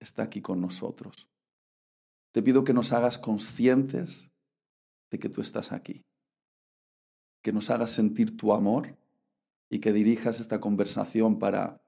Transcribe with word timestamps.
está 0.00 0.22
aquí 0.24 0.40
con 0.40 0.60
nosotros. 0.60 1.28
Te 2.32 2.42
pido 2.42 2.64
que 2.64 2.74
nos 2.74 2.92
hagas 2.92 3.18
conscientes 3.18 4.30
de 5.10 5.18
que 5.18 5.28
tú 5.28 5.40
estás 5.40 5.72
aquí, 5.72 6.04
que 7.42 7.52
nos 7.52 7.70
hagas 7.70 7.90
sentir 7.90 8.36
tu 8.36 8.52
amor 8.52 8.96
y 9.70 9.78
que 9.78 9.92
dirijas 9.92 10.40
esta 10.40 10.60
conversación 10.60 11.38
para 11.38 11.80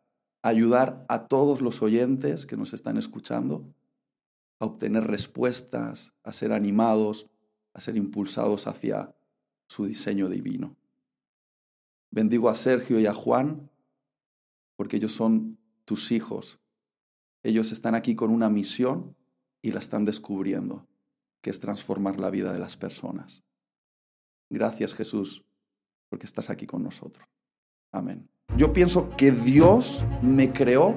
ayudar 0.42 1.04
a 1.08 1.26
todos 1.26 1.60
los 1.60 1.82
oyentes 1.82 2.46
que 2.46 2.56
nos 2.56 2.72
están 2.72 2.96
escuchando 2.96 3.74
a 4.60 4.66
obtener 4.66 5.04
respuestas, 5.04 6.12
a 6.22 6.32
ser 6.32 6.52
animados, 6.52 7.26
a 7.74 7.80
ser 7.80 7.96
impulsados 7.96 8.66
hacia 8.66 9.14
su 9.66 9.84
diseño 9.84 10.28
divino. 10.28 10.76
Bendigo 12.10 12.48
a 12.48 12.54
Sergio 12.54 12.98
y 12.98 13.06
a 13.06 13.12
Juan 13.12 13.70
porque 14.76 14.96
ellos 14.96 15.12
son 15.12 15.58
tus 15.84 16.12
hijos. 16.12 16.58
Ellos 17.42 17.72
están 17.72 17.94
aquí 17.94 18.14
con 18.14 18.30
una 18.30 18.48
misión 18.48 19.14
y 19.62 19.72
la 19.72 19.80
están 19.80 20.04
descubriendo, 20.04 20.86
que 21.40 21.50
es 21.50 21.60
transformar 21.60 22.18
la 22.18 22.30
vida 22.30 22.52
de 22.52 22.58
las 22.58 22.76
personas. 22.76 23.42
Gracias 24.50 24.94
Jesús, 24.94 25.44
porque 26.08 26.26
estás 26.26 26.50
aquí 26.50 26.66
con 26.66 26.82
nosotros. 26.82 27.26
Amén. 27.92 28.28
Yo 28.56 28.72
pienso 28.72 29.10
que 29.16 29.30
Dios 29.30 30.04
me 30.22 30.52
creó 30.52 30.96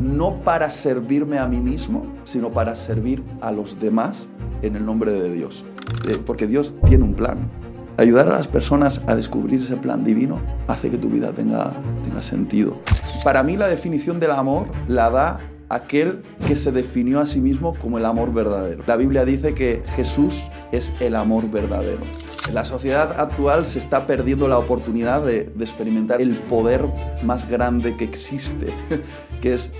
no 0.00 0.42
para 0.42 0.70
servirme 0.70 1.38
a 1.38 1.46
mí 1.46 1.60
mismo, 1.60 2.06
sino 2.24 2.50
para 2.50 2.74
servir 2.74 3.22
a 3.40 3.52
los 3.52 3.78
demás 3.78 4.28
en 4.62 4.76
el 4.76 4.84
nombre 4.84 5.12
de 5.12 5.32
Dios. 5.32 5.64
Eh, 6.08 6.18
porque 6.24 6.46
Dios 6.46 6.76
tiene 6.86 7.04
un 7.04 7.14
plan. 7.14 7.50
Ayudar 7.98 8.28
a 8.28 8.32
las 8.32 8.48
personas 8.48 9.02
a 9.06 9.14
descubrir 9.14 9.62
ese 9.62 9.76
plan 9.76 10.02
divino 10.02 10.40
hace 10.66 10.90
que 10.90 10.98
tu 10.98 11.10
vida 11.10 11.32
tenga, 11.32 11.74
tenga 12.02 12.22
sentido. 12.22 12.80
Para 13.22 13.42
mí 13.42 13.56
la 13.56 13.68
definición 13.68 14.18
del 14.18 14.30
amor 14.30 14.68
la 14.88 15.10
da 15.10 15.51
aquel 15.72 16.22
que 16.46 16.54
se 16.54 16.70
definió 16.70 17.18
a 17.20 17.26
sí 17.26 17.40
mismo 17.40 17.74
como 17.78 17.98
el 17.98 18.04
amor 18.04 18.32
verdadero. 18.32 18.84
La 18.86 18.96
Biblia 18.96 19.24
dice 19.24 19.54
que 19.54 19.82
Jesús 19.96 20.44
es 20.70 20.92
el 21.00 21.16
amor 21.16 21.50
verdadero. 21.50 22.02
En 22.46 22.54
la 22.54 22.64
sociedad 22.64 23.18
actual 23.18 23.66
se 23.66 23.78
está 23.78 24.06
perdiendo 24.06 24.48
la 24.48 24.58
oportunidad 24.58 25.24
de, 25.24 25.44
de 25.44 25.64
experimentar 25.64 26.20
el 26.20 26.38
poder 26.40 26.86
más 27.22 27.48
grande 27.48 27.96
que 27.96 28.04
existe, 28.04 28.66
que 29.40 29.54
es 29.54 29.70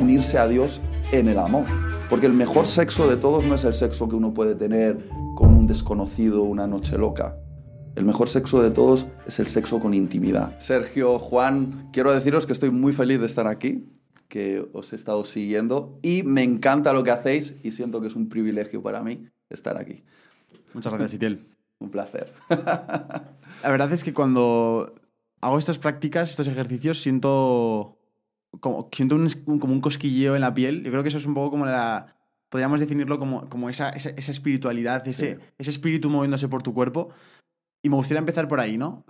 unirse 0.00 0.38
a 0.38 0.48
Dios 0.48 0.80
en 1.12 1.28
el 1.28 1.38
amor. 1.38 1.64
Porque 2.08 2.26
el 2.26 2.32
mejor 2.32 2.66
sexo 2.66 3.08
de 3.08 3.16
todos 3.16 3.44
no 3.44 3.54
es 3.54 3.64
el 3.64 3.74
sexo 3.74 4.08
que 4.08 4.16
uno 4.16 4.32
puede 4.32 4.54
tener 4.54 5.06
con 5.36 5.54
un 5.54 5.66
desconocido 5.66 6.42
una 6.42 6.66
noche 6.66 6.96
loca. 6.96 7.36
El 7.94 8.06
mejor 8.06 8.30
sexo 8.30 8.62
de 8.62 8.70
todos 8.70 9.06
es 9.26 9.38
el 9.38 9.46
sexo 9.46 9.80
con 9.80 9.92
intimidad. 9.92 10.58
Sergio, 10.58 11.18
Juan, 11.18 11.90
quiero 11.92 12.12
deciros 12.12 12.46
que 12.46 12.54
estoy 12.54 12.70
muy 12.70 12.94
feliz 12.94 13.20
de 13.20 13.26
estar 13.26 13.46
aquí 13.46 13.86
que 14.32 14.66
os 14.72 14.94
he 14.94 14.96
estado 14.96 15.26
siguiendo 15.26 15.98
y 16.00 16.22
me 16.22 16.42
encanta 16.42 16.94
lo 16.94 17.04
que 17.04 17.10
hacéis 17.10 17.54
y 17.62 17.72
siento 17.72 18.00
que 18.00 18.06
es 18.06 18.16
un 18.16 18.30
privilegio 18.30 18.82
para 18.82 19.02
mí 19.02 19.26
estar 19.50 19.76
aquí. 19.76 20.04
Muchas 20.72 20.90
gracias, 20.90 21.12
Itiel. 21.12 21.46
un 21.78 21.90
placer. 21.90 22.32
La 22.48 23.70
verdad 23.70 23.92
es 23.92 24.02
que 24.02 24.14
cuando 24.14 24.94
hago 25.42 25.58
estas 25.58 25.78
prácticas, 25.78 26.30
estos 26.30 26.48
ejercicios, 26.48 27.02
siento 27.02 27.98
como, 28.58 28.88
siento 28.90 29.16
un, 29.16 29.28
como 29.58 29.74
un 29.74 29.82
cosquilleo 29.82 30.34
en 30.34 30.40
la 30.40 30.54
piel. 30.54 30.82
Yo 30.82 30.90
creo 30.90 31.02
que 31.02 31.10
eso 31.10 31.18
es 31.18 31.26
un 31.26 31.34
poco 31.34 31.50
como 31.50 31.66
la... 31.66 32.16
Podríamos 32.48 32.80
definirlo 32.80 33.18
como, 33.18 33.50
como 33.50 33.68
esa, 33.68 33.90
esa, 33.90 34.08
espiritualidad, 34.10 35.06
ese, 35.06 35.40
ese 35.58 35.70
espíritu 35.70 36.08
moviéndose 36.08 36.48
por 36.48 36.62
tu 36.62 36.72
cuerpo. 36.72 37.10
Y 37.82 37.90
me 37.90 37.96
gustaría 37.96 38.20
empezar 38.20 38.48
por 38.48 38.60
ahí, 38.60 38.78
¿no? 38.78 39.04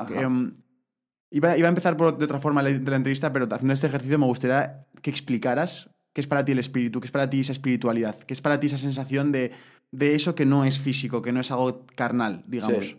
Iba, 1.34 1.56
iba, 1.56 1.66
a 1.66 1.70
empezar 1.70 1.97
por, 1.97 2.19
de 2.19 2.26
otra 2.26 2.41
forma 2.41 2.62
de 2.62 2.78
la 2.78 2.97
entrevista, 2.97 3.32
pero 3.32 3.48
haciendo 3.50 3.72
este 3.72 3.87
ejercicio 3.87 4.19
me 4.19 4.26
gustaría 4.26 4.87
que 5.00 5.09
explicaras 5.09 5.88
qué 6.12 6.20
es 6.20 6.26
para 6.26 6.44
ti 6.44 6.53
el 6.53 6.59
espíritu, 6.59 7.00
qué 7.00 7.06
es 7.06 7.10
para 7.10 7.31
ti 7.31 7.41
esa 7.41 7.53
espiritualidad, 7.53 8.19
qué 8.19 8.34
es 8.34 8.43
para 8.43 8.60
ti 8.60 8.66
esa 8.66 8.76
sensación 8.76 9.32
de, 9.32 9.53
de 9.91 10.15
eso 10.15 10.34
que 10.34 10.44
no 10.44 10.66
es 10.66 10.78
físico, 10.78 11.22
que 11.22 11.32
no 11.32 11.41
es 11.41 11.50
algo 11.50 11.87
carnal, 11.94 12.44
digamos. 12.47 12.98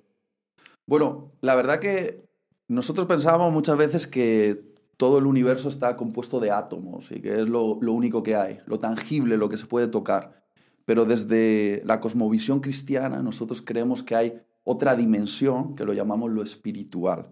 Bueno, 0.88 1.32
la 1.42 1.54
verdad 1.54 1.80
que 1.80 2.28
nosotros 2.68 3.06
pensábamos 3.06 3.54
muchas 3.54 3.78
veces 3.78 4.08
que 4.08 4.74
todo 4.98 5.20
el 5.20 5.28
universo 5.28 5.70
está 5.70 5.96
compuesto 5.96 6.40
de 6.40 6.50
átomos 6.50 7.12
y 7.12 7.22
que 7.22 7.34
es 7.34 7.48
lo, 7.48 7.78
lo 7.82 7.94
único 7.94 8.24
que 8.24 8.36
hay, 8.36 8.62
lo 8.66 8.80
tangible, 8.80 9.38
lo 9.38 9.48
que 9.48 9.58
se 9.58 9.68
puede 9.68 9.88
tocar. 9.88 10.44
Pero 10.86 11.06
desde 11.06 11.84
la 11.86 12.00
cosmovisión 12.00 12.62
cristiana 12.62 13.22
nosotros 13.22 13.62
creemos 13.62 14.02
que 14.02 14.16
hay 14.16 14.42
otra 14.64 14.96
dimensión 14.96 15.76
que 15.76 15.86
lo 15.86 15.94
llamamos 15.94 16.32
lo 16.32 16.42
espiritual 16.42 17.30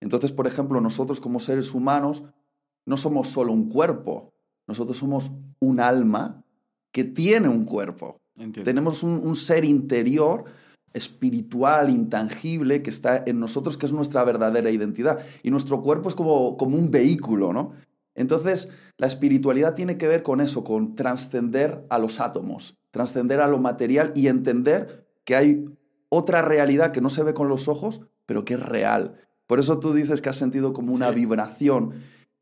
entonces, 0.00 0.32
por 0.32 0.46
ejemplo, 0.46 0.80
nosotros 0.80 1.20
como 1.20 1.40
seres 1.40 1.72
humanos 1.74 2.24
no 2.86 2.96
somos 2.96 3.28
solo 3.28 3.52
un 3.52 3.68
cuerpo, 3.68 4.34
nosotros 4.66 4.98
somos 4.98 5.30
un 5.60 5.80
alma 5.80 6.44
que 6.92 7.04
tiene 7.04 7.48
un 7.48 7.64
cuerpo. 7.64 8.20
Tenemos 8.64 9.02
un, 9.02 9.36
ser 9.36 9.64
interior 9.64 10.44
espiritual, 10.92 11.90
intangible, 11.90 12.82
que 12.82 12.90
está 12.90 13.22
en 13.26 13.40
nosotros, 13.40 13.76
que 13.76 13.86
es 13.86 13.92
nuestra 13.92 14.24
verdadera 14.24 14.70
identidad. 14.70 15.20
Y 15.42 15.50
nuestro 15.50 15.82
cuerpo 15.82 16.08
es 16.08 16.14
como, 16.14 16.56
como 16.56 16.76
un 16.76 16.90
vehículo, 16.90 17.52
¿no? 17.52 17.72
Entonces, 18.14 18.68
la 18.96 19.06
espiritualidad 19.06 19.74
tiene 19.74 19.98
que 19.98 20.06
ver 20.06 20.22
con 20.22 20.40
eso, 20.40 20.62
con 20.62 20.94
trascender 20.94 21.84
a 21.90 21.98
los 21.98 22.20
átomos, 22.20 22.76
trascender 22.90 23.40
a 23.40 23.48
lo 23.48 23.58
material 23.58 24.12
y 24.14 24.28
entender 24.28 25.06
que 25.24 25.34
hay 25.34 25.64
otra 26.08 26.42
realidad 26.42 26.92
que 26.92 27.00
no 27.00 27.10
se 27.10 27.24
ve 27.24 27.34
con 27.34 27.48
los 27.48 27.66
ojos, 27.66 28.02
pero 28.26 28.44
que 28.44 28.54
es 28.54 28.60
real. 28.60 29.16
Por 29.46 29.58
eso 29.58 29.78
tú 29.78 29.92
dices 29.92 30.20
que 30.20 30.28
has 30.28 30.36
sentido 30.36 30.72
como 30.72 30.92
una 30.92 31.10
vibración. 31.10 31.92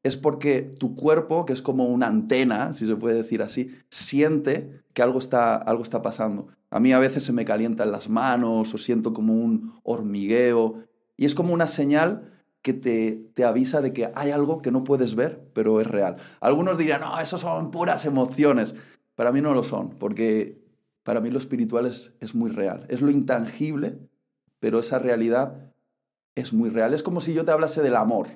Es 0.03 0.17
porque 0.17 0.63
tu 0.63 0.95
cuerpo, 0.97 1.45
que 1.45 1.53
es 1.53 1.63
como 1.63 1.87
una 1.87 2.07
antena, 2.07 2.75
si 2.75 2.87
se 2.87 2.97
puede 2.97 3.17
decir 3.17 3.43
así, 3.43 3.77
siente 3.89 4.83
que 4.95 5.03
algo 5.03 5.19
está, 5.19 5.57
algo 5.57 5.83
está 5.83 6.03
pasando. 6.03 6.49
A 6.71 6.81
mí 6.81 6.93
a 6.93 6.99
veces 6.99 7.25
se 7.25 7.33
me 7.33 7.45
calientan 7.45 7.93
las 7.93 8.09
manos 8.09 8.75
o 8.75 8.79
siento 8.79 9.13
como 9.13 9.35
un 9.35 9.75
hormigueo. 9.83 10.85
Y 11.17 11.27
es 11.27 11.35
como 11.35 11.53
una 11.55 11.67
señal 11.67 12.33
que 12.63 12.73
te, 12.73 13.29
te, 13.35 13.45
avisa 13.45 13.81
de 13.81 13.93
que 13.93 14.11
hay 14.15 14.31
algo 14.31 14.63
que 14.63 14.71
no 14.71 14.85
puedes 14.85 15.15
ver, 15.15 15.51
pero 15.53 15.81
es 15.81 15.87
real. 15.87 16.17
Algunos 16.41 16.79
dirían, 16.79 17.01
no, 17.01 17.21
eso 17.21 17.37
son 17.39 17.71
puras 17.71 18.05
emociones. 18.05 18.75
Para 19.15 19.33
mí 19.33 19.41
no 19.41 19.53
lo 19.53 19.65
son, 19.65 19.91
porque 19.99 20.63
para 21.03 21.21
mí 21.21 21.31
lo 21.31 21.39
espiritual 21.39 21.87
es, 21.87 22.13
es 22.21 22.35
muy 22.35 22.51
real. 22.51 22.87
Es 22.89 23.01
lo 23.01 23.11
intangible, 23.11 23.99
pero 24.61 24.79
esa 24.79 24.99
realidad 24.99 25.72
es 26.35 26.53
muy 26.53 26.71
real. 26.71 26.95
Es 26.95 27.03
como 27.03 27.21
si 27.21 27.35
yo 27.35 27.45
te 27.45 27.53
hablase 27.53 27.83
del 27.83 27.97
amor. 27.97 28.29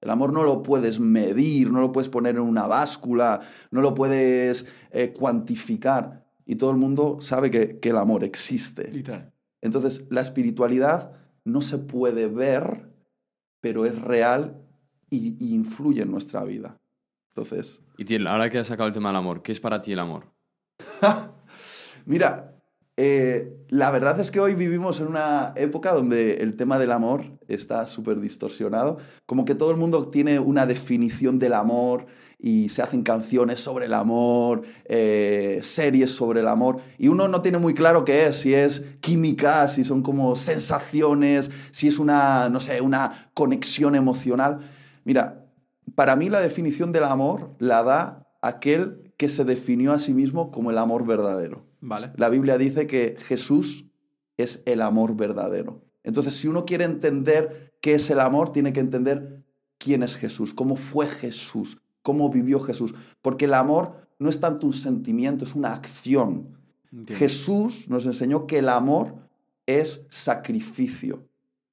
El 0.00 0.10
amor 0.10 0.32
no 0.32 0.42
lo 0.42 0.62
puedes 0.62 0.98
medir, 0.98 1.70
no 1.70 1.80
lo 1.80 1.92
puedes 1.92 2.08
poner 2.08 2.34
en 2.34 2.42
una 2.42 2.66
báscula, 2.66 3.40
no 3.70 3.80
lo 3.80 3.94
puedes 3.94 4.66
eh, 4.90 5.12
cuantificar. 5.12 6.26
Y 6.44 6.56
todo 6.56 6.72
el 6.72 6.76
mundo 6.76 7.18
sabe 7.20 7.50
que, 7.50 7.78
el 7.88 7.96
amor 7.96 8.24
existe. 8.24 8.90
Entonces, 9.60 10.04
la 10.10 10.20
espiritualidad 10.20 11.12
no 11.44 11.60
se 11.60 11.78
puede 11.78 12.26
ver, 12.26 12.90
pero 13.60 13.86
es 13.86 14.00
real 14.00 14.60
y, 15.08 15.54
influye 15.54 16.02
en 16.02 16.10
nuestra 16.10 16.44
vida. 16.44 16.80
Entonces... 17.28 17.80
Y 17.96 18.04
Tiel, 18.04 18.26
ahora 18.26 18.50
que 18.50 18.58
has 18.58 18.66
sacado 18.66 18.88
el 18.88 18.92
tema 18.94 19.10
del 19.10 19.16
amor, 19.16 19.42
¿qué 19.42 19.52
es 19.52 19.60
para 19.60 19.80
ti 19.80 19.92
el 19.92 20.00
amor? 20.00 20.32
Mira, 22.06 22.51
eh, 22.98 23.56
la 23.68 23.90
verdad 23.90 24.20
es 24.20 24.30
que 24.30 24.38
hoy 24.38 24.54
vivimos 24.54 25.00
en 25.00 25.06
una 25.06 25.54
época 25.56 25.92
donde 25.92 26.34
el 26.36 26.56
tema 26.56 26.78
del 26.78 26.92
amor 26.92 27.38
está 27.48 27.86
súper 27.86 28.20
distorsionado, 28.20 28.98
como 29.24 29.46
que 29.46 29.54
todo 29.54 29.70
el 29.70 29.78
mundo 29.78 30.08
tiene 30.08 30.38
una 30.38 30.66
definición 30.66 31.38
del 31.38 31.54
amor 31.54 32.06
y 32.38 32.68
se 32.68 32.82
hacen 32.82 33.02
canciones 33.02 33.60
sobre 33.60 33.86
el 33.86 33.94
amor, 33.94 34.62
eh, 34.84 35.60
series 35.62 36.10
sobre 36.10 36.40
el 36.40 36.48
amor, 36.48 36.82
y 36.98 37.08
uno 37.08 37.28
no 37.28 37.40
tiene 37.40 37.58
muy 37.58 37.72
claro 37.72 38.04
qué 38.04 38.26
es, 38.26 38.40
si 38.40 38.52
es 38.52 38.82
química, 39.00 39.68
si 39.68 39.84
son 39.84 40.02
como 40.02 40.36
sensaciones, 40.36 41.50
si 41.70 41.88
es 41.88 41.98
una, 41.98 42.50
no 42.50 42.60
sé, 42.60 42.80
una 42.82 43.30
conexión 43.32 43.94
emocional. 43.94 44.58
Mira, 45.04 45.46
para 45.94 46.14
mí 46.16 46.28
la 46.28 46.40
definición 46.40 46.92
del 46.92 47.04
amor 47.04 47.54
la 47.58 47.82
da 47.84 48.28
aquel 48.42 49.14
que 49.16 49.28
se 49.28 49.44
definió 49.44 49.92
a 49.92 49.98
sí 49.98 50.12
mismo 50.12 50.50
como 50.50 50.70
el 50.70 50.78
amor 50.78 51.06
verdadero. 51.06 51.71
Vale. 51.82 52.12
La 52.16 52.28
Biblia 52.28 52.56
dice 52.56 52.86
que 52.86 53.16
Jesús 53.26 53.84
es 54.36 54.62
el 54.64 54.80
amor 54.80 55.16
verdadero. 55.16 55.84
Entonces, 56.04 56.34
si 56.34 56.48
uno 56.48 56.64
quiere 56.64 56.84
entender 56.84 57.74
qué 57.80 57.94
es 57.94 58.08
el 58.10 58.20
amor, 58.20 58.52
tiene 58.52 58.72
que 58.72 58.80
entender 58.80 59.44
quién 59.78 60.02
es 60.02 60.16
Jesús, 60.16 60.54
cómo 60.54 60.76
fue 60.76 61.06
Jesús, 61.06 61.78
cómo 62.02 62.30
vivió 62.30 62.60
Jesús. 62.60 62.94
Porque 63.20 63.44
el 63.44 63.54
amor 63.54 64.08
no 64.18 64.28
es 64.28 64.40
tanto 64.40 64.66
un 64.66 64.72
sentimiento, 64.72 65.44
es 65.44 65.54
una 65.54 65.74
acción. 65.74 66.56
Entiendo. 66.92 67.18
Jesús 67.18 67.88
nos 67.88 68.06
enseñó 68.06 68.46
que 68.46 68.58
el 68.58 68.68
amor 68.68 69.16
es 69.66 70.06
sacrificio, 70.08 71.26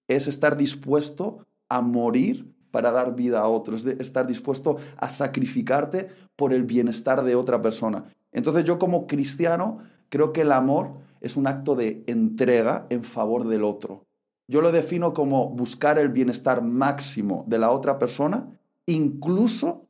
es 0.07 0.27
estar 0.27 0.57
dispuesto 0.57 1.45
a 1.67 1.81
morir 1.81 2.51
para 2.71 2.91
dar 2.91 3.15
vida 3.15 3.39
a 3.39 3.47
otros, 3.47 3.85
es 3.85 3.97
de 3.97 4.03
estar 4.03 4.27
dispuesto 4.27 4.77
a 4.97 5.09
sacrificarte 5.09 6.09
por 6.35 6.53
el 6.53 6.63
bienestar 6.63 7.23
de 7.23 7.35
otra 7.35 7.61
persona. 7.61 8.05
Entonces 8.31 8.63
yo 8.63 8.79
como 8.79 9.07
cristiano 9.07 9.79
creo 10.09 10.33
que 10.33 10.41
el 10.41 10.51
amor 10.51 10.93
es 11.21 11.37
un 11.37 11.47
acto 11.47 11.75
de 11.75 12.03
entrega 12.07 12.87
en 12.89 13.03
favor 13.03 13.47
del 13.47 13.63
otro. 13.63 14.05
Yo 14.47 14.61
lo 14.61 14.71
defino 14.71 15.13
como 15.13 15.49
buscar 15.49 15.99
el 15.99 16.09
bienestar 16.09 16.63
máximo 16.63 17.45
de 17.47 17.59
la 17.59 17.69
otra 17.69 17.99
persona, 17.99 18.49
incluso 18.87 19.87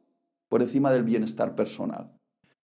por 0.49 0.61
encima 0.61 0.91
del 0.91 1.03
bienestar 1.03 1.55
personal. 1.55 2.11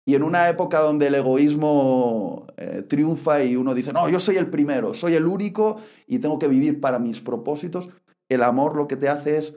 Y 0.04 0.14
en 0.14 0.22
una 0.22 0.48
época 0.48 0.80
donde 0.80 1.06
el 1.06 1.14
egoísmo 1.14 2.46
eh, 2.56 2.82
triunfa 2.82 3.44
y 3.44 3.56
uno 3.56 3.74
dice, 3.74 3.92
no, 3.92 4.08
yo 4.08 4.18
soy 4.18 4.36
el 4.36 4.50
primero, 4.50 4.92
soy 4.92 5.14
el 5.14 5.26
único 5.26 5.76
y 6.06 6.18
tengo 6.18 6.38
que 6.38 6.48
vivir 6.48 6.80
para 6.80 6.98
mis 6.98 7.20
propósitos, 7.20 7.88
el 8.28 8.42
amor 8.42 8.76
lo 8.76 8.88
que 8.88 8.96
te 8.96 9.08
hace 9.08 9.38
es 9.38 9.54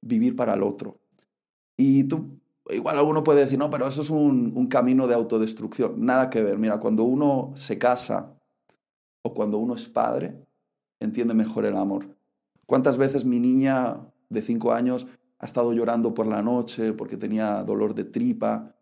vivir 0.00 0.36
para 0.36 0.54
el 0.54 0.62
otro. 0.62 1.00
Y 1.76 2.04
tú, 2.04 2.37
igual 2.70 2.98
alguno 2.98 3.24
puede 3.24 3.40
decir, 3.40 3.58
no, 3.58 3.70
pero 3.70 3.86
eso 3.86 4.02
es 4.02 4.10
un, 4.10 4.52
un 4.54 4.66
camino 4.66 5.06
de 5.06 5.14
autodestrucción. 5.14 6.04
Nada 6.04 6.30
que 6.30 6.42
ver. 6.42 6.58
Mira, 6.58 6.80
cuando 6.80 7.04
uno 7.04 7.52
se 7.54 7.78
casa 7.78 8.34
o 9.22 9.34
cuando 9.34 9.58
uno 9.58 9.74
es 9.74 9.88
padre, 9.88 10.46
entiende 11.00 11.34
mejor 11.34 11.64
el 11.64 11.76
amor. 11.76 12.16
¿Cuántas 12.66 12.98
veces 12.98 13.24
mi 13.24 13.40
niña 13.40 14.00
de 14.28 14.42
cinco 14.42 14.72
años 14.72 15.06
ha 15.38 15.46
estado 15.46 15.72
llorando 15.72 16.14
por 16.14 16.26
la 16.26 16.42
noche 16.42 16.92
porque 16.92 17.16
tenía 17.16 17.62
dolor 17.62 17.94
de 17.94 18.04
tripa 18.04 18.74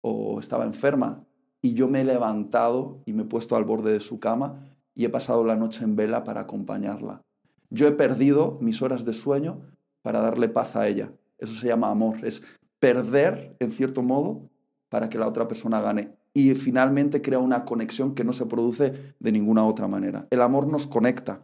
o 0.00 0.40
estaba 0.40 0.64
enferma 0.64 1.24
y 1.60 1.74
yo 1.74 1.88
me 1.88 2.00
he 2.00 2.04
levantado 2.04 3.02
y 3.04 3.12
me 3.12 3.22
he 3.22 3.26
puesto 3.26 3.56
al 3.56 3.64
borde 3.64 3.92
de 3.92 4.00
su 4.00 4.18
cama 4.18 4.64
y 4.94 5.04
he 5.04 5.08
pasado 5.08 5.44
la 5.44 5.56
noche 5.56 5.84
en 5.84 5.96
vela 5.96 6.24
para 6.24 6.42
acompañarla? 6.42 7.22
Yo 7.70 7.86
he 7.86 7.92
perdido 7.92 8.58
mis 8.60 8.80
horas 8.82 9.04
de 9.04 9.12
sueño 9.12 9.60
para 10.02 10.20
darle 10.20 10.48
paz 10.48 10.74
a 10.76 10.88
ella. 10.88 11.12
Eso 11.36 11.52
se 11.52 11.66
llama 11.66 11.90
amor. 11.90 12.24
Es 12.24 12.42
perder, 12.80 13.56
en 13.60 13.72
cierto 13.72 14.02
modo, 14.02 14.48
para 14.88 15.08
que 15.08 15.18
la 15.18 15.28
otra 15.28 15.48
persona 15.48 15.80
gane. 15.80 16.12
Y 16.34 16.54
finalmente 16.54 17.20
crea 17.22 17.38
una 17.38 17.64
conexión 17.64 18.14
que 18.14 18.24
no 18.24 18.32
se 18.32 18.46
produce 18.46 19.14
de 19.18 19.32
ninguna 19.32 19.64
otra 19.64 19.88
manera. 19.88 20.26
El 20.30 20.42
amor 20.42 20.66
nos 20.66 20.86
conecta. 20.86 21.42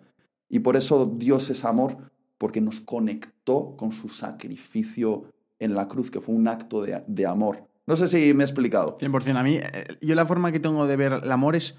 Y 0.49 0.61
por 0.61 0.77
eso 0.77 1.07
Dios 1.07 1.51
es 1.51 1.65
amor, 1.65 1.97
porque 2.39 2.61
nos 2.61 2.81
conectó 2.81 3.77
con 3.77 3.93
su 3.93 4.09
sacrificio 4.09 5.25
en 5.59 5.75
la 5.75 5.89
cruz, 5.89 6.11
que 6.11 6.21
fue 6.21 6.35
un 6.35 6.47
acto 6.49 6.83
de, 6.83 7.03
de 7.07 7.27
amor. 7.27 7.67
No 7.87 7.97
sé 7.97 8.09
si 8.09 8.35
me 8.35 8.45
he 8.45 8.47
explicado. 8.47 8.99
100%. 8.99 9.37
A 9.37 9.43
mí, 9.43 9.57
eh, 9.57 9.87
yo 10.01 10.15
la 10.15 10.27
forma 10.27 10.53
que 10.53 10.61
tengo 10.61 10.87
de 10.87 10.97
ver 10.97 11.21
el 11.23 11.33
amor 11.33 11.57
es 11.57 11.75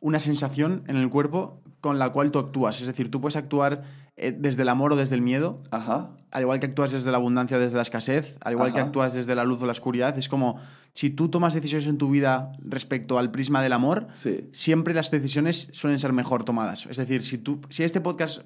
una 0.00 0.20
sensación 0.20 0.84
en 0.86 0.96
el 0.96 1.08
cuerpo 1.10 1.60
con 1.80 1.98
la 1.98 2.10
cual 2.10 2.30
tú 2.30 2.38
actúas. 2.38 2.80
Es 2.80 2.86
decir, 2.86 3.10
tú 3.10 3.20
puedes 3.20 3.36
actuar 3.36 3.82
eh, 4.16 4.34
desde 4.36 4.62
el 4.62 4.68
amor 4.68 4.92
o 4.92 4.96
desde 4.96 5.14
el 5.14 5.22
miedo, 5.22 5.62
Ajá. 5.70 6.10
al 6.32 6.42
igual 6.42 6.58
que 6.58 6.66
actúas 6.66 6.90
desde 6.90 7.10
la 7.12 7.18
abundancia, 7.18 7.56
desde 7.58 7.76
la 7.76 7.82
escasez, 7.82 8.36
al 8.40 8.54
igual 8.54 8.72
que 8.72 8.80
actúas 8.80 9.14
desde 9.14 9.34
la 9.36 9.44
luz 9.44 9.62
o 9.62 9.66
la 9.66 9.72
oscuridad. 9.72 10.18
Es 10.18 10.28
como 10.28 10.58
si 10.92 11.10
tú 11.10 11.28
tomas 11.28 11.54
decisiones 11.54 11.86
en 11.86 11.98
tu 11.98 12.10
vida 12.10 12.50
respecto 12.58 13.20
al 13.20 13.30
prisma 13.30 13.62
del 13.62 13.72
amor, 13.72 14.08
Sí. 14.14 14.48
siempre 14.52 14.92
las 14.92 15.12
decisiones 15.12 15.68
suelen 15.72 16.00
ser 16.00 16.12
mejor 16.12 16.42
tomadas. 16.44 16.86
Es 16.86 16.96
decir, 16.96 17.22
si 17.24 17.38
tú, 17.38 17.60
si 17.70 17.84
este 17.84 18.00
podcast, 18.00 18.40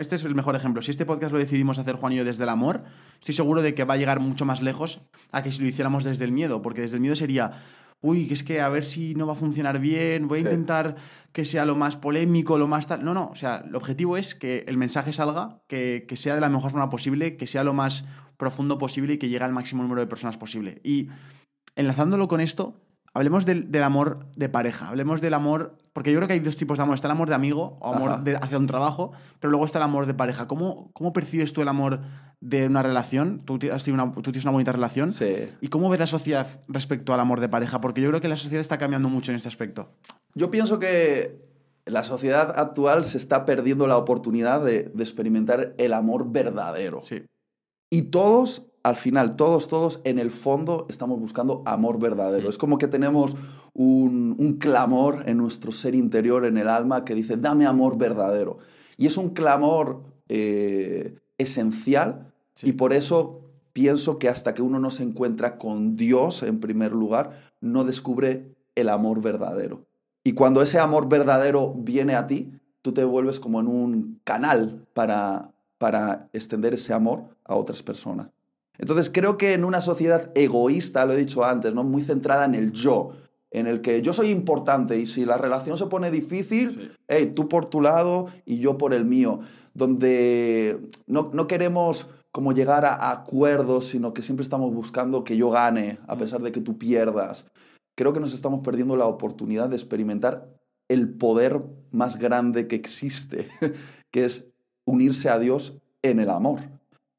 este 0.00 0.16
es 0.16 0.24
el 0.24 0.34
mejor 0.34 0.56
ejemplo, 0.56 0.82
si 0.82 0.90
este 0.90 1.06
podcast 1.06 1.32
lo 1.32 1.38
decidimos 1.38 1.78
hacer 1.78 1.94
Juan 1.94 2.12
y 2.14 2.16
yo 2.16 2.24
desde 2.24 2.42
el 2.42 2.48
amor, 2.48 2.82
estoy 3.20 3.34
seguro 3.36 3.62
de 3.62 3.74
que 3.74 3.84
va 3.84 3.94
a 3.94 3.98
llegar 3.98 4.18
mucho 4.18 4.44
más 4.44 4.60
lejos 4.60 5.02
a 5.30 5.44
que 5.44 5.52
si 5.52 5.62
lo 5.62 5.68
hiciéramos 5.68 6.02
desde 6.02 6.24
el 6.24 6.32
miedo, 6.32 6.62
porque 6.62 6.80
desde 6.80 6.96
el 6.96 7.00
miedo 7.00 7.14
sería, 7.14 7.52
uy, 8.02 8.26
que 8.26 8.34
es 8.34 8.42
que 8.42 8.60
a 8.60 8.68
ver 8.68 8.84
si 8.84 9.14
no 9.14 9.26
va 9.26 9.32
a 9.32 9.36
funcionar 9.36 9.78
bien, 9.78 10.28
voy 10.28 10.40
a 10.40 10.42
Sí. 10.42 10.46
intentar 10.48 10.96
que 11.32 11.44
sea 11.46 11.64
lo 11.64 11.74
más 11.76 11.96
polémico, 11.96 12.58
lo 12.58 12.66
más 12.66 12.86
tal. 12.86 13.04
No, 13.04 13.14
no, 13.14 13.28
o 13.28 13.34
sea, 13.34 13.64
el 13.66 13.74
objetivo 13.74 14.16
es 14.18 14.34
que 14.34 14.64
el 14.66 14.76
mensaje 14.76 15.12
salga, 15.12 15.62
que, 15.68 16.04
que 16.06 16.16
sea 16.16 16.34
de 16.34 16.40
la 16.40 16.48
mejor 16.50 16.70
forma 16.72 16.90
posible, 16.90 17.36
que 17.36 17.46
sea 17.46 17.64
lo 17.64 17.72
más 17.72 18.04
profundo 18.36 18.76
posible 18.76 19.14
y 19.14 19.18
que 19.18 19.28
llegue 19.28 19.44
al 19.44 19.52
máximo 19.52 19.82
número 19.82 20.00
de 20.00 20.08
personas 20.08 20.36
posible. 20.36 20.80
Y 20.84 21.08
enlazándolo 21.76 22.28
con 22.28 22.40
esto, 22.40 22.74
hablemos 23.14 23.44
del, 23.44 23.70
del 23.70 23.82
amor 23.82 24.26
de 24.36 24.48
pareja, 24.48 24.88
hablemos 24.88 25.20
del 25.20 25.34
amor, 25.34 25.76
porque 25.92 26.12
yo 26.12 26.18
creo 26.18 26.26
que 26.28 26.34
hay 26.34 26.40
dos 26.40 26.56
tipos 26.56 26.78
de 26.78 26.82
amor, 26.84 26.94
está 26.94 27.08
el 27.08 27.12
amor 27.12 27.28
de 27.28 27.34
amigo 27.34 27.76
o 27.80 27.94
amor 27.94 28.22
de- 28.24 28.36
hacia 28.36 28.56
un 28.58 28.66
trabajo, 28.66 29.12
pero 29.40 29.50
luego 29.50 29.66
está 29.66 29.78
el 29.78 29.84
amor 29.84 30.06
de 30.06 30.14
pareja. 30.14 30.46
¿Cómo, 30.48 30.90
cómo 30.92 31.12
percibes 31.12 31.52
tú 31.52 31.60
el 31.62 31.68
amor 31.68 32.00
de 32.40 32.66
una 32.66 32.82
relación? 32.82 33.42
Tú, 33.44 33.58
has 33.72 33.86
una, 33.88 34.12
tú 34.12 34.22
tienes 34.22 34.44
una 34.44 34.52
bonita 34.52 34.72
relación. 34.72 35.12
Sí. 35.12 35.46
¿Y 35.60 35.68
cómo 35.68 35.88
ves 35.90 36.00
la 36.00 36.06
sociedad 36.06 36.46
respecto 36.68 37.12
al 37.12 37.20
amor 37.20 37.40
de 37.40 37.48
pareja? 37.48 37.80
Porque 37.80 38.00
yo 38.00 38.08
creo 38.08 38.20
que 38.20 38.28
la 38.28 38.36
sociedad 38.36 38.60
está 38.60 38.78
cambiando 38.78 39.08
mucho 39.08 39.30
en 39.32 39.36
este 39.36 39.48
aspecto. 39.48 39.90
Yo 40.34 40.50
pienso 40.50 40.78
que 40.78 41.42
la 41.84 42.04
sociedad 42.04 42.58
actual 42.58 43.04
se 43.04 43.18
está 43.18 43.44
perdiendo 43.44 43.86
la 43.86 43.96
oportunidad 43.98 44.64
de, 44.64 44.84
de 44.94 45.02
experimentar 45.02 45.74
el 45.78 45.92
amor 45.92 46.30
verdadero. 46.32 47.00
Sí. 47.00 47.24
Y 47.90 48.02
todos, 48.02 48.62
al 48.82 48.96
final, 48.96 49.36
todos, 49.36 49.68
todos, 49.68 50.00
en 50.04 50.18
el 50.18 50.30
fondo 50.30 50.86
estamos 50.88 51.20
buscando 51.20 51.62
amor 51.66 51.98
verdadero. 51.98 52.46
Mm. 52.46 52.50
Es 52.50 52.58
como 52.58 52.78
que 52.78 52.88
tenemos 52.88 53.36
un, 53.74 54.34
un 54.38 54.54
clamor 54.58 55.22
en 55.26 55.36
nuestro 55.38 55.72
ser 55.72 55.94
interior, 55.94 56.44
en 56.44 56.58
el 56.58 56.68
alma, 56.68 57.04
que 57.04 57.14
dice, 57.14 57.36
dame 57.36 57.66
amor 57.66 57.96
verdadero. 57.96 58.58
Y 58.96 59.06
es 59.06 59.16
un 59.16 59.30
clamor 59.30 60.00
eh, 60.28 61.16
esencial 61.38 62.28
Sí. 62.54 62.68
y 62.68 62.72
por 62.72 62.92
eso 62.92 63.40
pienso 63.72 64.18
que 64.18 64.28
hasta 64.28 64.52
que 64.52 64.60
uno 64.60 64.78
no 64.78 64.90
se 64.90 65.02
encuentra 65.02 65.56
con 65.56 65.96
Dios 65.96 66.42
en 66.42 66.60
primer 66.60 66.92
lugar, 66.92 67.50
no 67.60 67.84
descubre 67.84 68.54
el 68.74 68.88
amor 68.90 69.22
verdadero. 69.22 69.86
Y 70.24 70.34
cuando 70.34 70.60
ese 70.62 70.78
amor 70.78 71.08
verdadero 71.08 71.72
viene 71.76 72.14
a 72.14 72.26
ti, 72.26 72.52
tú 72.82 72.92
te 72.92 73.04
vuelves 73.04 73.40
como 73.40 73.60
en 73.60 73.68
un 73.68 74.20
canal 74.24 74.86
para, 74.92 75.52
para 75.78 76.28
extender 76.32 76.74
ese 76.74 76.92
amor 76.92 77.24
a 77.44 77.54
otras 77.56 77.82
personas. 77.82 78.28
Entonces 78.82 79.10
creo 79.14 79.38
que 79.38 79.52
en 79.52 79.64
una 79.64 79.80
sociedad 79.80 80.32
egoísta, 80.34 81.06
lo 81.06 81.12
he 81.12 81.16
dicho 81.16 81.44
antes, 81.44 81.72
¿no? 81.72 81.84
muy 81.84 82.02
centrada 82.02 82.44
en 82.46 82.56
el 82.56 82.72
yo, 82.72 83.12
en 83.52 83.68
el 83.68 83.80
que 83.80 84.02
yo 84.02 84.12
soy 84.12 84.30
importante 84.30 84.98
y 84.98 85.06
si 85.06 85.24
la 85.24 85.38
relación 85.38 85.76
se 85.78 85.86
pone 85.86 86.10
difícil, 86.10 86.72
Sí. 86.72 86.90
hey, 87.06 87.32
tú 87.32 87.48
por 87.48 87.68
tu 87.68 87.80
lado 87.80 88.26
y 88.44 88.58
yo 88.58 88.76
por 88.78 88.92
el 88.92 89.04
mío, 89.04 89.38
donde 89.72 90.80
no, 91.06 91.30
no 91.32 91.46
queremos 91.46 92.08
como 92.32 92.52
llegar 92.52 92.84
a, 92.84 92.94
a 92.94 93.12
acuerdos, 93.12 93.86
sino 93.86 94.12
que 94.12 94.22
siempre 94.22 94.42
estamos 94.42 94.74
buscando 94.74 95.22
que 95.22 95.36
yo 95.36 95.50
gane 95.50 96.00
a 96.08 96.16
pesar 96.16 96.42
de 96.42 96.50
que 96.50 96.60
tú 96.60 96.76
pierdas. 96.76 97.46
Creo 97.94 98.12
que 98.12 98.18
nos 98.20 98.34
estamos 98.34 98.62
perdiendo 98.64 98.96
la 98.96 99.06
oportunidad 99.06 99.68
de 99.68 99.76
experimentar 99.76 100.48
el 100.88 101.08
poder 101.08 101.62
más 101.92 102.18
grande 102.18 102.66
que 102.66 102.74
existe, 102.74 103.48
que 104.10 104.24
es 104.24 104.44
unirse 104.84 105.28
a 105.28 105.38
Dios 105.38 105.78
en 106.02 106.18
el 106.18 106.30
amor. 106.30 106.62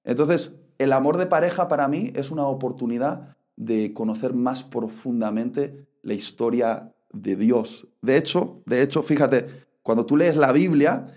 Entonces, 0.03 0.51
el 0.77 0.93
amor 0.93 1.17
de 1.17 1.25
pareja 1.25 1.67
para 1.67 1.87
mí 1.87 2.11
es 2.15 2.31
una 2.31 2.47
oportunidad 2.47 3.35
de 3.55 3.93
conocer 3.93 4.33
más 4.33 4.63
profundamente 4.63 5.87
la 6.01 6.13
historia 6.13 6.93
de 7.11 7.35
Dios. 7.35 7.87
De 8.01 8.17
hecho, 8.17 8.61
de 8.65 8.81
hecho, 8.81 9.01
fíjate, 9.01 9.65
cuando 9.81 10.05
tú 10.05 10.17
lees 10.17 10.35
la 10.35 10.51
Biblia, 10.51 11.07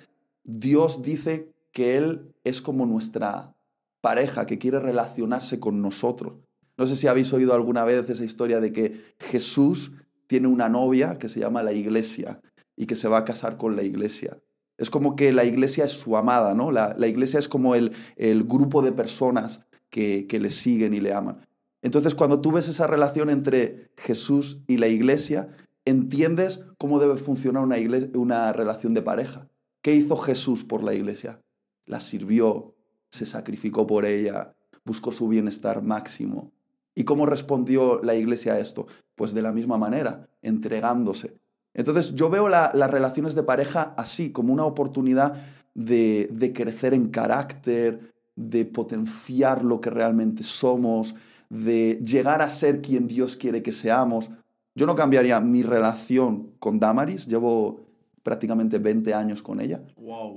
Dios 0.45 1.03
dice 1.03 1.53
que 1.73 1.97
Él 1.97 2.35
es 2.45 2.63
como 2.63 2.87
nuestra 2.87 3.55
pareja, 4.01 4.47
que 4.47 4.59
quiere 4.59 4.79
relacionarse 4.79 5.59
con 5.59 5.83
nosotros. 5.83 6.35
No 6.77 6.87
sé 6.87 6.97
si 6.97 7.07
habéis 7.07 7.33
oído 7.33 7.55
alguna 7.55 7.85
vez 7.85 8.09
esa 8.09 8.25
historia 8.25 8.61
de 8.61 8.73
que 8.73 9.03
Jesús 9.19 9.93
tiene 10.27 10.49
una 10.49 10.69
novia 10.69 11.19
que 11.19 11.29
se 11.29 11.41
llama 11.41 11.63
la 11.63 11.73
iglesia 11.73 12.41
y 12.77 12.87
que 12.87 12.97
se 12.97 13.09
va 13.09 13.19
a 13.19 13.25
casar 13.25 13.57
con 13.57 13.75
la 13.77 13.83
iglesia. 13.83 14.39
Es 14.79 14.91
como 14.91 15.17
que 15.17 15.33
la 15.33 15.45
iglesia 15.45 15.85
es 15.85 15.93
su 15.93 16.17
amada, 16.17 16.55
¿no? 16.55 16.71
La, 16.71 16.95
la 16.99 17.07
iglesia 17.07 17.39
es 17.39 17.49
como 17.49 17.75
el, 17.75 17.93
el 18.17 18.45
grupo 18.45 18.83
de 18.83 18.93
personas 18.93 19.61
que, 19.91 20.27
que 20.27 20.39
le 20.41 20.51
siguen 20.51 20.93
y 20.95 21.01
le 21.01 21.13
aman. 21.15 21.47
Entonces, 21.83 22.15
cuando 22.15 22.41
tú 22.41 22.53
ves 22.53 22.69
esa 22.69 22.87
relación 22.87 23.31
entre 23.31 23.91
Jesús 23.97 24.59
y 24.67 24.77
la 24.79 24.89
iglesia, 24.89 25.49
entiendes 25.85 26.61
cómo 26.79 26.99
debe 26.99 27.17
funcionar 27.17 27.63
una, 27.63 27.79
igle- 27.79 28.15
una 28.17 28.53
relación 28.53 28.93
de 28.93 29.03
pareja. 29.03 29.49
¿Qué 29.83 29.95
hizo 29.95 30.17
Jesús 30.17 30.65
por 30.65 30.83
la 30.83 30.95
iglesia? 30.95 31.41
La 31.87 32.01
sirvió, 32.01 32.75
se 33.09 33.25
sacrificó 33.25 33.87
por 33.87 34.05
ella, 34.05 34.55
buscó 34.85 35.13
su 35.13 35.29
bienestar 35.29 35.83
máximo. 35.83 36.51
¿Y 36.95 37.05
cómo 37.05 37.25
respondió 37.25 38.01
la 38.03 38.15
iglesia 38.15 38.55
a 38.55 38.59
esto? 38.59 38.87
Pues 39.15 39.33
de 39.33 39.43
la 39.43 39.53
misma 39.53 39.79
manera, 39.79 40.29
entregándose. 40.43 41.35
Entonces 41.77 42.15
yo 42.15 42.31
veo 42.31 42.49
las 42.49 42.91
relaciones 42.91 43.35
de 43.35 43.43
pareja 43.43 43.93
así, 43.99 44.33
como 44.33 44.53
una 44.53 44.65
oportunidad 44.65 45.35
de, 45.75 46.27
de 46.33 46.55
crecer 46.55 46.95
en 46.95 47.11
carácter, 47.11 48.15
de 48.35 48.65
potenciar 48.65 49.63
lo 49.63 49.83
que 49.83 49.91
realmente 49.91 50.43
somos, 50.43 51.15
de 51.51 52.01
llegar 52.03 52.41
a 52.41 52.49
ser 52.49 52.81
quien 52.81 53.07
Dios 53.07 53.37
quiere 53.37 53.63
que 53.63 53.73
seamos. 53.73 54.31
Yo 54.75 54.87
no 54.87 54.97
cambiaría 54.97 55.39
mi 55.41 55.63
relación 55.63 56.55
con 56.59 56.81
Damaris, 56.81 57.27
llevo 57.27 57.87
prácticamente 58.23 58.79
20 58.79 59.13
años 59.13 59.43
con 59.43 59.61
ella, 59.61 59.83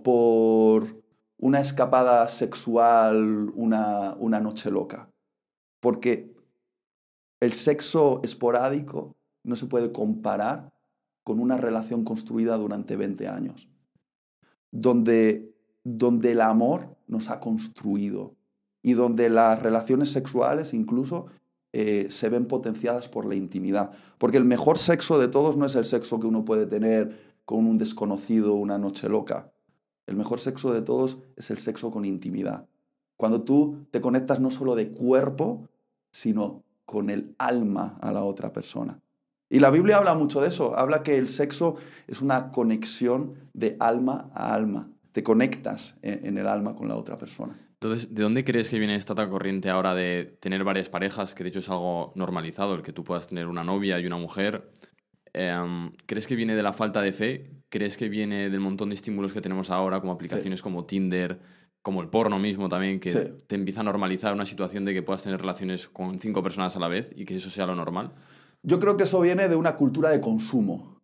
por 0.03 1.01
una 1.37 1.61
escapada 1.61 2.27
sexual, 2.27 3.49
una, 3.55 4.13
una 4.19 4.41
noche 4.41 4.69
loca. 4.69 5.09
Porque 5.79 6.35
el 7.39 7.53
sexo 7.53 8.19
esporádico 8.25 9.15
no 9.45 9.55
se 9.55 9.67
puede 9.67 9.93
comparar 9.93 10.69
con 11.29 11.39
una 11.39 11.57
relación 11.57 12.03
construida 12.03 12.57
durante 12.57 12.95
20 12.95 13.27
años, 13.27 13.69
donde, 14.71 15.53
donde 15.83 16.31
el 16.31 16.41
amor 16.41 16.97
nos 17.05 17.29
ha 17.29 17.39
construido 17.39 18.33
y 18.81 18.93
donde 18.93 19.29
las 19.29 19.61
relaciones 19.61 20.11
sexuales 20.11 20.73
incluso 20.73 21.27
eh, 21.71 22.07
se 22.09 22.29
ven 22.29 22.47
potenciadas 22.47 23.09
por 23.09 23.27
la 23.27 23.35
intimidad. 23.35 23.91
Porque 24.17 24.37
el 24.37 24.43
mejor 24.43 24.79
sexo 24.79 25.19
de 25.19 25.27
todos 25.27 25.55
no 25.55 25.67
es 25.67 25.75
el 25.75 25.85
sexo 25.85 26.19
que 26.19 26.25
uno 26.25 26.45
puede 26.45 26.65
tener 26.65 27.35
con 27.45 27.67
un 27.67 27.77
desconocido 27.77 28.55
una 28.55 28.79
noche 28.79 29.07
loca. 29.07 29.51
El 30.07 30.15
mejor 30.15 30.39
sexo 30.39 30.73
de 30.73 30.81
todos 30.81 31.19
es 31.35 31.51
el 31.51 31.59
sexo 31.59 31.91
con 31.91 32.05
intimidad. 32.05 32.67
Cuando 33.17 33.43
tú 33.43 33.85
te 33.91 34.01
conectas 34.01 34.39
no 34.39 34.49
solo 34.49 34.73
de 34.73 34.89
cuerpo, 34.89 35.69
sino 36.11 36.63
con 36.85 37.11
el 37.11 37.35
alma 37.37 37.99
a 38.01 38.11
la 38.11 38.23
otra 38.23 38.51
persona. 38.51 38.99
Y 39.49 39.59
la 39.59 39.71
Biblia 39.71 39.97
habla 39.97 40.13
mucho 40.13 40.41
de 40.41 40.49
eso, 40.49 40.77
habla 40.77 41.01
que 41.01 41.17
el 41.17 41.27
sexo 41.27 41.75
es 42.07 42.21
una 42.21 42.51
conexión 42.51 43.33
de 43.53 43.75
alma 43.79 44.29
a 44.35 44.53
alma, 44.53 44.91
te 45.11 45.23
conectas 45.23 45.95
en, 46.03 46.37
el 46.37 46.47
alma 46.47 46.75
con 46.75 46.87
la 46.87 46.95
otra 46.95 47.17
persona. 47.17 47.57
Entonces, 47.73 48.13
¿de 48.13 48.21
dónde 48.21 48.43
crees 48.43 48.69
que 48.69 48.77
viene 48.77 48.95
esta 48.95 49.27
corriente 49.27 49.69
ahora 49.69 49.95
de 49.95 50.37
tener 50.39 50.63
varias 50.63 50.89
parejas, 50.89 51.33
que 51.33 51.43
de 51.43 51.49
hecho 51.49 51.59
es 51.59 51.69
algo 51.69 52.13
normalizado, 52.15 52.75
el 52.75 52.83
que 52.83 52.93
tú 52.93 53.03
puedas 53.03 53.27
tener 53.27 53.47
una 53.47 53.63
novia 53.63 53.99
y 53.99 54.05
una 54.05 54.17
mujer? 54.17 54.69
Em, 55.33 55.91
¿Crees 56.05 56.27
que 56.27 56.35
viene 56.35 56.55
de 56.55 56.61
la 56.61 56.73
falta 56.73 57.01
de 57.01 57.13
fe? 57.13 57.49
¿Crees 57.69 57.97
que 57.97 58.09
viene 58.09 58.49
del 58.49 58.59
montón 58.59 58.89
de 58.89 58.95
estímulos 58.95 59.33
que 59.33 59.41
tenemos 59.41 59.71
ahora, 59.71 59.99
como 59.99 60.11
aplicaciones 60.11 60.61
como 60.61 60.85
Tinder, 60.85 61.39
como 61.81 62.01
el 62.01 62.09
porno 62.09 62.37
mismo 62.37 62.69
también, 62.69 62.99
que 62.99 63.13
te 63.47 63.55
empieza 63.55 63.79
a 63.79 63.83
normalizar 63.83 64.33
una 64.33 64.45
situación 64.45 64.85
de 64.85 64.93
que 64.93 65.01
puedas 65.01 65.23
tener 65.23 65.39
relaciones 65.39 65.87
con 65.87 66.19
cinco 66.19 66.43
personas 66.43 66.75
a 66.75 66.79
la 66.79 66.87
vez 66.87 67.13
y 67.15 67.25
que 67.25 67.35
eso 67.35 67.49
sea 67.49 67.65
lo 67.65 67.75
normal? 67.75 68.11
Yo 68.63 68.79
creo 68.79 68.97
que 68.97 69.03
eso 69.03 69.19
viene 69.21 69.47
de 69.47 69.55
una 69.55 69.75
cultura 69.75 70.09
de 70.09 70.19
consumo 70.19 71.01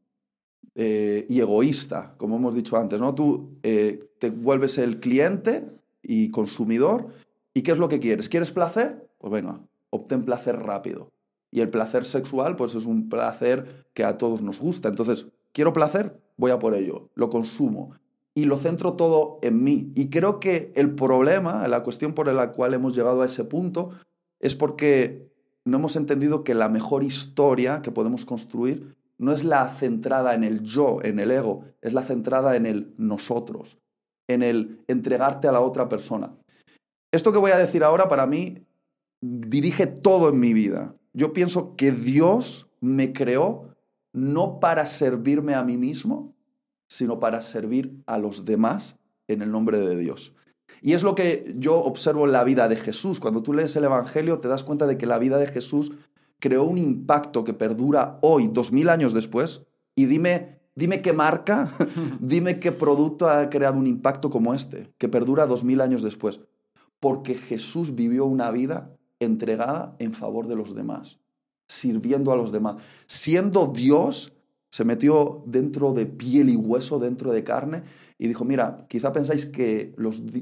eh, 0.75 1.25
y 1.29 1.39
egoísta, 1.39 2.15
como 2.17 2.35
hemos 2.35 2.53
dicho 2.53 2.77
antes, 2.77 2.99
¿no? 2.99 3.13
Tú 3.13 3.57
eh, 3.63 4.11
te 4.19 4.29
vuelves 4.29 4.77
el 4.77 4.99
cliente 4.99 5.65
y 6.01 6.31
consumidor 6.31 7.13
y 7.53 7.61
¿qué 7.61 7.71
es 7.71 7.77
lo 7.77 7.87
que 7.87 7.99
quieres? 7.99 8.27
¿Quieres 8.27 8.51
placer? 8.51 9.07
Pues 9.17 9.31
venga, 9.31 9.61
obtén 9.89 10.25
placer 10.25 10.57
rápido. 10.57 11.11
Y 11.49 11.61
el 11.61 11.69
placer 11.69 12.03
sexual, 12.03 12.57
pues 12.57 12.75
es 12.75 12.85
un 12.85 13.07
placer 13.07 13.85
que 13.93 14.03
a 14.03 14.17
todos 14.17 14.41
nos 14.41 14.59
gusta. 14.59 14.89
Entonces, 14.89 15.27
quiero 15.53 15.71
placer, 15.71 16.19
voy 16.35 16.51
a 16.51 16.59
por 16.59 16.75
ello, 16.75 17.09
lo 17.15 17.29
consumo 17.29 17.95
y 18.33 18.43
lo 18.43 18.57
centro 18.57 18.93
todo 18.93 19.39
en 19.41 19.63
mí. 19.63 19.93
Y 19.95 20.09
creo 20.09 20.41
que 20.41 20.73
el 20.75 20.93
problema, 20.93 21.65
la 21.69 21.83
cuestión 21.83 22.13
por 22.13 22.31
la 22.31 22.51
cual 22.51 22.73
hemos 22.73 22.93
llegado 22.93 23.21
a 23.21 23.25
ese 23.25 23.45
punto, 23.45 23.91
es 24.41 24.55
porque 24.55 25.31
no 25.65 25.77
hemos 25.77 25.95
entendido 25.95 26.43
que 26.43 26.53
la 26.53 26.69
mejor 26.69 27.03
historia 27.03 27.81
que 27.81 27.91
podemos 27.91 28.25
construir 28.25 28.95
no 29.17 29.31
es 29.31 29.43
la 29.43 29.69
centrada 29.71 30.35
en 30.35 30.43
el 30.43 30.61
yo, 30.61 30.99
en 31.01 31.19
el 31.19 31.31
ego, 31.31 31.65
es 31.81 31.93
la 31.93 32.03
centrada 32.03 32.55
en 32.55 32.65
el 32.65 32.93
nosotros, 32.97 33.77
en 34.27 34.43
el 34.43 34.83
entregarte 34.87 35.47
a 35.47 35.51
la 35.51 35.61
otra 35.61 35.89
persona. 35.89 36.33
Esto 37.11 37.31
que 37.31 37.39
voy 37.39 37.51
a 37.51 37.57
decir 37.57 37.83
ahora 37.83 38.07
para 38.07 38.27
mí 38.27 38.65
dirige 39.21 39.87
todo 39.87 40.29
en 40.29 40.39
mi 40.39 40.53
vida. 40.53 40.95
Yo 41.13 41.33
pienso 41.33 41.75
que 41.75 41.91
Dios 41.91 42.67
me 42.81 43.13
creó 43.13 43.69
no 44.13 44.59
para 44.59 44.85
servirme 44.85 45.55
a 45.55 45.63
mí 45.63 45.77
mismo, 45.77 46.35
sino 46.87 47.19
para 47.19 47.41
servir 47.41 48.03
a 48.05 48.17
los 48.17 48.45
demás 48.45 48.97
en 49.27 49.41
el 49.41 49.51
nombre 49.51 49.79
de 49.79 49.97
Dios. 49.97 50.34
Y 50.81 50.93
es 50.93 51.03
lo 51.03 51.15
que 51.15 51.55
yo 51.57 51.75
observo 51.77 52.25
en 52.25 52.31
la 52.31 52.43
vida 52.43 52.67
de 52.67 52.75
Jesús. 52.75 53.19
Cuando 53.19 53.41
tú 53.41 53.53
lees 53.53 53.75
el 53.75 53.83
Evangelio 53.83 54.39
te 54.39 54.47
das 54.47 54.63
cuenta 54.63 54.87
de 54.87 54.97
que 54.97 55.05
la 55.05 55.17
vida 55.17 55.37
de 55.37 55.47
Jesús 55.47 55.91
creó 56.39 56.63
un 56.63 56.77
impacto 56.77 57.43
que 57.43 57.53
perdura 57.53 58.19
hoy, 58.21 58.47
dos 58.47 58.71
mil 58.71 58.89
años 58.89 59.13
después. 59.13 59.61
Y 59.95 60.05
dime, 60.05 60.59
dime 60.75 61.01
qué 61.01 61.13
marca, 61.13 61.73
dime 62.19 62.59
qué 62.59 62.71
producto 62.71 63.29
ha 63.29 63.49
creado 63.49 63.77
un 63.77 63.87
impacto 63.87 64.29
como 64.29 64.53
este, 64.53 64.93
que 64.97 65.09
perdura 65.09 65.47
dos 65.47 65.63
mil 65.63 65.81
años 65.81 66.03
después. 66.03 66.39
Porque 66.99 67.35
Jesús 67.35 67.95
vivió 67.95 68.25
una 68.25 68.51
vida 68.51 68.95
entregada 69.19 69.95
en 69.99 70.13
favor 70.13 70.47
de 70.47 70.55
los 70.55 70.75
demás, 70.75 71.19
sirviendo 71.67 72.31
a 72.31 72.35
los 72.35 72.51
demás. 72.51 72.75
Siendo 73.07 73.67
Dios, 73.67 74.33
se 74.69 74.83
metió 74.83 75.43
dentro 75.45 75.93
de 75.93 76.05
piel 76.05 76.49
y 76.49 76.55
hueso, 76.55 76.99
dentro 76.99 77.31
de 77.31 77.43
carne, 77.43 77.83
y 78.17 78.27
dijo, 78.27 78.45
mira, 78.45 78.85
quizá 78.89 79.11
pensáis 79.11 79.45
que 79.45 79.95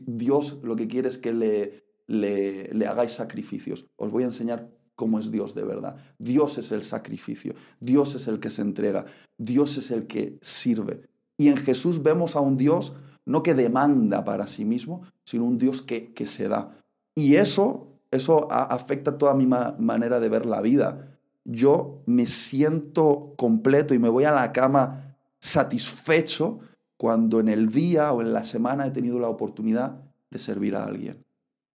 Dios 0.05 0.59
lo 0.63 0.75
que 0.75 0.87
quiere 0.87 1.09
es 1.09 1.17
que 1.17 1.33
le, 1.33 1.83
le, 2.07 2.87
hagáis 2.87 3.13
sacrificios. 3.13 3.87
Os 3.95 4.11
voy 4.11 4.23
a 4.23 4.27
enseñar 4.27 4.69
cómo 4.95 5.19
es 5.19 5.31
Dios 5.31 5.55
de 5.55 5.63
verdad. 5.63 5.95
Dios 6.19 6.57
es 6.57 6.71
el 6.71 6.83
sacrificio, 6.83 7.55
Dios 7.79 8.15
es 8.15 8.27
el 8.27 8.39
que 8.39 8.51
se 8.51 8.61
entrega, 8.61 9.05
Dios 9.37 9.77
es 9.77 9.91
el 9.91 10.07
que 10.07 10.37
sirve. 10.41 11.01
Y 11.37 11.47
en 11.47 11.57
Jesús 11.57 12.03
vemos 12.03 12.35
a 12.35 12.41
un 12.41 12.57
Dios 12.57 12.93
no 13.25 13.41
que 13.41 13.53
demanda 13.53 14.25
para 14.25 14.47
sí 14.47 14.65
mismo, 14.65 15.03
sino 15.23 15.45
un 15.45 15.57
Dios 15.57 15.81
que, 15.81 16.13
que 16.13 16.27
se 16.27 16.47
da. 16.47 16.77
Y 17.15 17.35
eso, 17.35 17.87
eso 18.11 18.51
afecta 18.51 19.17
toda 19.17 19.33
mi 19.33 19.47
manera 19.47 20.19
de 20.19 20.29
ver 20.29 20.45
la 20.45 20.61
vida 20.61 21.13
yo 21.45 22.01
me 22.05 22.25
siento 22.25 23.33
completo 23.37 23.93
y 23.93 23.99
me 23.99 24.09
voy 24.09 24.23
a 24.23 24.31
la 24.31 24.51
cama 24.51 25.15
satisfecho 25.39 26.59
cuando 27.03 27.41
en 27.41 27.49
el 27.49 27.67
día 27.67 28.13
o 28.13 28.21
en 28.21 28.31
la 28.31 28.45
semana 28.45 28.87
he 28.87 28.91
tenido 28.91 29.19
la 29.19 29.27
oportunidad 29.27 29.99
de 30.31 30.39
servir 30.39 30.73
a 30.73 30.85
alguien. 30.85 31.25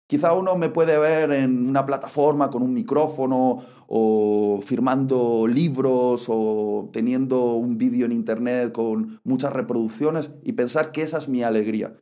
Quizá 0.07 0.35
uno 0.35 0.55
me 0.57 0.69
puede 0.69 0.99
ver 0.99 1.33
en 1.33 1.67
una 1.67 1.87
plataforma 1.87 2.51
con 2.51 2.63
un 2.63 2.75
micrófono 2.75 3.65
o 3.87 4.61
firmando 4.63 5.47
libros 5.47 6.27
o 6.29 6.91
teniendo 6.93 7.55
un 7.55 7.79
vídeo 7.79 8.05
en 8.05 8.13
internet 8.13 8.73
con 8.73 9.19
muchas 9.25 9.55
reproducciones 9.55 10.31
y 10.43 10.53
pensar 10.53 10.93
que 10.93 11.01
esa 11.01 11.17
es 11.17 11.27
mi 11.27 11.43
alegría. 11.43 11.95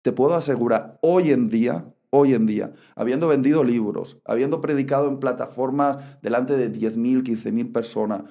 Te 0.00 0.12
puedo 0.12 0.32
asegurar, 0.32 0.98
hoy 1.02 1.32
en 1.32 1.50
día 1.50 1.92
hoy 2.10 2.34
en 2.34 2.44
día, 2.44 2.72
habiendo 2.96 3.28
vendido 3.28 3.62
libros, 3.62 4.18
habiendo 4.24 4.60
predicado 4.60 5.08
en 5.08 5.20
plataformas 5.20 6.20
delante 6.22 6.56
de 6.56 6.72
10.000, 6.72 7.22
15.000 7.22 7.72
personas, 7.72 8.22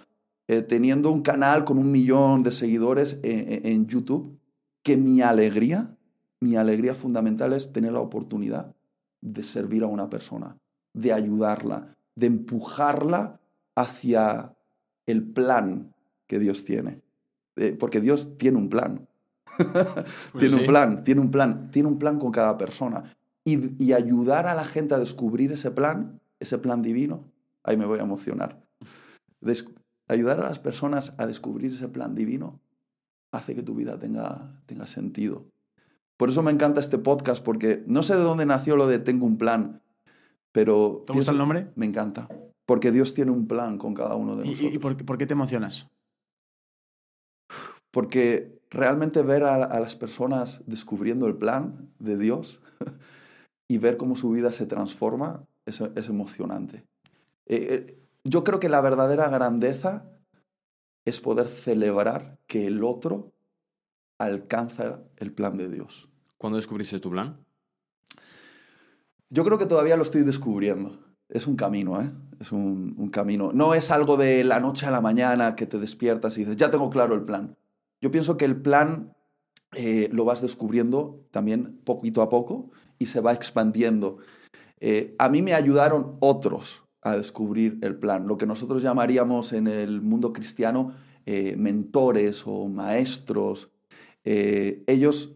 eh, 0.49 0.63
teniendo 0.63 1.11
un 1.11 1.21
canal 1.21 1.63
con 1.63 1.77
un 1.77 1.91
millón 1.91 2.41
de 2.41 2.51
seguidores 2.51 3.19
en, 3.21 3.85
YouTube, 3.85 4.39
que 4.81 4.97
mi 4.97 5.21
alegría, 5.21 5.95
mi 6.39 6.55
alegría 6.55 6.95
fundamental 6.95 7.53
es 7.53 7.71
tener 7.71 7.93
la 7.93 7.99
oportunidad 7.99 8.75
de 9.21 9.43
servir 9.43 9.83
a 9.83 9.87
una 9.87 10.09
persona, 10.09 10.57
de 10.91 11.13
ayudarla, 11.13 11.95
de 12.15 12.25
empujarla 12.25 13.39
hacia 13.75 14.55
el 15.05 15.21
plan 15.21 15.93
que 16.25 16.39
Dios 16.39 16.65
tiene. 16.65 17.03
Eh, 17.55 17.75
porque 17.79 18.01
Dios 18.01 18.35
tiene 18.39 18.57
un 18.57 18.69
plan. 18.69 19.07
Pues 20.31 20.39
tiene 20.39 20.55
un 20.55 20.65
plan, 20.65 21.03
tiene 21.03 21.21
un 21.21 21.29
plan, 21.29 21.69
tiene 21.69 21.89
un 21.89 21.99
plan 21.99 22.17
con 22.17 22.31
cada 22.31 22.57
persona 22.57 23.03
y, 23.43 23.93
ayudar 23.93 24.47
a 24.47 24.55
la 24.55 24.65
gente 24.65 24.95
a 24.95 24.99
descubrir 24.99 25.51
ese 25.51 25.69
plan, 25.69 26.19
ese 26.39 26.57
plan 26.57 26.81
divino, 26.81 27.31
ahí 27.63 27.77
me 27.77 27.85
voy 27.85 27.99
a 27.99 28.03
emocionar. 28.03 28.59
Ayudar 30.09 30.41
a 30.41 30.49
las 30.49 30.59
personas 30.59 31.13
a 31.17 31.25
descubrir 31.25 31.73
ese 31.73 31.87
plan 31.87 32.15
divino 32.15 32.59
hace 33.31 33.55
que 33.55 33.63
tu 33.63 33.75
vida 33.75 33.97
tenga, 33.97 34.61
tenga 34.65 34.87
sentido. 34.87 35.45
Por 36.17 36.29
eso 36.29 36.43
me 36.43 36.51
encanta 36.51 36.81
este 36.81 36.97
podcast, 36.97 37.43
porque 37.43 37.83
no 37.87 38.03
sé 38.03 38.15
de 38.15 38.23
dónde 38.23 38.45
nació 38.45 38.75
lo 38.75 38.87
de 38.87 38.99
tengo 38.99 39.25
un 39.25 39.37
plan, 39.37 39.81
pero... 40.51 41.03
¿Te 41.07 41.13
gusta 41.13 41.31
el 41.31 41.37
nombre? 41.37 41.71
Me 41.75 41.85
encanta, 41.85 42.27
porque 42.65 42.91
Dios 42.91 43.13
tiene 43.13 43.31
un 43.31 43.47
plan 43.47 43.77
con 43.77 43.93
cada 43.93 44.15
uno 44.15 44.35
de 44.35 44.45
nosotros. 44.45 44.73
¿Y, 44.73 44.79
por, 44.79 45.17
qué 45.17 45.25
te 45.25 45.33
emocionas? 45.33 45.87
Porque 47.91 48.59
realmente 48.69 49.21
ver 49.21 49.43
a 49.43 49.79
las 49.79 49.95
personas 49.95 50.61
descubriendo 50.65 51.27
el 51.27 51.37
plan 51.37 51.89
de 51.99 52.17
Dios 52.17 52.59
y 53.69 53.77
ver 53.77 53.95
cómo 53.97 54.15
su 54.15 54.31
vida 54.31 54.51
se 54.51 54.65
transforma 54.65 55.45
es, 55.65 55.79
es 55.81 56.09
emocionante. 56.09 56.83
Eh, 57.45 57.85
eh, 57.87 57.99
yo 58.23 58.43
creo 58.43 58.59
que 58.59 58.69
la 58.69 58.81
verdadera 58.81 59.29
grandeza 59.29 60.05
es 61.05 61.21
poder 61.21 61.47
celebrar 61.47 62.37
que 62.47 62.67
el 62.67 62.83
otro 62.83 63.31
alcanza 64.17 65.01
el 65.17 65.31
plan 65.31 65.57
de 65.57 65.69
Dios. 65.69 66.09
¿Cuándo 66.37 66.57
descubriste 66.57 66.99
tu 66.99 67.09
plan? 67.09 67.37
Yo 69.29 69.43
creo 69.43 69.57
que 69.57 69.65
todavía 69.65 69.95
lo 69.95 70.03
estoy 70.03 70.23
descubriendo. 70.23 70.97
es 71.29 71.45
un 71.45 71.55
camino, 71.55 72.01
¿eh? 72.01 72.11
Es 72.39 72.51
un, 72.51 72.95
un 72.97 73.09
camino. 73.09 73.51
No 73.53 73.73
es 73.73 73.91
algo 73.91 74.17
de 74.17 74.43
la 74.43 74.59
noche 74.59 74.87
a 74.87 74.91
la 74.91 75.01
mañana 75.01 75.55
que 75.55 75.67
te 75.67 75.77
despiertas 75.77 76.37
y 76.37 76.41
dices, 76.41 76.57
ya 76.57 76.71
tengo 76.71 76.89
claro 76.89 77.13
el 77.13 77.23
plan. 77.23 77.55
Yo 78.01 78.09
pienso 78.11 78.37
que 78.37 78.45
el 78.45 78.61
plan 78.61 79.13
eh, 79.73 80.09
lo 80.11 80.25
vas 80.25 80.41
descubriendo 80.41 81.27
también 81.31 81.79
poquito 81.83 82.21
a 82.21 82.29
poco 82.29 82.71
y 82.97 83.05
se 83.05 83.21
va 83.21 83.33
expandiendo. 83.33 84.17
Eh, 84.79 85.15
a 85.19 85.29
mí 85.29 85.41
me 85.41 85.53
ayudaron 85.53 86.13
otros 86.19 86.83
a 87.09 87.17
descubrir 87.17 87.77
el 87.81 87.95
plan, 87.95 88.27
lo 88.27 88.37
que 88.37 88.45
nosotros 88.45 88.81
llamaríamos 88.81 89.53
en 89.53 89.67
el 89.67 90.01
mundo 90.01 90.33
cristiano 90.33 90.93
eh, 91.25 91.55
mentores 91.57 92.43
o 92.45 92.67
maestros. 92.67 93.69
ellos, 94.23 95.35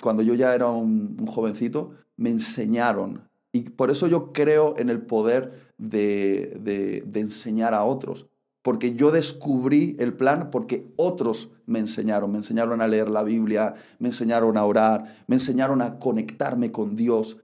cuando 0.00 0.22
yo 0.22 0.34
ya 0.34 0.54
era 0.54 0.68
un, 0.68 1.26
jovencito, 1.26 1.92
me 2.16 2.30
enseñaron. 2.30 3.28
Y 3.52 3.70
por 3.70 3.90
eso 3.90 4.06
yo 4.06 4.32
creo 4.32 4.74
en 4.78 4.90
el 4.90 5.02
poder 5.02 5.72
de, 5.78 6.58
de, 6.60 7.02
de 7.06 7.20
enseñar 7.20 7.74
a 7.74 7.84
otros 7.84 8.28
porque 8.66 8.96
yo 8.96 9.12
descubrí 9.12 9.94
el 10.00 10.12
plan 10.12 10.50
porque 10.50 10.92
otros 10.96 11.50
me 11.66 11.78
enseñaron, 11.78 12.32
me 12.32 12.38
enseñaron 12.38 12.80
a 12.80 12.88
leer 12.88 13.08
la 13.08 13.22
Biblia, 13.22 13.74
me 14.00 14.08
enseñaron 14.08 14.56
a 14.56 14.64
orar, 14.64 15.22
me 15.28 15.36
enseñaron 15.36 15.82
a 15.82 16.00
conectarme 16.00 16.72
con 16.72 16.96
Dios. 16.96 17.36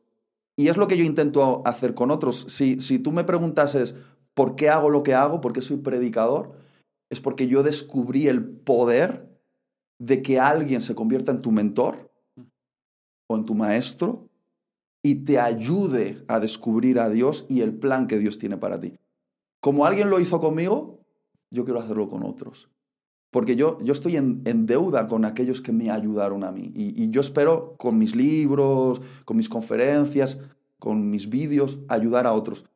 Y 0.63 0.69
es 0.69 0.77
lo 0.77 0.87
que 0.87 0.97
yo 0.97 1.03
intento 1.03 1.61
hacer 1.65 1.93
con 1.93 2.13
otros. 2.13 2.47
Si, 2.49 2.81
si 2.81 3.01
tú 3.01 3.11
me 3.11 3.25
preguntases 3.25 3.97
por 4.33 4.55
qué 4.55 4.71
hago 4.71 4.91
lo 4.91 5.03
que 5.03 5.13
hago, 5.13 5.41
por 5.41 5.53
qué 5.53 5.61
soy 5.61 5.79
predicador, 5.79 6.53
es 7.11 7.21
porque 7.21 7.49
yo 7.49 7.65
descubrí 7.65 8.29
el 8.29 8.45
poder 8.47 9.29
de 9.99 10.23
que 10.23 10.39
alguien 10.39 10.81
se 10.81 10.95
convierta 10.95 11.33
en 11.33 11.43
tu 11.43 11.51
mentor 11.51 12.13
o 13.27 13.35
en 13.35 13.45
tu 13.45 13.57
maestro 13.57 14.29
y 15.03 15.25
te 15.25 15.41
ayude 15.41 16.23
a 16.29 16.39
descubrir 16.39 17.01
a 17.01 17.09
Dios 17.09 17.45
y 17.49 17.63
el 17.63 17.75
plan 17.75 18.07
que 18.07 18.19
Dios 18.19 18.39
tiene 18.39 18.57
para 18.57 18.79
ti. 18.79 18.97
Como 19.61 19.85
alguien 19.85 20.11
lo 20.11 20.21
hizo 20.21 20.39
conmigo, 20.39 21.01
yo 21.51 21.65
quiero 21.65 21.81
hacerlo 21.81 22.09
con 22.09 22.23
otros. 22.23 22.71
Porque 23.33 23.57
yo, 23.57 23.79
yo 23.81 23.95
estoy 23.95 24.17
en, 24.19 24.67
deuda 24.67 25.09
con 25.09 25.25
aquellos 25.25 25.63
que 25.63 25.73
me 25.73 25.91
ayudaron 25.91 26.45
a 26.45 26.53
mí. 26.53 26.71
Y, 26.77 27.09
yo 27.09 27.23
espero 27.23 27.77
con 27.79 27.97
mis 27.97 28.15
libros, 28.15 29.01
con 29.25 29.39
mis 29.39 29.49
conferencias, 29.49 30.39
con 30.79 31.09
mis 31.09 31.31
vídeos, 31.31 31.81
ayudar 31.89 32.27
a 32.27 32.35
otros. 32.35 32.67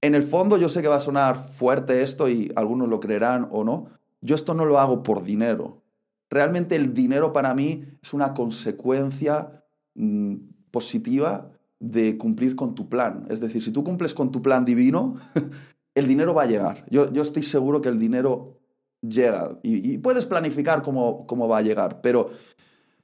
En 0.00 0.16
el 0.16 0.24
fondo 0.24 0.56
yo 0.56 0.68
sé 0.68 0.82
que 0.82 0.88
va 0.88 0.96
a 0.96 1.00
sonar 1.00 1.36
fuerte 1.36 2.02
esto 2.02 2.28
y 2.28 2.50
algunos 2.56 2.88
lo 2.88 2.98
creerán 2.98 3.46
o 3.52 3.62
no. 3.62 3.86
Yo 4.20 4.34
esto 4.34 4.54
no 4.54 4.64
lo 4.64 4.80
hago 4.80 5.04
por 5.04 5.22
dinero. 5.22 5.82
Realmente 6.28 6.74
el 6.74 6.92
dinero 6.92 7.32
para 7.32 7.54
mí 7.54 7.84
es 8.02 8.12
una 8.12 8.34
consecuencia 8.34 9.62
mm, 9.94 10.34
positiva 10.72 11.52
de 11.78 12.18
cumplir 12.18 12.56
con 12.56 12.74
tu 12.74 12.88
plan. 12.88 13.26
Es 13.30 13.38
decir, 13.38 13.62
si 13.62 13.70
tú 13.70 13.84
cumples 13.84 14.14
con 14.14 14.32
tu 14.32 14.42
plan 14.42 14.64
divino, 14.64 15.14
el 15.94 16.08
dinero 16.08 16.34
va 16.34 16.42
a 16.42 16.46
llegar. 16.46 16.84
Yo, 16.90 17.12
yo 17.12 17.22
estoy 17.22 17.44
seguro 17.44 17.80
que 17.80 17.88
el 17.88 18.00
dinero 18.00 18.59
llega 19.02 19.58
y, 19.62 19.98
puedes 19.98 20.26
planificar 20.26 20.82
cómo, 20.82 21.26
cómo, 21.26 21.48
va 21.48 21.58
a 21.58 21.62
llegar, 21.62 22.00
pero 22.00 22.30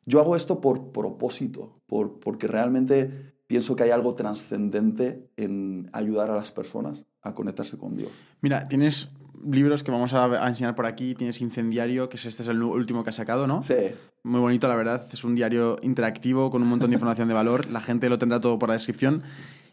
yo 0.05 0.21
hago 0.21 0.37
esto 0.37 0.61
por 0.61 0.93
propósito, 0.93 1.81
por, 1.87 2.21
porque 2.21 2.47
realmente 2.47 3.35
pienso 3.47 3.77
que 3.77 3.85
hay 3.85 3.91
algo 3.91 4.15
trascendente 4.15 5.29
en 5.37 5.89
ayudar 5.93 6.31
a 6.31 6.37
las 6.37 6.51
personas 6.53 7.05
a 7.23 7.35
conectarse 7.35 7.77
con 7.77 7.97
Dios. 7.97 8.11
Mira, 8.41 8.69
tienes 8.69 9.11
libros 9.45 9.83
que 9.83 9.91
vamos 9.91 10.13
a, 10.13 10.49
enseñar 10.49 10.75
por 10.75 10.87
aquí. 10.87 11.15
Tienes 11.15 11.41
Incendiario, 11.41 12.09
que 12.09 12.17
es 12.17 12.27
este 12.27 12.43
es 12.43 12.49
el 12.49 12.63
último 12.63 13.05
que 13.05 13.11
has 13.11 13.17
sacado, 13.17 13.47
¿no? 13.47 13.63
Sí. 13.63 13.75
Muy 14.23 14.41
bonito, 14.41 14.69
la 14.69 14.77
verdad. 14.77 15.07
Es 15.13 15.25
un 15.25 15.35
diario 15.35 15.77
interactivo 15.83 16.51
con 16.51 16.63
un 16.63 16.69
montón 16.69 16.91
de 16.91 16.95
información 16.95 17.29
de 17.29 17.35
valor. 17.35 17.67
La 17.71 17.81
gente 17.81 18.09
lo 18.09 18.19
tendrá 18.19 18.41
todo 18.41 18.59
por 18.59 18.69
la 18.69 18.75
descripción. 18.75 19.23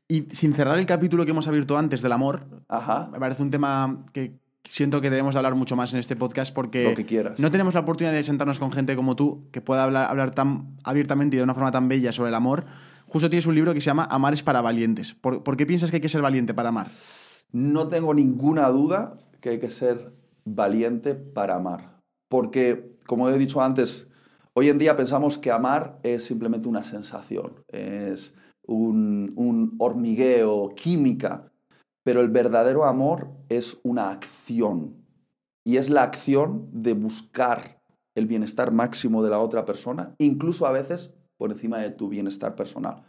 Y 0.08 0.24
sin 0.32 0.54
cerrar 0.54 0.78
el 0.78 0.86
capítulo 0.86 1.26
que 1.26 1.32
hemos 1.32 1.48
abierto 1.48 1.78
antes 1.78 2.02
del 2.02 2.12
amor, 2.12 2.46
me 3.12 3.20
parece 3.20 3.42
un 3.42 3.52
tema 3.52 4.06
que 4.12 4.38
siento 4.64 5.02
que 5.02 5.10
debemos 5.10 5.36
hablar 5.36 5.56
mucho 5.56 5.76
más 5.76 5.94
en 5.94 6.00
este 6.00 6.16
podcast 6.16 6.54
porque 6.54 7.34
no 7.38 7.52
tenemos 7.52 7.74
la 7.74 7.82
oportunidad 7.82 8.14
de 8.14 8.24
sentarnos 8.24 8.60
con 8.60 8.72
gente 8.72 8.96
como 8.96 9.16
tú 9.16 9.48
que 9.52 9.62
pueda 9.62 9.84
hablar, 9.84 10.10
hablar 10.10 10.34
tan 10.34 10.78
abiertamente 10.84 11.36
y 11.36 11.38
de 11.38 11.44
una 11.44 11.54
forma 11.54 11.72
tan 11.72 11.88
bella 11.88 12.12
sobre 12.12 12.30
el 12.30 12.36
amor. 12.36 12.66
Justo 13.08 13.30
tienes 13.30 13.46
un 13.46 13.56
libro 13.56 13.74
que 13.74 13.82
se 13.82 13.88
llama 13.88 14.08
Amar 14.10 14.34
es 14.34 14.42
para 14.42 14.62
valientes. 14.62 15.14
¿Por, 15.14 15.44
¿Por, 15.44 15.58
qué 15.58 15.66
piensas 15.66 15.92
que 15.92 15.98
hay 15.98 16.02
que 16.02 16.10
ser 16.10 16.22
valiente 16.22 16.54
para 16.54 16.70
amar? 16.70 16.90
No 17.52 17.88
tengo 17.88 18.14
ninguna 18.14 18.70
duda 18.70 19.18
que 19.40 19.50
hay 19.50 19.60
que 19.60 19.70
ser 19.70 20.14
valiente 20.46 21.14
para 21.14 21.56
amar. 21.56 22.00
Porque, 22.30 22.98
como 23.06 23.30
he 23.30 23.38
dicho 23.38 23.62
antes, 23.62 24.08
hoy 24.54 24.70
en 24.70 24.80
día 24.80 24.96
pensamos 24.98 25.38
que 25.38 25.52
amar 25.52 26.00
es 26.02 26.24
simplemente 26.24 26.68
una 26.68 26.84
sensación. 26.84 27.64
Es 27.68 28.34
un, 28.66 29.76
hormigueo, 29.78 30.70
química, 30.70 31.52
pero 32.04 32.22
el 32.22 32.30
verdadero 32.30 32.86
amor 32.86 33.32
es 33.50 33.80
una 33.84 34.10
acción 34.10 35.04
y 35.64 35.78
es 35.78 35.90
la 35.90 36.04
acción 36.04 36.70
de 36.72 36.94
buscar 36.94 37.82
el 38.16 38.28
bienestar 38.28 38.72
máximo 38.72 39.24
de 39.24 39.30
la 39.30 39.40
otra 39.40 39.66
persona, 39.66 40.14
incluso 40.20 40.66
a 40.68 40.72
veces 40.72 41.12
por 41.38 41.52
encima 41.52 41.80
de 41.80 41.90
tu 41.90 42.10
bienestar 42.10 42.56
personal. 42.56 43.04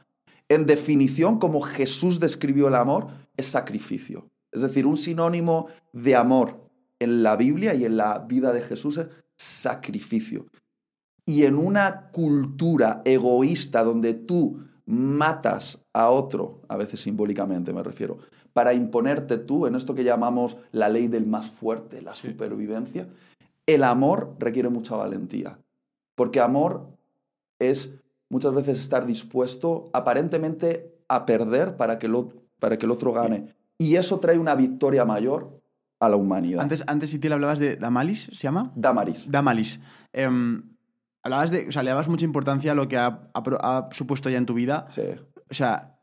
En 0.48 0.66
definición, 0.66 1.38
como 1.38 1.60
Jesús 1.60 2.20
describió 2.20 2.68
el 2.68 2.74
amor, 2.74 3.08
es 3.36 3.46
sacrificio. 3.46 4.30
Es 4.52 4.62
decir, 4.62 4.86
un 4.86 4.96
sinónimo 4.96 5.66
de 5.92 6.16
amor 6.16 6.70
en 7.00 7.22
la 7.22 7.36
Biblia 7.36 7.74
y 7.74 7.84
en 7.84 7.96
la 7.96 8.20
vida 8.20 8.52
de 8.52 8.62
Jesús 8.62 8.98
es 8.98 9.08
sacrificio. 9.36 10.46
Y 11.26 11.44
en 11.44 11.56
una 11.56 12.10
cultura 12.12 13.02
egoísta 13.04 13.82
donde 13.82 14.14
tú 14.14 14.60
matas 14.86 15.82
a 15.92 16.10
otro, 16.10 16.60
a 16.68 16.76
veces 16.76 17.00
simbólicamente 17.00 17.72
me 17.72 17.82
refiero, 17.82 18.18
para 18.54 18.72
imponerte 18.72 19.36
tú 19.36 19.66
en 19.66 19.74
esto 19.74 19.94
que 19.94 20.04
llamamos 20.04 20.56
la 20.72 20.88
ley 20.88 21.08
del 21.08 21.26
más 21.26 21.50
fuerte, 21.50 22.00
la 22.00 22.14
supervivencia, 22.14 23.08
el 23.66 23.84
amor 23.84 24.36
requiere 24.38 24.70
mucha 24.70 24.96
valentía. 24.96 25.58
Porque 26.14 26.40
amor 26.40 26.96
es 27.58 27.92
muchas 28.30 28.54
veces 28.54 28.78
estar 28.78 29.04
dispuesto 29.06 29.90
aparentemente 29.92 30.94
a 31.08 31.26
perder 31.26 31.76
para 31.76 31.98
que, 31.98 32.10
para 32.58 32.78
que 32.78 32.86
el 32.86 32.92
otro 32.92 33.12
gane. 33.12 33.54
Y 33.76 33.96
eso 33.96 34.20
trae 34.20 34.38
una 34.38 34.54
victoria 34.54 35.04
mayor 35.04 35.60
a 35.98 36.08
la 36.08 36.16
humanidad. 36.16 36.62
Antes, 36.62 36.84
antes 36.86 37.10
si 37.10 37.18
te 37.18 37.32
hablabas 37.32 37.58
de 37.58 37.76
Damalis, 37.76 38.30
¿se 38.32 38.42
llama? 38.42 38.72
Damaris. 38.76 39.30
Damalis. 39.30 39.80
Em, 40.12 40.62
hablabas 41.24 41.50
de, 41.50 41.68
o 41.68 41.72
sea, 41.72 41.82
le 41.82 41.90
dabas 41.90 42.08
mucha 42.08 42.24
importancia 42.24 42.72
a 42.72 42.74
lo 42.76 42.86
que 42.86 42.96
ha, 42.96 43.30
supuesto 43.90 44.30
ya 44.30 44.38
en 44.38 44.46
tu 44.46 44.54
vida. 44.54 44.86
Sí. 44.90 45.02
O 45.50 45.54
sea, 45.54 45.93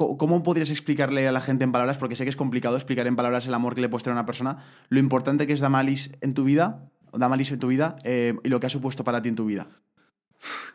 ¿cómo 0.00 0.42
podrías 0.42 0.70
explicarle 0.70 1.28
a 1.28 1.32
la 1.32 1.40
gente 1.40 1.64
en 1.64 1.72
palabras? 1.72 1.98
Porque 1.98 2.16
sé 2.16 2.24
que 2.24 2.30
es 2.30 2.36
complicado 2.36 2.76
explicar 2.76 3.06
en 3.06 3.16
palabras 3.16 3.46
el 3.46 3.54
amor 3.54 3.74
que 3.74 3.80
le 3.80 3.88
puedes 3.88 4.04
tener 4.04 4.16
a 4.16 4.20
una 4.20 4.26
persona, 4.26 4.64
lo 4.88 4.98
importante 4.98 5.46
que 5.46 5.52
es 5.52 5.60
Damalis 5.60 6.12
en 6.20 6.34
tu 6.34 6.44
vida, 6.44 6.90
Damalis 7.12 7.52
en 7.52 7.58
tu 7.58 7.68
vida, 7.68 7.96
eh, 8.04 8.34
y 8.42 8.48
lo 8.48 8.60
que 8.60 8.66
ha 8.66 8.70
supuesto 8.70 9.04
para 9.04 9.22
ti 9.22 9.28
en 9.28 9.36
tu 9.36 9.46
vida. 9.46 9.68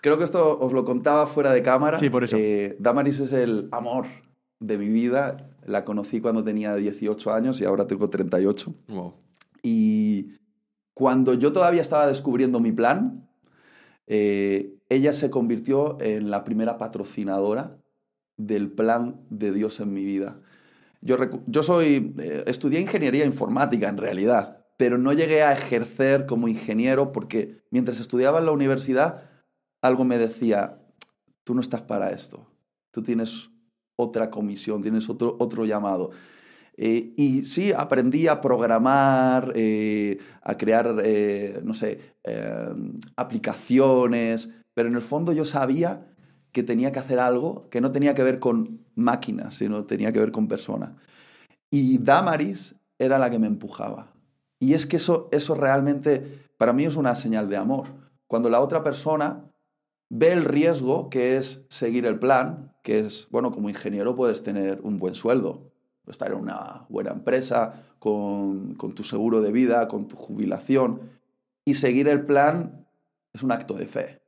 Creo 0.02 0.18
que 0.18 0.24
esto 0.24 0.60
os 0.60 0.74
lo 0.74 0.86
contaba 0.86 1.26
fuera 1.26 1.52
de 1.52 1.64
cámara. 1.64 1.98
Sí, 1.98 2.10
por 2.10 2.24
eso. 2.24 2.38
Eh, 2.40 2.76
Damaris 2.80 3.20
es 3.20 3.34
el 3.34 3.68
amor 3.72 4.06
de 4.60 4.78
mi 4.78 4.90
vida. 4.90 5.50
La 5.66 5.84
conocí 5.84 6.22
cuando 6.22 6.44
tenía 6.44 6.76
18 6.76 7.34
años 7.34 7.60
y 7.60 7.66
ahora 7.66 7.88
tengo 7.88 8.10
38. 8.10 8.76
Wow. 8.90 9.16
Y 9.64 10.34
cuando 10.94 11.34
yo 11.34 11.52
todavía 11.52 11.82
estaba 11.82 12.06
descubriendo 12.06 12.60
mi 12.60 12.72
plan, 12.72 13.28
eh, 14.06 14.76
ella 14.90 15.14
se 15.14 15.32
convirtió 15.32 15.98
en 16.00 16.30
la 16.30 16.44
primera 16.44 16.78
patrocinadora 16.78 17.78
del 18.38 18.72
plan 18.72 19.22
de 19.30 19.52
Dios 19.52 19.80
en 19.80 19.94
mi 19.94 20.04
vida. 20.04 20.40
Yo, 21.02 21.62
soy, 21.62 22.16
eh, 22.18 22.44
estudié 22.48 22.80
ingeniería 22.80 23.26
informática 23.26 23.88
en 23.88 23.98
realidad, 23.98 24.66
pero 24.76 24.98
no 24.98 25.14
llegué 25.14 25.44
a 25.44 25.54
ejercer 25.54 26.26
como 26.26 26.48
ingeniero 26.48 27.12
porque 27.12 27.64
mientras 27.70 28.00
estudiaba 28.00 28.40
en 28.40 28.46
la 28.46 28.52
universidad, 28.52 29.30
algo 29.84 30.04
me 30.04 30.18
decía, 30.18 30.82
tú 31.44 31.54
no 31.54 31.62
estás 31.62 31.82
para 31.84 32.10
esto, 32.10 32.50
tú 32.92 33.04
tienes 33.04 33.52
otra 33.96 34.32
comisión, 34.32 34.82
tienes 34.82 35.08
otro, 35.08 35.38
otro 35.40 35.66
llamado. 35.66 36.10
Eh, 36.76 37.14
y 37.16 37.46
sí, 37.46 37.72
aprendí 37.72 38.28
a 38.28 38.42
programar, 38.42 39.54
eh, 39.56 40.18
a 40.42 40.58
crear, 40.58 40.92
no 41.64 41.76
sé, 41.76 42.16
aplicaciones, 43.16 44.50
pero 44.74 44.90
en 44.90 44.96
el 44.96 45.02
fondo 45.02 45.34
yo 45.34 45.46
sabía 45.46 46.15
que 46.56 46.64
tenía 46.64 46.94
que 46.94 47.00
hacer 47.00 47.20
algo 47.20 47.68
que 47.70 47.82
no 47.82 47.92
tenía 47.92 48.14
que 48.14 48.24
ver 48.24 48.40
con 48.40 48.80
máquinas, 48.96 49.56
sino 49.56 49.84
tenía 49.84 50.14
que 50.14 50.22
ver 50.22 50.32
con 50.32 50.48
personas. 50.48 50.92
Y 51.70 51.98
Damaris 51.98 52.76
era 52.98 53.20
la 53.20 53.30
que 53.30 53.40
me 53.40 53.48
empujaba. 53.48 54.14
Y 54.58 54.74
es 54.74 54.86
que 54.86 54.96
eso, 54.96 55.28
eso 55.34 55.54
realmente 55.54 56.46
para 56.58 56.72
mí 56.72 56.86
es 56.86 56.96
una 56.96 57.14
señal 57.16 57.50
de 57.50 57.58
amor. 57.58 57.88
Cuando 58.28 58.50
la 58.50 58.62
otra 58.62 58.86
persona 58.86 59.52
ve 60.10 60.32
el 60.32 60.46
riesgo 60.46 61.10
que 61.10 61.36
es 61.36 61.66
seguir 61.68 62.06
el 62.06 62.20
plan, 62.20 62.74
que 62.84 63.00
es, 63.00 63.28
bueno, 63.32 63.52
como 63.52 63.68
ingeniero 63.68 64.16
puedes 64.16 64.42
tener 64.42 64.80
un 64.82 64.98
buen 64.98 65.14
sueldo, 65.14 65.74
estar 66.08 66.32
en 66.32 66.38
una 66.38 66.86
buena 66.88 67.12
empresa, 67.12 67.84
con, 68.00 68.78
tu 68.78 69.04
seguro 69.04 69.42
de 69.42 69.52
vida, 69.52 69.90
con 69.90 70.08
tu 70.08 70.16
jubilación. 70.16 71.02
Y 71.66 71.74
seguir 71.74 72.08
el 72.08 72.26
plan 72.26 72.88
es 73.34 73.44
un 73.44 73.52
acto 73.52 73.74
de 73.74 73.88
fe. 73.88 74.25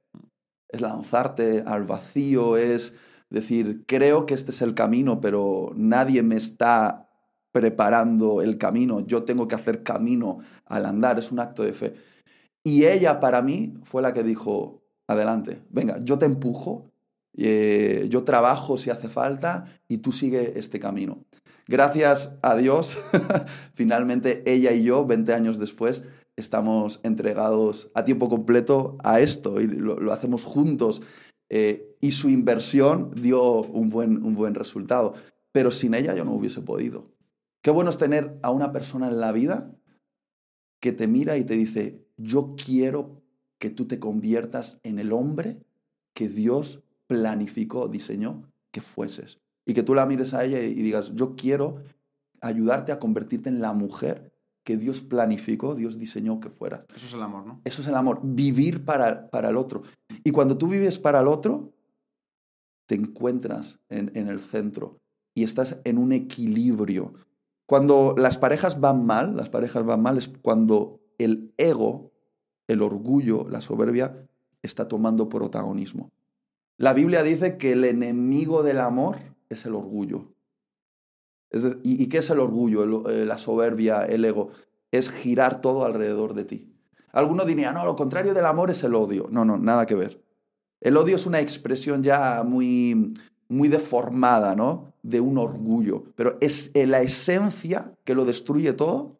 Es 0.69 0.81
lanzarte 0.81 1.63
al 1.65 1.85
vacío, 1.85 2.57
es 2.57 2.93
decir, 3.29 3.85
creo 3.85 4.25
que 4.25 4.33
este 4.33 4.51
es 4.51 4.61
el 4.61 4.73
camino, 4.73 5.21
pero 5.21 5.71
nadie 5.75 6.23
me 6.23 6.35
está 6.35 7.09
preparando 7.51 8.41
el 8.41 8.57
camino, 8.57 8.99
yo 8.99 9.23
tengo 9.23 9.47
que 9.47 9.55
hacer 9.55 9.83
camino 9.83 10.39
al 10.65 10.85
andar, 10.85 11.17
es 11.17 11.31
un 11.31 11.39
acto 11.39 11.63
de 11.63 11.73
fe. 11.73 11.93
Y 12.63 12.85
ella 12.85 13.19
para 13.19 13.41
mí 13.41 13.73
fue 13.83 14.01
la 14.01 14.13
que 14.13 14.23
dijo, 14.23 14.83
adelante, 15.07 15.61
venga, 15.69 15.99
yo 16.03 16.19
te 16.19 16.25
empujo, 16.25 16.91
eh, 17.35 18.07
yo 18.09 18.23
trabajo 18.23 18.77
si 18.77 18.89
hace 18.89 19.07
falta 19.07 19.65
y 19.87 19.99
tú 19.99 20.11
sigue 20.11 20.59
este 20.59 20.79
camino. 20.79 21.23
Gracias 21.67 22.31
a 22.41 22.55
Dios, 22.55 22.97
finalmente 23.73 24.43
ella 24.45 24.71
y 24.71 24.83
yo, 24.83 25.05
20 25.05 25.33
años 25.33 25.59
después, 25.59 26.03
estamos 26.37 27.01
entregados 27.03 27.91
a 27.93 28.05
tiempo 28.05 28.29
completo 28.29 28.97
a 29.03 29.19
esto 29.19 29.59
y 29.59 29.67
lo, 29.67 30.13
hacemos 30.13 30.45
juntos. 30.45 31.01
Eh, 31.49 31.95
y 31.99 32.11
su 32.11 32.29
inversión 32.29 33.11
dio 33.15 33.63
un 33.63 33.89
buen, 33.89 34.23
un 34.23 34.35
buen 34.35 34.55
resultado. 34.55 35.15
Pero 35.51 35.71
sin 35.71 35.93
ella 35.93 36.15
yo 36.15 36.23
no 36.23 36.33
hubiese 36.33 36.61
podido. 36.61 37.11
Qué 37.61 37.71
bueno 37.71 37.89
es 37.89 37.97
tener 37.97 38.37
a 38.43 38.51
una 38.51 38.71
persona 38.71 39.07
en 39.07 39.19
la 39.19 39.31
vida 39.31 39.75
que 40.79 40.93
te 40.93 41.07
mira 41.07 41.37
y 41.37 41.43
te 41.43 41.55
dice, 41.55 42.05
yo 42.17 42.55
quiero 42.55 43.23
que 43.59 43.71
tú 43.71 43.87
te 43.87 43.99
conviertas 43.99 44.79
en 44.83 44.99
el 44.99 45.11
hombre 45.11 45.59
que 46.13 46.29
Dios 46.29 46.83
planificó, 47.07 47.87
diseñó 47.87 48.43
que 48.71 48.81
fueses. 48.81 49.39
Y 49.65 49.73
que 49.73 49.83
tú 49.83 49.95
la 49.95 50.05
mires 50.05 50.33
a 50.33 50.45
ella 50.45 50.61
y 50.61 50.75
digas, 50.75 51.13
yo 51.15 51.35
quiero 51.35 51.81
ayudarte 52.41 52.91
a 52.91 52.99
convertirte 52.99 53.49
en 53.49 53.59
la 53.59 53.73
mujer 53.73 54.31
que 54.67 54.75
Dios 54.75 54.99
planificó, 54.99 55.75
Dios 55.75 55.97
diseñó 55.97 56.41
que 56.41 56.49
fueras. 56.49 56.81
Eso 56.93 57.05
es 57.05 57.13
el 57.13 57.23
amor, 57.23 57.45
¿no? 57.45 57.61
Eso 57.63 57.81
es 57.81 57.87
el 57.87 57.95
amor, 57.95 58.19
vivir 58.21 58.83
para, 58.83 59.29
para 59.29 59.49
el 59.49 59.55
otro. 59.55 59.83
Y 60.25 60.31
cuando 60.31 60.57
tú 60.57 60.67
vives 60.67 60.99
para 60.99 61.21
el 61.21 61.29
otro, 61.29 61.71
te 62.85 62.95
encuentras 62.95 63.79
en, 63.87 64.11
en 64.13 64.27
el 64.27 64.41
centro 64.41 64.97
y 65.33 65.45
estás 65.45 65.77
en 65.85 65.97
un 65.97 66.11
equilibrio. 66.11 67.13
Cuando 67.65 68.13
las 68.17 68.37
parejas 68.37 68.81
van 68.81 69.05
mal, 69.05 69.37
las 69.37 69.49
parejas 69.49 69.85
van 69.85 70.01
mal 70.01 70.17
es 70.17 70.27
cuando 70.27 70.99
el 71.17 71.53
ego, 71.55 72.11
el 72.67 72.81
orgullo, 72.81 73.47
la 73.47 73.61
soberbia 73.61 74.27
está 74.61 74.89
tomando 74.89 75.29
protagonismo. 75.29 76.11
La 76.77 76.91
Biblia 76.91 77.23
dice 77.23 77.55
que 77.55 77.71
el 77.71 77.85
enemigo 77.85 78.63
del 78.63 78.81
amor 78.81 79.15
es 79.47 79.65
el 79.65 79.75
orgullo. 79.75 80.33
¿Y, 81.83 82.07
qué 82.07 82.19
es 82.19 82.29
el 82.29 82.39
orgullo, 82.39 83.09
eh, 83.09 83.25
la 83.25 83.37
soberbia, 83.37 84.05
el 84.05 84.25
ego? 84.25 84.49
Es 84.91 85.11
girar 85.11 85.61
todo 85.61 85.85
alrededor 85.85 86.33
de 86.33 86.45
ti. 86.45 86.73
Alguno 87.11 87.45
diría, 87.45 87.71
no, 87.71 87.85
lo 87.85 87.95
contrario 87.95 88.33
del 88.33 88.45
amor 88.45 88.69
es 88.69 88.83
el 88.83 88.95
odio. 88.95 89.27
No, 89.31 89.45
no, 89.45 89.57
nada 89.57 89.85
que 89.85 89.95
ver. 89.95 90.21
El 90.81 90.97
odio 90.97 91.15
es 91.15 91.25
una 91.25 91.39
expresión 91.39 92.03
ya 92.03 92.43
muy, 92.43 93.13
muy 93.47 93.67
deformada, 93.67 94.55
¿no? 94.55 94.93
De 95.01 95.19
un 95.19 95.37
orgullo. 95.37 96.03
Pero 96.15 96.37
es 96.41 96.71
la 96.75 97.01
esencia 97.01 97.93
que 98.03 98.15
lo 98.15 98.25
destruye 98.25 98.73
todo, 98.73 99.17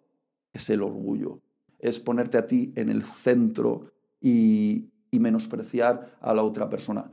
es 0.54 0.70
el 0.70 0.84
orgullo. 0.84 1.40
Es 1.80 2.00
ponerte 2.00 2.38
a 2.38 2.48
ti 2.48 2.72
en 2.76 2.90
el 2.90 3.04
centro 3.04 3.92
y, 4.22 4.90
y 5.12 5.20
menospreciar 5.20 6.18
a 6.22 6.34
la 6.34 6.44
otra 6.44 6.70
persona. 6.70 7.10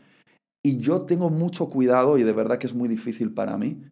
Y 0.62 0.78
yo 0.78 1.02
tengo 1.02 1.30
mucho 1.30 1.68
cuidado, 1.68 2.16
y 2.18 2.22
de 2.22 2.32
verdad 2.32 2.58
que 2.58 2.66
es 2.66 2.74
muy 2.74 2.88
difícil 2.88 3.32
para 3.32 3.58
mí, 3.58 3.82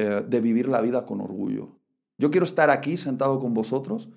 eh, 0.00 0.24
de 0.24 0.40
vivir 0.40 0.68
la 0.68 0.80
vida 0.80 1.04
con 1.04 1.20
orgullo. 1.20 1.76
Yo 2.18 2.30
quiero 2.30 2.44
estar 2.46 2.70
aquí 2.70 2.96
sentado 2.96 3.40
con 3.40 3.52
vosotros 3.52 4.08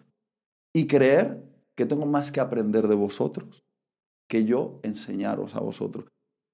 y 0.74 0.86
creer 0.86 1.44
que 1.74 1.88
tengo 1.88 2.06
más 2.06 2.32
que 2.32 2.40
aprender 2.40 2.88
de 2.88 2.94
vosotros 2.94 3.66
que 4.28 4.46
yo 4.46 4.80
enseñaros 4.84 5.56
a 5.56 5.60
vosotros. 5.60 6.06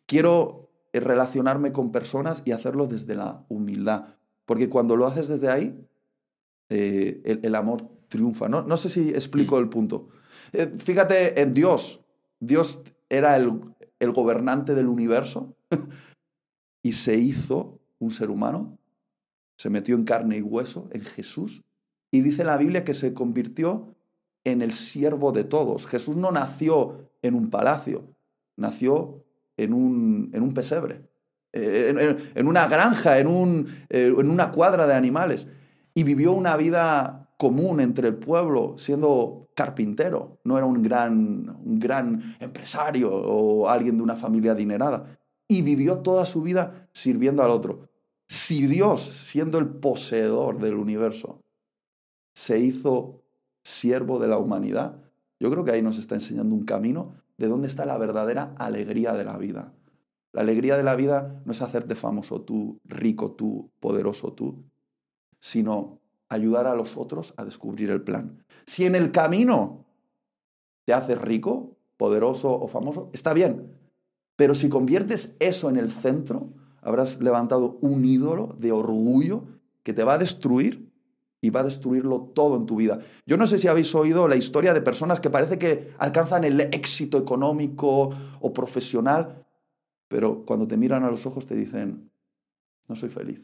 Quiero 0.07 0.71
eh, 0.93 1.01
relacionarme 1.01 1.73
con 1.73 1.91
personas 1.91 2.41
y 2.45 2.53
hacerlo 2.53 2.87
desde 2.87 3.15
la 3.15 3.45
humildad, 3.49 4.15
porque 4.45 4.69
cuando 4.69 4.95
lo 4.95 5.05
haces 5.05 5.27
desde 5.27 5.49
ahí, 5.49 5.77
eh, 6.69 7.21
el, 7.43 7.53
amor 7.55 7.81
triunfa. 8.07 8.47
No, 8.47 8.61
no 8.61 8.77
sé 8.77 8.87
si 8.87 9.09
explico 9.09 9.57
mm. 9.57 9.59
el 9.59 9.67
punto. 9.67 10.07
fíjate 10.77 11.41
en 11.41 11.53
Dios. 11.53 11.99
Dios 12.39 12.81
era 13.09 13.35
el, 13.35 13.59
el 13.99 14.11
gobernante 14.13 14.73
del 14.73 14.87
universo 14.87 15.53
y 16.81 16.93
se 16.93 17.17
hizo 17.17 17.81
un 17.99 18.11
ser 18.11 18.29
humano, 18.29 18.76
se 19.57 19.69
metió 19.69 19.95
en 19.95 20.05
carne 20.05 20.37
y 20.37 20.41
hueso, 20.41 20.87
en 20.91 21.03
Jesús, 21.03 21.63
y 22.11 22.21
dice 22.21 22.43
la 22.43 22.57
Biblia 22.57 22.83
que 22.83 22.93
se 22.93 23.13
convirtió 23.13 23.95
en 24.43 24.61
el 24.61 24.73
siervo 24.73 25.31
de 25.31 25.43
todos. 25.43 25.85
Jesús 25.85 26.15
no 26.15 26.31
nació 26.31 27.09
en 27.21 27.33
un 27.33 27.49
palacio, 27.49 28.15
nació 28.55 29.25
en 29.57 29.73
un, 29.73 30.29
en 30.33 30.43
un 30.43 30.53
pesebre, 30.53 31.01
eh, 31.51 32.17
en, 32.35 32.47
una 32.47 32.67
granja, 32.67 33.19
en, 33.19 33.27
un, 33.27 33.67
eh, 33.89 34.13
en 34.17 34.29
una 34.29 34.51
cuadra 34.51 34.87
de 34.87 34.93
animales, 34.93 35.47
y 35.93 36.03
vivió 36.03 36.31
una 36.31 36.55
vida 36.55 37.33
común 37.37 37.79
entre 37.79 38.09
el 38.09 38.15
pueblo, 38.15 38.75
siendo 38.77 39.49
carpintero, 39.55 40.39
no 40.43 40.57
era 40.57 40.67
un 40.67 40.83
gran, 40.83 41.57
un 41.65 41.79
gran 41.79 42.35
empresario 42.39 43.11
o 43.11 43.67
alguien 43.67 43.97
de 43.97 44.03
una 44.03 44.15
familia 44.15 44.51
adinerada. 44.51 45.17
Y 45.47 45.61
vivió 45.61 45.99
toda 45.99 46.25
su 46.25 46.41
vida 46.41 46.87
sirviendo 46.91 47.43
al 47.43 47.51
otro. 47.51 47.89
Si 48.27 48.67
Dios, 48.67 49.01
siendo 49.01 49.57
el 49.57 49.67
poseedor 49.67 50.59
del 50.59 50.75
universo, 50.75 51.41
se 52.33 52.59
hizo 52.59 53.23
siervo 53.63 54.19
de 54.19 54.27
la 54.27 54.37
humanidad, 54.37 55.01
yo 55.39 55.49
creo 55.49 55.63
que 55.63 55.71
ahí 55.71 55.81
nos 55.81 55.97
está 55.97 56.15
enseñando 56.15 56.55
un 56.55 56.65
camino 56.65 57.15
de 57.37 57.47
dónde 57.47 57.67
está 57.67 57.85
la 57.85 57.97
verdadera 57.97 58.53
alegría 58.57 59.13
de 59.13 59.23
la 59.23 59.37
vida. 59.37 59.73
La 60.33 60.41
alegría 60.41 60.75
de 60.77 60.83
la 60.83 60.95
vida 60.95 61.41
no 61.45 61.51
es 61.51 61.61
hacerte 61.61 61.95
famoso 61.95 62.41
tú, 62.41 62.79
rico 62.83 63.31
tú, 63.31 63.71
poderoso 63.79 64.33
tú, 64.33 64.63
sino 65.39 65.99
ayudar 66.29 66.67
a 66.67 66.75
los 66.75 66.97
otros 66.97 67.33
a 67.37 67.45
descubrir 67.45 67.89
el 67.89 68.01
plan. 68.01 68.43
Si 68.65 68.85
en 68.85 68.95
el 68.95 69.11
camino 69.11 69.85
te 70.85 70.93
haces 70.93 71.19
rico, 71.19 71.77
poderoso 71.95 72.51
o 72.51 72.67
famoso, 72.67 73.09
está 73.13 73.33
bien. 73.33 73.73
Pero 74.35 74.53
si 74.53 74.69
conviertes 74.69 75.35
eso 75.39 75.69
en 75.69 75.77
el 75.77 75.91
centro, 75.91 76.49
habrás 76.87 77.19
levantado 77.19 77.77
un 77.81 78.05
ídolo 78.05 78.55
de 78.57 78.71
orgullo 78.71 79.43
que 79.83 79.93
te 79.93 80.05
va 80.05 80.13
a 80.13 80.17
destruir 80.17 80.89
y 81.41 81.49
va 81.49 81.59
a 81.59 81.65
destruirlo 81.65 82.31
todo 82.33 82.55
en 82.55 82.65
tu 82.65 82.77
vida. 82.77 82.99
Yo 83.25 83.35
no 83.35 83.45
sé 83.45 83.59
si 83.59 83.67
habéis 83.67 83.93
oído 83.93 84.29
la 84.29 84.37
historia 84.37 84.73
de 84.73 84.81
personas 84.81 85.19
que 85.19 85.29
parece 85.29 85.59
que 85.59 85.93
alcanzan 85.97 86.45
el 86.45 86.61
éxito 86.61 87.17
económico 87.17 88.11
o 88.39 88.53
profesional, 88.53 89.45
pero 90.07 90.45
cuando 90.45 90.65
te 90.65 90.77
miran 90.77 91.03
a 91.03 91.11
los 91.11 91.25
ojos 91.25 91.45
te 91.45 91.55
dicen, 91.55 92.09
no 92.87 92.95
soy 92.95 93.09
feliz. 93.09 93.41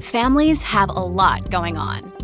Families 0.00 0.64
have 0.64 0.90
a 0.90 1.04
lot 1.04 1.48
going 1.52 1.76
on. 1.76 2.23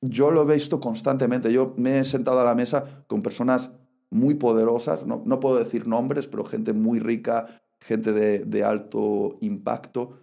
Yo 0.00 0.30
lo 0.30 0.42
he 0.42 0.54
visto 0.54 0.80
constantemente. 0.80 1.52
Yo 1.52 1.74
me 1.76 1.98
he 1.98 2.04
sentado 2.04 2.40
a 2.40 2.44
la 2.44 2.54
mesa 2.54 3.04
con 3.06 3.22
personas 3.22 3.70
muy 4.10 4.34
poderosas, 4.34 5.06
no, 5.06 5.22
no 5.24 5.38
puedo 5.38 5.58
decir 5.58 5.86
nombres, 5.86 6.26
pero 6.26 6.44
gente 6.44 6.72
muy 6.72 6.98
rica, 6.98 7.62
gente 7.80 8.12
de, 8.12 8.64
alto 8.64 9.38
impacto, 9.40 10.18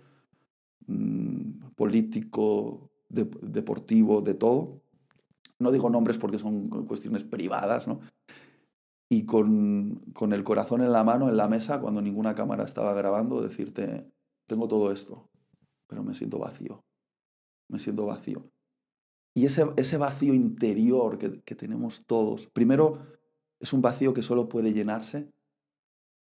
mmm, 0.88 1.70
político, 1.76 2.90
de, 3.08 3.30
deportivo, 3.42 4.22
de 4.22 4.34
todo. 4.34 4.82
No 5.60 5.72
digo 5.72 5.90
nombres 5.90 6.18
porque 6.18 6.38
son 6.38 6.68
cuestiones 6.86 7.24
privadas, 7.24 7.88
¿no? 7.88 8.02
Y 9.10 9.26
con, 9.26 10.02
con 10.14 10.34
el 10.34 10.44
corazón 10.44 10.82
en 10.82 10.92
la 10.92 11.06
mano, 11.06 11.30
en 11.30 11.38
la 11.38 11.48
mesa, 11.48 11.80
cuando 11.80 12.02
ninguna 12.02 12.36
cámara 12.36 12.66
estaba 12.66 12.94
grabando, 12.94 13.42
decirte, 13.42 14.06
tengo 14.48 14.68
todo 14.68 14.92
esto, 14.92 15.30
pero 15.88 16.04
me 16.04 16.14
siento 16.14 16.40
vacío 16.40 16.84
me 17.70 17.80
siento 17.80 18.06
vacío. 18.06 18.50
Y 19.38 19.46
ese, 19.46 19.68
ese 19.76 19.98
vacío 19.98 20.34
interior 20.34 21.20
que, 21.20 21.44
que 21.44 21.54
tenemos 21.54 22.08
todos, 22.08 22.48
primero 22.48 23.06
es 23.60 23.72
un 23.72 23.84
vacío 23.84 24.12
que 24.12 24.24
solo 24.24 24.50
puede 24.50 24.74
llenarse 24.74 25.32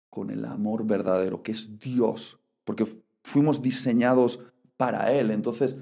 con 0.08 0.30
el 0.30 0.44
amor 0.44 0.86
verdadero, 0.86 1.42
que 1.42 1.50
es 1.50 1.80
Dios, 1.80 2.38
porque 2.62 2.86
fuimos 3.24 3.60
diseñados 3.60 4.38
para 4.76 5.12
Él. 5.12 5.32
Entonces, 5.32 5.76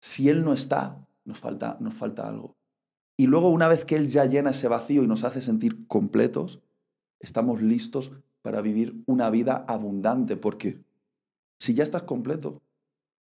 si 0.00 0.30
Él 0.30 0.42
no 0.42 0.54
está, 0.54 1.06
nos 1.26 1.38
falta, 1.38 1.76
nos 1.80 1.92
falta 1.92 2.26
algo. 2.26 2.56
Y 3.18 3.26
luego, 3.26 3.50
una 3.50 3.68
vez 3.68 3.84
que 3.84 3.96
Él 3.96 4.08
ya 4.08 4.24
llena 4.24 4.52
ese 4.52 4.68
vacío 4.68 5.02
y 5.02 5.06
nos 5.06 5.24
hace 5.24 5.42
sentir 5.42 5.86
completos, 5.86 6.62
estamos 7.20 7.60
listos 7.60 8.10
para 8.40 8.62
vivir 8.62 9.02
una 9.04 9.28
vida 9.28 9.66
abundante, 9.68 10.38
porque 10.38 10.80
Si 11.58 11.74
ya 11.74 11.82
estás 11.82 12.04
completo, 12.04 12.62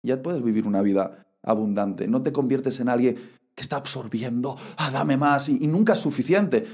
ya 0.03 0.21
puedes 0.21 0.43
vivir 0.43 0.67
una 0.67 0.83
vida 0.83 1.25
abundante. 1.43 2.07
No 2.07 2.21
te 2.21 2.31
conviertes 2.31 2.79
en 2.79 2.89
alguien 2.89 3.15
que 3.55 3.61
está 3.61 3.77
absorbiendo, 3.77 4.57
ah, 4.77 4.91
dame 4.91 5.17
más, 5.17 5.49
y, 5.49 5.57
y 5.61 5.67
nunca 5.67 5.93
es 5.93 5.99
suficiente. 5.99 6.65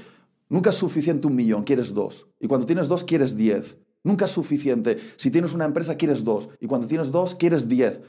Nunca 0.48 0.70
es 0.70 0.76
suficiente 0.76 1.26
un 1.26 1.34
millón, 1.34 1.64
quieres 1.64 1.92
dos. 1.92 2.28
Y 2.38 2.46
cuando 2.46 2.66
tienes 2.66 2.88
dos, 2.88 3.04
quieres 3.04 3.36
diez. 3.36 3.76
Nunca 4.04 4.26
es 4.26 4.30
suficiente. 4.30 4.98
Si 5.16 5.32
tienes 5.32 5.52
una 5.54 5.64
empresa, 5.64 5.96
quieres 5.96 6.22
dos. 6.22 6.48
Y 6.60 6.68
cuando 6.68 6.86
tienes 6.86 7.10
dos, 7.10 7.34
quieres 7.34 7.66
diez. 7.66 8.00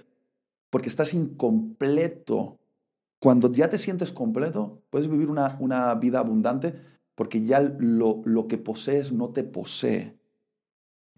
Porque 0.69 0.89
estás 0.89 1.15
incompleto. 1.15 2.59
Cuando 3.19 3.51
ya 3.51 3.67
te 3.69 3.79
sientes 3.79 4.11
completo, 4.11 4.83
puedes 4.91 5.09
vivir 5.09 5.29
una, 5.29 5.57
una 5.59 5.95
vida 5.95 6.19
abundante 6.19 6.75
porque 7.15 7.41
ya 7.41 7.61
lo, 7.61 8.21
lo 8.25 8.47
que 8.47 8.59
posees 8.59 9.11
no 9.11 9.29
te 9.29 9.43
posee. 9.43 10.15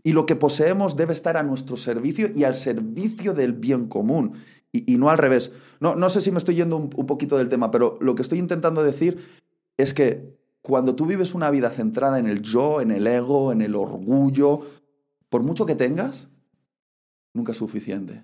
Y 0.01 0.13
lo 0.13 0.25
que 0.25 0.37
poseemos 0.37 0.95
debe 0.95 1.11
estar 1.11 1.35
a 1.35 1.43
nuestro 1.43 1.75
servicio 1.75 2.29
y 2.33 2.45
al 2.45 2.55
servicio 2.55 3.33
del 3.33 3.51
bien 3.51 3.87
común. 3.87 4.35
Y, 4.71 4.97
no 4.97 5.09
al 5.09 5.17
revés. 5.17 5.51
No, 5.79 5.95
no, 5.95 6.09
sé 6.09 6.21
si 6.21 6.31
me 6.31 6.37
estoy 6.37 6.55
yendo 6.55 6.77
un, 6.77 6.89
un 6.95 7.05
poquito 7.05 7.37
del 7.37 7.49
tema, 7.49 7.71
pero 7.71 7.97
lo 8.01 8.13
que 8.13 8.21
estoy 8.21 8.37
intentando 8.37 8.83
decir 8.83 9.17
es 9.77 9.93
que 9.93 10.37
cuando 10.61 10.95
tú 10.95 11.05
vives 11.05 11.33
una 11.33 11.49
vida 11.49 11.69
centrada 11.69 12.19
en 12.19 12.27
el 12.27 12.41
yo, 12.41 12.81
en 12.81 12.91
el 12.91 13.07
ego, 13.07 13.51
en 13.51 13.61
el 13.61 13.75
orgullo, 13.75 14.61
por 15.29 15.43
mucho 15.43 15.65
que 15.65 15.75
tengas, 15.75 16.27
nunca 17.33 17.53
es 17.53 17.57
suficiente. 17.57 18.23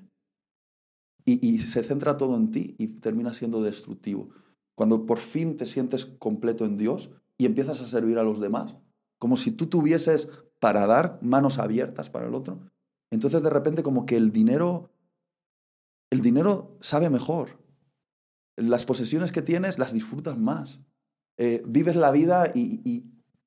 Y, 1.24 1.46
y, 1.48 1.58
se 1.60 1.82
centra 1.82 2.18
todo 2.18 2.36
en 2.36 2.52
ti 2.52 2.76
y 2.78 2.88
termina 2.88 3.34
siendo 3.34 3.64
destructivo. 3.64 4.30
Cuando 4.76 5.06
por 5.06 5.18
fin 5.18 5.58
te 5.58 5.66
sientes 5.66 6.06
completo 6.06 6.66
en 6.66 6.78
Dios 6.78 7.10
y 7.38 7.46
empiezas 7.46 7.82
a 7.82 7.86
servir 7.86 8.20
a 8.20 8.24
los 8.24 8.40
demás, 8.40 8.76
como 9.18 9.38
si 9.38 9.52
tú 9.52 9.68
tuvieses 9.68 10.30
para 10.60 10.86
dar 10.86 11.18
manos 11.22 11.58
abiertas 11.58 12.10
para 12.10 12.28
el 12.28 12.36
otro, 12.36 12.60
entonces 13.12 13.42
de 13.42 13.50
repente 13.50 13.82
como 13.82 14.06
que 14.06 14.18
el 14.18 14.32
dinero, 14.32 14.92
el 16.10 16.22
dinero 16.22 16.78
sabe 16.82 17.10
mejor. 17.10 17.60
Las 18.56 18.86
posesiones 18.86 19.32
que 19.32 19.42
tienes 19.42 19.78
las 19.78 19.94
disfrutas 19.94 20.38
más. 20.38 20.82
Eh, 21.38 21.62
vives 21.66 21.96
la 21.96 22.12
vida 22.12 22.52
y, 22.54 22.82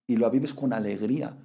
y, 0.07 0.17
la 0.17 0.29
vives 0.29 0.55
con 0.55 0.73
alegría. 0.73 1.39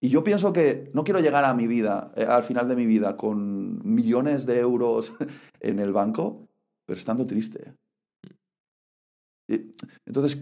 Y 0.00 0.10
yo 0.10 0.22
pienso 0.22 0.52
que 0.52 0.90
no 0.94 1.02
quiero 1.02 1.20
llegar 1.20 1.44
a 1.44 1.54
mi 1.54 1.66
vida, 1.66 2.12
eh, 2.16 2.24
al 2.24 2.44
final 2.44 2.68
de 2.68 2.76
mi 2.76 2.86
vida, 2.86 3.16
con 3.16 3.80
millones 3.84 4.46
de 4.46 4.60
euros 4.60 5.12
en 5.60 5.78
el 5.80 5.92
banco, 5.92 6.48
pero 6.84 6.98
estando 6.98 7.26
triste. 7.26 7.74
Entonces, 10.06 10.38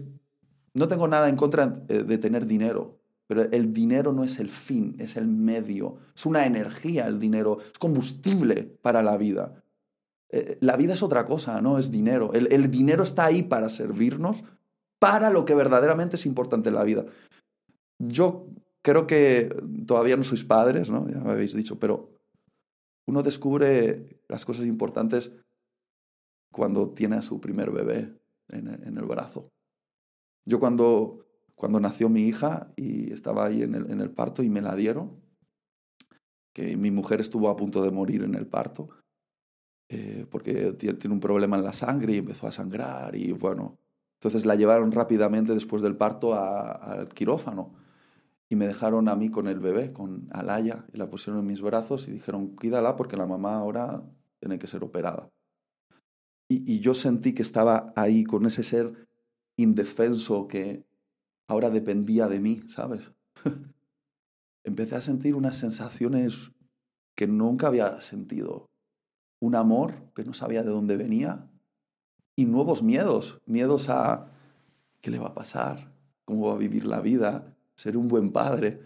no 0.73 0.87
tengo 0.87 1.07
nada 1.07 1.29
en 1.29 1.35
contra 1.35 1.83
eh, 1.87 2.03
de 2.03 2.17
tener 2.17 2.45
dinero, 2.45 2.99
pero 3.25 3.41
el 3.41 3.73
dinero 3.73 4.13
no 4.13 4.23
es 4.23 4.39
el 4.39 4.49
fin, 4.49 4.95
es 4.99 5.17
el 5.17 5.27
medio. 5.27 5.97
Es 6.15 6.25
una 6.25 6.45
energía 6.45 7.07
el 7.07 7.19
dinero, 7.19 7.57
es 7.59 7.79
combustible 7.79 8.63
para 8.81 9.01
la 9.01 9.17
vida. 9.17 9.63
Eh, 10.29 10.57
la 10.61 10.75
vida 10.75 10.93
es 10.93 11.03
otra 11.03 11.25
cosa, 11.25 11.61
no 11.61 11.77
es 11.77 11.91
dinero. 11.91 12.33
El, 12.33 12.69
dinero 12.69 13.03
está 13.03 13.25
ahí 13.25 13.43
para 13.43 13.69
servirnos 13.69 14.43
para 14.99 15.29
lo 15.29 15.45
que 15.45 15.55
verdaderamente 15.55 16.15
es 16.15 16.25
importante 16.25 16.69
en 16.69 16.75
la 16.75 16.83
vida. 16.83 17.05
Yo 17.99 18.47
creo 18.81 19.07
que 19.07 19.55
todavía 19.85 20.17
no 20.17 20.23
sois 20.23 20.43
padres, 20.43 20.89
¿no? 20.89 21.07
Ya 21.07 21.19
me 21.19 21.31
habéis 21.31 21.53
dicho, 21.53 21.79
pero 21.79 22.09
uno 23.07 23.23
descubre 23.23 24.21
las 24.27 24.43
cosas 24.45 24.65
importantes 24.65 25.31
cuando 26.51 26.89
tiene 26.89 27.17
a 27.17 27.21
su 27.21 27.39
primer 27.39 27.71
bebé 27.71 28.13
en, 28.49 28.97
el 28.97 29.05
brazo. 29.05 29.49
Yo 30.45 30.59
cuando, 30.59 31.25
cuando 31.55 31.79
nació 31.79 32.09
mi 32.09 32.21
hija 32.21 32.73
y 32.75 33.11
estaba 33.13 33.45
ahí 33.45 33.61
en 33.61 34.01
el 34.01 34.11
parto 34.11 34.43
y 34.43 34.49
me 34.49 34.61
la 34.61 34.75
dieron, 34.75 35.21
que 36.53 36.75
mi 36.75 36.89
mujer 36.89 37.21
estuvo 37.21 37.49
a 37.49 37.55
punto 37.55 37.83
de 37.83 37.91
morir 37.91 38.23
en 38.23 38.33
el 38.33 38.47
parto, 38.47 38.89
eh, 39.89 40.25
porque 40.29 40.73
tiene 40.73 41.13
un 41.13 41.19
problema 41.19 41.57
en 41.57 41.63
la 41.63 41.73
sangre 41.73 42.13
y 42.13 42.17
empezó 42.17 42.47
a 42.47 42.51
sangrar 42.51 43.15
y 43.15 43.31
bueno, 43.31 43.77
entonces 44.19 44.45
la 44.45 44.55
llevaron 44.55 44.91
rápidamente 44.91 45.53
después 45.53 45.81
del 45.81 45.95
parto 45.95 46.33
al 46.33 47.09
quirófano 47.09 47.73
y 48.49 48.55
me 48.55 48.67
dejaron 48.67 49.09
a 49.09 49.15
mí 49.15 49.29
con 49.29 49.47
el 49.47 49.59
bebé, 49.59 49.93
con 49.93 50.27
Alaya, 50.31 50.85
y 50.93 50.97
la 50.97 51.09
pusieron 51.09 51.41
en 51.41 51.47
mis 51.47 51.61
brazos 51.61 52.07
y 52.07 52.11
dijeron, 52.11 52.55
cuídala 52.55 52.95
porque 52.95 53.17
la 53.17 53.25
mamá 53.25 53.57
ahora 53.57 54.03
tiene 54.39 54.57
que 54.57 54.67
ser 54.67 54.83
operada. 54.83 55.29
Y, 56.49 56.71
y 56.71 56.79
yo 56.79 56.95
sentí 56.95 57.33
que 57.33 57.41
estaba 57.41 57.91
ahí 57.95 58.23
con 58.23 58.45
ese 58.45 58.63
ser 58.63 59.07
indefenso 59.57 60.47
que 60.47 60.85
ahora 61.47 61.69
dependía 61.69 62.27
de 62.27 62.39
mí, 62.39 62.61
¿sabes? 62.67 63.11
Empecé 64.63 64.95
a 64.95 65.01
sentir 65.01 65.35
unas 65.35 65.57
sensaciones 65.57 66.51
que 67.15 67.27
nunca 67.27 67.67
había 67.67 68.01
sentido. 68.01 68.69
Un 69.39 69.55
amor 69.55 70.11
que 70.15 70.23
no 70.23 70.33
sabía 70.33 70.63
de 70.63 70.69
dónde 70.69 70.97
venía, 70.97 71.49
y 72.35 72.45
nuevos 72.45 72.83
miedos, 72.83 73.41
miedos 73.45 73.89
a 73.89 74.31
qué 75.01 75.09
le 75.09 75.19
va 75.19 75.29
a 75.29 75.33
pasar, 75.33 75.91
cómo 76.23 76.47
va 76.47 76.53
a 76.53 76.57
vivir 76.57 76.85
la 76.85 77.01
vida, 77.01 77.57
ser 77.75 77.97
un 77.97 78.07
buen 78.07 78.31
padre. 78.31 78.79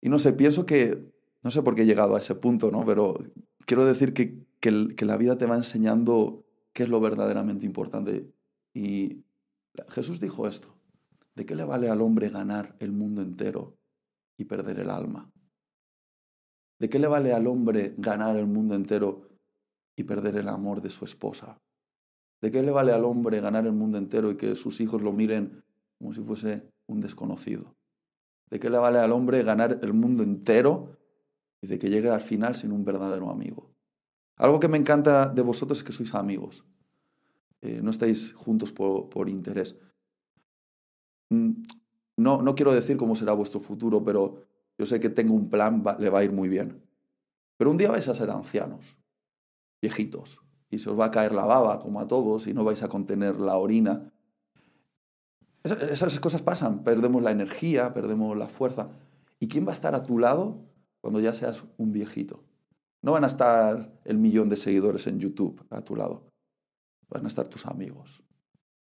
Y 0.00 0.08
no 0.08 0.18
sé, 0.18 0.32
pienso 0.32 0.64
que, 0.64 1.12
no 1.42 1.50
sé 1.50 1.62
por 1.62 1.74
qué 1.74 1.82
he 1.82 1.86
llegado 1.86 2.16
a 2.16 2.18
ese 2.18 2.34
punto, 2.34 2.70
¿no? 2.70 2.84
Pero 2.86 3.18
quiero 3.66 3.84
decir 3.84 4.14
que, 4.14 4.46
que, 4.58 4.88
que 4.96 5.04
la 5.04 5.18
vida 5.18 5.36
te 5.36 5.46
va 5.46 5.56
enseñando 5.56 6.46
qué 6.72 6.84
es 6.84 6.88
lo 6.88 7.00
verdaderamente 7.00 7.66
importante. 7.66 8.32
Y 8.72 9.24
Jesús 9.88 10.18
dijo 10.18 10.48
esto, 10.48 10.74
¿de 11.34 11.44
qué 11.44 11.54
le 11.54 11.64
vale 11.64 11.90
al 11.90 12.00
hombre 12.00 12.30
ganar 12.30 12.74
el 12.78 12.92
mundo 12.92 13.20
entero 13.20 13.76
y 14.38 14.44
perder 14.44 14.80
el 14.80 14.90
alma? 14.90 15.30
¿De 16.78 16.88
qué 16.88 16.98
le 16.98 17.08
vale 17.08 17.32
al 17.32 17.46
hombre 17.46 17.94
ganar 17.98 18.36
el 18.36 18.46
mundo 18.46 18.74
entero 18.74 19.28
y 19.96 20.04
perder 20.04 20.36
el 20.36 20.48
amor 20.48 20.80
de 20.80 20.90
su 20.90 21.04
esposa? 21.04 21.60
¿De 22.40 22.52
qué 22.52 22.62
le 22.62 22.70
vale 22.70 22.92
al 22.92 23.04
hombre 23.04 23.40
ganar 23.40 23.66
el 23.66 23.72
mundo 23.72 23.98
entero 23.98 24.30
y 24.30 24.36
que 24.36 24.54
sus 24.54 24.80
hijos 24.80 25.02
lo 25.02 25.12
miren 25.12 25.64
como 25.98 26.12
si 26.12 26.20
fuese 26.20 26.62
un 26.86 27.00
desconocido? 27.00 27.74
¿De 28.48 28.60
qué 28.60 28.70
le 28.70 28.78
vale 28.78 28.98
al 29.00 29.12
hombre 29.12 29.42
ganar 29.42 29.80
el 29.82 29.92
mundo 29.92 30.22
entero 30.22 30.96
y 31.60 31.66
de 31.66 31.78
que 31.78 31.90
llegue 31.90 32.10
al 32.10 32.20
final 32.20 32.54
sin 32.54 32.70
un 32.70 32.84
verdadero 32.84 33.28
amigo? 33.30 33.74
Algo 34.36 34.60
que 34.60 34.68
me 34.68 34.78
encanta 34.78 35.28
de 35.28 35.42
vosotros 35.42 35.78
es 35.78 35.84
que 35.84 35.92
sois 35.92 36.14
amigos. 36.14 36.64
Eh, 37.60 37.80
no 37.82 37.90
estáis 37.90 38.32
juntos 38.34 38.70
por, 38.70 39.08
por 39.08 39.28
interés. 39.28 39.76
Mm, 41.30 41.64
no, 42.18 42.40
no 42.40 42.54
quiero 42.54 42.72
decir 42.72 42.96
cómo 42.96 43.16
será 43.16 43.32
vuestro 43.32 43.58
futuro, 43.58 44.04
pero 44.04 44.44
yo 44.78 44.86
sé 44.86 45.00
que 45.00 45.10
tengo 45.10 45.34
un 45.34 45.50
plan, 45.50 45.82
le 45.98 46.08
va 46.08 46.20
a 46.20 46.24
ir 46.24 46.32
muy 46.32 46.48
bien. 46.48 46.80
Pero 47.56 47.70
un 47.70 47.76
día 47.76 47.90
vais 47.90 48.06
a 48.06 48.14
ser 48.14 48.30
ancianos, 48.30 48.96
viejitos, 49.82 50.40
y 50.70 50.78
se 50.78 50.88
os 50.88 50.98
va 50.98 51.06
a 51.06 51.10
caer 51.10 51.34
la 51.34 51.44
baba, 51.44 51.80
como 51.80 52.00
a 52.00 52.06
todos, 52.06 52.46
y 52.46 52.54
no 52.54 52.62
vais 52.62 52.82
a 52.82 52.88
contener 52.88 53.40
la 53.40 53.56
orina. 53.56 54.12
Esas 55.64 56.20
cosas 56.20 56.42
pasan, 56.42 56.84
perdemos 56.84 57.22
la 57.22 57.32
energía, 57.32 57.92
perdemos 57.92 58.36
la 58.36 58.46
fuerza. 58.46 58.90
¿Y 59.40 59.48
quién 59.48 59.66
va 59.66 59.70
a 59.70 59.74
estar 59.74 59.94
a 59.94 60.04
tu 60.04 60.18
lado 60.18 60.64
cuando 61.00 61.20
ya 61.20 61.34
seas 61.34 61.64
un 61.76 61.92
viejito? 61.92 62.44
No 63.02 63.12
van 63.12 63.24
a 63.24 63.28
estar 63.28 64.00
el 64.04 64.18
millón 64.18 64.48
de 64.48 64.56
seguidores 64.56 65.06
en 65.06 65.18
YouTube 65.18 65.64
a 65.70 65.82
tu 65.82 65.96
lado. 65.96 66.30
Van 67.08 67.24
a 67.24 67.28
estar 67.28 67.48
tus 67.48 67.66
amigos, 67.66 68.22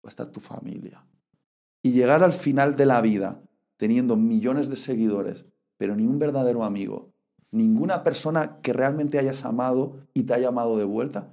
va 0.04 0.08
a 0.08 0.10
estar 0.10 0.30
tu 0.30 0.40
familia. 0.40 1.04
Y 1.82 1.92
llegar 1.92 2.24
al 2.24 2.32
final 2.32 2.74
de 2.74 2.86
la 2.86 3.00
vida 3.00 3.42
teniendo 3.76 4.16
millones 4.16 4.68
de 4.68 4.76
seguidores, 4.76 5.46
pero 5.78 5.96
ni 5.96 6.06
un 6.06 6.18
verdadero 6.18 6.64
amigo, 6.64 7.12
ninguna 7.50 8.04
persona 8.04 8.58
que 8.60 8.72
realmente 8.72 9.18
hayas 9.18 9.44
amado 9.44 9.96
y 10.12 10.24
te 10.24 10.34
haya 10.34 10.48
amado 10.48 10.76
de 10.76 10.84
vuelta, 10.84 11.32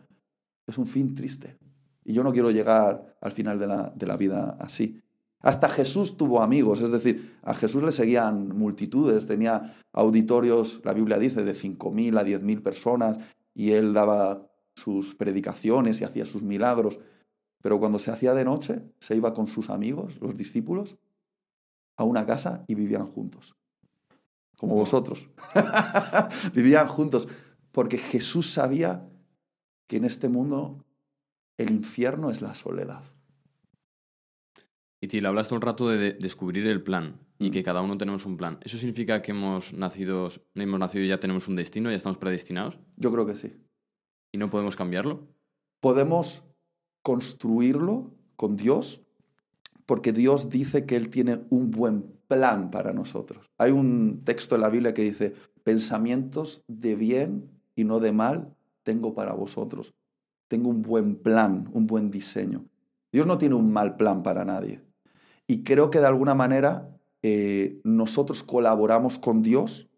es 0.68 0.78
un 0.78 0.88
fin 0.88 1.16
triste. 1.16 1.58
Y 2.04 2.14
yo 2.14 2.24
no 2.24 2.32
quiero 2.32 2.52
llegar 2.52 3.18
al 3.20 3.32
final 3.32 3.60
de 3.60 3.68
la, 3.68 3.92
de 3.96 4.06
la 4.06 4.16
vida 4.16 4.58
así. 4.60 5.02
Hasta 5.42 5.70
Jesús 5.70 6.18
tuvo 6.18 6.42
amigos, 6.42 6.82
es 6.82 6.92
decir, 6.92 7.38
a 7.44 7.54
Jesús 7.54 7.84
le 7.84 7.92
seguían 7.92 8.50
multitudes, 8.58 9.28
tenía 9.28 9.76
auditorios, 9.92 10.82
la 10.84 10.94
Biblia 10.94 11.20
dice, 11.20 11.44
de 11.44 11.54
5.000 11.54 12.20
a 12.20 12.24
10.000 12.24 12.64
personas, 12.64 13.18
y 13.54 13.72
él 13.72 13.94
daba 13.94 14.48
sus 14.76 15.16
predicaciones 15.16 16.02
y 16.02 16.04
hacía 16.04 16.26
sus 16.26 16.42
milagros. 16.42 17.00
Pero 17.62 17.80
cuando 17.80 18.00
se 18.00 18.12
hacía 18.12 18.34
de 18.34 18.46
noche, 18.46 18.82
se 19.00 19.16
iba 19.16 19.34
con 19.34 19.48
sus 19.48 19.70
amigos, 19.70 20.20
los 20.22 20.36
discípulos, 20.36 20.98
a 21.98 22.04
una 22.04 22.26
casa 22.26 22.64
y 22.68 22.76
vivían 22.76 23.08
juntos. 23.08 23.56
Como 24.58 24.76
vosotros. 24.76 25.30
vivían 26.54 26.88
juntos. 26.88 27.28
Porque 27.72 27.98
Jesús 27.98 28.50
sabía 28.50 29.10
que 29.88 29.98
en 29.98 30.06
este 30.06 30.30
mundo 30.30 30.86
el 31.58 31.72
infierno 31.72 32.32
es 32.32 32.42
la 32.42 32.56
soledad. 32.56 33.04
Y 35.02 35.08
te 35.08 35.26
hablaste 35.26 35.54
un 35.54 35.62
rato 35.62 35.90
de, 35.90 36.14
descubrir 36.14 36.68
el 36.68 36.82
plan 36.82 37.20
y 37.38 37.52
que 37.52 37.64
cada 37.64 37.82
uno 37.82 37.98
tenemos 37.98 38.26
un 38.26 38.38
plan. 38.38 38.58
¿Eso 38.62 38.78
significa 38.78 39.22
que 39.22 39.32
hemos 39.32 39.74
nacido, 39.74 40.30
hemos 40.56 40.80
nacido 40.80 41.04
y 41.04 41.10
ya 41.10 41.20
tenemos 41.20 41.48
un 41.48 41.56
destino, 41.56 41.92
ya 41.92 41.98
estamos 41.98 42.18
predestinados? 42.18 42.80
Yo 42.96 43.12
creo 43.12 43.26
que 43.26 43.36
sí. 43.36 43.54
¿Y 44.32 44.38
no 44.38 44.50
podemos 44.50 44.76
cambiarlo? 44.76 45.28
Podemos 45.80 46.44
construirlo 47.04 48.16
con 48.36 48.56
Dios 48.56 49.02
porque 49.86 50.12
Dios 50.12 50.50
dice 50.50 50.86
que 50.86 50.96
Él 50.96 51.10
tiene 51.10 51.42
un 51.50 51.72
buen 51.72 52.15
plan 52.28 52.72
para 52.72 52.94
nosotros. 52.94 53.50
Hay 53.58 53.72
un 53.72 54.22
texto 54.24 54.56
en 54.56 54.62
la 54.62 54.70
Biblia 54.70 54.94
que 54.94 55.04
dice, 55.04 55.34
pensamientos 55.64 56.64
de 56.68 56.96
bien 56.96 57.50
y 57.76 57.84
no 57.84 58.00
de 58.00 58.12
mal 58.12 58.56
tengo 58.84 59.14
para 59.14 59.34
vosotros. 59.34 59.94
Tengo 60.48 60.70
un 60.70 60.82
buen 60.82 61.16
plan, 61.16 61.70
un 61.74 61.88
buen 61.88 62.12
diseño. 62.12 62.66
Dios 63.12 63.26
no 63.26 63.38
tiene 63.38 63.56
un 63.56 63.72
mal 63.72 63.96
plan 63.96 64.24
para 64.24 64.46
nadie. 64.46 64.82
Y 65.48 65.64
creo 65.64 65.90
que 65.90 66.00
de 66.00 66.08
alguna 66.08 66.36
manera 66.36 66.90
eh, 67.24 67.80
nosotros 67.84 68.44
colaboramos 68.44 69.18
con 69.20 69.42
Dios 69.42 69.90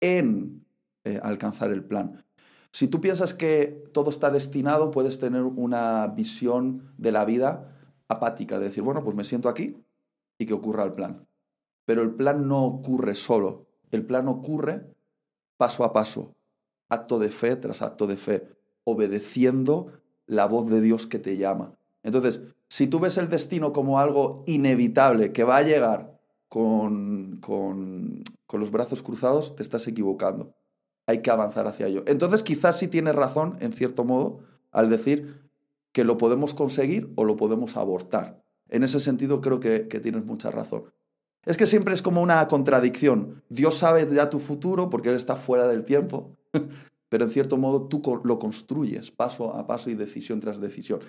en 0.00 0.66
eh, 1.04 1.18
alcanzar 1.22 1.70
el 1.70 1.84
plan. 1.84 2.24
Si 2.72 2.86
tú 2.86 3.00
piensas 3.00 3.34
que 3.34 3.82
todo 3.92 4.10
está 4.10 4.30
destinado, 4.30 4.90
puedes 4.90 5.18
tener 5.18 5.42
una 5.42 6.06
visión 6.08 6.92
de 6.98 7.12
la 7.12 7.24
vida 7.24 7.76
apática, 8.08 8.58
de 8.58 8.66
decir, 8.66 8.82
bueno, 8.82 9.02
pues 9.02 9.16
me 9.16 9.24
siento 9.24 9.48
aquí 9.48 9.76
y 10.38 10.46
que 10.46 10.54
ocurra 10.54 10.84
el 10.84 10.92
plan. 10.92 11.26
Pero 11.90 12.02
el 12.02 12.12
plan 12.12 12.46
no 12.46 12.62
ocurre 12.62 13.16
solo, 13.16 13.66
el 13.90 14.06
plan 14.06 14.28
ocurre 14.28 14.94
paso 15.56 15.82
a 15.82 15.92
paso, 15.92 16.36
acto 16.88 17.18
de 17.18 17.30
fe 17.30 17.56
tras 17.56 17.82
acto 17.82 18.06
de 18.06 18.16
fe, 18.16 18.48
obedeciendo 18.84 19.90
la 20.26 20.46
voz 20.46 20.70
de 20.70 20.80
Dios 20.80 21.08
que 21.08 21.18
te 21.18 21.36
llama. 21.36 21.74
Entonces, 22.04 22.42
si 22.68 22.86
tú 22.86 23.00
ves 23.00 23.18
el 23.18 23.28
destino 23.28 23.72
como 23.72 23.98
algo 23.98 24.44
inevitable, 24.46 25.32
que 25.32 25.42
va 25.42 25.56
a 25.56 25.62
llegar 25.62 26.16
con, 26.48 27.38
con, 27.40 28.22
los 28.52 28.70
brazos 28.70 29.02
cruzados, 29.02 29.56
te 29.56 29.64
estás 29.64 29.88
equivocando. 29.88 30.54
Hay 31.06 31.22
que 31.22 31.32
avanzar 31.32 31.66
hacia 31.66 31.88
ello. 31.88 32.04
Entonces, 32.06 32.44
quizás 32.44 32.78
sí 32.78 32.86
tienes 32.86 33.16
razón, 33.16 33.56
en 33.58 33.72
cierto 33.72 34.04
modo, 34.04 34.44
al 34.70 34.90
decir 34.90 35.40
que 35.90 36.04
lo 36.04 36.18
podemos 36.18 36.54
conseguir 36.54 37.12
o 37.16 37.24
lo 37.24 37.34
podemos 37.34 37.76
abortar. 37.76 38.44
En 38.68 38.84
ese 38.84 39.00
sentido, 39.00 39.40
creo 39.40 39.58
que 39.58 39.80
tienes 40.00 40.24
mucha 40.24 40.52
razón. 40.52 40.84
Es 41.46 41.56
que 41.56 41.66
siempre 41.66 41.94
es 41.94 42.02
como 42.02 42.20
una 42.20 42.46
contradicción. 42.48 43.42
Dios 43.48 43.76
sabe 43.76 44.06
ya 44.12 44.28
tu 44.28 44.40
futuro 44.40 44.90
porque 44.90 45.08
Él 45.08 45.16
está 45.16 45.36
fuera 45.36 45.66
del 45.66 45.84
tiempo, 45.84 46.36
pero 47.08 47.24
en 47.24 47.30
cierto 47.30 47.56
modo 47.56 47.88
tú 47.88 48.02
lo 48.24 48.38
construyes 48.38 49.10
paso 49.10 49.54
a 49.54 49.66
paso 49.66 49.90
y 49.90 49.94
decisión 49.94 50.40
tras 50.40 50.60
decisión. 50.60 51.00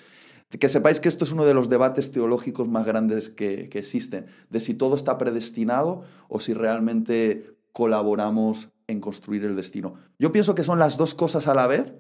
Que 0.50 0.68
sepáis 0.68 1.00
que 1.00 1.08
esto 1.08 1.24
es 1.24 1.32
uno 1.32 1.46
de 1.46 1.54
los 1.54 1.70
debates 1.70 2.12
teológicos 2.12 2.68
más 2.68 2.86
grandes 2.86 3.30
que, 3.30 3.70
existen, 3.74 4.26
de 4.50 4.60
si 4.60 4.74
todo 4.74 4.96
está 4.96 5.18
predestinado 5.18 6.04
o 6.28 6.42
si 6.42 6.54
realmente 6.54 7.56
colaboramos 7.72 8.70
en 8.88 9.00
construir 9.00 9.46
el 9.46 9.56
destino. 9.56 9.94
Yo 10.20 10.34
pienso 10.34 10.54
que 10.54 10.64
son 10.64 10.78
las 10.78 10.98
dos 10.98 11.16
cosas 11.16 11.48
a 11.48 11.56
la 11.56 11.68
vez, 11.68 11.94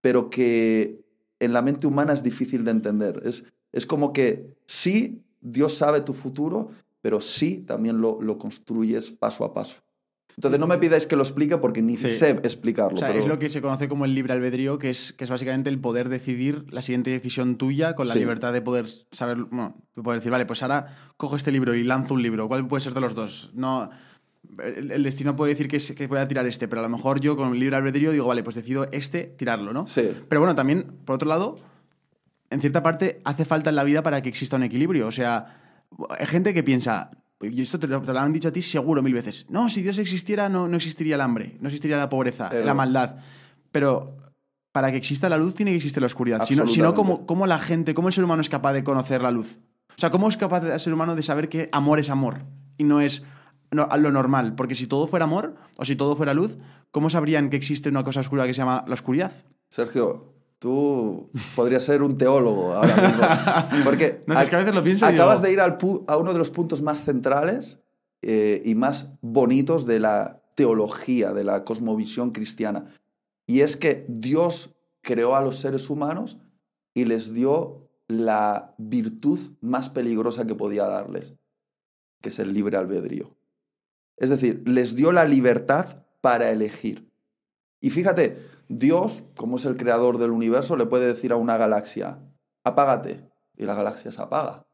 pero 0.00 0.30
que 0.30 1.04
en 1.38 1.52
la 1.52 1.62
mente 1.62 1.86
humana 1.86 2.12
es 2.12 2.24
difícil 2.24 2.64
de 2.64 2.72
entender. 2.72 3.22
Es, 3.24 3.44
es 3.72 3.86
como 3.86 4.12
que 4.12 4.56
sí, 4.66 5.22
Dios 5.40 5.76
sabe 5.76 6.00
tu 6.00 6.12
futuro, 6.12 6.70
pero 7.02 7.20
sí 7.20 7.64
también 7.66 8.00
lo, 8.00 8.20
lo 8.20 8.38
construyes 8.38 9.10
paso 9.10 9.44
a 9.44 9.54
paso. 9.54 9.78
Entonces 10.36 10.60
no 10.60 10.66
me 10.66 10.78
pidáis 10.78 11.06
que 11.06 11.16
lo 11.16 11.22
explique 11.22 11.58
porque 11.58 11.82
ni 11.82 11.96
sé 11.96 12.30
explicarlo. 12.30 12.96
O 12.96 12.98
sea, 12.98 13.14
es 13.14 13.26
lo 13.26 13.38
que 13.38 13.48
se 13.48 13.60
conoce 13.60 13.88
como 13.88 14.04
el 14.04 14.14
libre 14.14 14.32
albedrío, 14.32 14.78
que 14.78 14.88
es, 14.90 15.12
que 15.12 15.24
es 15.24 15.30
básicamente 15.30 15.68
el 15.68 15.78
poder 15.80 16.08
decidir 16.08 16.64
la 16.70 16.82
siguiente 16.82 17.10
decisión 17.10 17.56
tuya 17.56 17.94
con 17.94 18.08
la 18.08 18.14
libertad 18.14 18.52
de 18.52 18.62
poder 18.62 18.86
saber, 19.12 19.36
bueno, 19.50 19.76
poder 19.94 20.20
decir, 20.20 20.32
vale, 20.32 20.46
pues 20.46 20.62
ahora 20.62 20.86
cojo 21.16 21.36
este 21.36 21.52
libro 21.52 21.74
y 21.74 21.82
lanzo 21.82 22.14
un 22.14 22.22
libro. 22.22 22.48
¿Cuál 22.48 22.66
puede 22.66 22.80
ser 22.80 22.94
de 22.94 23.00
los 23.00 23.14
dos? 23.14 23.50
No, 23.54 23.90
el, 24.64 25.02
destino 25.02 25.36
puede 25.36 25.52
decir 25.52 25.68
que, 25.68 25.94
que 25.94 26.06
voy 26.06 26.18
a 26.18 26.28
tirar 26.28 26.46
este, 26.46 26.68
pero 26.68 26.80
a 26.80 26.84
lo 26.84 26.88
mejor 26.88 27.20
yo 27.20 27.36
con 27.36 27.52
el 27.52 27.60
libre 27.60 27.76
albedrío 27.76 28.10
digo, 28.10 28.26
vale, 28.26 28.42
pues 28.42 28.56
decido 28.56 28.88
este, 28.92 29.24
tirarlo, 29.24 29.72
¿no? 29.72 29.86
Sí. 29.86 30.10
Pero 30.28 30.40
bueno, 30.40 30.54
también, 30.54 30.86
por 31.04 31.16
otro 31.16 31.28
lado, 31.28 31.58
en 32.48 32.60
cierta 32.60 32.82
parte 32.82 33.20
hace 33.24 33.44
falta 33.44 33.70
en 33.70 33.76
la 33.76 33.84
vida 33.84 34.02
para 34.02 34.22
que 34.22 34.28
exista 34.28 34.56
un 34.56 34.62
equilibrio. 34.62 35.06
O 35.06 35.12
sea, 35.12 35.59
hay 36.18 36.26
gente 36.26 36.54
que 36.54 36.62
piensa, 36.62 37.10
y 37.40 37.60
esto 37.62 37.78
te 37.78 37.86
lo, 37.86 38.02
han 38.18 38.32
dicho 38.32 38.48
a 38.48 38.52
ti 38.52 38.62
seguro 38.62 39.02
mil 39.02 39.14
veces. 39.14 39.46
No, 39.48 39.68
si 39.68 39.82
Dios 39.82 39.98
existiera, 39.98 40.48
no, 40.48 40.68
no 40.68 40.76
existiría 40.76 41.14
el 41.14 41.20
hambre, 41.20 41.56
no 41.60 41.68
existiría 41.68 41.96
la 41.96 42.08
pobreza, 42.08 42.52
la 42.52 42.74
maldad. 42.74 43.16
Pero 43.72 44.16
para 44.72 44.90
que 44.90 44.96
exista 44.96 45.28
la 45.28 45.38
luz 45.38 45.54
tiene 45.54 45.72
que 45.72 45.78
existir 45.78 46.00
la 46.00 46.06
oscuridad. 46.06 46.44
Si 46.44 46.54
no, 46.54 46.66
si 46.66 46.80
no 46.80 46.94
¿cómo, 46.94 47.46
la 47.46 47.58
gente, 47.58 47.94
cómo 47.94 48.08
el 48.08 48.14
ser 48.14 48.24
humano 48.24 48.42
es 48.42 48.48
capaz 48.48 48.72
de 48.72 48.84
conocer 48.84 49.22
la 49.22 49.30
luz? 49.30 49.58
O 49.96 50.00
sea, 50.00 50.10
¿cómo 50.10 50.28
es 50.28 50.36
capaz 50.36 50.64
el 50.64 50.80
ser 50.80 50.92
humano 50.92 51.14
de 51.14 51.22
saber 51.22 51.48
que 51.48 51.68
amor 51.72 51.98
es 51.98 52.10
amor 52.10 52.44
y 52.78 52.84
no 52.84 53.00
es 53.00 53.22
lo 53.70 54.10
normal? 54.10 54.54
Porque 54.54 54.74
si 54.74 54.86
todo 54.86 55.06
fuera 55.06 55.24
amor 55.24 55.56
o 55.76 55.84
si 55.84 55.96
todo 55.96 56.16
fuera 56.16 56.34
luz, 56.34 56.56
¿cómo 56.90 57.10
sabrían 57.10 57.50
que 57.50 57.56
existe 57.56 57.88
una 57.88 58.04
cosa 58.04 58.20
oscura 58.20 58.46
que 58.46 58.54
se 58.54 58.58
llama 58.58 58.84
la 58.86 58.94
oscuridad? 58.94 59.32
Sergio, 59.68 60.34
Tú 60.60 61.30
podrías 61.56 61.82
ser 61.82 62.02
un 62.02 62.18
teólogo 62.18 62.74
ahora 62.74 62.94
mismo. 62.94 63.84
Porque 63.84 64.22
no, 64.26 64.38
es 64.38 64.48
que 64.50 64.56
a 64.56 64.58
veces 64.58 64.74
lo 64.74 64.84
pienso 64.84 65.06
acabas 65.06 65.40
de 65.40 65.50
ir 65.50 65.58
al 65.58 65.78
a 66.06 66.16
uno 66.18 66.34
de 66.34 66.38
los 66.38 66.50
puntos 66.50 66.82
más 66.82 67.02
centrales 67.02 67.78
eh, 68.20 68.60
y 68.62 68.74
más 68.74 69.08
bonitos 69.22 69.86
de 69.86 70.00
la 70.00 70.42
teología, 70.56 71.32
de 71.32 71.44
la 71.44 71.64
cosmovisión 71.64 72.32
cristiana. 72.32 72.94
Y 73.46 73.62
es 73.62 73.78
que 73.78 74.04
Dios 74.06 74.76
creó 75.00 75.34
a 75.34 75.40
los 75.40 75.56
seres 75.56 75.88
humanos 75.88 76.36
y 76.92 77.06
les 77.06 77.32
dio 77.32 77.88
la 78.06 78.74
virtud 78.76 79.40
más 79.62 79.88
peligrosa 79.88 80.46
que 80.46 80.54
podía 80.54 80.84
darles, 80.84 81.32
que 82.20 82.28
es 82.28 82.38
el 82.38 82.52
libre 82.52 82.76
albedrío. 82.76 83.34
Es 84.18 84.28
decir, 84.28 84.62
les 84.66 84.94
dio 84.94 85.10
la 85.10 85.24
libertad 85.24 86.04
para 86.20 86.50
elegir. 86.50 87.10
Y 87.80 87.88
fíjate, 87.88 88.49
Dios, 88.70 89.24
como 89.36 89.56
es 89.56 89.64
el 89.64 89.76
creador 89.76 90.18
del 90.18 90.30
universo, 90.30 90.76
le 90.76 90.86
puede 90.86 91.08
decir 91.08 91.32
a 91.32 91.36
una 91.36 91.56
galaxia, 91.56 92.20
apágate, 92.62 93.28
y 93.56 93.64
la 93.64 93.74
galaxia 93.74 94.12
se 94.12 94.22
apaga. 94.22 94.64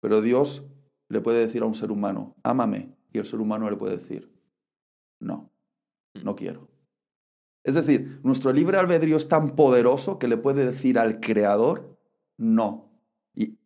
Pero 0.00 0.22
Dios 0.22 0.64
le 1.10 1.20
puede 1.20 1.40
decir 1.40 1.60
a 1.60 1.66
un 1.66 1.74
ser 1.74 1.92
humano, 1.92 2.34
ámame, 2.42 2.96
y 3.12 3.18
el 3.18 3.26
ser 3.26 3.40
humano 3.40 3.68
le 3.68 3.76
puede 3.76 3.98
decir, 3.98 4.32
no, 5.18 5.50
no 6.24 6.34
quiero. 6.34 6.68
Es 7.62 7.74
decir, 7.74 8.20
nuestro 8.22 8.54
libre 8.54 8.78
albedrío 8.78 9.18
es 9.18 9.28
tan 9.28 9.54
poderoso 9.54 10.18
que 10.18 10.26
le 10.26 10.38
puede 10.38 10.64
decir 10.64 10.98
al 10.98 11.20
creador, 11.20 11.98
no. 12.38 12.90
Y 13.34 13.58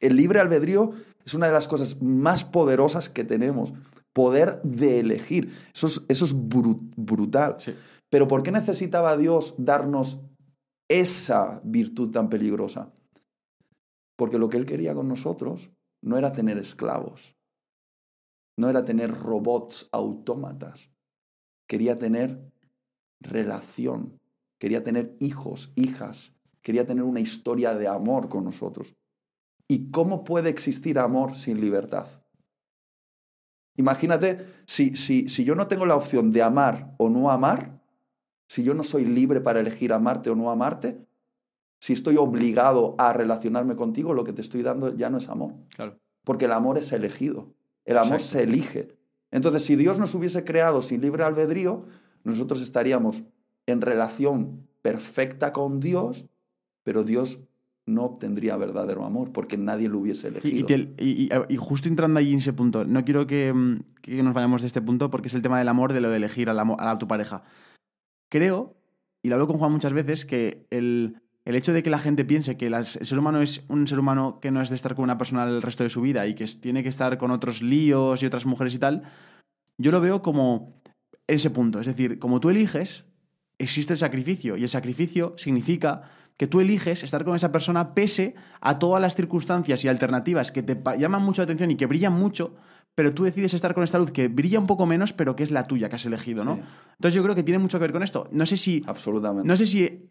el 0.00 0.16
libre 0.16 0.40
albedrío 0.40 0.92
es 1.26 1.34
una 1.34 1.48
de 1.48 1.52
las 1.52 1.68
cosas 1.68 2.00
más 2.00 2.46
poderosas 2.46 3.10
que 3.10 3.24
tenemos, 3.24 3.74
poder 4.14 4.62
de 4.62 5.00
elegir. 5.00 5.52
Eso 5.74 5.88
es, 5.88 6.02
eso 6.08 6.24
es 6.24 6.32
brutal. 6.34 7.56
Sí. 7.58 7.74
Pero 8.14 8.28
¿por 8.28 8.44
qué 8.44 8.52
necesitaba 8.52 9.16
Dios 9.16 9.56
darnos 9.58 10.20
esa 10.88 11.60
virtud 11.64 12.12
tan 12.12 12.28
peligrosa? 12.28 12.92
Porque 14.14 14.38
lo 14.38 14.48
que 14.48 14.56
Él 14.56 14.66
quería 14.66 14.94
con 14.94 15.08
nosotros 15.08 15.72
no 16.00 16.16
era 16.16 16.30
tener 16.30 16.56
esclavos, 16.56 17.34
no 18.56 18.70
era 18.70 18.84
tener 18.84 19.12
robots 19.12 19.88
autómatas, 19.90 20.92
quería 21.66 21.98
tener 21.98 22.52
relación, 23.18 24.20
quería 24.60 24.84
tener 24.84 25.16
hijos, 25.18 25.72
hijas, 25.74 26.36
quería 26.62 26.86
tener 26.86 27.02
una 27.02 27.18
historia 27.18 27.74
de 27.74 27.88
amor 27.88 28.28
con 28.28 28.44
nosotros. 28.44 28.94
¿Y 29.66 29.90
cómo 29.90 30.22
puede 30.22 30.50
existir 30.50 31.00
amor 31.00 31.34
sin 31.34 31.60
libertad? 31.60 32.06
Imagínate, 33.76 34.46
si, 34.66 34.96
si, 34.96 35.28
si 35.28 35.42
yo 35.42 35.56
no 35.56 35.66
tengo 35.66 35.84
la 35.84 35.96
opción 35.96 36.30
de 36.30 36.42
amar 36.42 36.94
o 36.98 37.08
no 37.08 37.32
amar, 37.32 37.73
si 38.54 38.62
yo 38.62 38.72
no 38.72 38.84
soy 38.84 39.04
libre 39.04 39.40
para 39.40 39.58
elegir 39.58 39.92
amarte 39.92 40.30
o 40.30 40.36
no 40.36 40.48
amarte, 40.48 41.04
si 41.80 41.92
estoy 41.92 42.18
obligado 42.18 42.94
a 42.98 43.12
relacionarme 43.12 43.74
contigo, 43.74 44.14
lo 44.14 44.22
que 44.22 44.32
te 44.32 44.42
estoy 44.42 44.62
dando 44.62 44.94
ya 44.94 45.10
no 45.10 45.18
es 45.18 45.28
amor. 45.28 45.54
Claro. 45.74 45.98
Porque 46.22 46.44
el 46.44 46.52
amor 46.52 46.78
es 46.78 46.92
elegido. 46.92 47.52
El 47.84 47.98
amor 47.98 48.20
se 48.20 48.44
elige. 48.44 48.96
Entonces, 49.32 49.64
si 49.64 49.74
Dios 49.74 49.98
nos 49.98 50.14
hubiese 50.14 50.44
creado 50.44 50.82
sin 50.82 51.00
libre 51.00 51.24
albedrío, 51.24 51.86
nosotros 52.22 52.62
estaríamos 52.62 53.24
en 53.66 53.80
relación 53.80 54.68
perfecta 54.82 55.52
con 55.52 55.80
Dios, 55.80 56.26
pero 56.84 57.02
Dios 57.02 57.40
no 57.86 58.04
obtendría 58.04 58.56
verdadero 58.56 59.04
amor 59.04 59.32
porque 59.32 59.58
nadie 59.58 59.88
lo 59.88 59.98
hubiese 59.98 60.28
elegido. 60.28 60.68
Y, 60.96 61.28
y, 61.48 61.56
justo 61.56 61.88
entrando 61.88 62.20
ahí 62.20 62.32
en 62.32 62.38
ese 62.38 62.52
punto, 62.52 62.84
no 62.84 63.04
quiero 63.04 63.26
que, 63.26 63.52
mm, 63.52 63.80
que, 64.00 64.22
nos 64.22 64.32
vayamos 64.32 64.60
de 64.60 64.68
este 64.68 64.80
punto 64.80 65.10
porque 65.10 65.26
es 65.26 65.34
el 65.34 65.42
tema 65.42 65.58
del 65.58 65.66
amor, 65.66 65.92
de 65.92 66.00
lo 66.00 66.08
de 66.08 66.18
elegir 66.18 66.48
a, 66.48 66.54
la, 66.54 66.62
a 66.78 66.98
tu 67.00 67.08
pareja 67.08 67.42
creo, 68.28 68.76
y 69.22 69.28
lo 69.28 69.36
hablo 69.36 69.46
con 69.46 69.58
Juan 69.58 69.72
muchas 69.72 69.92
veces, 69.92 70.24
que 70.24 70.66
el, 70.70 71.20
hecho 71.44 71.72
de 71.72 71.82
que 71.82 71.90
la 71.90 71.98
gente 71.98 72.24
piense 72.24 72.56
que 72.56 72.66
el 72.66 72.86
ser 72.86 73.18
humano 73.18 73.40
es 73.42 73.64
un 73.68 73.86
ser 73.88 73.98
humano 73.98 74.38
que 74.40 74.50
no 74.50 74.60
es 74.60 74.70
de 74.70 74.76
estar 74.76 74.94
con 74.94 75.04
una 75.04 75.18
persona 75.18 75.44
el 75.44 75.62
resto 75.62 75.82
de 75.82 75.90
su 75.90 76.00
vida 76.00 76.26
y 76.26 76.34
que 76.34 76.46
tiene 76.46 76.82
que 76.82 76.88
estar 76.88 77.18
con 77.18 77.30
otros 77.30 77.62
líos 77.62 78.22
y 78.22 78.26
otras 78.26 78.46
mujeres 78.46 78.74
y 78.74 78.78
tal, 78.78 79.02
yo 79.78 79.90
lo 79.90 80.00
veo 80.00 80.22
como 80.22 80.80
ese 81.26 81.50
punto. 81.50 81.80
Es 81.80 81.86
decir, 81.86 82.18
como 82.18 82.40
tú 82.40 82.50
eliges, 82.50 83.04
existe 83.58 83.94
el 83.94 83.98
sacrificio 83.98 84.56
y 84.56 84.62
el 84.62 84.68
sacrificio 84.68 85.34
significa 85.38 86.02
que 86.36 86.46
tú 86.46 86.60
eliges 86.60 87.02
estar 87.02 87.24
con 87.24 87.36
esa 87.36 87.52
persona 87.52 87.94
pese 87.94 88.34
a 88.60 88.78
todas 88.78 89.00
las 89.00 89.14
circunstancias 89.14 89.84
y 89.84 89.88
alternativas 89.88 90.50
que 90.50 90.62
te 90.62 90.80
llaman 90.98 91.22
mucho 91.22 91.42
la 91.42 91.44
atención 91.44 91.70
y 91.70 91.76
que 91.76 91.86
brillan 91.86 92.12
mucho, 92.12 92.56
pero 92.94 93.12
tú 93.12 93.24
decides 93.24 93.54
estar 93.54 93.74
con 93.74 93.84
esta 93.84 93.98
luz 93.98 94.10
que 94.10 94.28
brilla 94.28 94.58
un 94.58 94.66
poco 94.66 94.86
menos, 94.86 95.12
pero 95.12 95.34
que 95.36 95.42
es 95.42 95.50
la 95.50 95.64
tuya, 95.64 95.88
que 95.88 95.96
has 95.96 96.06
elegido, 96.06 96.44
¿no? 96.44 96.60
Entonces 96.92 97.14
yo 97.14 97.22
creo 97.22 97.34
que 97.34 97.42
tiene 97.42 97.58
mucho 97.58 97.78
que 97.78 97.82
ver 97.82 97.92
con 97.92 98.02
esto. 98.02 98.28
No 98.30 98.46
sé 98.46 98.56
si... 98.56 98.82
Absolutamente. 98.86 99.46
No 99.46 99.56
sé 99.56 99.66
si 99.66 100.10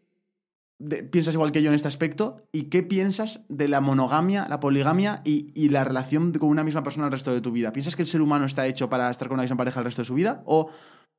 piensas 1.11 1.33
igual 1.33 1.51
que 1.51 1.61
yo 1.61 1.69
en 1.69 1.75
este 1.75 1.87
aspecto 1.87 2.47
y 2.51 2.63
qué 2.63 2.83
piensas 2.83 3.45
de 3.47 3.67
la 3.67 3.81
monogamia, 3.81 4.47
la 4.49 4.59
poligamia 4.59 5.21
y, 5.23 5.69
la 5.69 5.83
relación 5.83 6.31
con 6.33 6.49
una 6.49 6.63
misma 6.63 6.83
persona 6.83 7.05
el 7.05 7.11
resto 7.11 7.33
de 7.33 7.41
tu 7.41 7.51
vida. 7.51 7.71
¿Piensas 7.71 7.95
que 7.95 8.01
el 8.01 8.07
ser 8.07 8.21
humano 8.21 8.45
está 8.45 8.67
hecho 8.67 8.89
para 8.89 9.09
estar 9.09 9.27
con 9.27 9.35
una 9.35 9.43
misma 9.43 9.57
pareja 9.57 9.79
el 9.79 9.85
resto 9.85 10.01
de 10.01 10.07
su 10.07 10.15
vida 10.15 10.43
o 10.45 10.69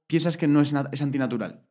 piensas 0.07 0.37
que 0.37 0.49
no 0.49 0.61
es, 0.61 0.75
es 0.93 1.03
antinatural? 1.03 1.63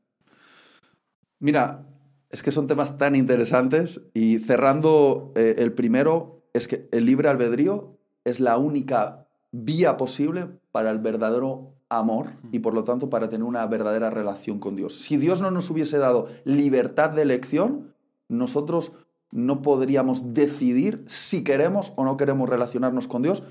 Mira, 1.39 1.85
es 2.29 2.41
que 2.41 2.51
son 2.51 2.67
temas 2.67 2.97
tan 2.97 3.15
interesantes 3.15 4.01
y 4.13 4.39
cerrando 4.39 5.33
eh, 5.35 5.55
el 5.57 5.73
primero, 5.73 6.47
es 6.53 6.67
que 6.67 6.87
el 6.91 7.05
libre 7.05 7.29
albedrío 7.29 7.99
es 8.23 8.39
la 8.39 8.57
única 8.57 9.22
vía 9.53 9.95
posible 9.97 10.49
para 10.71 10.89
el 10.91 10.99
verdadero 10.99 11.75
amor 11.87 12.31
y 12.51 12.59
por 12.59 12.73
lo 12.73 12.83
tanto 12.83 13.09
para 13.09 13.29
tener 13.29 13.43
una 13.43 13.65
verdadera 13.67 14.09
relación 14.09 14.59
con 14.59 14.75
Dios. 14.75 14.99
Si 14.99 15.15
Dios 15.15 15.41
no 15.41 15.51
nos 15.51 15.69
hubiese 15.69 15.99
dado 15.99 16.27
libertad 16.43 17.11
de 17.11 17.21
elección, 17.21 17.93
nosotros 18.27 18.91
no 19.31 19.61
podríamos 19.61 20.33
decidir 20.33 21.05
si 21.07 21.43
queremos 21.43 21.93
o 21.95 22.03
no 22.03 22.17
queremos 22.17 22.49
relacionarnos 22.49 23.07
con 23.07 23.21
Dios 23.21 23.43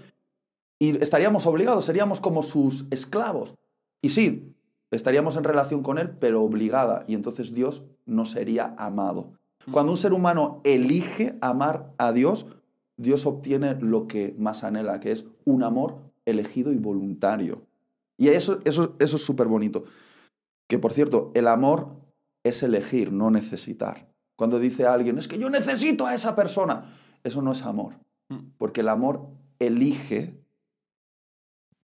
y 0.79 1.01
estaríamos 1.01 1.47
obligados, 1.47 1.85
seríamos 1.85 2.21
como 2.21 2.43
sus 2.43 2.87
esclavos. 2.91 3.55
Y 4.03 4.11
sí, 4.11 4.53
estaríamos 4.91 5.37
en 5.37 5.45
relación 5.45 5.85
con 5.85 5.99
Él, 5.99 6.11
pero 6.11 6.43
obligada, 6.43 7.05
y 7.07 7.15
entonces 7.15 7.55
Dios 7.55 7.85
no 8.05 8.27
sería 8.27 8.75
amado. 8.77 9.31
Cuando 9.71 9.93
un 9.93 9.99
ser 9.99 10.13
humano 10.13 10.61
elige 10.65 11.39
amar 11.41 11.93
a 11.99 12.11
Dios, 12.11 12.47
Dios 13.03 13.27
obtiene 13.27 13.75
lo 13.81 14.07
que 14.07 14.35
más 14.39 14.65
anhela, 14.65 15.01
que 15.01 15.13
es 15.13 15.27
un 15.45 15.63
amor 15.63 15.99
elegido 16.25 16.73
y 16.73 16.79
voluntario. 16.79 17.67
Y 18.17 18.29
eso, 18.29 18.61
eso, 18.65 18.97
eso 18.99 19.17
es 19.17 19.25
súper 19.25 19.49
bonito. 19.49 19.85
Que 20.69 20.79
por 20.79 20.93
cierto, 20.93 21.33
el 21.35 21.49
amor 21.49 21.89
es 22.45 22.63
elegir, 22.63 23.13
no 23.13 23.31
necesitar. 23.31 24.09
Cuando 24.37 24.59
dice 24.59 24.87
alguien, 24.87 25.19
es 25.19 25.29
que 25.29 25.39
yo 25.39 25.51
necesito 25.51 26.07
a 26.07 26.15
esa 26.15 26.35
persona, 26.35 26.85
eso 27.23 27.43
no 27.43 27.53
es 27.53 27.63
amor. 27.63 27.95
Porque 28.57 28.81
el 28.81 28.89
amor 28.89 29.29
elige, 29.59 30.43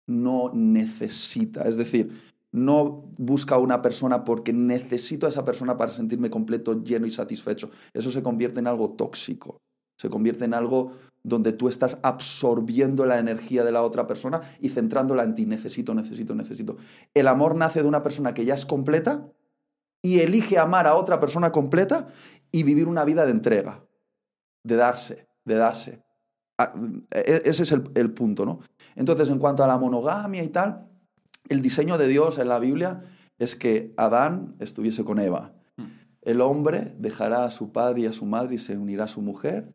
no 0.06 0.50
necesita. 0.54 1.68
Es 1.68 1.76
decir, 1.76 2.32
no 2.52 3.04
busca 3.18 3.56
a 3.56 3.58
una 3.58 3.82
persona 3.82 4.24
porque 4.24 4.52
necesito 4.52 5.26
a 5.26 5.28
esa 5.28 5.44
persona 5.44 5.76
para 5.76 5.90
sentirme 5.90 6.30
completo, 6.30 6.82
lleno 6.82 7.06
y 7.06 7.10
satisfecho. 7.10 7.70
Eso 7.92 8.10
se 8.10 8.22
convierte 8.22 8.60
en 8.60 8.66
algo 8.66 8.92
tóxico, 8.92 9.60
se 9.98 10.08
convierte 10.08 10.44
en 10.46 10.54
algo 10.54 10.92
donde 11.22 11.52
tú 11.52 11.68
estás 11.68 11.98
absorbiendo 12.02 13.06
la 13.06 13.18
energía 13.18 13.64
de 13.64 13.72
la 13.72 13.82
otra 13.82 14.06
persona 14.06 14.42
y 14.60 14.70
centrándola 14.70 15.24
en 15.24 15.34
ti. 15.34 15.46
Necesito, 15.46 15.94
necesito, 15.94 16.34
necesito. 16.34 16.76
El 17.14 17.28
amor 17.28 17.54
nace 17.54 17.82
de 17.82 17.88
una 17.88 18.02
persona 18.02 18.34
que 18.34 18.44
ya 18.44 18.54
es 18.54 18.66
completa 18.66 19.28
y 20.02 20.20
elige 20.20 20.58
amar 20.58 20.86
a 20.86 20.94
otra 20.94 21.20
persona 21.20 21.52
completa 21.52 22.08
y 22.50 22.62
vivir 22.62 22.88
una 22.88 23.04
vida 23.04 23.26
de 23.26 23.32
entrega, 23.32 23.84
de 24.62 24.76
darse, 24.76 25.28
de 25.44 25.54
darse. 25.56 26.04
Ah, 26.56 26.72
e, 27.10 27.42
ese 27.44 27.62
es 27.62 27.72
el, 27.72 27.90
el 27.94 28.12
punto, 28.12 28.46
¿no? 28.46 28.60
Entonces, 28.94 29.28
en 29.28 29.38
cuanto 29.38 29.62
a 29.62 29.66
la 29.66 29.78
monogamia 29.78 30.42
y 30.42 30.48
tal, 30.48 30.88
el 31.48 31.62
diseño 31.62 31.98
de 31.98 32.08
Dios 32.08 32.38
en 32.38 32.48
la 32.48 32.58
Biblia 32.58 33.02
es 33.38 33.54
que 33.54 33.94
Adán 33.96 34.56
estuviese 34.58 35.04
con 35.04 35.18
Eva. 35.18 35.54
Hmm. 35.76 35.86
El 36.22 36.40
hombre 36.40 36.94
dejará 36.98 37.44
a 37.44 37.50
su 37.50 37.72
padre 37.72 38.02
y 38.02 38.06
a 38.06 38.12
su 38.12 38.24
madre 38.24 38.56
y 38.56 38.58
se 38.58 38.76
unirá 38.76 39.04
a 39.04 39.08
su 39.08 39.22
mujer 39.22 39.74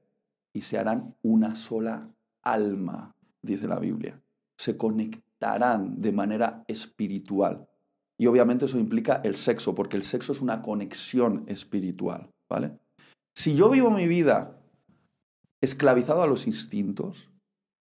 y 0.53 0.61
se 0.61 0.77
harán 0.77 1.15
una 1.21 1.55
sola 1.55 2.13
alma, 2.43 3.11
dice 3.41 3.67
la 3.67 3.79
Biblia. 3.79 4.21
Se 4.57 4.77
conectarán 4.77 6.01
de 6.01 6.11
manera 6.11 6.63
espiritual. 6.67 7.67
Y 8.17 8.27
obviamente 8.27 8.65
eso 8.65 8.77
implica 8.77 9.21
el 9.23 9.35
sexo, 9.35 9.73
porque 9.73 9.97
el 9.97 10.03
sexo 10.03 10.31
es 10.31 10.41
una 10.41 10.61
conexión 10.61 11.43
espiritual, 11.47 12.29
¿vale? 12.47 12.77
Si 13.35 13.55
yo 13.55 13.69
vivo 13.69 13.89
mi 13.89 14.07
vida 14.07 14.61
esclavizado 15.61 16.21
a 16.21 16.27
los 16.27 16.45
instintos, 16.45 17.31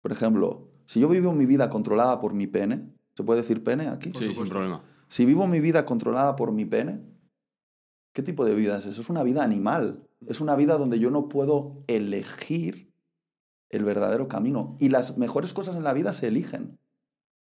por 0.00 0.12
ejemplo, 0.12 0.70
si 0.86 1.00
yo 1.00 1.08
vivo 1.08 1.32
mi 1.32 1.46
vida 1.46 1.68
controlada 1.68 2.20
por 2.20 2.32
mi 2.32 2.46
pene, 2.46 2.92
¿Se 3.14 3.24
puede 3.24 3.42
decir 3.42 3.62
pene 3.62 3.88
aquí? 3.88 4.12
Sí, 4.14 4.34
sin 4.34 4.48
problema. 4.48 4.82
Si 5.08 5.24
vivo 5.26 5.46
mi 5.46 5.60
vida 5.60 5.84
controlada 5.84 6.36
por 6.36 6.52
mi 6.52 6.64
pene, 6.64 7.02
¿qué 8.14 8.22
tipo 8.22 8.44
de 8.44 8.54
vida 8.54 8.78
es 8.78 8.86
eso? 8.86 9.00
Es 9.00 9.10
una 9.10 9.22
vida 9.22 9.42
animal. 9.42 10.08
Es 10.28 10.40
una 10.40 10.56
vida 10.56 10.78
donde 10.78 10.98
yo 10.98 11.10
no 11.10 11.28
puedo 11.28 11.84
elegir 11.86 12.92
el 13.70 13.84
verdadero 13.84 14.28
camino. 14.28 14.76
Y 14.78 14.88
las 14.88 15.18
mejores 15.18 15.54
cosas 15.54 15.76
en 15.76 15.84
la 15.84 15.92
vida 15.92 16.12
se 16.12 16.28
eligen. 16.28 16.78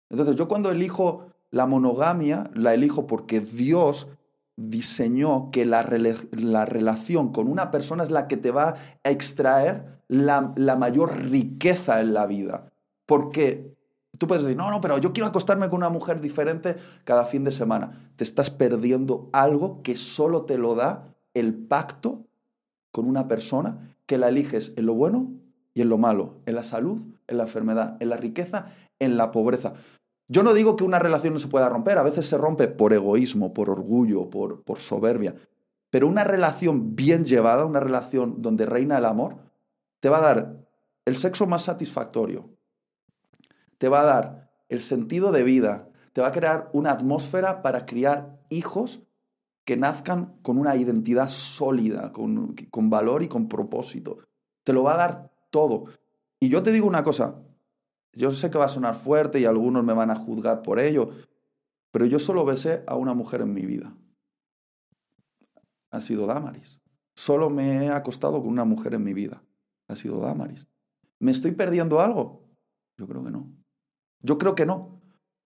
Entonces, 0.08 0.36
yo 0.36 0.48
cuando 0.48 0.70
elijo 0.70 1.26
la 1.50 1.66
monogamia, 1.66 2.50
la 2.54 2.74
elijo 2.74 3.06
porque 3.06 3.40
Dios 3.40 4.08
diseñó 4.56 5.50
que 5.50 5.64
la, 5.64 5.88
la 6.32 6.64
relación 6.64 7.32
con 7.32 7.48
una 7.48 7.70
persona 7.70 8.04
es 8.04 8.10
la 8.10 8.28
que 8.28 8.36
te 8.36 8.50
va 8.50 8.74
a 9.04 9.10
extraer 9.10 10.00
la, 10.08 10.52
la 10.56 10.76
mayor 10.76 11.16
riqueza 11.30 12.00
en 12.00 12.14
la 12.14 12.26
vida. 12.26 12.70
Porque 13.06 13.74
Tú 14.20 14.26
puedes 14.26 14.42
decir, 14.42 14.58
no, 14.58 14.70
no, 14.70 14.82
pero 14.82 14.98
yo 14.98 15.14
quiero 15.14 15.28
acostarme 15.28 15.70
con 15.70 15.78
una 15.78 15.88
mujer 15.88 16.20
diferente 16.20 16.76
cada 17.04 17.24
fin 17.24 17.42
de 17.42 17.52
semana. 17.52 18.12
Te 18.16 18.24
estás 18.24 18.50
perdiendo 18.50 19.30
algo 19.32 19.80
que 19.82 19.96
solo 19.96 20.44
te 20.44 20.58
lo 20.58 20.74
da 20.74 21.14
el 21.32 21.54
pacto 21.54 22.26
con 22.90 23.06
una 23.06 23.28
persona 23.28 23.96
que 24.06 24.18
la 24.18 24.28
eliges 24.28 24.72
en 24.76 24.86
lo 24.86 24.94
bueno 24.94 25.32
y 25.74 25.82
en 25.82 25.88
lo 25.88 25.98
malo, 25.98 26.40
en 26.46 26.54
la 26.54 26.64
salud, 26.64 27.00
en 27.26 27.36
la 27.36 27.44
enfermedad, 27.44 27.96
en 28.00 28.08
la 28.08 28.16
riqueza, 28.16 28.72
en 28.98 29.16
la 29.16 29.30
pobreza. 29.30 29.74
Yo 30.28 30.42
no 30.42 30.54
digo 30.54 30.76
que 30.76 30.84
una 30.84 30.98
relación 30.98 31.32
no 31.34 31.40
se 31.40 31.48
pueda 31.48 31.68
romper, 31.68 31.98
a 31.98 32.02
veces 32.02 32.26
se 32.26 32.38
rompe 32.38 32.68
por 32.68 32.92
egoísmo, 32.92 33.52
por 33.52 33.70
orgullo, 33.70 34.30
por, 34.30 34.62
por 34.62 34.78
soberbia, 34.78 35.34
pero 35.90 36.06
una 36.06 36.24
relación 36.24 36.94
bien 36.94 37.24
llevada, 37.24 37.66
una 37.66 37.80
relación 37.80 38.40
donde 38.42 38.66
reina 38.66 38.98
el 38.98 39.04
amor, 39.04 39.38
te 39.98 40.08
va 40.08 40.18
a 40.18 40.34
dar 40.34 40.66
el 41.04 41.16
sexo 41.16 41.46
más 41.46 41.62
satisfactorio, 41.64 42.48
te 43.78 43.88
va 43.88 44.02
a 44.02 44.04
dar 44.04 44.50
el 44.68 44.80
sentido 44.80 45.32
de 45.32 45.42
vida, 45.42 45.88
te 46.12 46.20
va 46.20 46.28
a 46.28 46.32
crear 46.32 46.70
una 46.72 46.92
atmósfera 46.92 47.62
para 47.62 47.86
criar 47.86 48.38
hijos 48.50 49.02
que 49.64 49.76
nazcan 49.76 50.38
con 50.42 50.58
una 50.58 50.76
identidad 50.76 51.28
sólida, 51.28 52.12
con, 52.12 52.54
con 52.70 52.90
valor 52.90 53.22
y 53.22 53.28
con 53.28 53.48
propósito. 53.48 54.18
Te 54.64 54.72
lo 54.72 54.82
va 54.82 54.94
a 54.94 54.96
dar 54.96 55.32
todo. 55.50 55.84
Y 56.38 56.48
yo 56.48 56.62
te 56.62 56.72
digo 56.72 56.86
una 56.86 57.04
cosa, 57.04 57.42
yo 58.12 58.30
sé 58.32 58.50
que 58.50 58.58
va 58.58 58.64
a 58.66 58.70
sonar 58.70 58.94
fuerte 58.94 59.40
y 59.40 59.44
algunos 59.44 59.84
me 59.84 59.92
van 59.92 60.10
a 60.10 60.16
juzgar 60.16 60.62
por 60.62 60.80
ello, 60.80 61.10
pero 61.90 62.06
yo 62.06 62.18
solo 62.18 62.44
besé 62.44 62.82
a 62.86 62.96
una 62.96 63.14
mujer 63.14 63.42
en 63.42 63.52
mi 63.52 63.66
vida. 63.66 63.94
Ha 65.90 66.00
sido 66.00 66.26
Damaris. 66.26 66.80
Solo 67.14 67.50
me 67.50 67.84
he 67.84 67.90
acostado 67.90 68.40
con 68.40 68.48
una 68.48 68.64
mujer 68.64 68.94
en 68.94 69.04
mi 69.04 69.12
vida. 69.12 69.42
Ha 69.88 69.96
sido 69.96 70.20
Damaris. 70.20 70.66
¿Me 71.18 71.32
estoy 71.32 71.52
perdiendo 71.52 72.00
algo? 72.00 72.48
Yo 72.96 73.06
creo 73.06 73.22
que 73.24 73.30
no. 73.30 73.52
Yo 74.20 74.38
creo 74.38 74.54
que 74.54 74.66
no, 74.66 74.99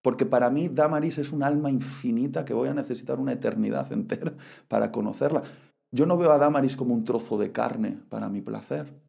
porque 0.05 0.27
para 0.27 0.51
mí 0.51 0.69
Damaris 0.69 1.17
es 1.17 1.33
un 1.33 1.43
alma 1.43 1.71
infinita 1.71 2.45
que 2.45 2.53
voy 2.53 2.69
a 2.69 2.75
necesitar 2.75 3.19
una 3.19 3.33
eternidad 3.33 3.91
entera 3.95 4.35
para 4.69 4.93
conocerla. 4.93 5.43
Yo 5.91 6.05
no 6.05 6.19
veo 6.19 6.31
a 6.31 6.37
Damaris 6.37 6.77
como 6.77 6.93
un 6.93 7.05
trozo 7.05 7.39
de 7.39 7.53
carne 7.53 8.03
para 8.11 8.29
mi 8.29 8.43
placer. 8.43 9.01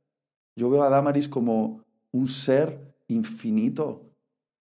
Yo 0.56 0.70
veo 0.70 0.84
a 0.84 0.90
Damaris 0.90 1.28
como 1.28 1.84
un 2.14 2.30
ser 2.30 2.96
infinito 3.10 4.10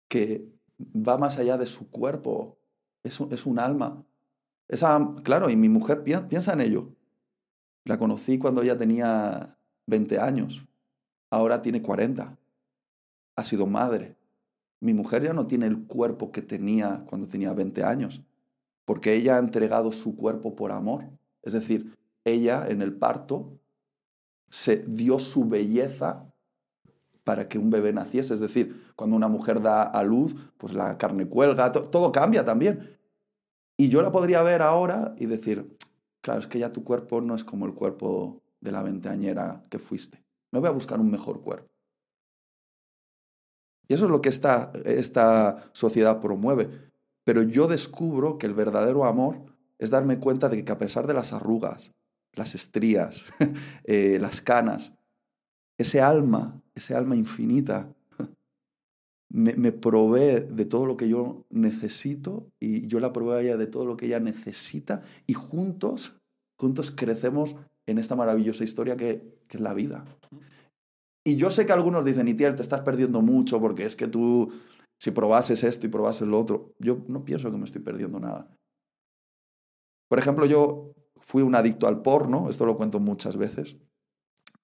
que 0.08 0.48
va 0.96 1.18
más 1.18 1.38
allá 1.38 1.58
de 1.58 1.66
su 1.66 1.90
cuerpo. 1.90 2.58
Es 3.04 3.20
un, 3.20 3.34
es 3.34 3.46
un 3.46 3.60
alma. 3.60 4.02
Esa, 4.70 5.14
claro, 5.24 5.50
y 5.50 5.58
mi 5.58 5.68
mujer 5.68 6.02
piensa 6.06 6.54
en 6.54 6.62
ello. 6.62 6.96
La 7.84 8.00
conocí 8.00 8.38
cuando 8.38 8.62
ella 8.62 8.78
tenía 8.78 9.58
20 9.88 10.18
años. 10.18 10.66
Ahora 11.30 11.62
tiene 11.62 11.82
40. 11.82 12.38
Ha 13.36 13.44
sido 13.44 13.68
madre. 13.68 14.16
Mi 14.82 14.94
mujer 14.94 15.24
ya 15.24 15.34
no 15.34 15.48
tiene 15.48 15.68
el 15.68 15.86
cuerpo 15.86 16.32
que 16.32 16.42
tenía 16.42 17.06
cuando 17.08 17.28
tenía 17.28 17.54
20 17.54 17.84
años, 17.84 18.22
porque 18.84 19.14
ella 19.16 19.38
ha 19.38 19.40
entregado 19.40 19.92
su 19.92 20.18
cuerpo 20.18 20.56
por 20.56 20.72
amor. 20.72 21.06
Es 21.44 21.54
decir, 21.54 21.96
ella 22.26 22.68
en 22.68 22.82
el 22.82 22.94
parto 22.94 23.58
se 24.50 24.78
dio 24.78 25.18
su 25.20 25.48
belleza 25.48 26.28
para 27.24 27.48
que 27.48 27.58
un 27.58 27.70
bebé 27.70 27.94
naciese. 27.94 28.34
Es 28.34 28.40
decir, 28.40 28.92
cuando 28.96 29.16
una 29.16 29.28
mujer 29.28 29.62
da 29.62 29.84
a 29.84 30.04
luz, 30.04 30.36
pues 30.58 30.74
la 30.74 30.98
carne 30.98 31.28
cuelga, 31.28 31.72
todo 31.72 32.12
cambia 32.12 32.44
también. 32.44 32.98
Y 33.78 33.90
yo 33.90 34.02
la 34.02 34.12
podría 34.12 34.44
ver 34.44 34.62
ahora 34.62 35.16
y 35.18 35.26
decir, 35.26 35.78
claro, 36.22 36.40
es 36.40 36.48
que 36.48 36.60
ya 36.60 36.72
tu 36.72 36.84
cuerpo 36.84 37.22
no 37.22 37.36
es 37.36 37.44
como 37.44 37.66
el 37.66 37.74
cuerpo 37.74 38.42
de 38.60 38.72
la 38.72 38.84
veinteañera 38.84 39.64
que 39.70 39.80
fuiste. 39.80 40.24
Me 40.52 40.60
voy 40.60 40.70
a 40.70 40.74
buscar 40.74 41.00
un 41.00 41.10
mejor 41.10 41.42
cuerpo. 41.42 41.70
Y 43.92 43.94
eso 43.94 44.06
es 44.06 44.12
lo 44.12 44.22
que 44.22 44.30
esta, 44.30 44.72
esta 44.86 45.70
sociedad 45.74 46.22
promueve. 46.22 46.70
Pero 47.26 47.44
yo 47.44 47.68
descubro 47.68 48.38
que 48.38 48.48
el 48.48 48.54
verdadero 48.54 49.04
amor 49.04 49.44
es 49.80 49.89
darme 49.89 50.18
cuenta 50.18 50.48
de 50.48 50.64
que 50.64 50.72
a 50.72 50.78
pesar 50.78 51.08
de 51.08 51.14
las 51.14 51.34
arrugas, 51.34 51.92
las 52.32 52.56
estrías, 52.56 53.26
eh, 53.84 54.18
las 54.22 54.39
canas, 54.39 54.94
ese 55.78 56.00
alma, 56.00 56.62
ese 56.74 56.96
alma 56.96 57.18
infinita, 57.18 57.94
me, 59.30 59.74
provee 59.74 60.48
de 60.50 60.64
todo 60.64 60.86
lo 60.86 60.96
que 60.96 61.10
yo 61.10 61.44
necesito 61.50 62.48
y 62.62 62.88
yo 62.88 63.02
la 63.02 63.12
proveo 63.12 63.34
a 63.34 63.42
ella 63.42 63.58
de 63.58 63.68
todo 63.68 63.84
lo 63.84 63.98
que 63.98 64.06
ella 64.06 64.22
necesita 64.22 65.04
y 65.28 65.34
juntos, 65.34 66.16
juntos 66.56 66.92
crecemos 66.92 67.58
en 67.88 67.98
esta 67.98 68.16
maravillosa 68.16 68.64
historia 68.64 68.96
que, 68.96 69.38
que 69.50 69.58
es 69.58 69.62
la 69.62 69.74
vida. 69.74 70.06
Y 71.24 71.36
yo 71.36 71.51
sé 71.51 71.65
que 71.65 71.74
algunos 71.74 72.03
dicen, 72.03 72.28
Itiel, 72.28 72.55
te 72.55 72.61
estás 72.61 72.82
perdiendo 72.82 73.22
mucho 73.22 73.59
porque 73.59 73.86
es 73.86 73.95
que 73.95 74.07
tú, 74.07 74.51
si 74.99 75.11
probases 75.11 75.63
esto 75.63 75.86
y 75.86 75.89
probases 75.89 76.28
lo 76.28 76.39
otro, 76.39 76.74
yo 76.80 77.03
no 77.07 77.24
pienso 77.24 77.51
que 77.51 77.57
me 77.57 77.65
estoy 77.65 77.82
perdiendo 77.82 78.19
nada. 78.19 78.49
Por 80.07 80.19
ejemplo, 80.19 80.45
yo 80.45 80.93
fui 81.17 81.43
un 81.43 81.55
adicto 81.55 81.88
al 81.88 82.01
porno, 82.01 82.49
esto 82.49 82.65
lo 82.65 82.76
cuento 82.76 82.99
muchas 82.99 83.38
veces, 83.38 83.78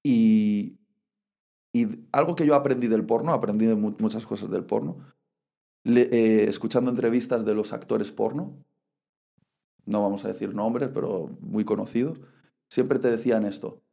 y, 0.03 0.79
algo 2.11 2.35
que 2.35 2.47
yo 2.47 2.55
aprendí 2.55 2.87
del 2.87 3.05
porno, 3.05 3.33
aprendí 3.33 3.67
muchas 3.67 4.25
cosas 4.25 4.49
del 4.49 4.65
porno, 4.65 4.97
eh, 5.85 6.45
escuchando 6.47 6.89
entrevistas 6.89 7.45
de 7.45 7.53
los 7.53 7.71
actores 7.71 8.11
porno, 8.11 8.57
no 9.85 10.01
vamos 10.01 10.25
a 10.25 10.29
decir 10.29 10.55
nombres, 10.55 10.89
pero 10.91 11.29
muy 11.39 11.65
conocidos, 11.65 12.19
siempre 12.67 12.97
te 12.97 13.11
decían 13.11 13.45
esto. 13.45 13.83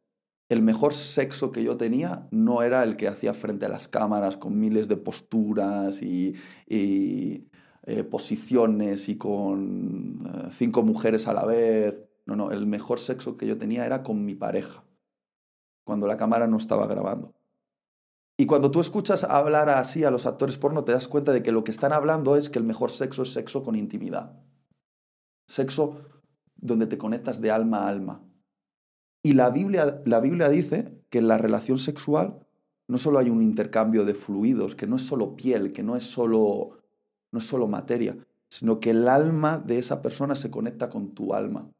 El 0.49 0.63
mejor 0.63 0.93
sexo 0.93 1.53
que 1.53 1.65
yo 1.65 1.77
tenía 1.77 2.29
no 2.31 2.63
era 2.63 2.83
el 2.83 2.97
que 2.97 3.09
hacía 3.09 3.33
frente 3.33 3.67
a 3.67 3.71
las 3.71 3.89
cámaras 3.89 4.37
con 4.37 4.59
miles 4.59 4.89
de 4.89 4.97
posturas 4.97 6.03
y, 6.03 6.35
eh, 6.67 8.05
posiciones 8.11 9.09
y 9.09 9.17
con 9.17 10.27
eh, 10.27 10.49
cinco 10.53 10.83
mujeres 10.83 11.27
a 11.27 11.33
la 11.33 11.45
vez. 11.45 11.97
No, 12.27 12.37
no, 12.37 12.51
el 12.51 12.67
mejor 12.67 13.01
sexo 13.01 13.37
que 13.37 13.47
yo 13.47 13.59
tenía 13.59 13.87
era 13.87 14.03
con 14.03 14.25
mi 14.25 14.35
pareja, 14.35 14.85
cuando 15.85 16.07
la 16.07 16.17
cámara 16.17 16.47
no 16.47 16.57
estaba 16.57 16.87
grabando. 16.87 17.35
Y 18.37 18.47
cuando 18.47 18.71
tú 18.71 18.81
escuchas 18.81 19.25
hablar 19.25 19.69
así 19.69 20.03
a 20.05 20.11
los 20.11 20.27
actores 20.27 20.59
porno, 20.59 20.85
te 20.85 20.93
das 20.93 21.07
cuenta 21.07 21.33
de 21.33 21.43
que 21.43 21.53
lo 21.53 21.63
que 21.63 21.71
están 21.71 21.93
hablando 21.93 22.37
es 22.37 22.51
que 22.51 22.59
el 22.59 22.65
mejor 22.65 22.91
sexo 22.91 23.23
es 23.23 23.33
sexo 23.33 23.63
con 23.63 23.77
intimidad. 23.77 24.33
Sexo 25.49 26.01
donde 26.57 26.87
te 26.87 26.99
conectas 26.99 27.41
de 27.41 27.51
alma 27.51 27.85
a 27.85 27.89
alma. 27.89 28.23
Y 29.27 29.33
la 29.33 29.49
Biblia, 29.49 30.03
la 30.05 30.21
Biblia 30.21 30.51
dice 30.51 31.01
que 31.09 31.17
en 31.17 31.29
la 31.29 31.39
relación 31.39 31.79
sexual 31.79 32.47
no 32.87 32.99
solo 32.99 33.19
hay 33.19 33.31
un 33.31 33.43
intercambio 33.43 34.05
de 34.05 34.13
fluidos, 34.13 34.75
que 34.75 34.87
no 34.87 34.97
es 34.97 35.03
solo 35.07 35.35
piel, 35.35 35.73
que 35.73 35.83
no 35.83 35.97
es 35.97 36.03
solo, 36.05 36.83
no 37.33 37.39
es 37.39 37.47
solo 37.47 37.67
materia, 37.67 38.19
sino 38.51 38.81
que 38.81 38.91
el 38.91 39.09
alma 39.09 39.59
de 39.59 39.79
esa 39.79 40.03
persona 40.03 40.37
se 40.37 40.51
conecta 40.51 40.91
con 40.91 41.15
tu 41.15 41.33
alma. 41.33 41.71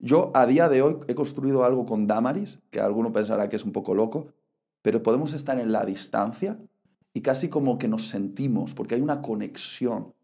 Yo 0.00 0.32
a 0.34 0.44
día 0.44 0.68
de 0.68 0.82
hoy 0.82 0.96
he 1.06 1.14
construido 1.14 1.62
algo 1.62 1.86
con 1.86 2.08
Damaris, 2.08 2.58
que 2.70 2.80
alguno 2.80 3.12
pensará 3.12 3.48
que 3.48 3.54
es 3.54 3.64
un 3.64 3.70
poco 3.70 3.94
loco, 3.94 4.32
pero 4.82 5.04
podemos 5.04 5.34
estar 5.34 5.60
en 5.60 5.70
la 5.70 5.84
distancia 5.84 6.58
y 7.14 7.20
casi 7.20 7.48
como 7.48 7.78
que 7.78 7.86
nos 7.86 8.08
sentimos, 8.08 8.74
porque 8.74 8.96
hay 8.96 9.02
una 9.02 9.22
conexión. 9.22 10.14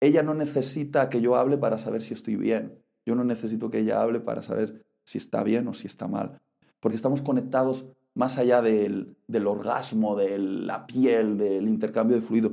Ella 0.00 0.22
no 0.22 0.32
necesita 0.32 1.10
que 1.10 1.20
yo 1.20 1.36
hable 1.36 1.58
para 1.58 1.76
saber 1.76 2.00
si 2.00 2.14
estoy 2.14 2.36
bien. 2.36 2.78
Yo 3.04 3.14
no 3.14 3.24
necesito 3.24 3.70
que 3.70 3.80
ella 3.80 4.00
hable 4.00 4.20
para 4.20 4.42
saber 4.42 4.86
si 5.04 5.18
está 5.18 5.42
bien 5.42 5.68
o 5.68 5.74
si 5.74 5.86
está 5.86 6.08
mal. 6.08 6.40
Porque 6.80 6.96
estamos 6.96 7.22
conectados 7.22 7.86
más 8.14 8.38
allá 8.38 8.60
del, 8.62 9.16
del 9.26 9.46
orgasmo, 9.46 10.16
de 10.16 10.38
la 10.38 10.86
piel, 10.86 11.38
del 11.38 11.68
intercambio 11.68 12.16
de 12.16 12.22
fluido. 12.22 12.52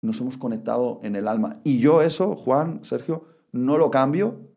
Nos 0.00 0.20
hemos 0.20 0.36
conectado 0.38 1.00
en 1.02 1.16
el 1.16 1.26
alma. 1.26 1.60
Y 1.64 1.78
yo 1.80 2.02
eso, 2.02 2.36
Juan, 2.36 2.84
Sergio, 2.84 3.24
no 3.52 3.78
lo 3.78 3.90
cambio 3.90 4.48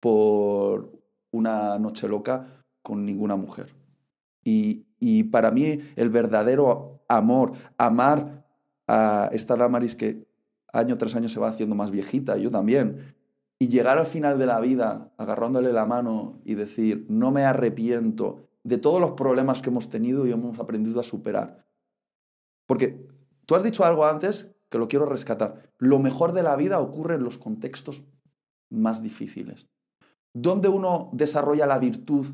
por 0.00 0.92
una 1.30 1.78
noche 1.78 2.08
loca 2.08 2.64
con 2.82 3.04
ninguna 3.04 3.36
mujer. 3.36 3.74
Y, 4.44 4.86
y 5.00 5.24
para 5.24 5.50
mí 5.50 5.78
el 5.96 6.10
verdadero 6.10 7.04
amor, 7.08 7.52
amar 7.78 8.44
a 8.86 9.30
esta 9.32 9.56
Damaris 9.56 9.96
que 9.96 10.26
año 10.72 10.98
tras 10.98 11.14
año 11.14 11.28
se 11.28 11.40
va 11.40 11.48
haciendo 11.48 11.74
más 11.74 11.90
viejita, 11.90 12.36
yo 12.36 12.50
también, 12.50 13.15
y 13.58 13.68
llegar 13.68 13.98
al 13.98 14.06
final 14.06 14.38
de 14.38 14.46
la 14.46 14.60
vida 14.60 15.12
agarrándole 15.16 15.72
la 15.72 15.86
mano 15.86 16.40
y 16.44 16.54
decir, 16.54 17.06
no 17.08 17.30
me 17.30 17.44
arrepiento 17.44 18.48
de 18.64 18.78
todos 18.78 19.00
los 19.00 19.12
problemas 19.12 19.62
que 19.62 19.70
hemos 19.70 19.88
tenido 19.88 20.26
y 20.26 20.32
hemos 20.32 20.58
aprendido 20.58 21.00
a 21.00 21.04
superar. 21.04 21.64
Porque 22.66 23.06
tú 23.46 23.54
has 23.54 23.62
dicho 23.62 23.84
algo 23.84 24.04
antes 24.04 24.50
que 24.68 24.78
lo 24.78 24.88
quiero 24.88 25.06
rescatar. 25.06 25.70
Lo 25.78 25.98
mejor 25.98 26.32
de 26.32 26.42
la 26.42 26.56
vida 26.56 26.80
ocurre 26.80 27.14
en 27.14 27.22
los 27.22 27.38
contextos 27.38 28.02
más 28.68 29.02
difíciles. 29.02 29.68
¿Dónde 30.34 30.68
uno 30.68 31.10
desarrolla 31.12 31.66
la 31.66 31.78
virtud 31.78 32.26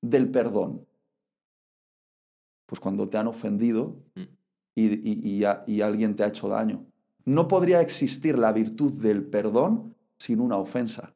del 0.00 0.30
perdón? 0.30 0.86
Pues 2.66 2.80
cuando 2.80 3.08
te 3.08 3.18
han 3.18 3.28
ofendido 3.28 3.96
y, 4.74 4.86
y, 4.86 5.20
y, 5.22 5.44
a, 5.44 5.62
y 5.66 5.82
alguien 5.82 6.16
te 6.16 6.24
ha 6.24 6.28
hecho 6.28 6.48
daño. 6.48 6.86
No 7.24 7.46
podría 7.46 7.80
existir 7.80 8.38
la 8.38 8.52
virtud 8.52 8.94
del 9.00 9.24
perdón 9.24 9.95
sin 10.18 10.40
una 10.40 10.56
ofensa. 10.56 11.14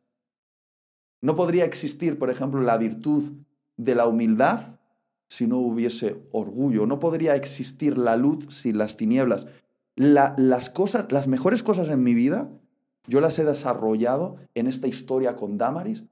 No 1.22 1.34
podría 1.34 1.64
existir, 1.64 2.18
por 2.18 2.30
ejemplo, 2.30 2.60
la 2.60 2.78
virtud 2.78 3.32
de 3.76 3.94
la 3.94 4.06
humildad 4.06 4.80
si 5.28 5.46
no 5.46 5.58
hubiese 5.58 6.20
orgullo. 6.32 6.86
No 6.86 6.98
podría 6.98 7.36
existir 7.36 7.96
la 7.96 8.16
luz 8.16 8.46
sin 8.54 8.78
las 8.78 8.96
tinieblas. 8.96 9.46
La, 9.94 10.34
las, 10.36 10.70
cosas, 10.70 11.12
las 11.12 11.28
mejores 11.28 11.62
cosas 11.62 11.88
en 11.88 12.02
mi 12.02 12.14
vida, 12.14 12.50
yo 13.06 13.20
las 13.20 13.38
he 13.38 13.44
desarrollado 13.44 14.36
en 14.54 14.66
esta 14.66 14.88
historia 14.88 15.36
con 15.36 15.56
Damaris, 15.56 16.04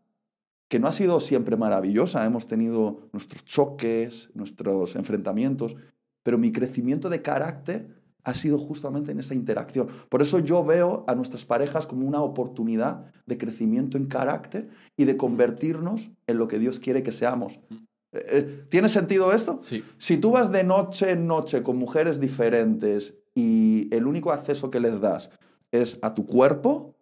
que 0.68 0.78
no 0.78 0.86
ha 0.86 0.92
sido 0.92 1.20
siempre 1.20 1.56
maravillosa. 1.56 2.24
Hemos 2.24 2.46
tenido 2.46 3.08
nuestros 3.12 3.44
choques, 3.44 4.30
nuestros 4.34 4.94
enfrentamientos, 4.94 5.74
pero 6.22 6.38
mi 6.38 6.52
crecimiento 6.52 7.08
de 7.08 7.22
carácter 7.22 7.97
ha 8.24 8.34
sido 8.34 8.58
justamente 8.58 9.12
en 9.12 9.20
esa 9.20 9.34
interacción. 9.34 9.88
Por 10.08 10.22
eso 10.22 10.38
yo 10.38 10.64
veo 10.64 11.04
a 11.06 11.14
nuestras 11.14 11.44
parejas 11.44 11.86
como 11.86 12.06
una 12.06 12.20
oportunidad 12.20 13.06
de 13.26 13.38
crecimiento 13.38 13.96
en 13.96 14.06
carácter 14.06 14.68
y 14.96 15.04
de 15.04 15.16
convertirnos 15.16 16.10
en 16.26 16.38
lo 16.38 16.48
que 16.48 16.58
Dios 16.58 16.80
quiere 16.80 17.02
que 17.02 17.12
seamos. 17.12 17.60
¿Tiene 18.70 18.88
sentido 18.88 19.32
esto? 19.32 19.60
Sí. 19.62 19.84
Si 19.98 20.16
tú 20.16 20.32
vas 20.32 20.50
de 20.50 20.64
noche 20.64 21.10
en 21.10 21.26
noche 21.26 21.62
con 21.62 21.76
mujeres 21.76 22.20
diferentes 22.20 23.14
y 23.34 23.94
el 23.94 24.06
único 24.06 24.32
acceso 24.32 24.70
que 24.70 24.80
les 24.80 25.00
das 25.00 25.30
es 25.72 25.98
a 26.02 26.14
tu 26.14 26.26
cuerpo, 26.26 26.94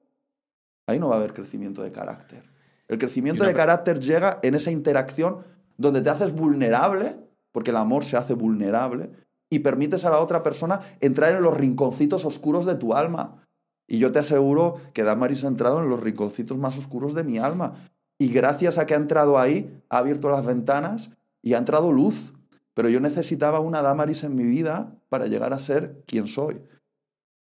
ahí 0.87 0.99
no 0.99 1.09
va 1.09 1.14
a 1.14 1.19
haber 1.19 1.33
crecimiento 1.33 1.83
de 1.83 1.93
carácter. 1.93 2.43
El 2.89 2.99
crecimiento 2.99 3.45
de 3.45 3.55
carácter 3.55 3.99
llega 4.01 4.39
en 4.43 4.55
esa 4.55 4.71
interacción 4.71 5.45
donde 5.77 6.03
te 6.03 6.11
haces 6.11 6.33
vulnerable, 6.33 7.17
porque 7.53 7.71
el 7.71 7.77
amor 7.77 8.05
se 8.05 8.17
hace 8.17 8.35
vulnerable, 8.35 9.11
y 9.51 9.61
permites 9.61 10.05
a 10.05 10.11
la 10.11 10.20
otra 10.20 10.42
persona 10.42 10.80
entrar 11.01 11.34
en 11.34 11.42
los 11.42 11.57
rinconcitos 11.57 12.24
oscuros 12.24 12.66
de 12.66 12.74
tu 12.74 12.94
alma. 12.94 13.47
Y 13.88 13.99
yo 13.99 14.11
te 14.11 14.18
aseguro 14.18 14.76
que 14.92 15.05
Damaris 15.05 15.44
ha 15.44 15.49
entrado 15.49 15.82
en 15.82 15.88
los 15.88 16.01
rinconcitos 16.01 16.59
más 16.59 16.76
oscuros 16.76 17.14
de 17.14 17.24
mi 17.24 17.38
alma. 17.38 17.74
Y 18.18 18.28
gracias 18.28 18.78
a 18.78 18.86
que 18.86 18.94
ha 18.94 18.99
entrado 18.99 19.38
ahí, 19.38 19.80
ha 19.88 19.99
abierto 19.99 20.30
las 20.30 20.44
ventanas 20.44 21.11
y 21.42 21.55
ha 21.55 21.59
entrado 21.59 21.92
luz. 21.92 22.32
Pero 22.74 22.88
yo 22.88 23.01
necesitaba 23.01 23.61
una 23.61 23.82
Damaris 23.82 24.24
en 24.24 24.34
mi 24.34 24.44
vida 24.44 24.92
para 25.09 25.26
llegar 25.26 25.53
a 25.53 25.59
ser 25.59 26.03
quien 26.07 26.26
soy. 26.26 26.61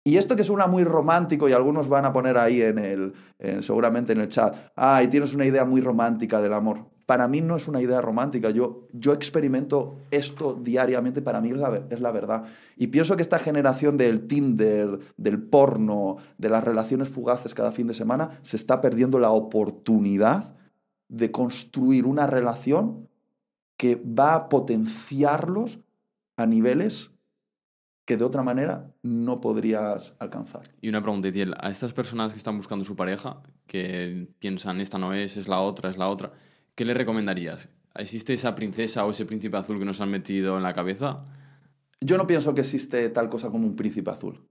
Y 0.04 0.18
esto 0.18 0.36
que 0.36 0.44
suena 0.44 0.68
muy 0.68 0.84
romántico 0.84 1.50
y 1.50 1.54
algunos 1.54 1.90
van 1.90 2.06
a 2.06 2.14
poner 2.14 2.38
ahí 2.38 2.62
en 2.62 2.78
el, 2.78 3.14
en, 3.40 3.64
seguramente 3.64 4.14
en 4.14 4.20
el 4.20 4.28
chat, 4.28 4.56
ay, 4.76 5.08
tienes 5.08 5.34
una 5.34 5.46
idea 5.46 5.66
muy 5.66 5.82
romántica 5.82 6.40
del 6.42 6.54
amor. 6.54 6.86
Para 7.06 7.28
mí 7.28 7.42
no 7.42 7.56
es 7.56 7.68
una 7.68 7.82
idea 7.82 8.02
romántica, 8.02 8.50
yo, 8.50 8.88
yo 8.92 9.14
experimento 9.14 9.98
esto 10.10 10.56
diariamente, 10.56 11.22
para 11.22 11.40
mí 11.40 11.50
es 11.50 11.58
la, 11.58 11.86
es 11.90 12.00
la 12.00 12.12
verdad. 12.12 12.46
Y 12.78 12.88
pienso 12.88 13.16
que 13.16 13.22
esta 13.22 13.38
generación 13.38 13.98
del 13.98 14.26
Tinder, 14.28 15.00
del 15.16 15.42
porno, 15.42 16.18
de 16.38 16.50
las 16.50 16.64
relaciones 16.64 17.10
fugaces 17.10 17.54
cada 17.54 17.72
fin 17.72 17.88
de 17.88 17.94
semana, 17.94 18.40
se 18.42 18.58
está 18.58 18.82
perdiendo 18.82 19.20
la 19.20 19.30
oportunidad 19.30 20.56
de 21.08 21.32
construir 21.32 22.06
una 22.06 22.26
relación 22.26 23.08
que 23.78 23.96
va 23.96 24.34
a 24.34 24.50
potenciarlos 24.50 25.80
a 26.38 26.46
niveles 26.46 27.12
que 28.06 28.18
de 28.18 28.24
otra 28.24 28.44
manera 28.44 28.94
no 29.02 29.42
podrías 29.42 30.14
alcanzar. 30.20 30.62
Y 30.80 30.90
una 30.90 31.02
pregunta, 31.02 31.28
Etiel, 31.28 31.56
a 31.60 31.72
estas 31.72 31.94
personas 31.94 32.32
que 32.32 32.38
están 32.38 32.58
buscando 32.58 32.86
su 32.86 32.96
pareja, 32.96 33.42
que 33.66 34.28
piensan 34.40 34.80
esta 34.80 35.00
no 35.00 35.14
es, 35.14 35.38
es 35.38 35.48
la 35.48 35.60
otra, 35.60 35.90
es 35.90 35.98
la 35.98 36.10
otra, 36.10 36.32
¿qué 36.76 36.86
le 36.86 36.94
recomendarías? 36.94 37.70
¿Existe 37.96 38.34
esa 38.34 38.56
princesa 38.56 39.06
o 39.06 39.12
ese 39.12 39.26
príncipe 39.26 39.58
azul 39.58 39.80
que 39.80 39.86
nos 39.86 40.02
han 40.02 40.12
metido 40.12 40.58
en 40.58 40.64
la 40.64 40.74
cabeza? 40.74 41.26
Yo 42.02 42.18
no 42.18 42.28
pienso 42.28 42.54
que 42.54 42.62
existe 42.62 43.10
tal 43.10 43.30
cosa 43.30 43.50
como 43.50 43.66
un 43.66 43.76
príncipe 43.76 44.12
azul. 44.12 44.48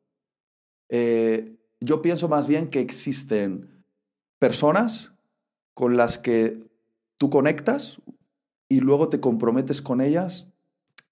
Eh, 0.89 1.57
yo 1.81 2.01
pienso 2.03 2.29
más 2.29 2.47
bien 2.47 2.69
que 2.69 2.81
existen 2.81 3.85
personas 4.39 5.13
con 5.75 5.97
las 5.97 6.19
que 6.19 6.57
tú 7.19 7.31
conectas 7.31 8.01
y 8.69 8.81
luego 8.81 9.09
te 9.09 9.21
comprometes 9.21 9.83
con 9.83 10.01
ellas 10.01 10.49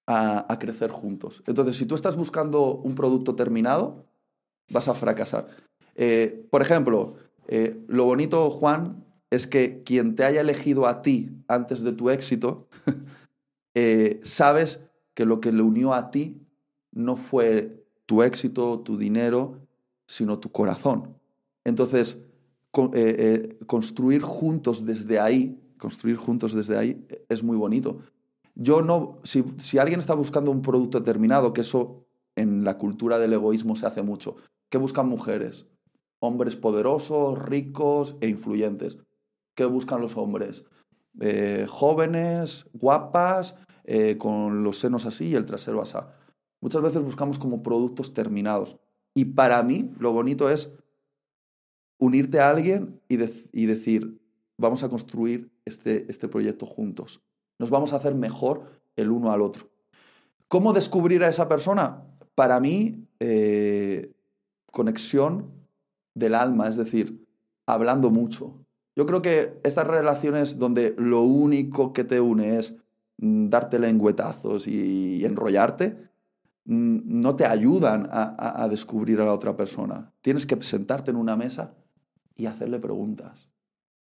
a, 0.06 0.58
crecer 0.58 0.90
juntos. 0.90 1.42
Entonces, 1.46 1.76
si 1.76 1.86
tú 1.86 1.94
estás 1.94 2.16
buscando 2.16 2.74
un 2.74 2.94
producto 2.94 3.34
terminado, 3.34 4.06
vas 4.70 4.88
a 4.88 4.94
fracasar. 4.94 5.48
Eh, 5.94 6.46
por 6.50 6.60
ejemplo, 6.60 7.16
eh, 7.48 7.82
lo 7.88 8.04
bonito, 8.04 8.50
Juan, 8.50 9.01
es 9.32 9.46
que 9.46 9.82
quien 9.82 10.14
te 10.14 10.24
haya 10.24 10.42
elegido 10.42 10.86
a 10.86 11.00
ti 11.00 11.30
antes 11.48 11.82
de 11.82 11.94
tu 11.94 12.10
éxito, 12.10 12.68
eh, 13.74 14.20
sabes 14.22 14.80
que 15.14 15.24
lo 15.24 15.40
que 15.40 15.52
le 15.52 15.62
unió 15.62 15.94
a 15.94 16.10
ti 16.10 16.36
no 16.90 17.16
fue 17.16 17.82
tu 18.04 18.22
éxito, 18.22 18.80
tu 18.80 18.98
dinero, 18.98 19.56
sino 20.06 20.38
tu 20.38 20.52
corazón. 20.52 21.16
Entonces, 21.64 22.18
con, 22.70 22.92
construir 23.64 24.20
juntos 24.20 24.84
desde 24.84 25.18
ahí, 25.18 25.58
construir 25.78 26.16
juntos 26.16 26.52
desde 26.52 26.76
ahí 26.76 27.06
es 27.30 27.42
muy 27.42 27.56
bonito. 27.56 28.00
Yo 28.54 28.82
no, 28.82 29.18
si, 29.24 29.44
si, 29.56 29.78
alguien 29.78 29.98
está 29.98 30.12
buscando 30.12 30.50
un 30.50 30.60
producto 30.60 30.98
determinado, 30.98 31.54
que 31.54 31.62
eso 31.62 32.04
en 32.36 32.64
la 32.64 32.76
cultura 32.76 33.18
del 33.18 33.32
egoísmo 33.32 33.76
se 33.76 33.86
hace 33.86 34.02
mucho, 34.02 34.36
¿qué 34.68 34.76
buscan 34.76 35.08
mujeres? 35.08 35.66
Hombres 36.18 36.54
poderosos, 36.56 37.38
ricos 37.38 38.14
e 38.20 38.28
influyentes. 38.28 38.98
¿Qué 39.54 39.64
buscan 39.64 40.00
los 40.00 40.16
hombres? 40.16 40.64
Eh, 41.20 41.66
jóvenes, 41.68 42.66
guapas, 42.72 43.54
eh, 43.84 44.16
con 44.18 44.62
los 44.64 44.78
senos 44.78 45.06
así 45.06 45.28
y 45.28 45.34
el 45.34 45.44
trasero 45.44 45.82
así. 45.82 45.98
Muchas 46.60 46.82
veces 46.82 47.02
buscamos 47.02 47.38
como 47.38 47.62
productos 47.62 48.14
terminados. 48.14 48.78
Y 49.14 49.26
para 49.26 49.62
mí 49.62 49.90
lo 49.98 50.12
bonito 50.12 50.48
es 50.48 50.70
unirte 51.98 52.40
a 52.40 52.48
alguien 52.48 53.00
y, 53.08 53.16
y 53.52 53.66
decir, 53.66 54.20
vamos 54.56 54.82
a 54.82 54.88
construir 54.88 55.50
este, 55.64 56.10
este 56.10 56.28
proyecto 56.28 56.66
juntos. 56.66 57.20
Nos 57.58 57.70
vamos 57.70 57.92
a 57.92 57.96
hacer 57.96 58.14
mejor 58.14 58.80
el 58.96 59.10
uno 59.10 59.32
al 59.32 59.42
otro. 59.42 59.68
¿Cómo 60.48 60.72
descubrir 60.72 61.24
a 61.24 61.28
esa 61.28 61.48
persona? 61.48 62.04
Para 62.34 62.60
mí, 62.60 63.06
eh, 63.20 64.12
conexión 64.70 65.50
del 66.14 66.34
alma, 66.34 66.68
es 66.68 66.76
decir, 66.76 67.26
hablando 67.66 68.10
mucho. 68.10 68.61
Yo 68.94 69.06
creo 69.06 69.22
que 69.22 69.58
estas 69.64 69.86
relaciones 69.86 70.58
donde 70.58 70.94
lo 70.98 71.22
único 71.22 71.92
que 71.92 72.04
te 72.04 72.20
une 72.20 72.58
es 72.58 72.74
mm, 73.18 73.48
darte 73.48 73.78
lengüetazos 73.78 74.66
y 74.66 75.24
enrollarte, 75.24 75.96
mm, 76.64 77.00
no 77.04 77.36
te 77.36 77.46
ayudan 77.46 78.08
a, 78.10 78.62
a, 78.62 78.68
descubrir 78.68 79.20
a 79.20 79.24
la 79.24 79.32
otra 79.32 79.56
persona. 79.56 80.12
Tienes 80.20 80.46
que 80.46 80.60
sentarte 80.62 81.10
en 81.10 81.16
una 81.16 81.36
mesa 81.36 81.74
y 82.36 82.46
hacerle 82.46 82.78
preguntas. 82.78 83.48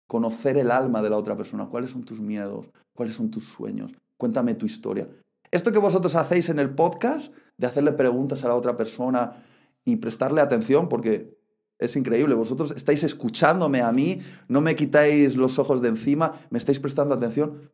Conocer 0.07 0.57
el 0.57 0.71
alma 0.71 1.01
de 1.01 1.09
la 1.09 1.17
otra 1.17 1.37
persona. 1.37 1.67
¿Cuáles 1.67 1.91
son 1.91 2.03
tus 2.03 2.19
miedos? 2.19 2.69
¿Cuáles 2.93 3.15
son 3.15 3.31
tus 3.31 3.45
sueños? 3.45 3.93
Cuéntame 4.17 4.55
tu 4.55 4.65
historia. 4.65 5.07
Esto 5.51 5.71
que 5.71 5.79
vosotros 5.79 6.15
hacéis 6.15 6.49
en 6.49 6.59
el 6.59 6.69
podcast, 6.69 7.33
de 7.57 7.67
hacerle 7.67 7.91
preguntas 7.91 8.43
a 8.43 8.47
la 8.47 8.55
otra 8.55 8.75
persona 8.75 9.43
y 9.85 9.97
prestarle 9.97 10.41
atención, 10.41 10.89
porque 10.89 11.37
es 11.82 11.95
increíble. 11.95 12.36
Vosotros 12.36 12.71
estáis 12.71 13.03
escuchándome 13.03 13.82
a 13.82 13.91
mí, 13.91 14.21
no 14.47 14.61
me 14.61 14.75
quitáis 14.75 15.36
los 15.36 15.59
ojos 15.59 15.82
de 15.82 15.89
encima, 15.89 16.34
me 16.51 16.59
estáis 16.59 16.79
prestando 16.79 17.15
atención. 17.15 17.71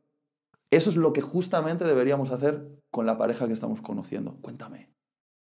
Eso 0.72 0.90
es 0.90 0.96
lo 0.96 1.14
que 1.14 1.22
justamente 1.22 1.84
deberíamos 1.84 2.32
hacer 2.32 2.82
con 2.90 3.06
la 3.06 3.18
pareja 3.18 3.48
que 3.48 3.54
estamos 3.54 3.82
conociendo. 3.82 4.38
Cuéntame. 4.42 4.90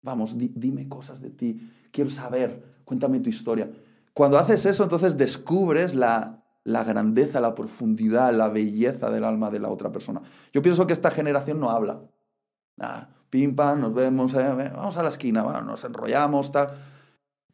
Vamos, 0.01 0.35
dime 0.37 0.87
cosas 0.87 1.21
de 1.21 1.29
ti. 1.29 1.69
Quiero 1.91 2.09
saber. 2.09 2.81
Cuéntame 2.85 3.19
tu 3.19 3.29
historia. 3.29 3.69
Cuando 4.13 4.37
haces 4.37 4.65
eso, 4.65 4.83
entonces 4.83 5.17
descubres 5.17 5.93
la, 5.93 6.43
la 6.63 6.83
grandeza, 6.85 7.41
la 7.41 7.55
profundidad, 7.55 8.33
la 8.33 8.47
belleza 8.47 9.09
del 9.09 9.25
alma 9.25 9.51
de 9.51 9.59
la 9.59 9.69
otra 9.69 9.91
persona. 9.91 10.21
Yo 10.53 10.61
pienso 10.61 10.87
que 10.87 10.93
esta 10.93 11.11
generación 11.11 11.59
no 11.59 11.71
habla. 11.71 12.01
Ah, 12.79 13.09
pim, 13.29 13.53
nos 13.55 13.93
vemos, 13.93 14.33
eh, 14.33 14.71
vamos 14.73 14.95
a 14.95 15.03
la 15.03 15.09
esquina, 15.09 15.43
nos 15.61 15.83
enrollamos, 15.83 16.51
tal. 16.51 16.94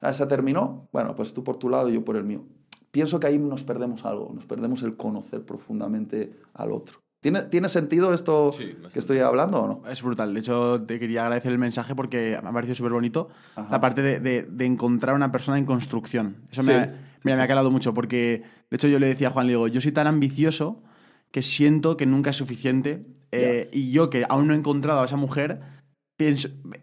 Ah, 0.01 0.13
¿Se 0.13 0.25
terminó? 0.25 0.89
Bueno, 0.91 1.15
pues 1.15 1.33
tú 1.33 1.43
por 1.43 1.57
tu 1.57 1.69
lado 1.69 1.89
y 1.89 1.93
yo 1.93 2.03
por 2.03 2.17
el 2.17 2.23
mío. 2.23 2.43
Pienso 2.91 3.19
que 3.19 3.27
ahí 3.27 3.37
nos 3.39 3.63
perdemos 3.63 4.03
algo, 4.03 4.31
nos 4.33 4.45
perdemos 4.45 4.83
el 4.83 4.97
conocer 4.97 5.45
profundamente 5.45 6.33
al 6.53 6.71
otro. 6.73 6.99
¿Tiene, 7.21 7.43
¿Tiene 7.43 7.69
sentido 7.69 8.15
esto 8.15 8.51
que 8.91 8.97
estoy 8.97 9.19
hablando 9.19 9.61
o 9.61 9.67
no? 9.67 9.89
Es 9.89 10.01
brutal. 10.01 10.33
De 10.33 10.39
hecho, 10.39 10.81
te 10.81 10.99
quería 10.99 11.21
agradecer 11.21 11.51
el 11.51 11.59
mensaje 11.59 11.93
porque 11.93 12.39
me 12.41 12.49
ha 12.49 12.51
parecido 12.51 12.73
súper 12.73 12.93
bonito 12.93 13.29
la 13.69 13.79
parte 13.79 14.01
de, 14.01 14.19
de, 14.19 14.41
de, 14.41 14.65
encontrar 14.65 15.15
una 15.15 15.31
persona 15.31 15.59
en 15.59 15.67
construcción. 15.67 16.37
Eso 16.51 16.63
me, 16.63 16.73
ha, 16.73 16.95
me, 17.23 17.33
ha 17.33 17.47
calado 17.47 17.69
mucho 17.69 17.93
porque, 17.93 18.41
de 18.71 18.75
hecho, 18.75 18.87
yo 18.87 18.97
le 18.97 19.05
decía 19.05 19.27
a 19.27 19.31
Juan, 19.31 19.45
le 19.45 19.51
digo, 19.51 19.67
yo 19.67 19.81
soy 19.81 19.91
tan 19.91 20.07
ambicioso 20.07 20.81
que 21.29 21.43
siento 21.43 21.95
que 21.95 22.07
nunca 22.07 22.31
es 22.31 22.37
suficiente 22.37 23.05
eh, 23.31 23.69
y 23.71 23.91
yo 23.91 24.09
que 24.09 24.25
aún 24.27 24.47
no 24.47 24.53
he 24.55 24.57
encontrado 24.57 25.01
a 25.01 25.05
esa 25.05 25.15
mujer 25.15 25.61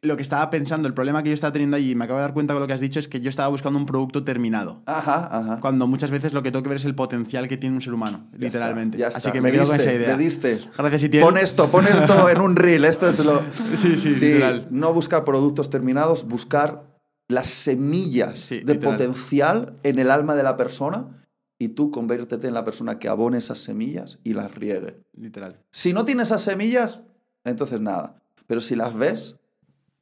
lo 0.02 0.16
que 0.16 0.22
estaba 0.22 0.48
pensando, 0.50 0.88
el 0.88 0.94
problema 0.94 1.22
que 1.22 1.30
yo 1.30 1.34
estaba 1.34 1.52
teniendo 1.52 1.76
allí, 1.76 1.94
me 1.94 2.04
acabo 2.04 2.18
de 2.18 2.22
dar 2.22 2.34
cuenta 2.34 2.54
con 2.54 2.60
lo 2.60 2.66
que 2.66 2.72
has 2.72 2.80
dicho, 2.80 3.00
es 3.00 3.08
que 3.08 3.20
yo 3.20 3.28
estaba 3.28 3.48
buscando 3.48 3.78
un 3.78 3.86
producto 3.86 4.24
terminado. 4.24 4.82
Ajá, 4.86 5.28
ajá. 5.30 5.58
Cuando 5.60 5.86
muchas 5.86 6.10
veces 6.10 6.32
lo 6.32 6.42
que 6.42 6.50
tengo 6.50 6.62
que 6.62 6.68
ver 6.68 6.78
es 6.78 6.84
el 6.84 6.94
potencial 6.94 7.48
que 7.48 7.56
tiene 7.56 7.76
un 7.76 7.82
ser 7.82 7.94
humano, 7.94 8.28
literalmente. 8.36 9.04
Así 9.04 9.30
que 9.30 9.40
me, 9.40 9.50
quedo 9.52 9.66
con 9.66 9.76
esa 9.76 9.92
idea. 9.92 10.16
Me 10.16 10.22
diste. 10.22 10.60
Gracias, 10.76 11.04
Itiel. 11.04 11.22
Pon 11.22 11.38
esto, 11.38 11.68
pon 11.68 11.86
esto 11.86 12.28
en 12.30 12.40
un 12.40 12.56
reel. 12.56 12.84
Esto 12.84 13.08
es 13.08 13.24
lo. 13.24 13.42
sí, 13.76 13.96
sí, 13.96 14.14
sí 14.14 14.32
literal. 14.32 14.68
No 14.70 14.92
buscar 14.92 15.24
productos 15.24 15.70
terminados, 15.70 16.26
buscar 16.26 16.84
las 17.28 17.46
semillas 17.46 18.48
de 18.48 18.74
potencial 18.76 19.74
en 19.82 19.98
el 19.98 20.10
alma 20.10 20.34
de 20.34 20.42
la 20.42 20.56
persona 20.56 21.18
y 21.58 21.68
tú 21.68 21.90
conviértete 21.90 22.48
en 22.48 22.54
la 22.54 22.64
persona 22.64 22.98
que 22.98 23.08
abone 23.08 23.38
esas 23.38 23.58
semillas 23.58 24.18
y 24.24 24.32
las 24.34 24.54
riegue. 24.54 25.02
Literal. 25.12 25.60
Si 25.70 25.92
no 25.92 26.04
tienes 26.04 26.28
esas 26.28 26.42
semillas, 26.42 27.00
entonces 27.44 27.80
nada. 27.80 28.22
Pero 28.48 28.60
si 28.60 28.74
las 28.74 28.96
ves, 28.96 29.36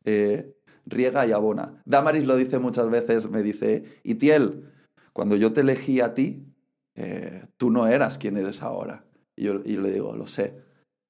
eh, 0.04 0.56
riega 0.86 1.26
y 1.26 1.32
abona. 1.32 1.82
Damaris 1.84 2.24
lo 2.26 2.36
dice 2.36 2.58
muchas 2.58 2.88
veces, 2.88 3.28
me 3.28 3.42
dice, 3.42 4.00
Itiel, 4.04 4.72
cuando 5.12 5.36
yo 5.36 5.52
te 5.52 5.60
elegí 5.60 6.00
a 6.00 6.14
ti, 6.14 6.46
eh, 6.94 7.44
tú 7.56 7.70
no 7.70 7.86
eras 7.88 8.16
quien 8.16 8.36
eres 8.36 8.62
ahora. 8.62 9.04
Y 9.36 9.44
yo, 9.44 9.60
y 9.64 9.74
yo 9.74 9.80
le 9.82 9.92
digo, 9.92 10.16
lo 10.16 10.26
sé. 10.26 10.54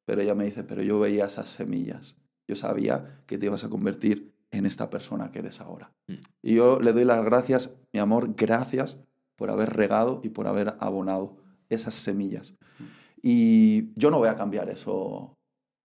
Pero 0.06 0.22
ella 0.22 0.34
me 0.34 0.46
dice, 0.46 0.64
pero 0.64 0.82
yo 0.82 0.98
veía 0.98 1.26
esas 1.26 1.48
semillas. 1.48 2.16
Yo 2.48 2.56
sabía 2.56 3.22
que 3.26 3.38
te 3.38 3.46
ibas 3.46 3.64
a 3.64 3.68
convertir 3.68 4.32
en 4.50 4.64
esta 4.64 4.88
persona 4.88 5.30
que 5.30 5.40
eres 5.40 5.60
ahora. 5.60 5.92
Mm. 6.08 6.14
Y 6.42 6.54
yo 6.54 6.80
le 6.80 6.92
doy 6.92 7.04
las 7.04 7.24
gracias, 7.24 7.70
mi 7.92 8.00
amor, 8.00 8.34
gracias 8.34 8.96
por 9.36 9.50
haber 9.50 9.74
regado 9.74 10.20
y 10.22 10.30
por 10.30 10.46
haber 10.46 10.74
abonado 10.80 11.36
esas 11.68 11.94
semillas. 11.94 12.54
Mm. 12.78 12.84
Y 13.22 13.92
yo 13.96 14.10
no 14.10 14.18
voy 14.18 14.28
a 14.28 14.36
cambiar 14.36 14.70
eso 14.70 15.36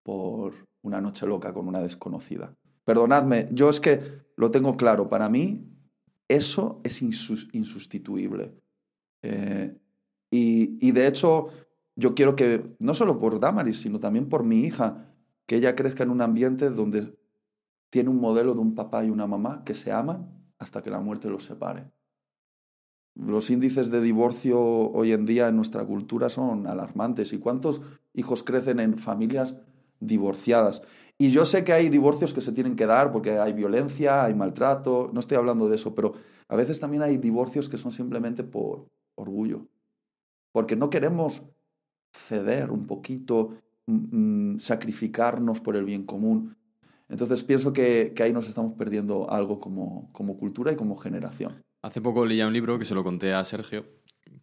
por 0.04 0.54
una 0.82 1.00
noche 1.00 1.26
loca 1.26 1.52
con 1.52 1.66
una 1.68 1.80
desconocida. 1.80 2.54
Perdonadme, 2.84 3.46
yo 3.50 3.70
es 3.70 3.80
que 3.80 4.00
lo 4.36 4.50
tengo 4.50 4.76
claro, 4.76 5.08
para 5.08 5.28
mí 5.28 5.68
eso 6.28 6.80
es 6.84 7.02
insustituible. 7.02 8.54
Eh, 9.22 9.76
y, 10.30 10.92
de 10.92 11.06
hecho, 11.06 11.48
yo 11.94 12.14
quiero 12.14 12.34
que, 12.34 12.74
no 12.78 12.94
solo 12.94 13.18
por 13.18 13.38
Damaris, 13.38 13.80
sino 13.80 14.00
también 14.00 14.28
por 14.28 14.44
mi 14.44 14.60
hija, 14.60 15.14
que 15.46 15.56
ella 15.56 15.76
crezca 15.76 16.04
en 16.04 16.10
un 16.10 16.22
ambiente 16.22 16.70
donde 16.70 17.18
tiene 17.90 18.08
un 18.08 18.18
modelo 18.18 18.54
de 18.54 18.60
un 18.60 18.74
papá 18.74 19.04
y 19.04 19.10
una 19.10 19.26
mamá 19.26 19.62
que 19.64 19.74
se 19.74 19.92
aman 19.92 20.42
hasta 20.58 20.82
que 20.82 20.88
la 20.88 21.00
muerte 21.00 21.28
los 21.28 21.44
separe. 21.44 21.90
Los 23.14 23.50
índices 23.50 23.90
de 23.90 24.00
divorcio 24.00 24.58
hoy 24.58 25.12
en 25.12 25.26
día 25.26 25.48
en 25.48 25.56
nuestra 25.56 25.84
cultura 25.84 26.30
son 26.30 26.66
alarmantes. 26.66 27.34
¿Y 27.34 27.38
cuántos 27.38 27.82
hijos 28.14 28.42
crecen 28.42 28.80
en 28.80 28.96
familias 28.96 29.54
divorciadas? 30.06 30.82
Y 31.18 31.30
yo 31.30 31.44
sé 31.44 31.62
que 31.62 31.72
hay 31.72 31.88
divorcios 31.88 32.34
que 32.34 32.40
se 32.40 32.52
tienen 32.52 32.74
que 32.74 32.86
dar 32.86 33.12
porque 33.12 33.38
hay 33.38 33.52
violencia, 33.52 34.24
hay 34.24 34.34
maltrato, 34.34 35.10
no 35.12 35.20
estoy 35.20 35.36
hablando 35.36 35.68
de 35.68 35.76
eso, 35.76 35.94
pero 35.94 36.14
a 36.48 36.56
veces 36.56 36.80
también 36.80 37.02
hay 37.02 37.16
divorcios 37.16 37.68
que 37.68 37.78
son 37.78 37.92
simplemente 37.92 38.42
por 38.42 38.88
orgullo, 39.14 39.66
porque 40.52 40.74
no 40.74 40.90
queremos 40.90 41.42
ceder 42.12 42.70
un 42.70 42.86
poquito, 42.86 43.54
mm, 43.86 44.54
mm, 44.54 44.58
sacrificarnos 44.58 45.60
por 45.60 45.76
el 45.76 45.84
bien 45.84 46.04
común. 46.04 46.56
Entonces 47.08 47.44
pienso 47.44 47.72
que, 47.72 48.12
ahí 48.18 48.32
nos 48.32 48.48
estamos 48.48 48.74
perdiendo 48.74 49.30
algo 49.30 49.60
como, 49.60 50.10
como 50.12 50.36
cultura 50.36 50.72
y 50.72 50.76
como 50.76 50.96
generación. 50.96 51.62
Hace 51.82 52.00
poco 52.00 52.26
leía 52.26 52.46
un 52.46 52.52
libro 52.52 52.78
que 52.78 52.84
se 52.84 52.94
lo 52.94 53.04
conté 53.04 53.32
a 53.32 53.44
Sergio, 53.44 53.86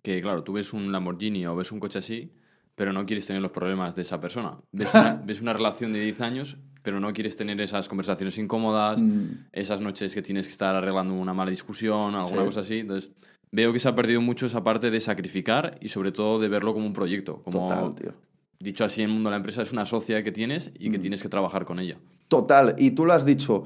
que 0.01 0.21
claro, 0.21 0.43
tú 0.43 0.53
ves 0.53 0.71
un 0.71 0.91
Lamborghini 0.91 1.45
o 1.45 1.55
ves 1.55 1.71
un 1.71 1.79
coche 1.79 1.99
así 1.99 2.33
pero 2.79 2.93
no 2.93 3.05
quieres 3.05 3.27
tener 3.27 3.41
los 3.41 3.51
problemas 3.51 3.93
de 3.93 4.03
esa 4.03 4.21
persona. 4.21 4.57
Ves 4.71 4.93
una, 4.93 5.21
ves 5.25 5.41
una 5.41 5.51
relación 5.51 5.91
de 5.91 5.99
10 5.99 6.21
años, 6.21 6.55
pero 6.81 7.01
no 7.01 7.11
quieres 7.11 7.35
tener 7.35 7.59
esas 7.59 7.89
conversaciones 7.89 8.37
incómodas, 8.37 9.01
mm. 9.01 9.47
esas 9.51 9.81
noches 9.81 10.15
que 10.15 10.21
tienes 10.21 10.45
que 10.45 10.53
estar 10.53 10.73
arreglando 10.73 11.13
una 11.13 11.33
mala 11.33 11.51
discusión, 11.51 12.15
alguna 12.15 12.45
cosa 12.45 12.61
así. 12.61 12.79
Entonces, 12.79 13.11
veo 13.51 13.73
que 13.73 13.79
se 13.79 13.89
ha 13.89 13.95
perdido 13.95 14.21
mucho 14.21 14.45
esa 14.45 14.63
parte 14.63 14.91
de 14.91 15.01
sacrificar 15.01 15.77
y 15.81 15.89
sobre 15.89 16.13
todo 16.13 16.39
de 16.39 16.47
verlo 16.47 16.73
como 16.73 16.85
un 16.85 16.93
proyecto. 16.93 17.43
Como, 17.43 17.67
Total, 17.67 17.95
tío. 17.95 18.13
Dicho 18.61 18.85
así 18.85 19.01
en 19.01 19.09
el 19.09 19.13
mundo 19.13 19.29
de 19.29 19.31
la 19.31 19.37
empresa, 19.37 19.61
es 19.61 19.73
una 19.73 19.85
socia 19.85 20.23
que 20.23 20.31
tienes 20.31 20.71
y 20.79 20.89
que 20.89 20.99
mm. 20.99 21.01
tienes 21.01 21.21
que 21.21 21.27
trabajar 21.27 21.65
con 21.65 21.79
ella. 21.79 21.97
Total, 22.29 22.75
y 22.77 22.91
tú 22.91 23.05
lo 23.05 23.11
has 23.11 23.25
dicho, 23.25 23.65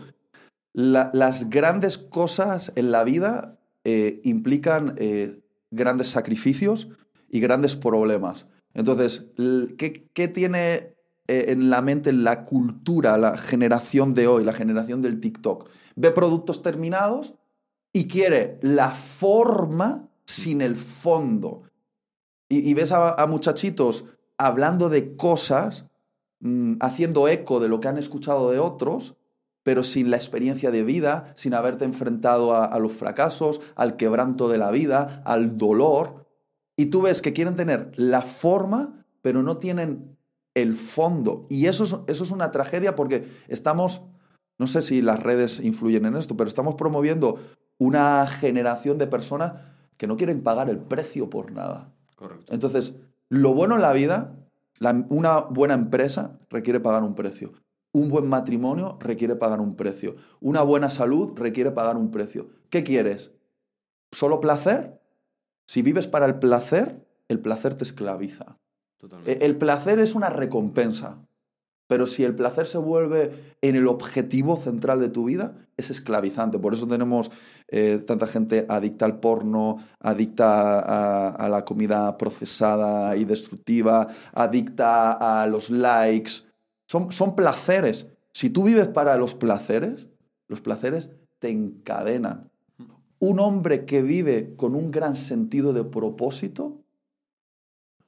las 0.74 1.52
grandes 1.52 2.00
cosas 2.00 2.74
en 2.76 2.90
la 2.90 3.04
vida 3.04 3.60
eh, 3.84 4.22
implican 4.24 4.96
eh, 4.98 5.40
grandes 5.70 6.08
sacrificios 6.08 6.88
y 7.30 7.42
grandes 7.42 7.76
problemas. 7.76 8.48
Entonces, 8.74 9.26
¿qué, 9.78 10.28
tiene 10.28 10.96
eh, 11.28 11.46
en 11.50 11.70
la 11.70 11.82
mente 11.82 12.12
la 12.12 12.44
cultura, 12.44 13.18
la 13.18 13.38
generación 13.38 14.14
de 14.14 14.28
hoy, 14.28 14.44
la 14.44 14.54
generación 14.54 15.02
del 15.02 15.20
TikTok? 15.20 15.70
Ve 15.96 16.12
productos 16.12 16.62
terminados 16.62 17.36
y 17.92 18.08
quiere 18.08 18.60
la 18.62 18.92
forma 18.92 20.10
sin 20.26 20.62
el 20.62 20.76
fondo. 20.76 21.64
Y, 22.50 22.74
ves 22.74 22.92
a, 22.92 23.26
muchachitos 23.28 24.06
hablando 24.38 24.90
de 24.90 25.16
cosas, 25.16 25.86
mm, 26.40 26.76
haciendo 26.82 27.28
eco 27.28 27.60
de 27.60 27.68
lo 27.68 27.80
que 27.80 27.88
han 27.88 27.98
escuchado 27.98 28.52
de 28.52 28.60
otros, 28.60 29.16
pero 29.64 29.84
sin 29.84 30.12
la 30.12 30.18
experiencia 30.18 30.70
de 30.70 30.84
vida, 30.84 31.34
sin 31.36 31.54
haberte 31.54 31.86
enfrentado 31.86 32.54
a 32.54 32.78
los 32.80 32.92
fracasos, 32.92 33.62
al 33.76 33.96
quebranto 33.96 34.50
de 34.50 34.58
la 34.58 34.72
vida, 34.72 35.24
al 35.26 35.58
dolor. 35.58 36.23
Y 36.76 36.88
tú 36.88 37.02
ves 37.02 37.22
que 37.22 37.34
quieren 37.34 37.56
tener 37.56 37.92
la 37.96 38.22
forma, 38.22 39.06
pero 39.22 39.44
no 39.44 39.58
tienen 39.58 40.18
el 40.56 40.74
fondo. 40.74 41.46
Y 41.50 41.68
eso 41.68 41.84
es, 41.84 41.96
eso 42.08 42.24
es 42.24 42.32
una 42.32 42.52
tragedia 42.52 42.96
porque 42.96 43.28
estamos, 43.48 44.02
no 44.58 44.68
sé 44.68 44.82
si 44.82 45.02
las 45.02 45.22
redes 45.22 45.60
influyen 45.60 46.06
en 46.06 46.16
esto, 46.16 46.36
pero 46.38 46.48
estamos 46.48 46.76
promoviendo 46.76 47.40
una 47.78 48.26
generación 48.28 48.98
de 48.98 49.08
personas 49.08 49.54
que 49.98 50.08
no 50.08 50.18
quieren 50.18 50.42
pagar 50.42 50.70
el 50.70 50.80
precio 50.80 51.30
por 51.30 51.52
nada. 51.52 51.92
Correcto. 52.16 52.54
Entonces, 52.54 52.94
lo 53.30 53.54
bueno 53.54 53.76
en 53.76 53.82
la 53.82 53.94
vida, 53.94 54.36
la- 54.80 55.06
una 55.10 55.42
buena 55.42 55.74
empresa 55.74 56.40
requiere 56.50 56.80
pagar 56.80 57.04
un 57.04 57.16
precio. 57.16 57.52
Un 57.92 58.10
buen 58.10 58.28
matrimonio 58.28 58.98
requiere 59.00 59.36
pagar 59.36 59.62
un 59.62 59.76
precio. 59.76 60.16
Una 60.40 60.64
buena 60.64 60.90
salud 60.90 61.34
requiere 61.36 61.72
pagar 61.72 61.98
un 61.98 62.10
precio. 62.10 62.48
¿Qué 62.70 62.84
quieres? 62.84 63.32
¿Solo 64.12 64.40
placer? 64.40 65.00
Si 65.74 65.82
vives 65.82 66.06
para 66.06 66.28
el 66.28 66.36
placer, 66.36 67.04
el 67.30 67.40
placer 67.40 67.74
te 67.74 67.84
esclaviza. 67.84 68.60
Totalmente. 69.00 69.32
E- 69.32 69.44
El 69.44 69.58
placer 69.58 69.98
es 69.98 70.14
una 70.14 70.30
recompensa, 70.30 71.18
pero 71.88 72.06
si 72.06 72.24
el 72.24 72.36
placer 72.36 72.68
se 72.68 72.78
vuelve 72.78 73.56
en 73.60 73.76
el 73.76 73.88
objetivo 73.88 74.56
central 74.58 75.00
de 75.00 75.10
tu 75.10 75.26
vida, 75.26 75.56
es 75.76 75.90
esclavizante. 75.90 76.60
Por 76.60 76.76
eso 76.76 76.88
tenemos 76.88 77.32
eh, 77.70 77.98
tanta 78.06 78.28
gente 78.28 78.68
adicta 78.70 79.06
al 79.06 79.20
porno, 79.20 79.78
adicta 80.00 80.80
a, 80.80 81.30
a 81.30 81.50
la 81.50 81.66
comida 81.66 82.20
procesada 82.20 83.16
y 83.18 83.26
destructiva, 83.26 84.10
adicta 84.32 85.42
a 85.42 85.48
los 85.48 85.72
likes. 85.72 86.34
Son, 86.88 87.12
son 87.12 87.36
placeres. 87.36 88.06
Si 88.32 88.52
tú 88.52 88.64
vives 88.64 88.90
para 88.90 89.18
los 89.18 89.34
placeres, 89.34 90.08
los 90.48 90.62
placeres 90.62 91.10
te 91.40 91.50
encadenan. 91.50 92.52
Un 93.26 93.40
hombre 93.40 93.86
que 93.86 94.02
vive 94.02 94.54
con 94.58 94.76
un 94.76 94.92
gran 94.92 95.16
sentido 95.16 95.72
de 95.72 95.86
propósito 95.86 96.84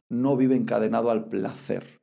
no 0.10 0.36
vive 0.36 0.58
encadenado 0.58 1.10
al 1.10 1.30
placer. 1.30 2.02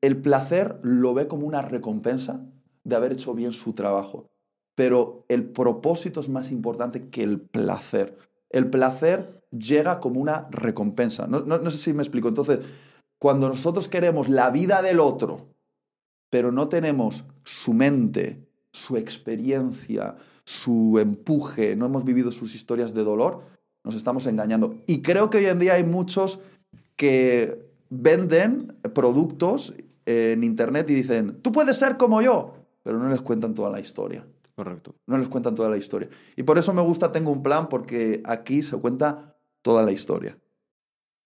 El, 0.00 0.22
placer 0.22 0.78
lo 0.82 1.12
ve 1.12 1.28
como 1.28 1.46
una 1.46 1.60
recompensa 1.60 2.42
de 2.84 2.96
haber 2.96 3.12
hecho 3.12 3.34
bien 3.34 3.52
su 3.52 3.74
trabajo, 3.74 4.30
pero 4.74 5.26
el 5.28 5.44
propósito 5.44 6.20
es 6.20 6.30
más 6.30 6.50
importante 6.50 7.10
que 7.10 7.22
el 7.22 7.38
placer. 7.38 8.16
El 8.48 8.70
placer 8.70 9.44
llega 9.50 10.00
como 10.00 10.20
una 10.20 10.48
recompensa. 10.50 11.26
No 11.26 11.70
sé 11.70 11.76
si 11.76 11.92
me 11.92 12.02
explico. 12.02 12.28
Entonces, 12.28 12.60
cuando 13.18 13.46
nosotros 13.46 13.88
queremos 13.88 14.30
la 14.30 14.48
vida 14.48 14.80
del 14.80 15.00
otro, 15.00 15.48
pero 16.30 16.50
no 16.50 16.70
tenemos 16.70 17.26
su 17.44 17.74
mente, 17.74 18.48
su 18.72 18.96
experiencia, 18.96 20.16
su 20.46 20.98
empuje, 21.00 21.74
no 21.74 21.86
hemos 21.86 22.04
vivido 22.04 22.30
sus 22.30 22.54
historias 22.54 22.94
de 22.94 23.02
dolor, 23.02 23.42
nos 23.84 23.96
estamos 23.96 24.26
engañando. 24.26 24.76
Y 24.86 25.02
creo 25.02 25.28
que 25.28 25.38
hoy 25.38 25.46
en 25.46 25.58
día 25.58 25.74
hay 25.74 25.84
muchos 25.84 26.38
que 26.94 27.68
venden 27.90 28.74
productos 28.94 29.74
en 30.06 30.44
Internet 30.44 30.88
y 30.88 30.94
dicen, 30.94 31.40
tú 31.42 31.50
puedes 31.50 31.76
ser 31.76 31.96
como 31.96 32.22
yo, 32.22 32.54
pero 32.84 32.98
no 32.98 33.08
les 33.08 33.20
cuentan 33.20 33.54
toda 33.54 33.70
la 33.70 33.80
historia. 33.80 34.24
Correcto. 34.54 34.94
No 35.06 35.18
les 35.18 35.28
cuentan 35.28 35.54
toda 35.54 35.68
la 35.68 35.76
historia. 35.76 36.08
Y 36.36 36.44
por 36.44 36.56
eso 36.56 36.72
me 36.72 36.80
gusta 36.80 37.12
Tengo 37.12 37.30
un 37.30 37.42
plan, 37.42 37.68
porque 37.68 38.22
aquí 38.24 38.62
se 38.62 38.76
cuenta 38.78 39.36
toda 39.62 39.82
la 39.82 39.92
historia. 39.92 40.38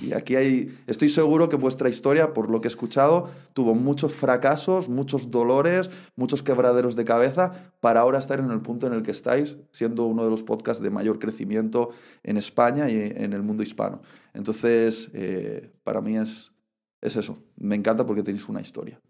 Y 0.00 0.12
aquí 0.12 0.36
hay, 0.36 0.76
estoy 0.86 1.08
seguro 1.08 1.48
que 1.48 1.56
vuestra 1.56 1.88
historia, 1.88 2.32
por 2.32 2.50
lo 2.50 2.60
que 2.60 2.68
he 2.68 2.70
escuchado, 2.70 3.30
tuvo 3.52 3.74
muchos 3.74 4.12
fracasos, 4.12 4.88
muchos 4.88 5.30
dolores, 5.30 5.90
muchos 6.16 6.42
quebraderos 6.42 6.96
de 6.96 7.04
cabeza, 7.04 7.72
para 7.80 8.00
ahora 8.00 8.18
estar 8.18 8.38
en 8.38 8.50
el 8.50 8.60
punto 8.60 8.86
en 8.86 8.94
el 8.94 9.02
que 9.02 9.10
estáis, 9.10 9.56
siendo 9.70 10.06
uno 10.06 10.24
de 10.24 10.30
los 10.30 10.42
podcasts 10.42 10.82
de 10.82 10.90
mayor 10.90 11.18
crecimiento 11.18 11.90
en 12.22 12.36
España 12.36 12.88
y 12.88 12.96
en 12.96 13.32
el 13.32 13.42
mundo 13.42 13.62
hispano. 13.62 14.02
Entonces, 14.32 15.10
eh, 15.12 15.70
para 15.84 16.00
mí 16.00 16.16
es, 16.16 16.52
es 17.00 17.16
eso. 17.16 17.38
Me 17.56 17.76
encanta 17.76 18.06
porque 18.06 18.22
tenéis 18.22 18.48
una 18.48 18.60
historia. 18.60 19.00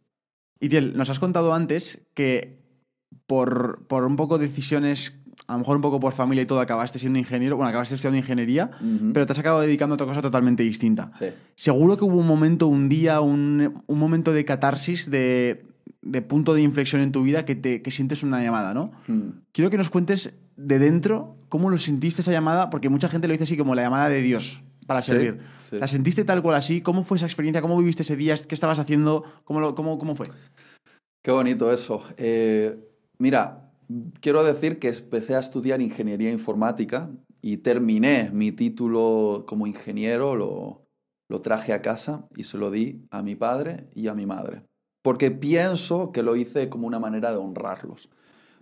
Itiel, 0.60 0.96
nos 0.96 1.08
has 1.10 1.18
contado 1.18 1.54
antes 1.54 2.00
que 2.14 2.60
por, 3.26 3.86
por 3.86 4.04
un 4.04 4.16
poco 4.16 4.38
decisiones, 4.38 5.19
a 5.46 5.52
lo 5.54 5.58
mejor 5.60 5.76
un 5.76 5.82
poco 5.82 5.98
por 6.00 6.12
familia 6.12 6.42
y 6.42 6.46
todo, 6.46 6.60
acabaste 6.60 6.98
siendo 6.98 7.18
ingeniero, 7.18 7.56
bueno, 7.56 7.68
acabaste 7.70 7.94
estudiando 7.94 8.18
ingeniería, 8.18 8.70
pero 9.12 9.26
te 9.26 9.32
has 9.32 9.38
acabado 9.38 9.62
dedicando 9.62 9.94
a 9.94 9.96
otra 9.96 10.06
cosa 10.06 10.22
totalmente 10.22 10.62
distinta. 10.62 11.10
Sí. 11.18 11.26
Seguro 11.54 11.96
que 11.96 12.04
hubo 12.04 12.16
un 12.18 12.26
momento, 12.26 12.66
un 12.66 12.88
día, 12.88 13.20
un, 13.20 13.82
un 13.86 13.98
momento 13.98 14.32
de 14.32 14.44
catarsis, 14.44 15.10
de, 15.10 15.64
de 16.02 16.22
punto 16.22 16.54
de 16.54 16.62
inflexión 16.62 17.00
en 17.02 17.12
tu 17.12 17.22
vida 17.22 17.44
que, 17.44 17.54
te, 17.56 17.82
que 17.82 17.90
sientes 17.90 18.22
una 18.22 18.42
llamada, 18.42 18.74
¿no? 18.74 18.92
Mm. 19.08 19.28
Quiero 19.52 19.70
que 19.70 19.76
nos 19.78 19.90
cuentes 19.90 20.34
de 20.56 20.78
dentro 20.78 21.36
cómo 21.48 21.70
lo 21.70 21.78
sentiste 21.78 22.20
esa 22.22 22.32
llamada, 22.32 22.70
porque 22.70 22.88
mucha 22.88 23.08
gente 23.08 23.26
lo 23.26 23.32
dice 23.32 23.44
así 23.44 23.56
como 23.56 23.74
la 23.74 23.82
llamada 23.82 24.08
de 24.08 24.22
Dios 24.22 24.62
para 24.86 25.02
Sí, 25.02 25.12
servir. 25.12 25.40
sí. 25.70 25.76
¿La 25.78 25.88
sentiste 25.88 26.24
tal 26.24 26.42
cual 26.42 26.56
así? 26.56 26.80
¿Cómo 26.80 27.02
fue 27.04 27.16
esa 27.16 27.26
experiencia? 27.26 27.62
¿Cómo 27.62 27.78
viviste 27.78 28.02
ese 28.02 28.16
día? 28.16 28.34
¿Qué 28.36 28.54
estabas 28.54 28.78
haciendo? 28.78 29.24
¿Cómo, 29.44 29.60
lo- 29.60 29.74
cómo, 29.74 29.98
cómo 29.98 30.14
fue? 30.14 30.28
Qué 31.22 31.30
bonito 31.30 31.72
eso. 31.72 32.02
Eh, 32.16 32.76
mira, 33.18 33.69
quiero 34.20 34.44
decir 34.44 34.78
que 34.78 34.88
empecé 34.88 35.34
a 35.34 35.40
estudiar 35.40 35.80
ingeniería 35.80 36.30
informática 36.30 37.10
y 37.42 37.58
terminé 37.58 38.30
mi 38.32 38.52
título 38.52 39.44
como 39.46 39.66
ingeniero, 39.66 40.36
lo, 40.36 40.86
traje 41.42 41.72
a 41.72 41.80
casa 41.80 42.26
y 42.36 42.44
se 42.44 42.58
lo 42.58 42.70
di 42.70 43.06
a 43.10 43.22
mi 43.22 43.36
padre 43.36 43.88
y 43.94 44.08
a 44.08 44.14
mi 44.14 44.26
madre. 44.26 44.64
Porque 45.02 45.30
pienso 45.30 46.12
que 46.12 46.22
lo 46.22 46.36
hice 46.36 46.68
como 46.68 46.86
una 46.86 46.98
manera 46.98 47.30
de 47.30 47.38
honrarlos. 47.38 48.10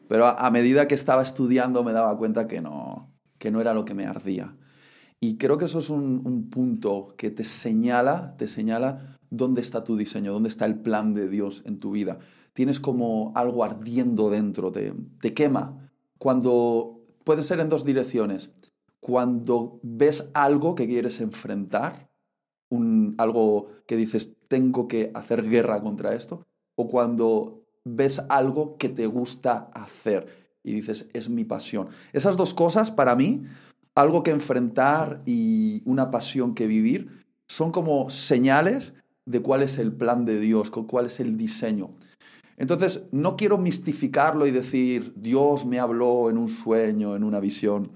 Pero 0.07 0.27
a, 0.27 0.33
a 0.33 0.51
medida 0.51 0.87
que 0.87 0.95
estaba 0.95 1.23
estudiando 1.23 1.83
me 1.83 1.93
daba 1.93 2.17
cuenta 2.17 2.47
que 2.47 2.61
no, 2.61 3.11
que 3.39 3.51
no 3.51 3.61
era 3.61 3.75
lo 3.75 3.85
que 3.85 3.95
me 3.95 4.07
ardía. 4.07 4.55
Y 5.21 5.37
creo 5.37 5.59
que 5.59 5.65
eso 5.65 5.81
es 5.81 5.91
un, 5.91 6.23
un 6.25 6.49
punto 6.49 7.15
que 7.17 7.31
te 7.31 7.45
señala, 7.45 8.37
te 8.37 8.47
señala 8.47 9.19
dónde 9.31 9.61
está 9.61 9.83
tu 9.83 9.97
diseño, 9.97 10.33
dónde 10.33 10.49
está 10.49 10.65
el 10.67 10.79
plan 10.79 11.15
de 11.15 11.29
Dios 11.29 11.63
en 11.67 11.81
tu 11.81 11.91
vida. 11.91 12.19
Tienes 12.59 12.81
como 12.81 13.31
algo 13.37 13.63
ardiendo 13.63 14.31
dentro, 14.31 14.73
te, 14.73 14.93
te 15.21 15.33
quema. 15.33 15.93
Cuando 16.19 16.99
puede 17.23 17.45
ser 17.45 17.61
en 17.61 17.69
dos 17.69 17.85
direcciones. 17.85 18.51
Cuando 18.99 19.79
ves 19.85 20.29
algo 20.35 20.75
que 20.75 20.89
quieres 20.89 21.21
enfrentar, 21.21 22.11
un, 22.69 23.15
algo 23.17 23.69
que 23.87 23.97
dices, 23.97 24.33
tengo 24.49 24.89
que 24.89 25.13
hacer 25.15 25.49
guerra 25.49 25.81
contra 25.81 26.17
esto, 26.17 26.45
o 26.75 26.89
cuando 26.89 27.63
ves 27.85 28.21
algo 28.29 28.77
que 28.77 28.89
te 28.89 29.07
gusta 29.07 29.71
hacer 29.73 30.27
y 30.65 30.73
dices, 30.73 31.09
es 31.13 31.29
mi 31.29 31.45
pasión. 31.45 31.87
Esas 32.13 32.37
dos 32.37 32.55
cosas 32.55 32.91
para 32.91 33.15
mí 33.15 33.45
algo 33.95 34.25
que 34.25 34.33
enfrentar 34.33 35.23
y 35.27 35.81
una 35.85 36.11
pasión 36.11 36.57
que 36.57 36.67
vivir 36.67 37.25
son 37.47 37.71
como 37.71 38.11
señales 38.11 38.95
de 39.27 39.43
cuál 39.43 39.63
es 39.63 39.79
el 39.79 39.93
plan 39.93 40.25
de 40.25 40.41
Dios, 40.41 40.71
cu- 40.71 40.89
cuál 40.89 41.07
es 41.07 41.21
el 41.21 41.37
diseño. 41.37 41.91
Entonces, 42.59 43.03
no 43.13 43.37
quiero 43.37 43.57
mistificarlo 43.57 44.47
y 44.47 44.51
decir, 44.51 45.13
Dios 45.17 45.65
me 45.65 45.79
habló 45.79 46.29
en 46.29 46.39
un 46.39 46.49
sueño, 46.49 47.15
en 47.17 47.23
una 47.25 47.41
visión, 47.41 47.91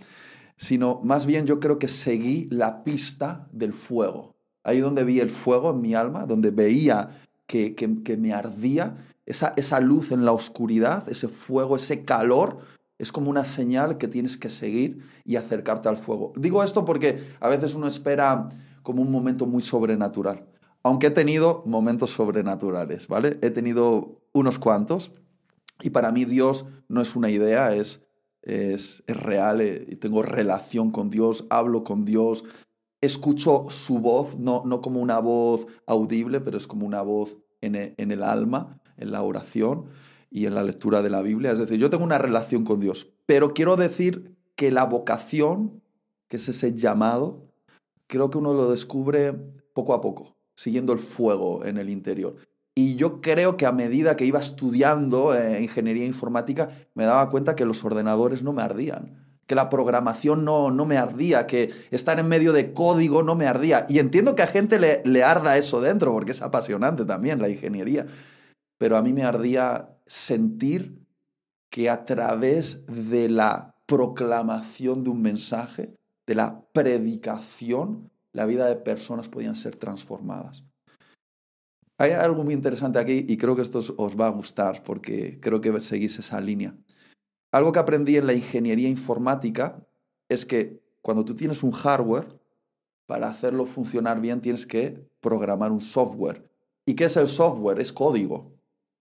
sino 0.57 1.01
más 1.03 1.27
bien 1.27 1.47
yo 1.47 1.59
creo 1.59 1.79
que 1.79 1.89
seguí 1.89 2.47
la 2.51 2.85
pista 2.85 3.49
del 3.53 3.73
fuego. 3.73 4.37
Ahí 4.63 4.79
donde 4.79 5.03
vi 5.03 5.19
el 5.19 5.31
fuego 5.31 5.73
en 5.73 5.81
mi 5.81 5.95
alma, 5.95 6.27
donde 6.27 6.51
veía 6.51 7.21
que, 7.47 7.75
que- 7.75 8.03
que 8.05 8.17
me 8.17 8.33
ardía, 8.33 8.97
esa, 9.27 9.53
esa 9.57 9.81
luz 9.81 10.13
en 10.13 10.25
la 10.25 10.33
oscuridad, 10.33 11.09
ese 11.09 11.27
fuego, 11.29 11.77
ese 11.77 12.05
calor, 12.05 12.59
es 12.99 13.11
como 13.11 13.31
una 13.31 13.45
señal 13.45 13.99
que 13.99 14.07
tienes 14.07 14.37
que 14.37 14.51
seguir 14.51 15.03
y 15.25 15.35
acercarte 15.35 15.89
al 15.89 15.97
fuego. 15.97 16.33
Digo 16.37 16.63
esto 16.63 16.85
porque 16.85 17.21
a 17.41 17.49
veces 17.49 17.75
uno 17.75 17.89
espera 17.89 18.49
como 18.85 19.03
un 19.03 19.11
momento 19.11 19.47
muy 19.47 19.63
sobrenatural. 19.63 20.45
Aunque 20.83 21.09
he 21.09 21.11
tenido 21.11 21.63
momentos 21.67 22.11
sobrenaturales, 22.11 23.07
¿vale? 23.09 23.39
He 23.43 23.51
tenido 23.51 24.21
unos 24.33 24.59
cuantos 24.59 25.13
y 25.81 25.91
para 25.91 26.11
mí 26.13 26.25
Dios 26.25 26.65
no 26.89 27.01
es 27.01 27.15
una 27.17 27.31
idea, 27.31 27.75
es, 27.75 28.01
es, 28.43 29.03
es 29.07 29.17
real, 29.17 29.61
eh, 29.61 29.97
tengo 30.01 30.23
relación 30.23 30.91
con 30.91 31.11
Dios, 31.11 31.47
hablo 31.51 31.85
con 31.85 32.05
Dios, 32.05 32.45
escucho 33.01 33.67
su 33.71 33.99
voz, 33.99 34.39
no, 34.39 34.63
no 34.65 34.81
como 34.81 35.01
una 35.01 35.19
voz 35.19 35.67
audible, 35.87 36.41
pero 36.41 36.57
es 36.57 36.67
como 36.67 36.87
una 36.87 37.03
voz 37.03 37.37
en 37.61 37.75
e- 37.77 37.95
en 37.99 38.11
el 38.11 38.23
alma, 38.23 38.81
en 38.97 39.13
la 39.13 39.23
oración 39.23 39.87
y 40.31 40.47
en 40.47 40.55
la 40.55 40.63
lectura 40.65 41.03
de 41.03 41.11
la 41.11 41.23
Biblia. 41.23 41.53
Es 41.53 41.59
decir, 41.59 41.79
yo 41.79 41.91
tengo 41.91 42.05
una 42.05 42.19
relación 42.19 42.65
con 42.65 42.81
Dios, 42.81 43.09
pero 43.27 43.55
quiero 43.55 43.77
decir 43.77 44.37
que 44.57 44.71
la 44.71 44.85
vocación, 44.85 45.81
que 46.29 46.37
es 46.39 46.49
ese 46.49 46.75
llamado, 46.75 47.47
creo 48.07 48.31
que 48.31 48.39
uno 48.39 48.53
lo 48.53 48.71
descubre 48.71 49.33
poco 49.75 49.95
a 49.95 50.01
poco, 50.01 50.37
siguiendo 50.55 50.93
el 50.93 50.99
fuego 50.99 51.65
en 51.65 51.79
el 51.79 51.89
interior. 51.89 52.37
Y 52.75 52.97
yo 52.97 53.21
creo 53.21 53.57
que 53.57 53.67
a 53.67 53.73
medida 53.73 54.17
que 54.17 54.25
iba 54.25 54.41
estudiando 54.41 55.35
eh, 55.35 55.63
ingeniería 55.63 56.07
informática, 56.07 56.71
me 56.95 57.05
daba 57.05 57.29
cuenta 57.29 57.55
que 57.55 57.67
los 57.67 57.85
ordenadores 57.85 58.43
no 58.43 58.53
me 58.53 58.63
ardían. 58.63 59.19
que 59.47 59.57
la 59.57 59.69
programación 59.69 60.45
no, 60.45 60.71
no 60.71 60.87
me 60.87 60.97
ardía, 60.97 61.47
que 61.47 61.71
estar 61.91 62.19
en 62.19 62.29
medio 62.29 62.53
de 62.55 62.73
código 62.73 63.23
no 63.23 63.35
me 63.35 63.47
ardía. 63.47 63.85
Y 63.89 63.99
entiendo 63.99 64.35
que 64.35 64.43
a 64.43 64.47
gente 64.47 64.79
le, 64.79 65.03
le 65.05 65.25
arda 65.25 65.59
eso 65.59 65.81
dentro, 65.81 66.13
porque 66.13 66.33
es 66.33 66.41
apasionante 66.41 67.05
también 67.05 67.43
la 67.43 67.51
ingeniería. 67.51 68.07
Pero 68.79 68.97
a 68.97 69.03
mí 69.03 69.13
me 69.13 69.25
ardía 69.25 69.91
sentir 70.07 71.03
que 71.69 71.91
a 71.91 72.05
través 72.05 72.87
de 72.87 73.29
la 73.29 73.75
proclamación 73.87 75.05
de 75.05 75.11
un 75.11 75.21
mensaje, 75.21 75.95
de 76.27 76.35
la 76.35 76.63
predicación, 76.73 78.12
la 78.33 78.47
vida 78.47 78.67
de 78.67 78.77
personas 78.77 79.29
podían 79.29 79.55
ser 79.55 79.77
transformadas. 79.77 80.65
Hay 81.99 82.13
algo 82.13 82.43
muy 82.43 82.55
interesante 82.55 82.99
aquí 82.99 83.25
y 83.29 83.37
creo 83.37 83.55
que 83.55 83.63
esto 83.63 83.79
os 83.79 84.21
va 84.21 84.27
a 84.27 84.31
gustar 84.31 84.83
porque 84.83 85.39
creo 85.41 85.61
que 85.61 85.81
seguís 85.81 86.19
esa 86.19 86.41
línea. 86.41 86.75
Algo 87.53 87.71
que 87.71 87.79
aprendí 87.79 88.17
en 88.17 88.27
la 88.27 88.33
ingeniería 88.33 88.89
informática 88.89 89.87
es 90.29 90.47
que 90.47 90.83
cuando 91.03 91.25
tú 91.25 91.35
tienes 91.35 91.63
un 91.63 91.71
hardware, 91.71 92.41
para 93.07 93.29
hacerlo 93.29 93.67
funcionar 93.67 94.21
bien 94.21 94.41
tienes 94.41 94.65
que 94.67 95.07
programar 95.21 95.71
un 95.71 95.81
software. 95.81 96.49
¿Y 96.87 96.95
qué 96.95 97.05
es 97.05 97.17
el 97.17 97.29
software? 97.29 97.79
Es 97.79 97.93
código, 97.93 98.53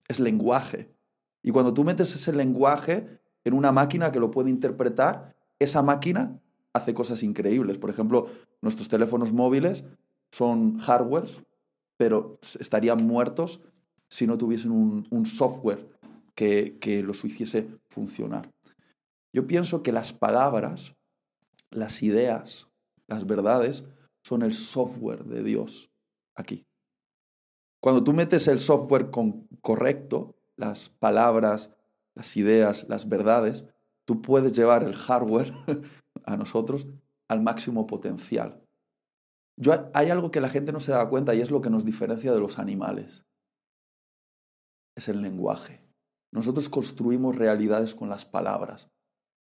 es 0.08 0.20
lenguaje. 0.20 0.94
Y 1.42 1.52
cuando 1.52 1.74
tú 1.74 1.84
metes 1.84 2.14
ese 2.14 2.34
lenguaje 2.34 3.22
en 3.44 3.54
una 3.54 3.72
máquina 3.72 4.12
que 4.12 4.20
lo 4.20 4.30
puede 4.30 4.50
interpretar, 4.50 5.36
esa 5.60 5.82
máquina 5.82 6.42
hace 6.74 6.94
cosas 6.94 7.24
increíbles. 7.24 7.78
Por 7.78 7.90
ejemplo, 7.90 8.30
nuestros 8.62 8.90
teléfonos 8.90 9.32
móviles 9.32 9.84
son 10.32 10.78
hardwares, 10.80 11.42
pero 11.98 12.40
estarían 12.60 13.06
muertos 13.06 13.62
si 14.10 14.28
no 14.28 14.38
tuviesen 14.38 14.72
un, 14.72 15.26
software 15.26 15.88
que, 16.36 16.78
que 16.80 17.04
los 17.04 17.24
hiciese 17.24 17.68
funcionar. 17.90 18.52
Yo 19.34 19.48
pienso 19.48 19.84
que 19.84 19.92
las 19.92 20.12
palabras, 20.12 20.96
las 21.70 22.04
ideas, 22.04 22.68
las 23.08 23.26
verdades 23.26 23.86
son 24.24 24.42
el 24.42 24.54
software 24.54 25.24
de 25.26 25.44
Dios 25.44 25.92
aquí. 26.36 26.66
Cuando 27.82 28.04
tú 28.04 28.14
metes 28.14 28.48
el 28.48 28.60
software 28.60 29.10
correcto, 29.62 30.36
las 30.56 30.90
palabras, 30.90 31.72
las 32.16 32.38
ideas, 32.38 32.86
las 32.88 33.10
verdades, 33.10 33.66
tú 34.06 34.22
puedes 34.22 34.56
llevar 34.56 34.84
el 34.84 34.96
hardware 34.96 35.54
a 36.26 36.38
nosotros 36.38 36.88
al 37.28 37.42
máximo 37.42 37.88
potencial. 37.88 38.62
Yo, 39.58 39.74
hay 39.94 40.10
algo 40.10 40.32
que 40.32 40.42
la 40.42 40.50
gente 40.50 40.72
no 40.72 40.80
se 40.80 40.92
da 40.92 41.08
cuenta 41.08 41.36
y 41.36 41.42
es 41.42 41.52
lo 41.52 41.62
que 41.62 41.70
nos 41.70 41.86
diferencia 41.86 42.34
de 42.34 42.40
los 42.40 42.60
animales. 42.60 43.26
Es 44.96 45.08
el 45.08 45.22
lenguaje. 45.22 45.82
Nosotros 46.32 46.70
construimos 46.70 47.36
realidades 47.36 47.96
con 47.96 48.10
las 48.10 48.26
palabras. 48.26 48.90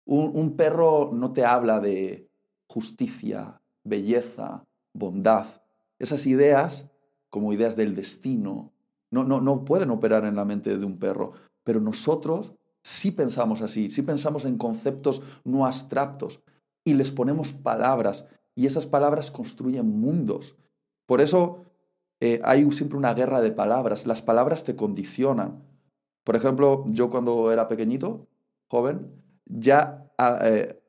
Un, 0.06 0.56
perro 0.58 1.12
no 1.14 1.32
te 1.32 1.46
habla 1.46 1.80
de 1.80 2.30
justicia, 2.68 3.62
belleza, 3.84 4.66
bondad. 4.94 5.46
Esas 5.98 6.26
ideas, 6.26 6.90
como 7.30 7.54
ideas 7.54 7.78
del 7.78 7.96
destino, 7.96 8.74
no, 9.12 9.24
no, 9.24 9.40
no 9.40 9.64
pueden 9.64 9.92
operar 9.92 10.26
en 10.26 10.36
la 10.36 10.44
mente 10.44 10.78
de 10.78 10.86
un 10.86 11.00
perro. 11.00 11.34
Pero 11.64 11.80
nosotros 11.80 12.54
sí 12.82 13.12
pensamos 13.12 13.62
así, 13.62 13.88
sí 13.88 14.02
pensamos 14.02 14.44
en 14.44 14.58
conceptos 14.58 15.22
no 15.46 15.66
abstractos 15.66 16.42
y 16.84 16.94
les 16.94 17.12
ponemos 17.12 17.54
palabras 17.54 18.26
y 18.56 18.66
esas 18.66 18.86
palabras 18.86 19.32
construyen 19.32 19.88
mundos. 19.88 20.56
Por 21.06 21.22
eso 21.22 21.66
eh, 22.20 22.40
hay 22.44 22.70
siempre 22.72 22.98
una 22.98 23.14
guerra 23.14 23.42
de 23.42 23.52
palabras. 23.52 24.06
Las 24.06 24.22
palabras 24.22 24.64
te 24.64 24.76
condicionan. 24.76 25.64
Por 26.24 26.36
ejemplo, 26.36 26.86
yo 26.88 27.10
cuando 27.10 27.52
era 27.52 27.68
pequeñito, 27.68 28.28
joven, 28.68 29.12
ya 29.46 30.10
ah, 30.18 30.40
eh, 30.44 30.82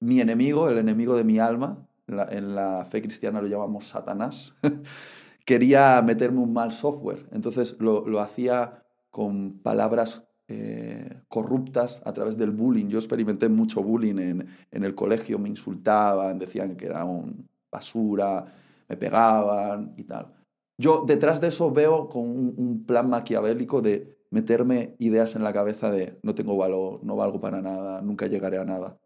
mi 0.00 0.20
enemigo, 0.20 0.68
el 0.68 0.78
enemigo 0.78 1.14
de 1.14 1.24
mi 1.24 1.38
alma, 1.38 1.86
en 2.08 2.56
la, 2.56 2.84
fe 2.86 3.02
cristiana 3.02 3.40
lo 3.40 3.46
llamamos 3.46 3.86
Satanás, 3.86 4.52
quería 5.44 6.02
meterme 6.02 6.40
un 6.40 6.52
mal 6.52 6.72
software. 6.72 7.28
Entonces 7.30 7.76
lo, 7.78 8.06
lo 8.08 8.20
hacía 8.20 8.84
con 9.10 9.60
palabras 9.60 10.24
eh, 10.52 11.22
corruptas 11.28 12.02
a 12.04 12.12
través 12.12 12.36
del 12.36 12.50
bullying. 12.50 12.88
Yo 12.88 12.98
experimenté 12.98 13.48
mucho 13.48 13.82
bullying 13.82 14.18
en, 14.18 14.46
en, 14.70 14.84
el 14.84 14.96
colegio, 14.96 15.38
me 15.38 15.48
insultaban, 15.48 16.40
decían 16.40 16.76
que 16.76 16.86
era 16.86 17.04
un 17.04 17.48
basura, 17.70 18.46
me 18.88 18.96
pegaban 18.96 19.94
y 19.96 20.02
tal. 20.02 20.34
Yo 20.76 21.04
detrás 21.06 21.40
de 21.40 21.48
eso 21.48 21.70
veo 21.70 22.08
con 22.08 22.24
un, 22.24 22.84
plan 22.84 23.08
maquiavélico 23.08 23.80
de 23.80 24.18
meterme 24.30 24.96
ideas 24.98 25.36
en 25.36 25.44
la 25.44 25.52
cabeza 25.52 25.90
de 25.90 26.18
no 26.22 26.34
tengo 26.34 26.56
valor, 26.56 27.04
no 27.04 27.14
valgo 27.14 27.38
para 27.38 27.62
nada, 27.62 28.02
nunca 28.02 28.26
llegaré 28.26 28.58
a 28.58 28.64
nada. 28.64 28.98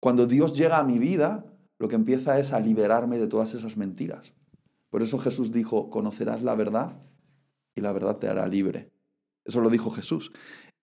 Cuando 0.00 0.26
Dios 0.26 0.56
llega 0.56 0.78
a 0.78 0.84
mi 0.84 1.00
vida, 1.00 1.44
lo 1.78 1.88
que 1.88 1.96
empieza 1.96 2.38
es 2.38 2.52
a 2.52 2.60
liberarme 2.60 3.18
de 3.18 3.26
todas 3.26 3.52
esas 3.54 3.76
mentiras. 3.76 4.34
Por 4.90 5.02
eso 5.02 5.18
Jesús 5.18 5.50
dijo, 5.50 5.90
conocerás 5.90 6.42
la 6.42 6.54
verdad 6.54 7.00
y 7.74 7.80
la 7.80 7.90
verdad 7.90 8.18
te 8.18 8.28
hará 8.28 8.46
libre. 8.46 8.92
Eso 9.44 9.60
lo 9.60 9.70
dijo 9.70 9.90
Jesús. 9.90 10.32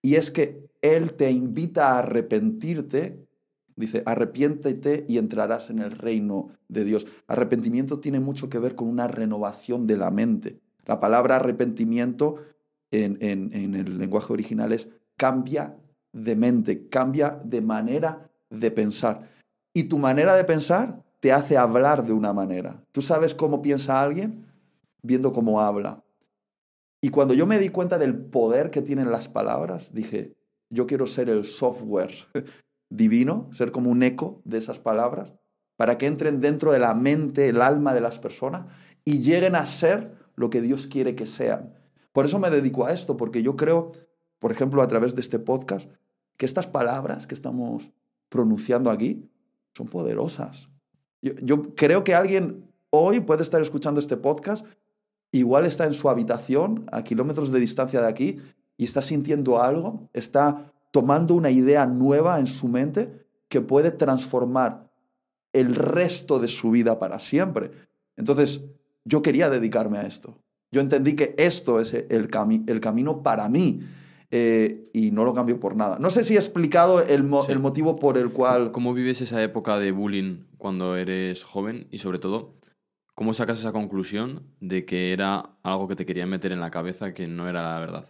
Y 0.01 0.15
es 0.15 0.31
que 0.31 0.69
Él 0.81 1.13
te 1.13 1.31
invita 1.31 1.91
a 1.91 1.99
arrepentirte. 1.99 3.25
Dice, 3.75 4.03
arrepiéntete 4.05 5.05
y 5.07 5.17
entrarás 5.17 5.69
en 5.69 5.79
el 5.79 5.91
reino 5.91 6.49
de 6.67 6.83
Dios. 6.83 7.07
Arrepentimiento 7.27 7.99
tiene 7.99 8.19
mucho 8.19 8.49
que 8.49 8.59
ver 8.59 8.75
con 8.75 8.87
una 8.87 9.07
renovación 9.07 9.87
de 9.87 9.97
la 9.97 10.11
mente. 10.11 10.59
La 10.85 10.99
palabra 10.99 11.37
arrepentimiento 11.37 12.37
en, 12.91 13.17
el 13.21 13.97
lenguaje 13.97 14.33
original 14.33 14.73
es 14.73 14.89
cambia 15.15 15.77
de 16.11 16.35
mente, 16.35 16.87
cambia 16.89 17.39
de 17.43 17.61
manera 17.61 18.29
de 18.49 18.71
pensar. 18.71 19.29
Y 19.73 19.85
tu 19.85 19.97
manera 19.97 20.35
de 20.35 20.43
pensar 20.43 21.01
te 21.19 21.31
hace 21.31 21.57
hablar 21.57 22.05
de 22.05 22.13
una 22.13 22.33
manera. 22.33 22.83
¿Tú 22.91 23.01
sabes 23.01 23.33
cómo 23.33 23.61
piensa 23.61 24.01
alguien? 24.01 24.45
Viendo 25.01 25.31
cómo 25.31 25.61
habla. 25.61 26.03
Y 27.01 27.09
cuando 27.09 27.33
yo 27.33 27.47
me 27.47 27.59
di 27.59 27.69
cuenta 27.69 27.97
del 27.97 28.15
poder 28.15 28.69
que 28.69 28.81
tienen 28.81 29.11
las 29.11 29.27
palabras, 29.27 29.93
dije, 29.93 30.35
yo 30.69 30.85
quiero 30.85 31.07
ser 31.07 31.29
el 31.29 31.45
software 31.45 32.13
divino, 32.89 33.49
ser 33.51 33.71
como 33.71 33.89
un 33.89 34.03
eco 34.03 34.41
de 34.45 34.59
esas 34.59 34.79
palabras, 34.79 35.33
para 35.75 35.97
que 35.97 36.05
entren 36.05 36.39
dentro 36.39 36.71
de 36.71 36.79
la 36.79 36.93
mente, 36.93 37.49
el 37.49 37.61
alma 37.61 37.93
de 37.93 38.01
las 38.01 38.19
personas 38.19 38.67
y 39.03 39.19
lleguen 39.19 39.55
a 39.55 39.65
ser 39.65 40.13
lo 40.35 40.49
que 40.49 40.61
Dios 40.61 40.87
quiere 40.87 41.15
que 41.15 41.25
sean. 41.25 41.73
Por 42.11 42.25
eso 42.25 42.39
me 42.39 42.49
dedico 42.49 42.85
a 42.85 42.93
esto, 42.93 43.17
porque 43.17 43.41
yo 43.41 43.55
creo, 43.55 43.91
por 44.39 44.51
ejemplo, 44.51 44.81
a 44.81 44.87
través 44.87 45.15
de 45.15 45.21
este 45.21 45.39
podcast, 45.39 45.89
que 46.37 46.45
estas 46.45 46.67
palabras 46.67 47.25
que 47.25 47.35
estamos 47.35 47.91
pronunciando 48.29 48.91
aquí 48.91 49.29
son 49.75 49.87
poderosas. 49.87 50.69
Yo, 51.21 51.61
creo 51.75 52.03
que 52.03 52.15
alguien 52.15 52.71
hoy 52.89 53.19
puede 53.19 53.43
estar 53.43 53.61
escuchando 53.61 53.99
este 53.99 54.17
podcast 54.17 54.65
igual 55.31 55.65
está 55.65 55.85
en 55.85 55.93
su 55.93 56.09
habitación, 56.09 56.85
a 56.91 57.03
kilómetros 57.03 57.51
de 57.51 57.59
distancia 57.59 58.01
de 58.01 58.07
aquí, 58.07 58.39
y 58.77 58.85
está 58.85 59.01
sintiendo 59.01 59.61
algo, 59.61 60.09
está 60.13 60.71
tomando 60.91 61.35
una 61.35 61.51
idea 61.51 61.85
nueva 61.85 62.39
en 62.39 62.47
su 62.47 62.67
mente 62.67 63.25
que 63.47 63.61
puede 63.61 63.91
transformar 63.91 64.91
el 65.53 65.75
resto 65.75 66.39
de 66.39 66.47
su 66.47 66.71
vida 66.71 66.99
para 66.99 67.19
siempre. 67.19 67.71
Entonces, 68.15 68.61
yo 69.05 69.21
quería 69.21 69.49
dedicarme 69.49 69.97
a 69.97 70.03
esto. 70.03 70.37
Yo 70.71 70.81
entendí 70.81 71.15
que 71.15 71.35
esto 71.37 71.79
es 71.79 71.93
el, 71.93 72.29
el 72.67 72.79
camino 72.79 73.23
para 73.23 73.49
mí. 73.49 73.81
Eh, 74.33 74.89
y 74.93 75.11
no 75.11 75.25
lo 75.25 75.33
cambio 75.33 75.59
por 75.59 75.75
nada. 75.75 75.99
No 75.99 76.09
sé 76.09 76.23
si 76.23 76.35
he 76.35 76.37
explicado 76.37 77.01
el, 77.01 77.29
el 77.49 77.59
motivo 77.59 77.95
por 77.95 78.17
el 78.17 78.31
cual... 78.31 78.71
¿Cómo 78.71 78.93
vives 78.93 79.19
esa 79.19 79.43
época 79.43 79.77
de 79.77 79.91
bullying 79.91 80.45
cuando 80.57 80.95
eres 80.95 81.43
joven 81.43 81.87
y 81.91 81.97
sobre 81.97 82.17
todo 82.17 82.53
¿Cómo 83.15 83.33
sacas 83.33 83.59
esa 83.59 83.71
conclusión 83.71 84.43
de 84.59 84.85
que 84.85 85.13
era 85.13 85.57
algo 85.63 85.87
que 85.87 85.95
te 85.95 86.05
querían 86.05 86.29
meter 86.29 86.51
en 86.51 86.61
la 86.61 86.71
cabeza 86.71 87.13
que 87.13 87.27
no 87.27 87.49
era 87.49 87.73
la 87.73 87.79
verdad? 87.79 88.05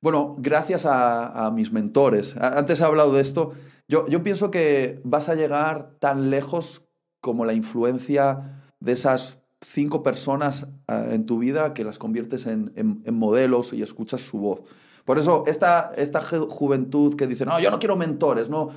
Bueno, 0.00 0.36
gracias 0.38 0.86
a, 0.86 1.50
mis 1.54 1.72
mentores. 1.72 2.36
Antes 2.36 2.80
he 2.80 2.84
hablado 2.84 3.12
de 3.12 3.22
esto. 3.22 3.52
Yo, 3.88 4.06
yo, 4.08 4.22
pienso 4.22 4.50
que 4.50 5.00
vas 5.04 5.28
a 5.28 5.34
llegar 5.34 5.96
tan 6.00 6.30
lejos 6.30 6.82
como 7.20 7.44
la 7.44 7.54
influencia 7.54 8.62
de 8.80 8.92
esas 8.92 9.38
cinco 9.60 10.02
personas 10.02 10.68
en 10.88 11.26
tu 11.26 11.38
vida 11.38 11.74
que 11.74 11.84
las 11.84 11.98
conviertes 11.98 12.46
en, 12.46 12.72
en, 12.76 13.14
modelos 13.14 13.72
y 13.72 13.82
escuchas 13.82 14.22
su 14.22 14.38
voz. 14.38 14.62
Por 15.04 15.18
eso, 15.18 15.44
esta, 15.46 15.92
esta 15.96 16.20
juventud 16.22 17.14
que 17.16 17.26
dice, 17.26 17.46
no, 17.46 17.60
yo 17.60 17.70
no 17.70 17.78
quiero 17.78 17.96
mentores, 17.96 18.48
no, 18.48 18.70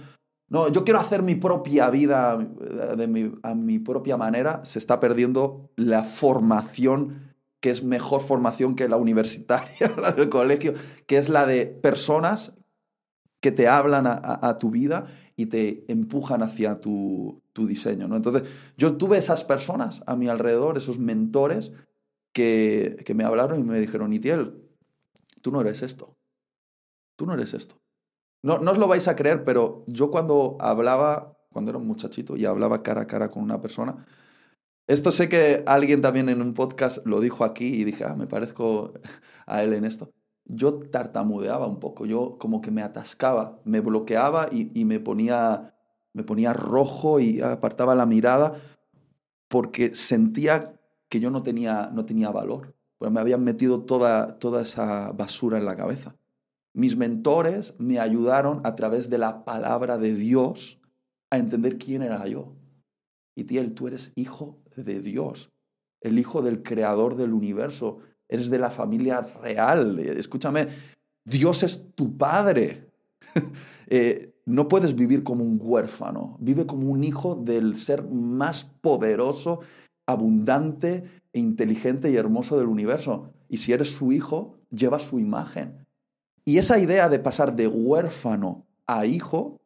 no, 0.50 0.72
yo 0.72 0.84
quiero 0.84 1.00
hacer 1.00 1.22
mi 1.22 1.36
propia 1.36 1.90
vida 1.90 2.38
de 2.38 3.32
a 3.44 3.54
mi 3.54 3.80
propia 3.80 4.18
manera. 4.18 4.66
Se 4.66 4.80
está 4.80 5.00
perdiendo 5.00 5.70
la 5.76 6.04
formación 6.04 7.30
que 7.60 7.70
es 7.70 7.84
mejor 7.84 8.22
formación 8.22 8.76
que 8.76 8.88
la 8.88 8.98
universitaria, 8.98 9.94
la 10.02 10.12
del 10.12 10.30
colegio, 10.30 10.74
que 11.06 11.18
es 11.18 11.30
la 11.30 11.46
de 11.46 11.66
personas 11.66 12.54
que 13.42 13.52
te 13.52 13.68
hablan 13.68 14.06
a, 14.06 14.58
tu 14.58 14.70
vida 14.70 15.08
y 15.38 15.46
te 15.46 15.86
empujan 15.88 16.44
hacia 16.44 16.80
tu, 16.80 17.42
diseño. 17.56 18.08
¿no? 18.08 18.16
Entonces, 18.16 18.44
yo 18.78 18.96
tuve 18.96 19.18
esas 19.18 19.44
personas 19.44 20.02
a 20.06 20.16
mi 20.16 20.30
alrededor, 20.30 20.78
esos 20.78 20.98
mentores, 20.98 21.74
que, 22.34 22.98
que 23.06 23.14
me 23.14 23.24
hablaron 23.24 23.60
y 23.60 23.64
me 23.64 23.80
dijeron, 23.80 24.14
Itiel, 24.14 24.62
tú 25.42 25.52
no 25.52 25.60
eres 25.62 25.82
esto. 25.82 26.16
Tú 27.18 27.26
no 27.26 27.34
eres 27.34 27.54
esto. 27.54 27.82
No, 28.42 28.58
no 28.60 28.72
os 28.72 28.78
lo 28.78 28.88
vais 28.88 29.08
a 29.08 29.16
creer, 29.16 29.44
pero 29.44 29.84
yo 29.88 30.12
cuando 30.12 30.58
hablaba 30.60 31.40
cuando 31.52 31.72
era 31.72 31.80
un 31.80 31.88
muchachito 31.88 32.38
y 32.38 32.46
hablaba 32.46 32.84
cara 32.84 33.02
a 33.02 33.08
cara 33.08 33.30
con 33.30 33.44
una 33.44 33.62
persona. 33.62 34.06
Esto 34.88 35.12
sé 35.12 35.30
que 35.30 35.64
alguien 35.68 36.02
también 36.02 36.30
en 36.30 36.42
un 36.42 36.54
podcast 36.54 37.06
lo 37.06 37.20
dijo 37.20 37.44
aquí 37.44 37.66
y 37.66 37.84
dije, 37.84 38.06
ah, 38.06 38.16
me 38.16 38.28
parezco 38.28 38.94
a 39.46 39.64
él 39.64 39.74
en 39.74 39.86
esto. 39.86 40.12
Yo 40.46 40.80
tartamudeaba 40.80 41.68
un 41.68 41.80
poco, 41.80 42.06
yo 42.06 42.38
como 42.40 42.62
que 42.62 42.72
me 42.72 42.82
atascaba, 42.82 43.60
me 43.66 43.82
bloqueaba 43.82 44.50
y, 44.52 44.84
me, 44.86 45.00
ponía, 45.00 45.76
me 46.14 46.24
ponía 46.24 46.54
rojo 46.54 47.20
y 47.20 47.40
apartaba 47.40 47.94
la 47.94 48.08
mirada 48.08 48.60
porque 49.48 49.94
sentía 49.94 50.80
que 51.08 51.20
yo 51.20 51.30
no 51.30 51.44
tenía, 51.44 51.92
no 51.94 52.06
tenía 52.06 52.32
valor, 52.32 52.76
porque 52.98 53.14
me 53.14 53.20
habían 53.20 53.44
metido 53.44 53.84
toda, 53.84 54.40
toda 54.40 54.64
esa 54.64 55.12
basura 55.12 55.60
en 55.60 55.66
la 55.66 55.76
cabeza. 55.76 56.16
Mis 56.80 56.96
mentores 56.96 57.74
me 57.78 58.00
ayudaron 58.00 58.62
a 58.64 58.78
través 58.78 59.10
de 59.10 59.18
la 59.18 59.44
palabra 59.44 59.98
de 59.98 60.16
Dios 60.16 60.80
a 61.30 61.38
entender 61.38 61.78
quién 61.78 62.02
era 62.02 62.26
yo. 62.26 62.56
Y 63.36 63.44
Tiel, 63.44 63.74
tú 63.74 63.90
eres 63.90 64.14
hijo 64.16 64.62
de 64.78 65.02
Dios, 65.02 65.52
el 66.00 66.18
hijo 66.18 66.42
del 66.42 66.64
creador 66.64 67.18
del 67.18 67.34
universo, 67.34 68.00
eres 68.30 68.50
de 68.50 68.60
la 68.60 68.70
familia 68.70 69.20
real. 69.20 70.00
Escúchame, 70.00 70.70
Dios 71.26 71.64
es 71.64 71.94
tu 71.96 72.18
padre. 72.18 72.90
Eh, 73.92 74.36
no 74.46 74.68
puedes 74.68 74.94
vivir 74.94 75.24
como 75.24 75.44
un 75.44 75.58
huérfano, 75.60 76.38
vive 76.40 76.68
como 76.68 76.92
un 76.92 77.04
hijo 77.04 77.34
del 77.34 77.76
ser 77.76 78.04
más 78.08 78.64
poderoso, 78.64 79.62
abundante, 80.06 81.06
e 81.34 81.40
inteligente 81.40 82.12
y 82.12 82.16
hermoso 82.16 82.56
del 82.56 82.68
universo. 82.68 83.34
Y 83.50 83.58
si 83.58 83.74
eres 83.74 83.90
su 83.90 84.12
hijo, 84.12 84.60
lleva 84.70 85.00
su 85.00 85.18
imagen. 85.18 85.79
Y 86.50 86.58
esa 86.58 86.80
idea 86.80 87.10
de 87.10 87.20
pasar 87.20 87.56
de 87.56 87.68
huérfano 87.68 88.66
a 88.88 89.06
hijo, 89.06 89.62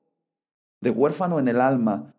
de 0.81 0.89
huérfano 0.89 1.39
en 1.39 1.47
el 1.47 1.61
alma 1.61 2.13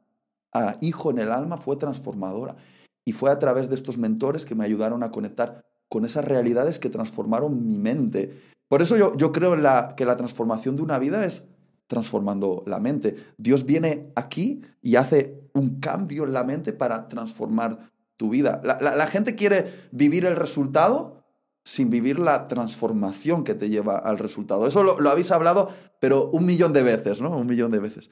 a 0.54 0.78
hijo 0.80 1.10
en 1.10 1.18
el 1.18 1.32
alma, 1.32 1.58
fue 1.58 1.76
transformadora. 1.76 2.56
Y 3.04 3.12
fue 3.12 3.30
a 3.30 3.38
través 3.38 3.68
de 3.68 3.74
estos 3.74 3.98
mentores 3.98 4.46
que 4.46 4.54
me 4.54 4.64
ayudaron 4.64 5.02
a 5.02 5.10
conectar 5.10 5.66
con 5.90 6.06
esas 6.06 6.24
realidades 6.24 6.78
que 6.78 6.88
transformaron 6.88 7.66
mi 7.66 7.76
mente. 7.76 8.40
Por 8.66 8.80
eso 8.80 8.96
yo, 8.96 9.14
yo 9.18 9.32
creo 9.32 9.54
que 9.96 10.06
la 10.06 10.16
transformación 10.16 10.76
de 10.76 10.82
una 10.82 10.98
vida 10.98 11.26
es 11.26 11.44
transformando 11.86 12.62
la 12.66 12.80
mente. 12.80 13.16
Dios 13.36 13.66
viene 13.66 14.12
aquí 14.16 14.62
y 14.80 14.96
hace 14.96 15.42
un 15.52 15.78
cambio 15.78 16.24
en 16.24 16.32
la 16.32 16.42
mente 16.42 16.72
para 16.72 17.08
transformar 17.08 17.90
tu 18.16 18.30
vida. 18.30 18.62
La, 18.64 19.06
gente 19.08 19.34
quiere 19.34 19.88
vivir 19.92 20.24
el 20.24 20.36
resultado 20.36 21.23
sin 21.64 21.90
vivir 21.90 22.18
la 22.18 22.46
transformación 22.46 23.42
que 23.42 23.54
te 23.54 23.70
lleva 23.70 23.98
al 23.98 24.18
resultado. 24.18 24.66
Eso 24.66 24.82
lo, 24.82 25.00
lo 25.00 25.10
habéis 25.10 25.30
hablado, 25.30 25.70
pero 26.00 26.30
un 26.30 26.44
millón 26.46 26.72
de 26.72 26.82
veces, 26.82 27.20
¿no? 27.20 27.36
Un 27.36 27.46
millón 27.46 27.70
de 27.70 27.80
veces. 27.80 28.10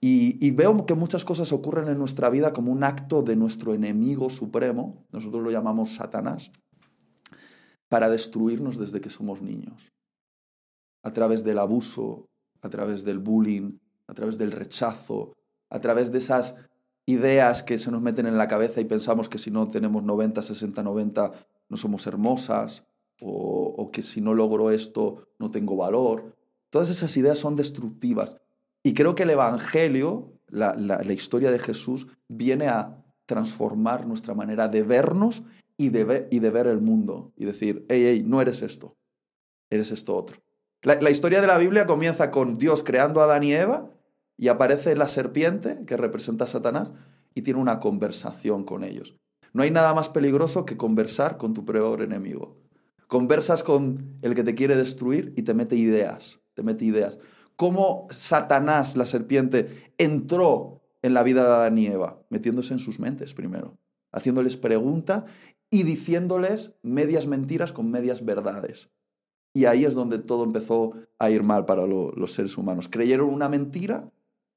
Y, 0.00 0.50
veo 0.50 0.84
que 0.84 0.94
muchas 0.94 1.24
cosas 1.24 1.52
ocurren 1.52 1.88
en 1.88 1.98
nuestra 1.98 2.28
vida 2.28 2.52
como 2.52 2.70
un 2.70 2.84
acto 2.84 3.22
de 3.22 3.34
nuestro 3.34 3.72
enemigo 3.72 4.28
supremo, 4.28 5.06
nosotros 5.10 5.42
lo 5.42 5.50
llamamos 5.50 5.94
Satanás, 5.94 6.50
para 7.88 8.10
destruirnos 8.10 8.78
desde 8.78 9.00
que 9.00 9.10
somos 9.10 9.40
niños. 9.40 9.92
A 11.02 11.12
través 11.12 11.44
del 11.44 11.58
abuso, 11.58 12.28
a 12.60 12.68
través 12.68 13.04
del 13.04 13.18
bullying, 13.18 13.78
a 14.06 14.14
través 14.14 14.36
del 14.38 14.52
rechazo, 14.52 15.32
a 15.70 15.80
través 15.80 16.12
de 16.12 16.18
esas 16.18 16.54
ideas 17.06 17.62
que 17.62 17.78
se 17.78 17.90
nos 17.90 18.02
meten 18.02 18.26
en 18.26 18.36
la 18.36 18.48
cabeza 18.48 18.80
y 18.80 18.84
pensamos 18.84 19.28
que 19.28 19.38
si 19.38 19.50
no 19.50 19.68
tenemos 19.68 20.02
90, 20.02 20.42
60, 20.42 20.82
90 20.82 21.32
no 21.68 21.76
somos 21.76 22.06
hermosas, 22.06 22.86
o, 23.20 23.74
o 23.76 23.90
que 23.90 24.02
si 24.02 24.20
no 24.20 24.34
logro 24.34 24.70
esto 24.70 25.28
no 25.38 25.50
tengo 25.50 25.76
valor. 25.76 26.36
Todas 26.70 26.90
esas 26.90 27.16
ideas 27.16 27.38
son 27.38 27.56
destructivas 27.56 28.36
y 28.86 28.94
creo 28.94 29.16
que 29.16 29.24
el 29.24 29.30
Evangelio, 29.30 30.38
la, 30.46 31.02
historia 31.12 31.50
de 31.50 31.58
Jesús, 31.58 32.06
viene 32.28 32.68
a 32.68 33.04
transformar 33.26 34.06
nuestra 34.06 34.32
manera 34.32 34.68
de 34.68 34.84
vernos 34.84 35.42
y 35.76 35.88
de, 35.88 36.28
y 36.30 36.38
de 36.38 36.50
ver 36.50 36.68
el 36.68 36.80
mundo. 36.80 37.32
Y 37.36 37.46
decir, 37.46 37.84
hey, 37.88 38.04
hey, 38.06 38.22
no 38.24 38.40
eres 38.40 38.62
esto, 38.62 38.96
eres 39.70 39.90
esto 39.90 40.14
otro. 40.14 40.40
La, 40.82 41.10
historia 41.10 41.40
de 41.40 41.48
la 41.48 41.58
Biblia 41.58 41.88
comienza 41.88 42.30
con 42.30 42.58
Dios 42.58 42.84
creando 42.84 43.20
a 43.20 43.24
Adán 43.24 43.42
y 43.42 43.54
Eva 43.54 43.90
y 44.36 44.46
aparece 44.46 44.94
la 44.94 45.08
serpiente, 45.08 45.84
que 45.84 45.96
representa 45.96 46.44
a 46.44 46.46
Satanás, 46.46 46.92
y 47.34 47.42
tiene 47.42 47.58
una 47.58 47.80
conversación 47.80 48.62
con 48.62 48.84
ellos. 48.84 49.16
No 49.56 49.62
hay 49.62 49.70
nada 49.70 49.92
más 49.94 50.08
peligroso 50.08 50.64
que 50.64 50.76
conversar 50.76 51.36
con 51.36 51.54
tu 51.54 51.64
peor 51.64 52.02
enemigo. 52.02 52.56
Conversas 53.08 53.62
con 53.62 54.18
el 54.22 54.34
que 54.34 54.44
te 54.44 54.54
quiere 54.54 54.76
destruir 54.76 55.32
y 55.36 55.42
te 55.42 55.54
mete 55.54 55.76
ideas, 55.76 56.40
te 56.54 56.62
mete 56.62 56.84
ideas 56.84 57.18
cómo 57.56 58.06
Satanás, 58.10 58.96
la 58.96 59.06
serpiente, 59.06 59.92
entró 59.98 60.82
en 61.02 61.14
la 61.14 61.22
vida 61.22 61.42
de 61.42 61.50
Adán 61.50 61.78
y 61.78 61.86
Eva, 61.86 62.22
metiéndose 62.28 62.74
en 62.74 62.78
sus 62.78 63.00
mentes 63.00 63.34
primero, 63.34 63.78
haciéndoles 64.12 64.56
preguntas 64.56 65.24
y 65.70 65.82
diciéndoles 65.82 66.74
medias 66.82 67.26
mentiras 67.26 67.72
con 67.72 67.90
medias 67.90 68.24
verdades. 68.24 68.90
Y 69.52 69.64
ahí 69.64 69.86
es 69.86 69.94
donde 69.94 70.18
todo 70.18 70.44
empezó 70.44 70.92
a 71.18 71.30
ir 71.30 71.42
mal 71.42 71.64
para 71.64 71.86
los 71.86 72.32
seres 72.32 72.58
humanos. 72.58 72.88
Creyeron 72.90 73.30
una 73.30 73.48
mentira, 73.48 74.10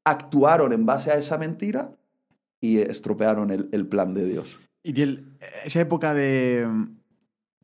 actuaron 0.03 0.73
en 0.73 0.85
base 0.85 1.09
a 1.09 1.15
esa 1.15 1.37
mentira 1.37 1.95
y 2.59 2.79
estropearon 2.79 3.49
el, 3.49 3.87
plan 3.87 4.13
de 4.13 4.25
Dios. 4.25 4.59
Y 4.89 5.25
esa 5.63 5.79
época 5.81 6.13
de, 6.13 6.67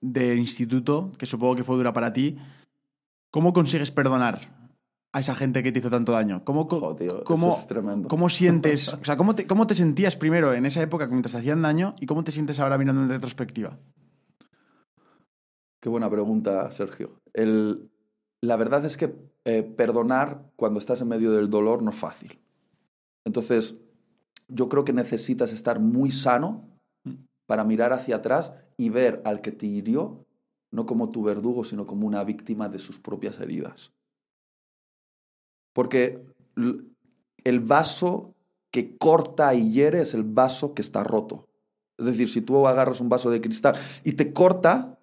de 0.01 0.36
instituto, 0.36 1.11
que 1.17 1.26
supongo 1.26 1.55
que 1.55 1.63
fue 1.63 1.76
dura 1.76 1.93
para 1.93 2.13
ti, 2.13 2.38
¿cómo 3.32 3.53
consigues 3.53 3.91
perdonar? 3.91 4.53
a 5.15 5.19
esa 5.21 5.34
gente 5.34 5.63
que 5.63 5.71
te 5.71 5.80
hizo 5.80 5.89
tanto 5.89 6.11
daño? 6.11 6.43
¿Cómo, 6.43 6.67
cómo, 6.67 6.97
¿cómo 8.09 8.30
sientes, 8.30 8.93
o 9.01 9.05
sea, 9.05 9.15
cómo 9.15 9.34
te, 9.34 9.47
cómo 9.47 9.65
te 9.65 9.73
sentías 9.73 10.17
primero 10.17 10.53
en 10.53 10.65
esa 10.65 10.82
época 10.82 11.07
mientras 11.07 11.32
te 11.32 11.38
hacían 11.38 11.61
daño 11.61 11.95
y 12.01 12.05
cómo 12.05 12.26
te 12.26 12.34
sientes 12.34 12.59
ahora 12.59 12.78
mirando 12.78 13.03
en 13.03 13.09
retrospectiva? 13.09 13.80
Qué 15.80 15.88
buena 15.88 16.09
pregunta, 16.09 16.69
Sergio. 16.71 17.21
El, 17.34 17.89
la 18.41 18.57
verdad 18.57 18.84
es 18.84 18.97
que 18.97 19.15
eh, 19.45 19.63
perdonar 19.63 20.51
cuando 20.57 20.80
estás 20.80 20.99
en 20.99 21.07
medio 21.07 21.32
del 21.32 21.49
dolor 21.49 21.82
no 21.82 21.91
es 21.91 21.95
fácil. 21.95 22.38
Entonces, 23.23 23.78
yo 24.49 24.67
creo 24.67 24.84
que 24.84 24.91
necesitas 24.91 25.53
estar 25.53 25.80
muy 25.80 26.11
sano 26.11 26.74
para 27.46 27.64
mirar 27.64 27.93
hacia 27.93 28.18
atrás 28.18 28.52
y 28.78 28.89
ver 28.89 29.22
al 29.26 29.41
que 29.41 29.52
te 29.52 29.66
hirió 29.66 30.26
no 30.72 30.86
como 30.86 31.10
tu 31.10 31.24
verdugo, 31.24 31.64
sino 31.64 31.88
como 31.88 32.06
una 32.06 32.24
víctima 32.24 32.68
de 32.68 32.80
sus 32.80 33.00
propias 33.00 33.39
heridas. 33.39 33.93
Porque 35.74 36.22
el 37.43 37.60
vaso 37.62 38.36
que 38.72 38.98
corta 38.98 39.54
y 39.56 39.72
hiere 39.72 40.02
es 40.02 40.14
el 40.14 40.24
vaso 40.24 40.74
que 40.74 40.82
está 40.82 41.04
roto. 41.04 41.48
Es 41.98 42.06
decir, 42.06 42.30
si 42.30 42.41
tú 42.41 42.68
agarras 42.68 43.00
un 43.00 43.08
vaso 43.08 43.30
de 43.30 43.39
cristal 43.39 43.76
y 44.04 44.14
te 44.14 44.34
corta, 44.34 45.00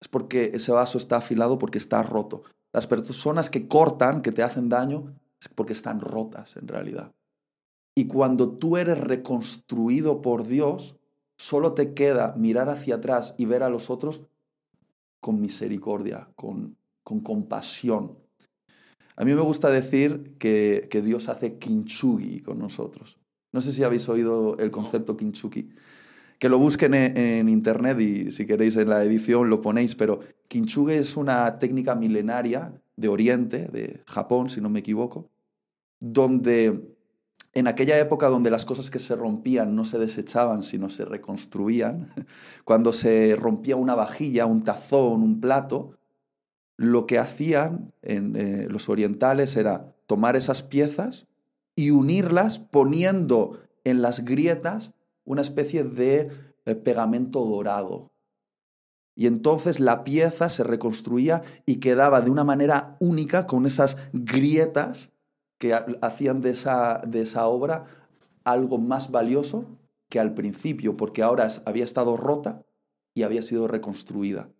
es 0.00 0.08
porque 0.08 0.50
ese 0.54 0.72
vaso 0.72 0.98
está 0.98 1.18
afilado 1.18 1.58
porque 1.58 1.78
está 1.78 2.02
roto. 2.02 2.42
Las 2.72 2.88
personas 2.88 3.50
que 3.50 3.68
cortan, 3.68 4.20
que 4.20 4.32
te 4.32 4.42
hacen 4.42 4.68
daño, 4.68 5.14
es 5.40 5.48
porque 5.48 5.74
están 5.74 6.00
rotas 6.00 6.56
en 6.56 6.66
realidad. 6.66 7.12
Y 7.94 8.08
cuando 8.08 8.50
tú 8.50 8.76
eres 8.76 8.98
reconstruido 8.98 10.20
por 10.20 10.44
Dios, 10.44 10.96
solo 11.36 11.72
te 11.72 11.94
queda 11.94 12.34
mirar 12.36 12.68
hacia 12.68 12.96
atrás 12.96 13.34
y 13.38 13.46
ver 13.46 13.62
a 13.62 13.68
los 13.68 13.90
otros 13.90 14.22
con 15.20 15.40
misericordia, 15.40 16.28
con, 16.36 16.76
con 17.02 17.20
compasión, 17.20 18.24
a 19.16 19.24
mí 19.24 19.32
me 19.32 19.42
gusta 19.42 19.70
decir 19.70 20.34
que, 20.38 20.88
Dios 21.04 21.28
hace 21.28 21.58
kinchugi 21.58 22.40
con 22.40 22.58
nosotros. 22.58 23.18
No 23.52 23.60
sé 23.60 23.72
si 23.72 23.84
habéis 23.84 24.08
oído 24.08 24.56
el 24.58 24.70
concepto 24.70 25.16
kinchugi. 25.16 25.70
Que 26.38 26.48
lo 26.48 26.58
busquen 26.58 26.94
en, 26.94 27.48
internet 27.48 28.00
y 28.00 28.32
si 28.32 28.44
queréis 28.44 28.76
en 28.76 28.88
la 28.88 29.04
edición 29.04 29.48
lo 29.48 29.60
ponéis, 29.60 29.94
pero 29.94 30.20
kintsugi 30.48 30.94
es 30.94 31.16
una 31.16 31.58
técnica 31.60 31.94
milenaria 31.94 32.72
de 32.96 33.08
Oriente, 33.08 33.68
de 33.68 34.02
Japón, 34.06 34.50
si 34.50 34.60
no 34.60 34.68
me 34.68 34.80
equivoco, 34.80 35.30
donde 36.00 36.93
en 37.54 37.68
aquella 37.68 37.98
época 37.98 38.28
donde 38.28 38.50
las 38.50 38.64
cosas 38.64 38.90
que 38.90 38.98
se 38.98 39.14
rompían 39.14 39.76
no 39.76 39.84
se 39.84 39.98
desechaban, 39.98 40.64
sino 40.64 40.90
se 40.90 41.04
reconstruían, 41.04 42.08
cuando 42.64 42.92
se 42.92 43.36
rompía 43.36 43.76
una 43.76 43.94
vajilla, 43.94 44.46
un 44.46 44.62
tazón, 44.64 45.22
un 45.22 45.40
plato, 45.40 45.96
lo 46.76 47.06
que 47.06 47.18
hacían 47.18 47.92
en, 48.02 48.34
eh, 48.34 48.66
los 48.68 48.88
orientales 48.88 49.56
era 49.56 49.94
tomar 50.06 50.34
esas 50.34 50.64
piezas 50.64 51.26
y 51.76 51.90
unirlas 51.90 52.58
poniendo 52.58 53.60
en 53.84 54.02
las 54.02 54.24
grietas 54.24 54.92
una 55.24 55.42
especie 55.42 55.84
de 55.84 56.30
eh, 56.66 56.74
pegamento 56.74 57.44
dorado. 57.44 58.10
Y 59.14 59.28
entonces 59.28 59.78
la 59.78 60.02
pieza 60.02 60.50
se 60.50 60.64
reconstruía 60.64 61.42
y 61.66 61.76
quedaba 61.76 62.20
de 62.20 62.30
una 62.30 62.42
manera 62.42 62.96
única 62.98 63.46
con 63.46 63.64
esas 63.64 63.96
grietas 64.12 65.10
que 65.64 65.72
hacían 66.02 66.42
de 66.42 66.50
esa, 66.50 67.00
de 67.06 67.22
esa 67.22 67.46
obra 67.46 67.86
algo 68.44 68.76
más 68.76 69.10
valioso 69.10 69.64
que 70.10 70.20
al 70.20 70.34
principio, 70.34 70.94
porque 70.98 71.22
ahora 71.22 71.48
había 71.64 71.84
estado 71.84 72.18
rota 72.18 72.66
y 73.14 73.22
había 73.22 73.40
sido 73.40 73.66
reconstruida. 73.66 74.50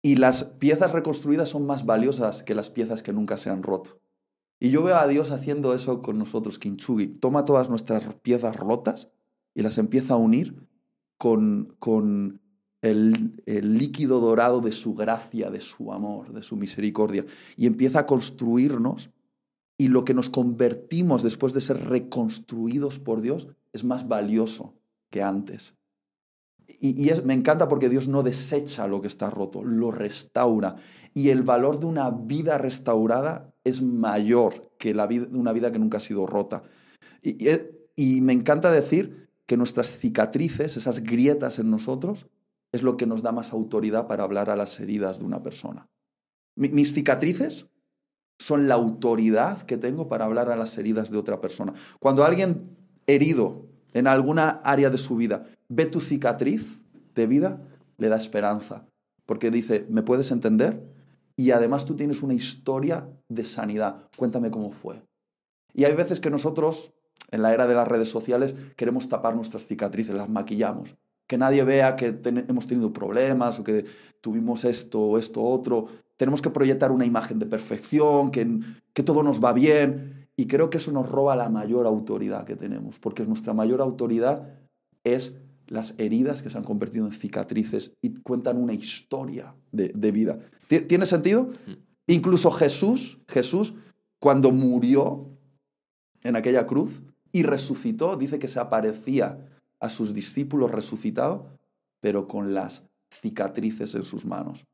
Y 0.00 0.16
las 0.16 0.44
piezas 0.44 0.92
reconstruidas 0.92 1.50
son 1.50 1.66
más 1.66 1.84
valiosas 1.84 2.42
que 2.42 2.54
las 2.54 2.70
piezas 2.70 3.02
que 3.02 3.12
nunca 3.12 3.36
se 3.36 3.50
han 3.50 3.62
roto. 3.62 4.00
Y 4.58 4.70
yo 4.70 4.82
veo 4.82 4.96
a 4.96 5.06
Dios 5.06 5.30
haciendo 5.30 5.74
eso 5.74 6.00
con 6.00 6.16
nosotros, 6.18 6.58
Kinchugi. 6.58 7.06
Toma 7.08 7.44
todas 7.44 7.68
nuestras 7.68 8.14
piezas 8.22 8.56
rotas 8.56 9.10
y 9.52 9.60
las 9.60 9.76
empieza 9.76 10.14
a 10.14 10.16
unir 10.16 10.66
con, 11.18 11.76
con 11.78 12.40
el, 12.80 13.42
el, 13.44 13.76
líquido 13.76 14.20
dorado 14.20 14.62
de 14.62 14.72
su 14.72 14.94
gracia, 14.94 15.50
de 15.50 15.60
su 15.60 15.92
amor, 15.92 16.32
de 16.32 16.40
su 16.40 16.56
misericordia. 16.56 17.26
Y 17.54 17.66
empieza 17.66 18.00
a 18.00 18.06
construirnos 18.06 19.10
y 19.76 19.88
lo 19.88 20.04
que 20.04 20.14
nos 20.14 20.30
convertimos 20.30 21.22
después 21.22 21.52
de 21.52 21.60
ser 21.60 21.88
reconstruidos 21.88 22.98
por 22.98 23.20
Dios 23.22 23.48
es 23.72 23.84
más 23.84 24.06
valioso 24.06 24.74
que 25.10 25.22
antes. 25.22 25.74
Y, 26.66 27.10
me 27.24 27.34
encanta 27.34 27.68
porque 27.68 27.88
Dios 27.88 28.08
no 28.08 28.22
desecha 28.22 28.86
lo 28.86 29.00
que 29.00 29.08
está 29.08 29.30
roto, 29.30 29.62
lo 29.62 29.90
restaura. 29.90 30.76
Y 31.12 31.28
el 31.28 31.42
valor 31.42 31.80
de 31.80 31.86
una 31.86 32.10
vida 32.10 32.58
restaurada 32.58 33.52
es 33.64 33.82
mayor 33.82 34.70
que 34.78 34.94
la 34.94 35.06
vida, 35.06 35.26
una 35.32 35.52
vida 35.52 35.72
que 35.72 35.78
nunca 35.78 35.98
ha 35.98 36.00
sido 36.00 36.26
rota. 36.26 36.62
Y 37.22 38.20
me 38.20 38.32
encanta 38.32 38.70
decir 38.70 39.28
que 39.46 39.56
nuestras 39.56 39.98
cicatrices, 39.98 40.76
esas 40.76 41.00
grietas 41.00 41.58
en 41.58 41.70
nosotros, 41.70 42.26
es 42.72 42.82
lo 42.82 42.96
que 42.96 43.06
nos 43.06 43.22
da 43.22 43.30
más 43.30 43.52
autoridad 43.52 44.06
para 44.06 44.24
hablar 44.24 44.50
a 44.50 44.56
las 44.56 44.80
heridas 44.80 45.18
de 45.18 45.24
una 45.24 45.42
persona. 45.42 45.88
Mis 46.56 46.92
cicatrices 46.92 47.66
son 48.38 48.68
la 48.68 48.74
autoridad 48.74 49.62
que 49.62 49.76
tengo 49.76 50.08
para 50.08 50.24
hablar 50.24 50.50
a 50.50 50.56
las 50.56 50.76
heridas 50.78 51.10
de 51.10 51.18
otra 51.18 51.40
persona. 51.40 51.72
Cuando 52.00 52.24
alguien 52.24 52.76
herido 53.06 53.66
en 53.92 54.06
alguna 54.06 54.60
área 54.64 54.90
de 54.90 54.98
su 54.98 55.16
vida 55.16 55.46
ve 55.68 55.86
tu 55.86 56.00
cicatriz 56.00 56.80
de 57.14 57.26
vida, 57.26 57.60
le 57.96 58.08
da 58.08 58.16
esperanza, 58.16 58.86
porque 59.24 59.50
dice, 59.50 59.86
¿me 59.88 60.02
puedes 60.02 60.30
entender? 60.30 60.82
Y 61.36 61.50
además 61.50 61.84
tú 61.84 61.96
tienes 61.96 62.22
una 62.22 62.34
historia 62.34 63.08
de 63.28 63.44
sanidad. 63.44 64.08
Cuéntame 64.16 64.50
cómo 64.50 64.70
fue. 64.70 65.02
Y 65.72 65.84
hay 65.84 65.94
veces 65.94 66.20
que 66.20 66.30
nosotros, 66.30 66.92
en 67.30 67.42
la 67.42 67.52
era 67.52 67.66
de 67.66 67.74
las 67.74 67.88
redes 67.88 68.08
sociales, 68.08 68.54
queremos 68.76 69.08
tapar 69.08 69.34
nuestras 69.34 69.66
cicatrices, 69.66 70.14
las 70.14 70.28
maquillamos. 70.28 70.96
Que 71.26 71.38
nadie 71.38 71.64
vea 71.64 71.96
que 71.96 72.20
hemos 72.48 72.66
tenido 72.66 72.92
problemas 72.92 73.58
o 73.58 73.64
que 73.64 73.84
tuvimos 74.20 74.64
esto 74.64 75.00
o 75.00 75.18
esto 75.18 75.42
otro. 75.42 75.88
Tenemos 76.16 76.42
que 76.42 76.50
proyectar 76.50 76.92
una 76.92 77.04
imagen 77.04 77.38
de 77.38 77.46
perfección, 77.46 78.30
que, 78.30 78.60
que 78.92 79.02
todo 79.02 79.22
nos 79.22 79.42
va 79.42 79.52
bien. 79.52 80.28
Y 80.36 80.46
creo 80.46 80.70
que 80.70 80.78
eso 80.78 80.92
nos 80.92 81.08
roba 81.08 81.36
la 81.36 81.48
mayor 81.48 81.86
autoridad 81.86 82.44
que 82.44 82.56
tenemos, 82.56 82.98
porque 82.98 83.24
nuestra 83.24 83.54
mayor 83.54 83.80
autoridad 83.80 84.48
es 85.04 85.34
las 85.66 85.94
heridas 85.98 86.42
que 86.42 86.50
se 86.50 86.58
han 86.58 86.64
convertido 86.64 87.06
en 87.06 87.12
cicatrices 87.12 87.92
y 88.02 88.14
cuentan 88.14 88.56
una 88.56 88.74
historia 88.74 89.54
de, 89.72 89.92
de 89.94 90.12
vida. 90.12 90.38
¿Tiene 90.68 91.06
sentido? 91.06 91.50
Incluso 92.06 92.50
Jesús, 92.50 93.18
Jesús, 93.28 93.74
cuando 94.18 94.50
murió 94.50 95.28
en 96.22 96.36
aquella 96.36 96.66
cruz 96.66 97.02
y 97.32 97.42
resucitó, 97.42 98.16
dice 98.16 98.38
que 98.38 98.48
se 98.48 98.60
aparecía 98.60 99.38
a 99.80 99.90
sus 99.90 100.14
discípulos 100.14 100.70
resucitado, 100.70 101.58
pero 102.00 102.26
con 102.26 102.54
las 102.54 102.82
cicatrices 103.10 103.94
en 103.94 104.04
sus 104.04 104.24
manos. 104.24 104.64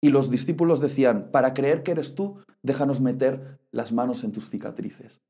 Y 0.00 0.10
los 0.10 0.30
discípulos 0.30 0.80
decían, 0.80 1.30
para 1.32 1.54
creer 1.54 1.82
que 1.82 1.90
eres 1.90 2.14
tú, 2.14 2.38
déjanos 2.62 3.00
meter 3.00 3.58
las 3.72 3.92
manos 3.92 4.24
en 4.24 4.32
tus 4.32 4.48
cicatrices. 4.50 5.20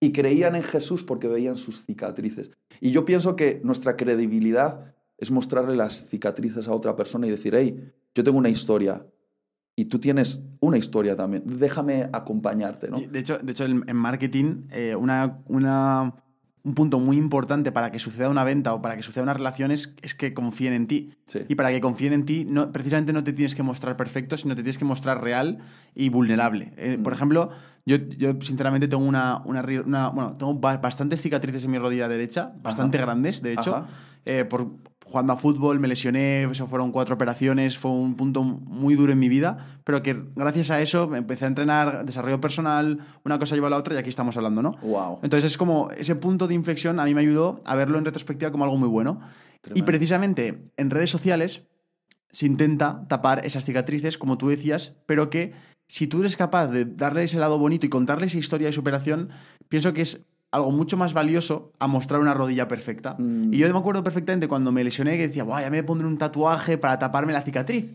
Y 0.00 0.12
creían 0.12 0.56
en 0.56 0.62
Jesús 0.62 1.02
porque 1.02 1.28
veían 1.28 1.56
sus 1.56 1.84
cicatrices. 1.84 2.50
Y 2.80 2.90
yo 2.90 3.04
pienso 3.04 3.36
que 3.36 3.60
nuestra 3.64 3.96
credibilidad 3.96 4.94
es 5.16 5.30
mostrarle 5.30 5.76
las 5.76 6.08
cicatrices 6.08 6.68
a 6.68 6.74
otra 6.74 6.96
persona 6.96 7.26
y 7.26 7.30
decir, 7.30 7.54
hey, 7.56 7.92
yo 8.14 8.24
tengo 8.24 8.36
una 8.36 8.48
historia 8.48 9.06
y 9.76 9.86
tú 9.86 9.98
tienes 9.98 10.40
una 10.60 10.76
historia 10.76 11.16
también. 11.16 11.44
Déjame 11.46 12.08
acompañarte, 12.12 12.90
¿no? 12.90 13.00
De 13.00 13.18
hecho, 13.18 13.38
de 13.38 13.52
hecho 13.52 13.64
en 13.64 13.96
marketing, 13.96 14.66
eh, 14.70 14.94
una, 14.94 15.42
una, 15.46 16.14
un 16.64 16.74
punto 16.74 16.98
muy 16.98 17.18
importante 17.18 17.72
para 17.72 17.92
que 17.92 17.98
suceda 17.98 18.30
una 18.30 18.42
venta 18.42 18.72
o 18.72 18.80
para 18.80 18.96
que 18.96 19.02
suceda 19.02 19.22
una 19.22 19.34
relación 19.34 19.70
es, 19.70 19.92
es 20.00 20.14
que 20.14 20.32
confíen 20.32 20.72
en 20.72 20.86
ti. 20.86 21.12
Sí. 21.26 21.40
Y 21.46 21.54
para 21.56 21.70
que 21.70 21.80
confíen 21.80 22.14
en 22.14 22.24
ti, 22.24 22.46
no, 22.48 22.72
precisamente 22.72 23.12
no 23.12 23.22
te 23.22 23.34
tienes 23.34 23.54
que 23.54 23.62
mostrar 23.62 23.98
perfecto, 23.98 24.38
sino 24.38 24.54
te 24.54 24.62
tienes 24.62 24.78
que 24.78 24.86
mostrar 24.86 25.22
real 25.22 25.58
y 25.94 26.08
vulnerable. 26.08 26.72
Eh, 26.78 26.98
por 27.02 27.12
ejemplo, 27.12 27.50
yo, 27.84 27.96
yo 27.96 28.32
sinceramente 28.40 28.88
tengo 28.88 29.04
una, 29.04 29.42
una, 29.44 29.62
una, 29.84 30.08
Bueno, 30.08 30.36
tengo 30.38 30.54
bastantes 30.54 31.20
cicatrices 31.20 31.64
en 31.64 31.70
mi 31.70 31.78
rodilla 31.78 32.08
derecha, 32.08 32.54
bastante 32.62 32.96
Ajá. 32.96 33.06
grandes, 33.06 33.42
de 33.42 33.52
hecho. 33.52 33.86
Eh, 34.24 34.46
por, 34.46 34.70
jugando 35.14 35.32
a 35.32 35.36
fútbol, 35.36 35.78
me 35.78 35.86
lesioné, 35.86 36.42
eso 36.42 36.66
fueron 36.66 36.90
cuatro 36.90 37.14
operaciones, 37.14 37.78
fue 37.78 37.92
un 37.92 38.16
punto 38.16 38.42
muy 38.42 38.96
duro 38.96 39.12
en 39.12 39.18
mi 39.20 39.28
vida, 39.28 39.78
pero 39.84 40.02
que 40.02 40.24
gracias 40.34 40.72
a 40.72 40.82
eso 40.82 41.06
me 41.06 41.18
empecé 41.18 41.44
a 41.44 41.48
entrenar, 41.48 42.04
desarrollo 42.04 42.40
personal, 42.40 42.98
una 43.24 43.38
cosa 43.38 43.54
lleva 43.54 43.68
a 43.68 43.70
la 43.70 43.76
otra 43.76 43.94
y 43.94 43.98
aquí 43.98 44.08
estamos 44.08 44.36
hablando, 44.36 44.60
¿no? 44.60 44.72
Wow. 44.82 45.20
Entonces 45.22 45.52
es 45.52 45.56
como 45.56 45.92
ese 45.92 46.16
punto 46.16 46.48
de 46.48 46.54
inflexión 46.54 46.98
a 46.98 47.04
mí 47.04 47.14
me 47.14 47.20
ayudó 47.20 47.62
a 47.64 47.76
verlo 47.76 47.96
en 47.96 48.04
retrospectiva 48.04 48.50
como 48.50 48.64
algo 48.64 48.76
muy 48.76 48.88
bueno. 48.88 49.20
Tremendo. 49.60 49.78
Y 49.78 49.86
precisamente 49.86 50.68
en 50.76 50.90
redes 50.90 51.10
sociales 51.10 51.62
se 52.32 52.46
intenta 52.46 53.06
tapar 53.06 53.46
esas 53.46 53.64
cicatrices, 53.64 54.18
como 54.18 54.36
tú 54.36 54.48
decías, 54.48 54.96
pero 55.06 55.30
que 55.30 55.52
si 55.86 56.08
tú 56.08 56.22
eres 56.22 56.36
capaz 56.36 56.66
de 56.66 56.86
darle 56.86 57.22
ese 57.22 57.38
lado 57.38 57.56
bonito 57.56 57.86
y 57.86 57.88
contarle 57.88 58.26
esa 58.26 58.38
historia 58.38 58.66
de 58.66 58.72
superación, 58.72 59.30
pienso 59.68 59.92
que 59.92 60.02
es 60.02 60.22
algo 60.54 60.70
mucho 60.70 60.96
más 60.96 61.12
valioso 61.12 61.72
a 61.78 61.86
mostrar 61.86 62.20
una 62.20 62.32
rodilla 62.34 62.68
perfecta. 62.68 63.16
Mm. 63.18 63.52
Y 63.52 63.58
yo 63.58 63.72
me 63.72 63.78
acuerdo 63.78 64.02
perfectamente 64.04 64.48
cuando 64.48 64.70
me 64.72 64.84
lesioné 64.84 65.16
que 65.16 65.28
decía, 65.28 65.44
Buah, 65.44 65.62
ya 65.62 65.70
me 65.70 65.82
pondré 65.82 66.06
un 66.06 66.16
tatuaje 66.18 66.78
para 66.78 66.98
taparme 66.98 67.32
la 67.32 67.42
cicatriz. 67.42 67.86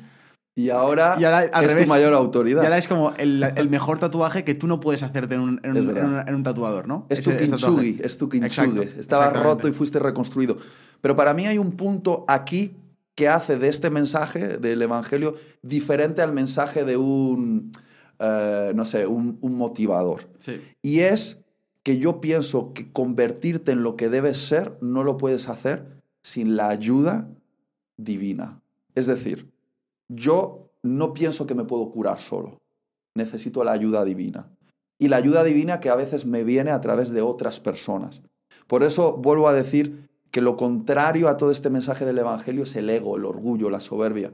Y 0.55 0.69
ahora, 0.71 1.15
Y 1.17 1.23
ahora, 1.23 1.45
al 1.53 1.63
es 1.63 1.69
revés. 1.71 1.85
tu 1.85 1.89
mayor 1.89 2.13
autoridad. 2.13 2.61
Y 2.61 2.65
ahora 2.65 2.77
es 2.77 2.87
como 2.89 3.13
el, 3.17 3.43
el 3.55 3.69
mejor 3.69 3.97
tatuaje 3.99 4.43
que 4.43 4.55
tú 4.55 4.67
no 4.67 4.81
puedes 4.81 5.03
hacerte 5.03 5.35
en 5.35 5.41
un, 5.41 5.61
en 5.63 5.71
Es 5.71 5.77
un- 5.81 5.87
verdad. 5.87 6.03
en 6.03 6.09
un- 6.15 6.27
en 6.27 6.35
un 6.35 6.43
tatuador, 6.43 6.85
¿no? 6.87 7.05
Es 7.07 7.21
tu 7.21 7.31
kinchugi, 7.31 7.99
es 8.03 8.17
tu 8.17 8.27
kinchugi. 8.27 8.45
Exacto, 8.47 8.99
Estaba 8.99 9.29
roto 9.29 9.67
y 9.69 9.71
fuiste 9.71 9.99
reconstruido. 9.99 10.57
Pero 10.99 11.15
para 11.15 11.33
mí 11.33 11.45
hay 11.47 11.57
un 11.57 11.71
punto 11.71 12.25
aquí 12.27 12.73
que 13.15 13.29
hace 13.29 13.57
de 13.57 13.69
este 13.69 13.89
mensaje 13.89 14.57
del 14.57 14.81
Evangelio 14.81 15.35
diferente 15.61 16.21
al 16.21 16.33
mensaje 16.33 16.83
de 16.83 16.97
un, 16.97 17.71
eh, 18.19 18.73
no 18.75 18.83
sé, 18.83 19.07
un, 19.07 19.37
un 19.39 19.55
motivador. 19.55 20.27
Sí. 20.39 20.59
Y 20.81 20.99
es 20.99 21.38
que 21.89 21.97
yo 21.97 22.21
pienso 22.21 22.71
que 22.75 22.91
convertirte 22.91 23.71
en 23.71 23.81
lo 23.81 23.95
que 23.95 24.09
debes 24.09 24.37
ser 24.37 24.77
no 24.79 25.03
lo 25.03 25.17
puedes 25.17 25.49
hacer 25.49 25.87
sin 26.21 26.55
la 26.55 26.69
ayuda 26.69 27.27
divina. 27.97 28.61
Es 28.93 29.07
decir, 29.07 29.49
yo 30.07 30.69
no 30.83 31.13
pienso 31.13 31.47
que 31.47 31.55
me 31.55 31.63
puedo 31.63 31.89
curar 31.89 32.21
solo. 32.21 32.59
Necesito 33.15 33.63
la 33.63 33.71
ayuda 33.71 34.05
divina. 34.05 34.51
Y 34.99 35.07
la 35.07 35.17
ayuda 35.17 35.43
divina 35.43 35.79
que 35.79 35.89
a 35.89 35.95
veces 35.95 36.27
me 36.27 36.43
viene 36.43 36.69
a 36.69 36.79
través 36.79 37.09
de 37.09 37.23
otras 37.23 37.59
personas. 37.59 38.21
Por 38.67 38.83
eso 38.83 39.13
vuelvo 39.13 39.47
a 39.47 39.53
decir 39.53 40.07
que 40.29 40.41
lo 40.41 40.57
contrario 40.57 41.27
a 41.27 41.37
todo 41.37 41.49
este 41.49 41.71
mensaje 41.71 42.05
del 42.05 42.19
Evangelio 42.19 42.65
es 42.65 42.75
el 42.75 42.87
ego, 42.91 43.17
el 43.17 43.25
orgullo, 43.25 43.71
la 43.71 43.79
soberbia. 43.79 44.31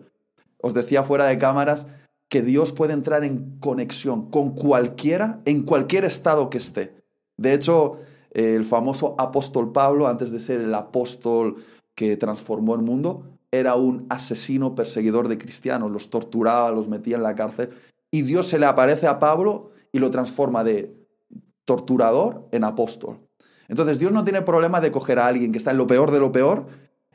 Os 0.61 0.73
decía 0.73 1.03
fuera 1.03 1.23
de 1.23 1.37
cámaras 1.37 1.87
que 2.27 2.41
Dios 2.41 2.73
puede 2.73 2.91
entrar 2.91 3.23
en 3.23 3.59
conexión 3.61 4.29
con 4.29 4.55
cualquiera, 4.55 5.39
en 5.45 5.63
cualquier 5.63 6.03
estado 6.03 6.49
que 6.49 6.57
esté. 6.57 7.04
De 7.37 7.53
hecho, 7.53 7.97
el 8.31 8.65
famoso 8.65 9.15
apóstol 9.17 9.71
Pablo, 9.71 10.07
antes 10.07 10.31
de 10.31 10.39
ser 10.39 10.61
el 10.61 10.73
apóstol 10.73 11.57
que 11.95 12.17
transformó 12.17 12.75
el 12.75 12.81
mundo, 12.81 13.23
era 13.51 13.75
un 13.75 14.05
asesino 14.09 14.75
perseguidor 14.75 15.27
de 15.27 15.37
cristianos, 15.37 15.91
los 15.91 16.09
torturaba, 16.09 16.71
los 16.71 16.87
metía 16.89 17.15
en 17.15 17.23
la 17.23 17.35
cárcel, 17.35 17.69
y 18.11 18.21
Dios 18.23 18.47
se 18.47 18.59
le 18.59 18.65
aparece 18.65 19.07
a 19.07 19.19
Pablo 19.19 19.71
y 19.91 19.99
lo 19.99 20.11
transforma 20.11 20.63
de 20.63 20.93
torturador 21.65 22.47
en 22.51 22.63
apóstol. 22.63 23.19
Entonces 23.67 23.97
Dios 23.97 24.11
no 24.11 24.23
tiene 24.23 24.41
problema 24.41 24.79
de 24.81 24.91
coger 24.91 25.19
a 25.19 25.27
alguien 25.27 25.51
que 25.51 25.57
está 25.57 25.71
en 25.71 25.77
lo 25.77 25.87
peor 25.87 26.11
de 26.11 26.19
lo 26.19 26.31
peor 26.31 26.67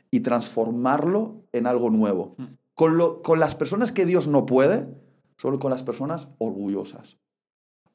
y 0.09 0.19
transformarlo 0.21 1.43
en 1.53 1.67
algo 1.67 1.89
nuevo. 1.89 2.35
Con, 2.73 2.97
lo- 2.97 3.21
con 3.21 3.39
las 3.39 3.55
personas 3.55 3.91
que 3.91 4.05
Dios 4.05 4.27
no 4.27 4.45
puede, 4.45 4.87
solo 5.37 5.59
con 5.59 5.71
las 5.71 5.83
personas 5.83 6.27
orgullosas. 6.39 7.17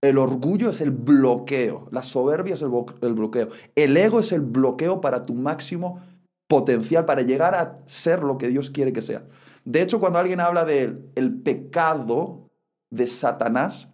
El 0.06 0.18
orgullo 0.18 0.70
es 0.70 0.80
el 0.80 0.92
bloqueo, 0.92 1.88
la 1.90 2.04
soberbia 2.04 2.54
es 2.54 2.62
el, 2.62 2.68
bloqueo, 2.68 3.48
el 3.74 3.96
ego 3.96 4.20
es 4.20 4.30
el 4.30 4.40
bloqueo 4.40 5.00
para 5.00 5.24
tu 5.24 5.34
máximo 5.34 6.00
potencial, 6.46 7.04
para 7.06 7.22
llegar 7.22 7.56
a 7.56 7.82
ser 7.86 8.22
lo 8.22 8.38
que 8.38 8.46
Dios 8.46 8.70
quiere 8.70 8.92
que 8.92 9.02
sea. 9.02 9.26
De 9.64 9.82
hecho, 9.82 9.98
cuando 9.98 10.20
alguien 10.20 10.38
habla 10.38 10.64
del 10.64 11.10
el 11.16 11.42
pecado 11.42 12.52
de 12.88 13.08
Satanás, 13.08 13.88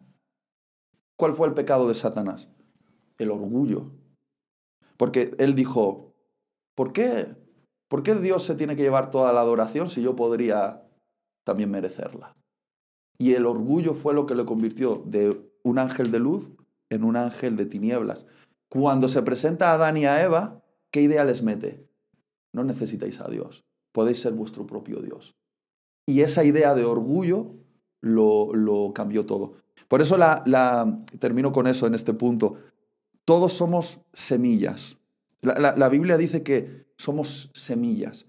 ¿cuál 1.17 1.33
fue 1.33 1.49
el 1.49 1.55
pecado 1.55 1.89
de 1.89 1.95
Satanás? 1.95 2.51
El 3.17 3.31
orgullo. 3.31 3.91
Porque 4.99 5.35
él 5.39 5.55
dijo, 5.55 6.13
¿por 6.75 6.93
qué? 6.93 7.35
¿Por 7.89 8.03
qué 8.03 8.17
Dios 8.17 8.45
se 8.45 8.55
tiene 8.55 8.77
que 8.77 8.83
llevar 8.83 9.09
toda 9.09 9.33
la 9.33 9.41
adoración 9.41 9.89
si 9.89 10.03
yo 10.03 10.15
podría 10.15 10.87
también 11.43 11.71
merecerla? 11.71 12.37
Y 13.17 13.33
el 13.33 13.47
orgullo 13.47 13.95
fue 13.95 14.13
lo 14.13 14.27
que 14.27 14.35
le 14.35 14.45
convirtió 14.45 15.03
de 15.07 15.52
un 15.63 15.79
ángel 15.79 16.11
de 16.11 16.21
luz 16.21 16.51
en 16.91 17.05
un 17.05 17.17
ángel 17.17 17.57
de 17.57 17.67
tinieblas. 17.67 18.27
Cuando 18.69 19.09
se 19.09 19.23
presenta 19.23 19.71
a 19.71 19.75
Adán 19.75 19.97
y 19.97 20.07
a 20.07 20.23
Eva, 20.23 20.63
¿qué 20.91 21.03
idea 21.03 21.25
les 21.25 21.43
mete? 21.43 21.89
No 22.53 22.65
necesitáis 22.65 23.21
a 23.21 23.29
Dios, 23.29 23.65
podéis 23.93 24.21
ser 24.21 24.33
vuestro 24.33 24.67
propio 24.67 25.01
Dios. 25.01 25.37
Y 26.07 26.21
esa 26.21 26.45
idea 26.45 26.75
de 26.75 26.85
orgullo 26.85 27.55
lo, 28.01 28.55
lo 28.55 28.93
cambió 28.95 29.25
todo. 29.25 29.55
Por 29.89 30.03
eso 30.03 30.17
la, 30.17 30.43
la, 30.47 31.05
termino 31.19 31.53
con 31.53 31.67
eso 31.67 31.87
en 31.87 31.95
este 31.95 32.15
punto. 32.15 32.57
Todos 33.25 33.53
somos 33.53 34.01
semillas. 34.13 34.99
La, 35.41 35.59
la, 35.59 35.77
la 35.77 35.89
Biblia 35.89 36.17
dice 36.17 36.43
que 36.43 36.87
somos 36.97 37.51
semillas. 37.55 38.27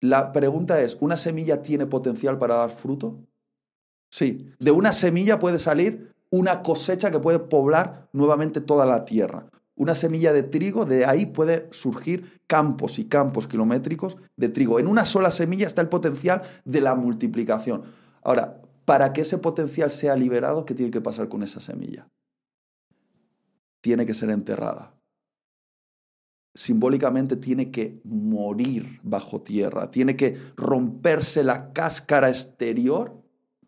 La 0.00 0.32
pregunta 0.32 0.82
es, 0.82 0.98
¿una 1.00 1.16
semilla 1.16 1.62
tiene 1.62 1.86
potencial 1.86 2.38
para 2.38 2.56
dar 2.56 2.70
fruto? 2.70 3.26
Sí. 4.14 4.46
De 4.60 4.70
una 4.70 4.92
semilla 4.92 5.40
puede 5.40 5.58
salir 5.58 6.14
una 6.30 6.62
cosecha 6.62 7.10
que 7.10 7.18
puede 7.18 7.40
poblar 7.40 8.08
nuevamente 8.12 8.60
toda 8.60 8.86
la 8.86 9.04
tierra. 9.04 9.46
Una 9.74 9.96
semilla 9.96 10.32
de 10.32 10.44
trigo, 10.44 10.84
de 10.84 11.04
ahí 11.04 11.26
puede 11.26 11.66
surgir 11.72 12.40
campos 12.46 13.00
y 13.00 13.06
campos 13.06 13.48
kilométricos 13.48 14.16
de 14.36 14.50
trigo. 14.50 14.78
En 14.78 14.86
una 14.86 15.04
sola 15.04 15.32
semilla 15.32 15.66
está 15.66 15.82
el 15.82 15.88
potencial 15.88 16.42
de 16.64 16.80
la 16.80 16.94
multiplicación. 16.94 17.82
Ahora, 18.22 18.62
para 18.84 19.12
que 19.12 19.22
ese 19.22 19.38
potencial 19.38 19.90
sea 19.90 20.14
liberado, 20.14 20.64
¿qué 20.64 20.74
tiene 20.74 20.92
que 20.92 21.00
pasar 21.00 21.28
con 21.28 21.42
esa 21.42 21.58
semilla? 21.58 22.06
Tiene 23.80 24.06
que 24.06 24.14
ser 24.14 24.30
enterrada. 24.30 24.94
Simbólicamente 26.54 27.34
tiene 27.34 27.72
que 27.72 28.00
morir 28.04 29.00
bajo 29.02 29.42
tierra, 29.42 29.90
tiene 29.90 30.14
que 30.14 30.38
romperse 30.54 31.42
la 31.42 31.72
cáscara 31.72 32.28
exterior 32.28 33.23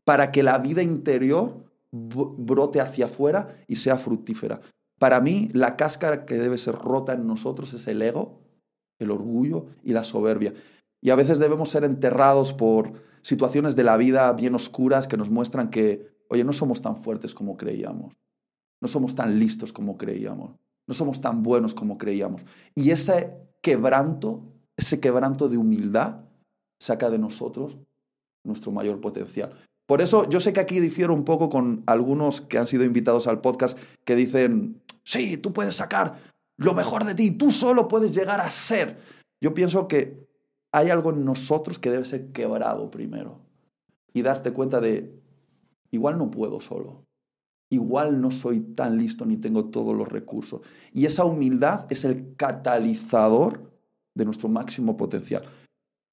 para 0.07 0.31
que 0.31 0.45
la 0.45 0.59
vida 0.59 0.85
interior 0.85 1.65
brote 1.91 2.81
hacia 2.81 3.07
afuera 3.07 3.57
y 3.67 3.77
sea 3.77 3.99
fructífera. 3.99 4.61
Para 5.01 5.21
mí, 5.21 5.49
la 5.53 5.77
cáscara 5.77 6.25
que 6.25 6.37
debe 6.37 6.59
ser 6.59 6.77
rota 6.77 7.13
en 7.13 7.27
nosotros 7.27 7.73
es 7.75 7.89
el 7.89 8.01
ego, 8.01 8.41
el 9.01 9.11
orgullo 9.11 9.67
y 9.83 9.93
la 9.93 10.05
soberbia. 10.05 10.55
Y 11.03 11.11
a 11.11 11.17
veces 11.17 11.41
debemos 11.41 11.71
ser 11.71 11.83
enterrados 11.83 12.53
por 12.53 12.93
situaciones 13.21 13.75
de 13.75 13.83
la 13.83 13.97
vida 13.97 14.33
bien 14.33 14.55
oscuras 14.55 15.09
que 15.09 15.17
nos 15.17 15.29
muestran 15.29 15.71
que, 15.71 16.07
oye, 16.31 16.45
no 16.45 16.53
somos 16.53 16.81
tan 16.81 16.97
fuertes 16.97 17.35
como 17.35 17.57
creíamos, 17.57 18.15
no 18.81 18.87
somos 18.87 19.17
tan 19.17 19.41
listos 19.41 19.73
como 19.73 19.99
creíamos, 19.99 20.55
no 20.87 20.95
somos 20.95 21.21
tan 21.21 21.43
buenos 21.43 21.75
como 21.75 21.99
creíamos. 21.99 22.43
Y 22.77 22.91
ese 22.93 23.37
quebranto, 23.61 24.45
ese 24.77 25.01
quebranto 25.01 25.49
de 25.49 25.59
humildad, 25.59 26.21
saca 26.79 27.11
de 27.11 27.19
nosotros 27.19 27.77
nuestro 28.45 28.71
mayor 28.71 29.01
potencial. 29.01 29.59
Por 29.87 30.03
eso 30.03 30.29
yo 30.29 30.41
sé 30.41 30.53
que 30.53 30.61
aquí 30.61 30.81
difiero 30.81 31.15
un 31.15 31.25
poco 31.25 31.49
con 31.49 31.85
algunos 31.87 32.41
que 32.41 32.59
han 32.59 32.67
sido 32.67 32.85
invitados 32.85 33.27
al 33.27 33.41
podcast 33.41 33.79
que 34.05 34.17
dicen, 34.17 34.83
sí, 35.05 35.37
tú 35.37 35.53
puedes 35.53 35.77
sacar 35.77 36.17
lo 36.57 36.75
mejor 36.75 37.05
de 37.05 37.15
ti, 37.15 37.31
tú 37.31 37.51
solo 37.51 37.87
puedes 37.87 38.15
llegar 38.15 38.41
a 38.41 38.51
ser. 38.51 38.99
Yo 39.41 39.55
pienso 39.55 39.87
que 39.87 40.27
hay 40.73 40.91
algo 40.91 41.11
en 41.11 41.25
nosotros 41.25 41.79
que 41.79 41.91
debe 41.91 42.05
ser 42.05 42.33
quebrado 42.33 42.91
primero 42.91 43.41
y 44.13 44.23
darte 44.23 44.53
cuenta 44.53 44.81
de, 44.81 45.15
igual 45.91 46.19
no 46.19 46.31
puedo 46.31 46.61
solo, 46.61 47.05
igual 47.71 48.21
no 48.21 48.31
soy 48.31 48.61
tan 48.61 48.97
listo 48.97 49.25
ni 49.25 49.37
tengo 49.37 49.67
todos 49.67 49.95
los 49.95 50.09
recursos. 50.09 50.63
Y 50.93 51.07
esa 51.07 51.25
humildad 51.25 51.87
es 51.91 52.05
el 52.05 52.35
catalizador 52.37 53.71
de 54.15 54.25
nuestro 54.25 54.49
máximo 54.49 54.97
potencial. 54.97 55.45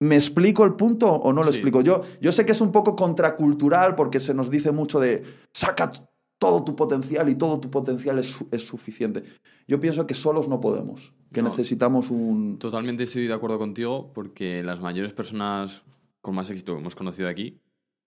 ¿Me 0.03 0.17
explico 0.17 0.65
el 0.65 0.73
punto 0.73 1.09
o 1.09 1.31
no 1.31 1.43
lo 1.43 1.49
explico? 1.49 1.79
Yo, 1.79 2.01
yo 2.19 2.33
sé 2.33 2.45
que 2.45 2.51
es 2.51 2.59
un 2.59 2.73
poco 2.73 2.93
contracultural 2.93 3.95
porque 3.95 4.19
se 4.19 4.33
nos 4.33 4.49
dice 4.49 4.73
mucho 4.73 4.99
de 4.99 5.23
saca 5.53 5.91
todo 6.37 6.65
tu 6.65 6.75
potencial 6.75 7.29
y 7.29 7.35
todo 7.35 7.61
tu 7.61 7.71
potencial 7.71 8.19
es, 8.19 8.43
es 8.51 8.67
suficiente. 8.67 9.23
Yo 9.65 9.79
pienso 9.79 10.05
que 10.05 10.13
solos 10.13 10.49
no 10.49 10.59
podemos, 10.59 11.13
que 11.31 11.41
necesitamos 11.41 12.09
un... 12.09 12.59
Totalmente 12.59 13.03
estoy 13.03 13.27
de 13.27 13.33
acuerdo 13.33 13.57
contigo 13.57 14.11
porque 14.13 14.61
las 14.61 14.81
mayores 14.81 15.13
personas 15.13 15.83
con 16.19 16.35
más 16.35 16.49
éxito 16.49 16.73
que 16.73 16.81
hemos 16.81 16.95
conocido 16.95 17.29
aquí 17.29 17.61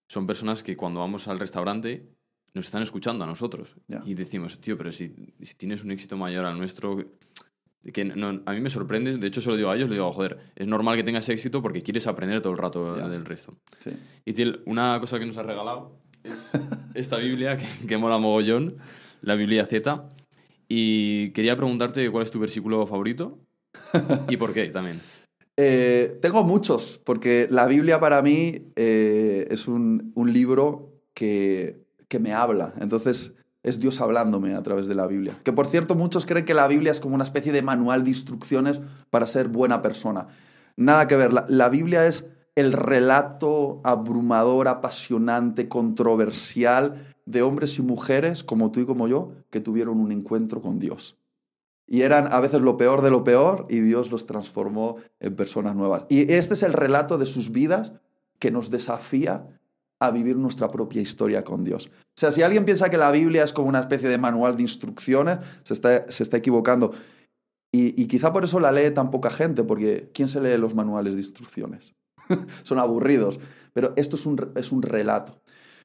son 0.06 0.26
personas 0.26 0.62
que 0.62 0.76
cuando 0.76 1.00
vamos 1.00 1.28
al 1.28 1.40
restaurante 1.40 2.10
nos 2.52 2.66
están 2.66 2.82
escuchando 2.82 3.24
a 3.24 3.26
nosotros. 3.26 3.74
Y 4.04 4.12
decimos, 4.12 4.60
tío, 4.60 4.76
pero 4.76 4.92
si, 4.92 5.32
si, 5.40 5.54
tienes 5.54 5.82
un 5.82 5.92
éxito 5.92 6.18
mayor 6.18 6.44
al 6.44 6.58
nuestro, 6.58 6.98
que 7.92 8.02
a 8.02 8.52
mí 8.52 8.60
me 8.60 8.70
sorprende, 8.70 9.16
de 9.16 9.26
hecho 9.26 9.40
se 9.40 9.48
lo 9.48 9.56
digo 9.56 9.70
a 9.70 9.76
ellos, 9.76 9.88
le 9.88 9.94
digo, 9.94 10.10
joder, 10.12 10.38
es 10.56 10.66
normal 10.66 10.96
que 10.96 11.04
tengas 11.04 11.28
éxito 11.28 11.62
porque 11.62 11.82
quieres 11.82 12.06
aprender 12.06 12.40
todo 12.40 12.52
el 12.52 12.58
rato 12.58 12.96
del 13.08 13.24
resto. 13.24 13.56
Y 14.24 14.32
Tiel, 14.32 14.62
una 14.66 14.98
cosa 15.00 15.18
que 15.18 15.26
nos 15.26 15.36
ha 15.36 15.42
regalado 15.42 15.96
es 16.24 16.34
esta 16.94 17.18
Biblia 17.18 17.56
que, 17.56 17.66
que 17.86 17.96
mola 17.96 18.18
mogollón, 18.18 18.76
la 19.22 19.34
Biblia 19.34 19.66
Z. 19.66 20.08
Y 20.68 21.30
quería 21.30 21.56
preguntarte 21.56 22.10
cuál 22.10 22.24
es 22.24 22.30
tu 22.30 22.40
versículo 22.40 22.86
favorito 22.86 23.38
y 24.28 24.36
por 24.36 24.52
qué 24.52 24.66
también. 24.68 25.00
Eh, 25.58 26.18
tengo 26.20 26.44
muchos, 26.44 27.00
porque 27.02 27.48
la 27.50 27.66
Biblia 27.66 27.98
para 27.98 28.20
mí 28.20 28.72
eh, 28.76 29.48
es 29.50 29.66
un, 29.66 30.12
un 30.14 30.30
libro 30.30 30.92
que, 31.14 31.80
que 32.08 32.18
me 32.18 32.34
habla. 32.34 32.74
Entonces, 32.78 33.32
es 33.66 33.80
Dios 33.80 34.00
hablándome 34.00 34.54
a 34.54 34.62
través 34.62 34.86
de 34.86 34.94
la 34.94 35.08
Biblia. 35.08 35.34
Que 35.42 35.52
por 35.52 35.66
cierto, 35.66 35.96
muchos 35.96 36.24
creen 36.24 36.44
que 36.44 36.54
la 36.54 36.68
Biblia 36.68 36.92
es 36.92 37.00
como 37.00 37.16
una 37.16 37.24
especie 37.24 37.52
de 37.52 37.62
manual 37.62 38.04
de 38.04 38.10
instrucciones 38.10 38.80
para 39.10 39.26
ser 39.26 39.48
buena 39.48 39.82
persona. 39.82 40.28
Nada 40.76 41.08
que 41.08 41.16
ver, 41.16 41.32
la, 41.32 41.68
Biblia 41.68 42.06
es 42.06 42.26
el 42.54 42.72
relato 42.72 43.80
abrumador, 43.82 44.68
apasionante, 44.68 45.68
controversial 45.68 47.14
de 47.26 47.42
hombres 47.42 47.76
y 47.78 47.82
mujeres 47.82 48.44
como 48.44 48.70
tú 48.70 48.80
y 48.80 48.86
como 48.86 49.08
yo 49.08 49.32
que 49.50 49.60
tuvieron 49.60 49.98
un 49.98 50.12
encuentro 50.12 50.62
con 50.62 50.78
Dios. 50.78 51.16
Y 51.88 52.02
eran 52.02 52.32
a 52.32 52.38
veces 52.38 52.60
lo 52.60 52.76
peor 52.76 53.02
de 53.02 53.10
lo 53.10 53.24
peor 53.24 53.66
y 53.68 53.80
Dios 53.80 54.12
los 54.12 54.26
transformó 54.26 54.96
en 55.18 55.34
personas 55.34 55.74
nuevas. 55.74 56.06
Y 56.08 56.32
este 56.32 56.54
es 56.54 56.62
el 56.62 56.72
relato 56.72 57.18
de 57.18 57.26
sus 57.26 57.50
vidas 57.50 57.94
que 58.38 58.52
nos 58.52 58.70
desafía 58.70 59.48
a 59.98 60.10
vivir 60.10 60.36
nuestra 60.36 60.70
propia 60.70 61.00
historia 61.00 61.42
con 61.42 61.64
Dios. 61.64 61.88
O 61.88 62.20
sea, 62.20 62.30
si 62.30 62.42
alguien 62.42 62.64
piensa 62.64 62.90
que 62.90 62.98
la 62.98 63.10
Biblia 63.10 63.44
es 63.44 63.52
como 63.52 63.68
una 63.68 63.80
especie 63.80 64.08
de 64.08 64.18
manual 64.18 64.56
de 64.56 64.62
instrucciones, 64.62 65.38
se 65.62 65.74
está, 65.74 66.10
se 66.10 66.22
está 66.22 66.36
equivocando. 66.36 66.92
Y, 67.72 68.06
quizá 68.06 68.32
por 68.32 68.42
eso 68.42 68.58
la 68.58 68.72
lee 68.72 68.90
tan 68.90 69.10
poca 69.10 69.30
gente, 69.30 69.62
porque 69.62 70.10
¿quién 70.14 70.28
se 70.28 70.40
lee 70.40 70.56
los 70.56 70.74
manuales 70.74 71.14
de 71.14 71.20
instrucciones? 71.20 71.94
Son 72.62 72.78
aburridos. 72.78 73.38
Pero 73.74 73.92
esto 73.96 74.16
es 74.16 74.24
un, 74.24 74.52
es 74.56 74.72
un 74.72 74.80
relato. 74.80 75.42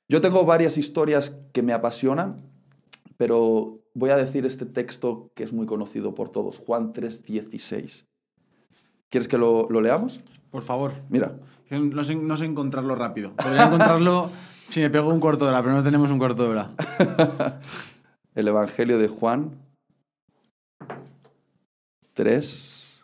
Yo 0.07 0.21
tengo 0.21 0.45
varias 0.45 0.77
historias 0.77 1.35
que 1.51 1.63
me 1.63 1.73
apasionan, 1.73 2.49
pero 3.17 3.81
voy 3.93 4.09
a 4.11 4.15
decir 4.15 4.45
este 4.45 4.65
texto 4.65 5.31
que 5.35 5.43
es 5.43 5.51
muy 5.51 5.65
conocido 5.65 6.15
por 6.15 6.29
todos, 6.29 6.59
Juan 6.59 6.93
3:16. 6.93 8.05
¿Quieres 9.09 9.27
que 9.27 9.38
lo, 9.38 9.67
lo 9.69 9.81
leamos? 9.81 10.21
Por 10.49 10.61
favor. 10.61 10.93
Mira. 11.09 11.38
No 11.72 12.03
sé, 12.03 12.15
no 12.15 12.35
sé 12.35 12.45
encontrarlo 12.45 12.95
rápido. 12.95 13.34
Podría 13.34 13.65
encontrarlo 13.65 14.30
si 14.69 14.81
me 14.81 14.89
pego 14.89 15.10
un 15.10 15.22
cuarto 15.22 15.45
de 15.45 15.52
hora, 15.52 15.64
pero 15.64 15.76
no 15.76 15.84
tenemos 15.84 16.11
un 16.11 16.18
cuarto 16.18 16.43
de 16.43 16.49
hora. 16.49 16.72
El 18.35 18.48
Evangelio 18.48 18.98
de 18.98 19.07
Juan 19.07 19.52
3. 22.14 23.02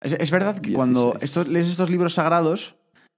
Es, 0.00 0.30
verdad 0.30 0.60
que 0.60 0.72
cuando 0.72 1.18
lees 1.48 1.68
estos 1.68 1.90
libros 1.90 2.14
sagrados, 2.14 2.76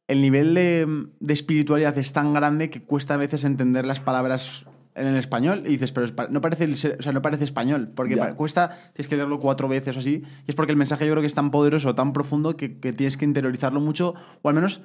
el 0.09 0.23
nivel 0.23 0.55
de, 0.55 1.07
de, 1.21 1.33
espiritualidad 1.33 1.97
es 1.99 2.13
tan 2.13 2.33
grande 2.33 2.71
que 2.71 2.83
cuesta 2.83 3.15
a 3.15 3.19
veces 3.19 3.45
entender 3.45 3.85
las 3.85 4.01
palabras 4.01 4.65
en 4.95 5.07
el 5.07 5.17
español 5.17 5.63
y 5.67 5.71
dices, 5.71 5.93
pero 5.93 6.09
no 6.31 6.41
parece, 6.41 6.65
o 6.99 7.03
sea, 7.03 7.13
no 7.13 7.23
parece 7.23 7.45
español, 7.45 7.93
porque 7.95 8.17
cuesta, 8.37 8.77
tienes 8.93 9.09
que 9.09 9.17
leerlo 9.17 9.39
cuatro 9.39 9.69
veces 9.69 9.97
o 9.97 10.01
así, 10.01 10.23
y 10.47 10.51
es 10.51 10.55
porque 10.55 10.73
el 10.73 10.79
mensaje 10.79 11.07
yo 11.07 11.13
creo 11.13 11.23
que 11.23 11.27
es 11.27 11.35
tan 11.35 11.51
poderoso, 11.51 11.95
tan 11.95 12.13
profundo, 12.13 12.57
que, 12.57 12.69
tienes 12.69 13.17
que 13.17 13.25
interiorizarlo 13.25 13.81
mucho, 13.81 14.15
o 14.43 14.49
al 14.49 14.55
menos, 14.55 14.83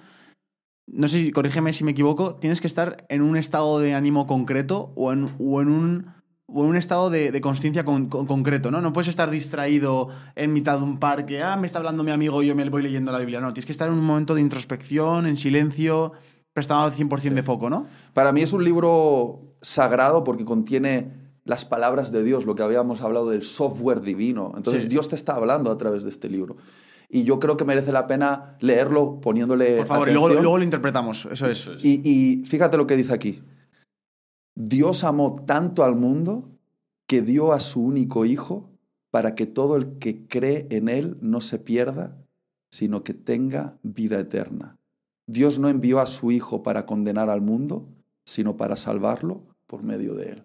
no 0.88 1.07
sé, 1.07 1.32
corrígeme 1.32 1.73
si 1.73 1.84
me 1.84 1.91
equivoco, 1.91 2.36
tienes 2.36 2.61
que 2.61 2.68
estar 2.68 3.06
en 3.10 3.22
un 3.22 3.38
estado 3.38 3.80
de 3.80 3.94
ánimo 3.94 4.27
concreto 4.27 4.94
o 4.95 5.11
en, 5.11 5.36
o 5.40 5.61
en 5.61 5.69
un 5.69 6.15
o 6.48 6.64
en 6.64 6.69
un 6.69 6.77
estado 6.77 7.10
de, 7.10 7.32
de 7.32 7.41
conciencia 7.41 7.84
concreto, 7.84 8.69
¿no? 8.69 8.80
No 8.80 8.94
puedes 8.94 9.07
estar 9.07 9.32
distraído 9.32 10.10
en 10.36 10.53
mitad 10.53 10.77
de 10.77 10.84
un 10.84 10.99
parque, 10.99 11.41
ah, 11.41 11.57
me 11.57 11.65
está 11.65 11.80
hablando 11.80 12.03
mi 12.03 12.11
amigo 12.11 12.44
y 12.44 12.48
yo 12.48 12.56
me 12.56 12.69
voy 12.69 12.84
leyendo 12.84 13.11
la 13.11 13.18
Biblia. 13.18 13.41
No, 13.41 13.52
tienes 13.52 13.65
que 13.65 13.72
estar 13.72 13.88
en 13.88 13.95
un 13.95 14.06
momento 14.06 14.36
de 14.36 14.41
introspección, 14.41 15.26
en 15.26 15.38
silencio, 15.38 16.14
prestado 16.53 16.82
al 16.82 16.94
100% 16.94 17.34
de 17.34 17.44
foco, 17.44 17.69
¿no? 17.69 17.88
Para 18.14 18.32
mí 18.32 18.41
es 18.41 18.53
un 18.53 18.64
libro 18.64 19.55
sagrado 19.65 20.23
porque 20.23 20.45
contiene 20.45 21.11
las 21.43 21.65
palabras 21.65 22.11
de 22.11 22.23
Dios, 22.23 22.45
lo 22.45 22.53
que 22.53 22.61
habíamos 22.61 23.01
hablado 23.01 23.31
del 23.31 23.41
software 23.41 24.01
divino. 24.01 24.53
Entonces 24.55 24.87
Dios 24.87 25.09
te 25.09 25.15
está 25.15 25.35
hablando 25.35 25.71
a 25.71 25.77
través 25.77 26.03
de 26.03 26.09
este 26.09 26.29
libro. 26.29 26.57
Y 27.09 27.23
yo 27.23 27.39
creo 27.39 27.57
que 27.57 27.65
merece 27.65 27.91
la 27.91 28.05
pena 28.05 28.57
leerlo 28.59 29.19
poniéndole... 29.21 29.77
Por 29.77 29.87
favor, 29.87 30.09
y 30.09 30.11
luego, 30.11 30.29
luego, 30.29 30.57
lo 30.59 30.63
interpretamos, 30.63 31.27
eso 31.31 31.47
es. 31.47 31.67
Y, 31.81 32.01
y 32.03 32.45
fíjate 32.45 32.77
lo 32.77 32.85
que 32.85 32.95
dice 32.95 33.13
aquí. 33.13 33.41
Dios 34.55 35.03
amó 35.03 35.43
tanto 35.45 35.83
al 35.83 35.95
mundo 35.95 36.47
que 37.07 37.21
dio 37.21 37.51
a 37.51 37.59
su 37.59 37.81
único 37.81 38.25
Hijo 38.25 38.69
para 39.09 39.33
que 39.33 39.47
todo 39.47 39.77
el 39.77 39.97
que 39.97 40.27
cree 40.27 40.67
en 40.69 40.89
Él 40.89 41.17
no 41.21 41.41
se 41.41 41.57
pierda, 41.57 42.17
sino 42.71 43.03
que 43.03 43.13
tenga 43.13 43.77
vida 43.81 44.19
eterna. 44.19 44.77
Dios 45.27 45.57
no 45.57 45.69
envió 45.69 45.99
a 45.99 46.05
su 46.05 46.31
Hijo 46.31 46.61
para 46.61 46.85
condenar 46.85 47.29
al 47.29 47.41
mundo, 47.41 47.87
sino 48.25 48.57
para 48.57 48.75
salvarlo 48.75 49.55
por 49.76 49.84
medio 49.84 50.15
de 50.15 50.30
él. 50.30 50.43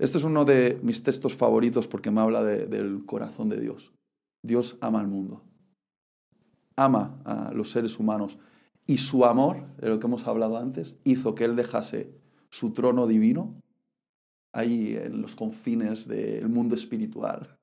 Este 0.00 0.18
es 0.18 0.24
uno 0.24 0.44
de 0.44 0.80
mis 0.82 1.04
textos 1.04 1.36
favoritos 1.36 1.86
porque 1.86 2.10
me 2.10 2.20
habla 2.20 2.42
del 2.42 3.06
corazón 3.06 3.48
de 3.48 3.60
Dios. 3.60 3.92
Dios 4.42 4.76
ama 4.80 4.98
al 4.98 5.06
mundo, 5.06 5.44
ama 6.74 7.22
a 7.24 7.52
los 7.54 7.70
seres 7.70 8.00
humanos 8.00 8.38
Y 8.88 8.98
su 8.98 9.24
amor, 9.24 9.68
de 9.76 9.88
lo 9.88 10.00
que 10.00 10.06
hemos 10.08 10.26
hablado 10.26 10.58
antes, 10.58 10.96
hizo 11.04 11.36
que 11.36 11.44
él 11.44 11.54
dejase 11.54 12.12
su 12.50 12.72
trono 12.72 13.06
divino 13.06 13.62
ahí 14.52 14.96
en 14.96 15.22
los 15.22 15.36
confines 15.36 16.08
del 16.08 16.48
mundo 16.48 16.74
espiritual 16.74 17.56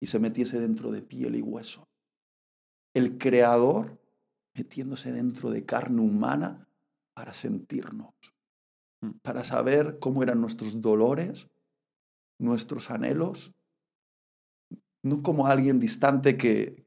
y 0.00 0.06
se 0.06 0.18
metiese 0.18 0.60
dentro 0.60 0.92
de 0.92 1.00
piel 1.00 1.34
y 1.34 1.40
hueso. 1.40 1.88
El 2.92 3.16
creador 3.16 3.98
metiéndose 4.54 5.12
dentro 5.12 5.50
de 5.50 5.64
carne 5.64 6.02
humana 6.02 6.68
para 7.14 7.32
sentirnos. 7.32 8.12
Para 9.22 9.44
saber 9.44 9.98
cómo 9.98 10.22
eran 10.22 10.40
nuestros 10.40 10.80
dolores, 10.80 11.48
nuestros 12.38 12.90
anhelos, 12.90 13.52
no 15.02 15.22
como 15.22 15.46
alguien 15.46 15.78
distante 15.78 16.36
que, 16.36 16.86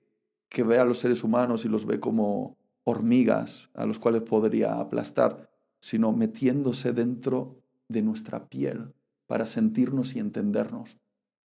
que 0.50 0.64
ve 0.64 0.78
a 0.78 0.86
los 0.86 1.00
seres 1.00 1.24
humanos 1.24 1.66
y 1.66 1.70
los 1.70 1.86
ve 1.86 2.00
como 2.00 2.58
hormigas 2.84 3.70
a 3.74 3.86
los 3.86 4.00
cuales 4.00 4.22
podría 4.22 4.80
aplastar, 4.80 5.50
sino 5.80 6.12
metiéndose 6.12 6.94
dentro 6.94 7.64
de 7.88 8.02
nuestra 8.02 8.48
piel 8.50 8.94
para 9.26 9.46
sentirnos 9.46 10.16
y 10.16 10.20
entendernos. 10.20 11.00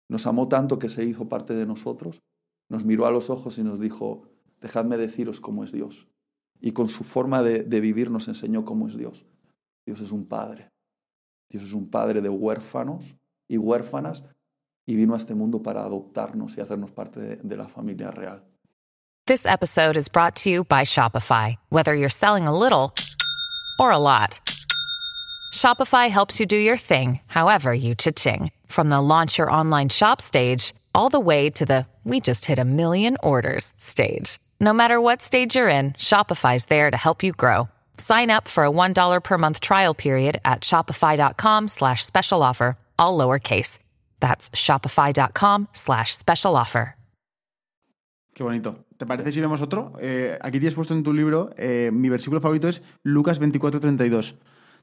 Nos 0.09 0.27
amó 0.27 0.49
tanto 0.49 0.79
que 0.79 0.89
se 0.89 1.05
hizo 1.05 1.29
parte 1.29 1.55
de 1.55 1.67
nosotros, 1.67 2.23
nos 2.69 2.85
miró 2.85 3.07
a 3.07 3.11
los 3.11 3.31
ojos 3.31 3.59
y 3.59 3.65
nos 3.65 3.81
dijo, 3.81 4.29
dejadme 4.61 4.97
deciros 4.97 5.41
cómo 5.41 5.65
es 5.65 5.73
Dios. 5.73 6.09
Y 6.61 6.73
con 6.73 6.89
su 6.89 7.05
forma 7.05 7.43
de, 7.43 7.63
de 7.63 7.81
vivir 7.81 8.11
nos 8.11 8.29
enseñó 8.29 8.65
cómo 8.65 8.89
es 8.89 8.97
Dios. 8.97 9.27
Dios 9.87 10.01
es 10.01 10.13
un 10.13 10.27
padre. 10.27 10.71
Dios 11.51 11.65
es 11.65 11.73
un 11.73 11.89
padre 11.89 12.21
de 12.21 12.29
huérfanos 12.29 13.15
y 13.49 13.59
huérfanas 13.59 14.23
y 14.87 14.97
vino 14.97 15.15
a 15.15 15.19
este 15.19 15.35
mundo 15.35 15.63
para 15.63 15.85
adoptarnos 15.85 16.57
y 16.57 16.61
hacernos 16.61 16.91
parte 16.91 17.21
de, 17.21 17.37
de 17.37 17.57
la 17.57 17.69
familia 17.69 18.11
real. 18.11 18.43
This 19.27 19.47
episode 19.47 19.97
is 19.97 20.09
brought 20.09 20.37
to 20.37 20.51
you 20.51 20.65
by 20.65 20.85
Shopify. 20.85 21.57
Whether 21.71 21.95
you're 21.95 22.11
selling 22.11 22.47
a 22.47 22.57
little 22.57 22.93
or 23.79 23.91
a 23.91 23.99
lot, 23.99 24.39
Shopify 25.55 26.11
helps 26.11 26.39
you 26.39 26.47
do 26.47 26.57
your 26.57 26.77
thing, 26.77 27.21
however 27.27 27.73
you 27.73 27.95
cha-ching. 27.95 28.51
From 28.67 28.91
the 28.91 29.01
launch 29.01 29.39
your 29.39 29.51
online 29.51 29.89
shop 29.89 30.21
stage, 30.21 30.75
all 30.95 31.09
the 31.09 31.21
way 31.21 31.49
to 31.51 31.65
the 31.65 31.87
we 32.05 32.21
just 32.21 32.45
hit 32.45 32.59
a 32.59 32.65
million 32.65 33.17
orders 33.23 33.73
stage. 33.79 34.39
No 34.61 34.75
matter 34.75 35.01
what 35.01 35.23
stage 35.23 35.57
you're 35.57 35.71
in, 35.71 35.93
Shopify's 35.93 36.67
there 36.67 36.91
to 36.91 36.97
help 36.97 37.23
you 37.23 37.33
grow. 37.33 37.69
Sign 37.97 38.31
up 38.31 38.49
for 38.49 38.65
a 38.65 38.71
$1 38.71 39.23
per 39.23 39.39
month 39.39 39.61
trial 39.61 39.95
period 39.95 40.41
at 40.45 40.63
shopify.com 40.63 41.69
slash 41.69 42.05
special 42.05 42.43
offer, 42.43 42.77
all 42.99 43.17
lowercase. 43.19 43.79
That's 44.21 44.51
shopify.com 44.51 45.69
slash 45.73 46.15
special 46.15 46.57
offer. 46.57 46.97
Qué 48.35 48.43
bonito. 48.43 48.85
¿Te 48.97 49.07
parece 49.07 49.31
si 49.31 49.41
vemos 49.41 49.61
otro? 49.61 49.93
Eh, 50.01 50.37
aquí 50.43 50.59
tienes 50.59 50.75
puesto 50.75 50.93
en 50.93 51.05
tu 51.05 51.13
libro, 51.13 51.51
eh, 51.57 51.91
mi 51.93 52.09
versículo 52.09 52.41
favorito 52.41 52.69
es 52.69 52.83
Lucas 53.05 53.41
24:32. 53.41 54.35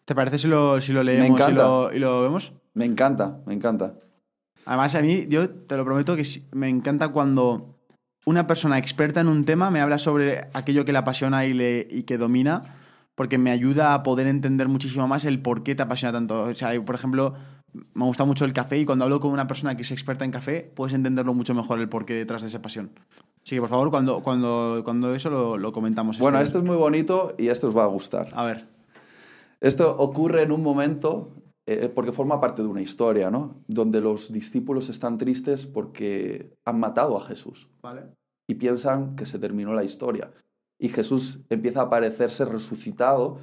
¿Te 0.05 0.15
parece 0.15 0.37
si 0.39 0.47
lo, 0.47 0.79
si 0.79 0.93
lo 0.93 1.03
leemos 1.03 1.27
y 1.27 1.33
encanta. 1.33 1.63
lo, 1.63 1.93
y 1.93 1.99
lo 1.99 2.21
vemos? 2.23 2.53
Me 2.73 2.85
encanta, 2.85 3.39
me 3.45 3.53
encanta. 3.53 3.93
Además, 4.65 4.95
a 4.95 5.01
mí, 5.01 5.25
yo 5.27 5.49
te 5.49 5.75
lo 5.75 5.83
prometo 5.83 6.15
que 6.15 6.25
me 6.53 6.69
encanta 6.69 7.09
cuando 7.09 7.77
una 8.25 8.47
persona 8.47 8.77
experta 8.77 9.19
en 9.19 9.27
un 9.27 9.43
tema 9.43 9.69
me 9.69 9.81
habla 9.81 9.99
sobre 9.99 10.47
aquello 10.53 10.85
que 10.85 10.93
le 10.93 10.99
apasiona 10.99 11.45
y, 11.45 11.53
le, 11.53 11.87
y 11.89 12.03
que 12.03 12.17
domina, 12.17 12.61
porque 13.15 13.37
me 13.37 13.51
ayuda 13.51 13.93
a 13.93 14.03
poder 14.03 14.27
entender 14.27 14.67
muchísimo 14.67 15.07
más 15.07 15.25
el 15.25 15.41
por 15.41 15.63
qué 15.63 15.75
te 15.75 15.83
apasiona 15.83 16.13
tanto. 16.13 16.43
O 16.43 16.55
sea, 16.55 16.73
yo, 16.73 16.83
por 16.85 16.95
ejemplo, 16.95 17.33
me 17.93 18.05
gusta 18.05 18.25
mucho 18.25 18.45
el 18.45 18.53
café 18.53 18.79
y 18.79 18.85
cuando 18.85 19.05
hablo 19.05 19.19
con 19.19 19.31
una 19.31 19.47
persona 19.47 19.75
que 19.75 19.83
es 19.83 19.91
experta 19.91 20.25
en 20.25 20.31
café, 20.31 20.71
puedes 20.75 20.93
entenderlo 20.93 21.33
mucho 21.33 21.53
mejor 21.53 21.79
el 21.79 21.89
porqué 21.89 22.13
detrás 22.13 22.41
de 22.41 22.47
esa 22.47 22.61
pasión. 22.61 22.91
Así 23.43 23.55
que, 23.55 23.61
por 23.61 23.69
favor, 23.69 23.89
cuando, 23.91 24.21
cuando, 24.21 24.81
cuando 24.83 25.15
eso 25.15 25.29
lo, 25.29 25.57
lo 25.57 25.71
comentamos. 25.71 26.19
Bueno, 26.19 26.37
este- 26.37 26.47
esto 26.49 26.59
es 26.59 26.65
muy 26.65 26.75
bonito 26.77 27.33
y 27.37 27.47
esto 27.47 27.69
os 27.69 27.77
va 27.77 27.83
a 27.83 27.87
gustar. 27.87 28.29
A 28.33 28.45
ver. 28.45 28.67
Esto 29.59 29.95
ocurre 29.97 30.41
en 30.43 30.51
un 30.51 30.63
momento, 30.63 31.35
eh, 31.67 31.91
porque 31.93 32.11
forma 32.11 32.39
parte 32.41 32.61
de 32.63 32.67
una 32.67 32.81
historia, 32.81 33.29
¿no? 33.29 33.61
Donde 33.67 34.01
los 34.01 34.31
discípulos 34.31 34.89
están 34.89 35.17
tristes 35.17 35.65
porque 35.67 36.53
han 36.65 36.79
matado 36.79 37.17
a 37.17 37.21
Jesús 37.23 37.67
Vale. 37.81 38.03
y 38.49 38.55
piensan 38.55 39.15
que 39.15 39.25
se 39.25 39.37
terminó 39.39 39.73
la 39.73 39.83
historia. 39.83 40.31
Y 40.81 40.89
Jesús 40.89 41.39
empieza 41.51 41.81
a 41.81 41.83
aparecerse 41.83 42.43
resucitado 42.43 43.37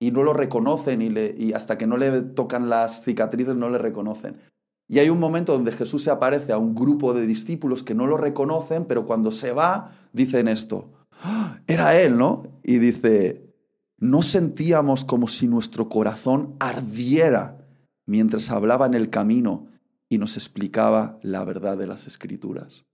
y 0.00 0.10
no 0.10 0.24
lo 0.24 0.32
reconocen 0.32 1.00
y 1.00 1.52
hasta 1.52 1.78
que 1.78 1.86
no 1.86 1.96
le 1.96 2.22
tocan 2.22 2.68
las 2.68 3.04
cicatrices 3.04 3.54
no 3.54 3.70
le 3.70 3.78
reconocen. 3.78 4.40
Y 4.88 4.98
hay 4.98 5.08
un 5.08 5.20
momento 5.20 5.52
donde 5.52 5.70
Jesús 5.70 6.02
se 6.02 6.10
aparece 6.10 6.52
a 6.52 6.58
un 6.58 6.74
grupo 6.74 7.14
de 7.14 7.26
discípulos 7.26 7.84
que 7.84 7.94
no 7.94 8.08
lo 8.08 8.16
reconocen, 8.16 8.86
pero 8.86 9.06
cuando 9.06 9.30
se 9.30 9.52
va 9.52 9.92
dicen 10.12 10.48
esto, 10.48 10.90
"Ah, 11.12 11.60
era 11.68 12.00
él, 12.00 12.18
¿no? 12.18 12.42
Y 12.64 12.78
dice, 12.78 13.54
no 13.98 14.22
sentíamos 14.22 15.04
como 15.04 15.28
si 15.28 15.46
nuestro 15.46 15.88
corazón 15.88 16.56
ardiera 16.58 17.68
mientras 18.04 18.50
hablaba 18.50 18.86
en 18.86 18.94
el 18.94 19.10
camino 19.10 19.68
y 20.08 20.18
nos 20.18 20.36
explicaba 20.36 21.20
la 21.22 21.44
verdad 21.44 21.78
de 21.78 21.86
las 21.86 22.08
escrituras. 22.08 22.84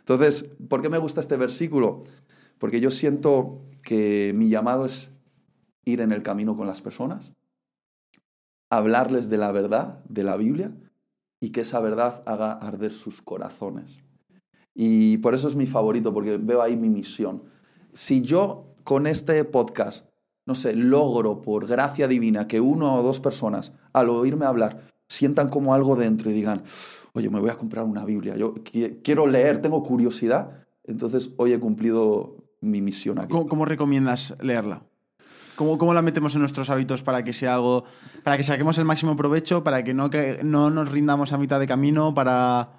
Entonces, 0.00 0.44
¿por 0.68 0.82
qué 0.82 0.90
me 0.90 0.98
gusta 0.98 1.20
este 1.20 1.38
versículo? 1.38 2.02
Porque 2.60 2.80
yo 2.80 2.92
siento 2.92 3.58
que 3.82 4.32
mi 4.36 4.48
llamado 4.48 4.84
es 4.84 5.10
ir 5.84 6.00
en 6.00 6.12
el 6.12 6.22
camino 6.22 6.54
con 6.54 6.68
las 6.68 6.82
personas, 6.82 7.32
hablarles 8.70 9.28
de 9.28 9.38
la 9.38 9.50
verdad 9.50 10.04
de 10.08 10.22
la 10.22 10.36
Biblia 10.36 10.72
y 11.40 11.50
que 11.50 11.62
esa 11.62 11.80
verdad 11.80 12.22
haga 12.26 12.52
arder 12.52 12.92
sus 12.92 13.22
corazones. 13.22 14.00
Y 14.74 15.16
por 15.18 15.34
eso 15.34 15.48
es 15.48 15.56
mi 15.56 15.66
favorito, 15.66 16.12
porque 16.14 16.36
veo 16.36 16.62
ahí 16.62 16.76
mi 16.76 16.90
misión. 16.90 17.42
Si 17.94 18.20
yo 18.20 18.66
con 18.84 19.06
este 19.06 19.42
podcast, 19.44 20.04
no 20.46 20.54
sé, 20.54 20.74
logro 20.74 21.42
por 21.42 21.66
gracia 21.66 22.06
divina 22.08 22.46
que 22.46 22.60
uno 22.60 22.94
o 22.94 23.02
dos 23.02 23.20
personas 23.20 23.72
al 23.92 24.10
oírme 24.10 24.44
hablar 24.44 24.86
sientan 25.08 25.48
como 25.48 25.74
algo 25.74 25.96
dentro 25.96 26.30
y 26.30 26.34
digan, 26.34 26.62
oye, 27.14 27.30
me 27.30 27.40
voy 27.40 27.50
a 27.50 27.56
comprar 27.56 27.84
una 27.84 28.04
Biblia, 28.04 28.36
yo 28.36 28.54
qui- 28.54 29.00
quiero 29.02 29.26
leer, 29.26 29.60
tengo 29.60 29.82
curiosidad, 29.82 30.66
entonces 30.84 31.30
hoy 31.36 31.52
he 31.52 31.58
cumplido 31.58 32.36
mi 32.60 32.80
misión 32.80 33.18
aquí. 33.18 33.30
¿Cómo, 33.30 33.48
cómo 33.48 33.64
recomiendas 33.64 34.34
leerla? 34.40 34.82
¿Cómo, 35.56 35.76
¿Cómo 35.76 35.92
la 35.92 36.02
metemos 36.02 36.34
en 36.34 36.40
nuestros 36.40 36.70
hábitos 36.70 37.02
para 37.02 37.22
que 37.22 37.32
sea 37.32 37.54
algo, 37.54 37.84
para 38.24 38.36
que 38.36 38.42
saquemos 38.42 38.78
el 38.78 38.84
máximo 38.84 39.14
provecho, 39.16 39.62
para 39.62 39.84
que 39.84 39.92
no, 39.92 40.08
que 40.08 40.40
no 40.42 40.70
nos 40.70 40.90
rindamos 40.90 41.32
a 41.32 41.38
mitad 41.38 41.60
de 41.60 41.66
camino, 41.66 42.14
para... 42.14 42.70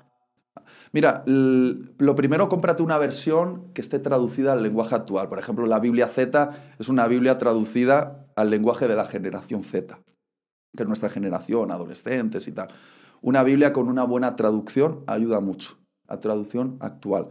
Mira, 0.91 1.23
lo 1.25 2.15
primero, 2.15 2.49
cómprate 2.49 2.83
una 2.83 2.97
versión 2.97 3.71
que 3.73 3.81
esté 3.81 3.99
traducida 3.99 4.53
al 4.53 4.63
lenguaje 4.63 4.95
actual. 4.95 5.29
Por 5.29 5.39
ejemplo, 5.39 5.65
la 5.65 5.79
Biblia 5.79 6.07
Z 6.07 6.51
es 6.79 6.89
una 6.89 7.07
Biblia 7.07 7.37
traducida 7.37 8.27
al 8.35 8.49
lenguaje 8.49 8.87
de 8.87 8.95
la 8.95 9.05
generación 9.05 9.63
Z, 9.63 9.99
que 10.75 10.83
es 10.83 10.87
nuestra 10.87 11.09
generación, 11.09 11.71
adolescentes 11.71 12.47
y 12.47 12.51
tal. 12.51 12.67
Una 13.21 13.43
Biblia 13.43 13.71
con 13.71 13.87
una 13.87 14.03
buena 14.03 14.35
traducción 14.35 15.03
ayuda 15.07 15.39
mucho, 15.39 15.77
a 16.07 16.19
traducción 16.19 16.77
actual. 16.81 17.29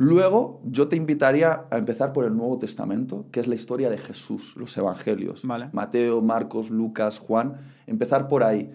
Luego, 0.00 0.60
yo 0.64 0.86
te 0.86 0.94
invitaría 0.94 1.66
a 1.72 1.76
empezar 1.76 2.12
por 2.12 2.24
el 2.24 2.36
Nuevo 2.36 2.56
Testamento, 2.60 3.26
que 3.32 3.40
es 3.40 3.48
la 3.48 3.56
historia 3.56 3.90
de 3.90 3.98
Jesús, 3.98 4.54
los 4.56 4.76
evangelios. 4.76 5.42
Vale. 5.42 5.70
Mateo, 5.72 6.22
Marcos, 6.22 6.70
Lucas, 6.70 7.18
Juan. 7.18 7.56
Empezar 7.88 8.28
por 8.28 8.44
ahí. 8.44 8.70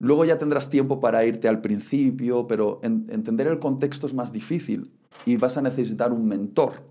Luego 0.00 0.24
ya 0.24 0.38
tendrás 0.38 0.68
tiempo 0.68 0.98
para 0.98 1.24
irte 1.24 1.46
al 1.46 1.60
principio, 1.60 2.48
pero 2.48 2.80
en- 2.82 3.06
entender 3.10 3.46
el 3.46 3.60
contexto 3.60 4.08
es 4.08 4.14
más 4.14 4.32
difícil 4.32 4.90
y 5.24 5.36
vas 5.36 5.56
a 5.56 5.62
necesitar 5.62 6.12
un 6.12 6.26
mentor. 6.26 6.82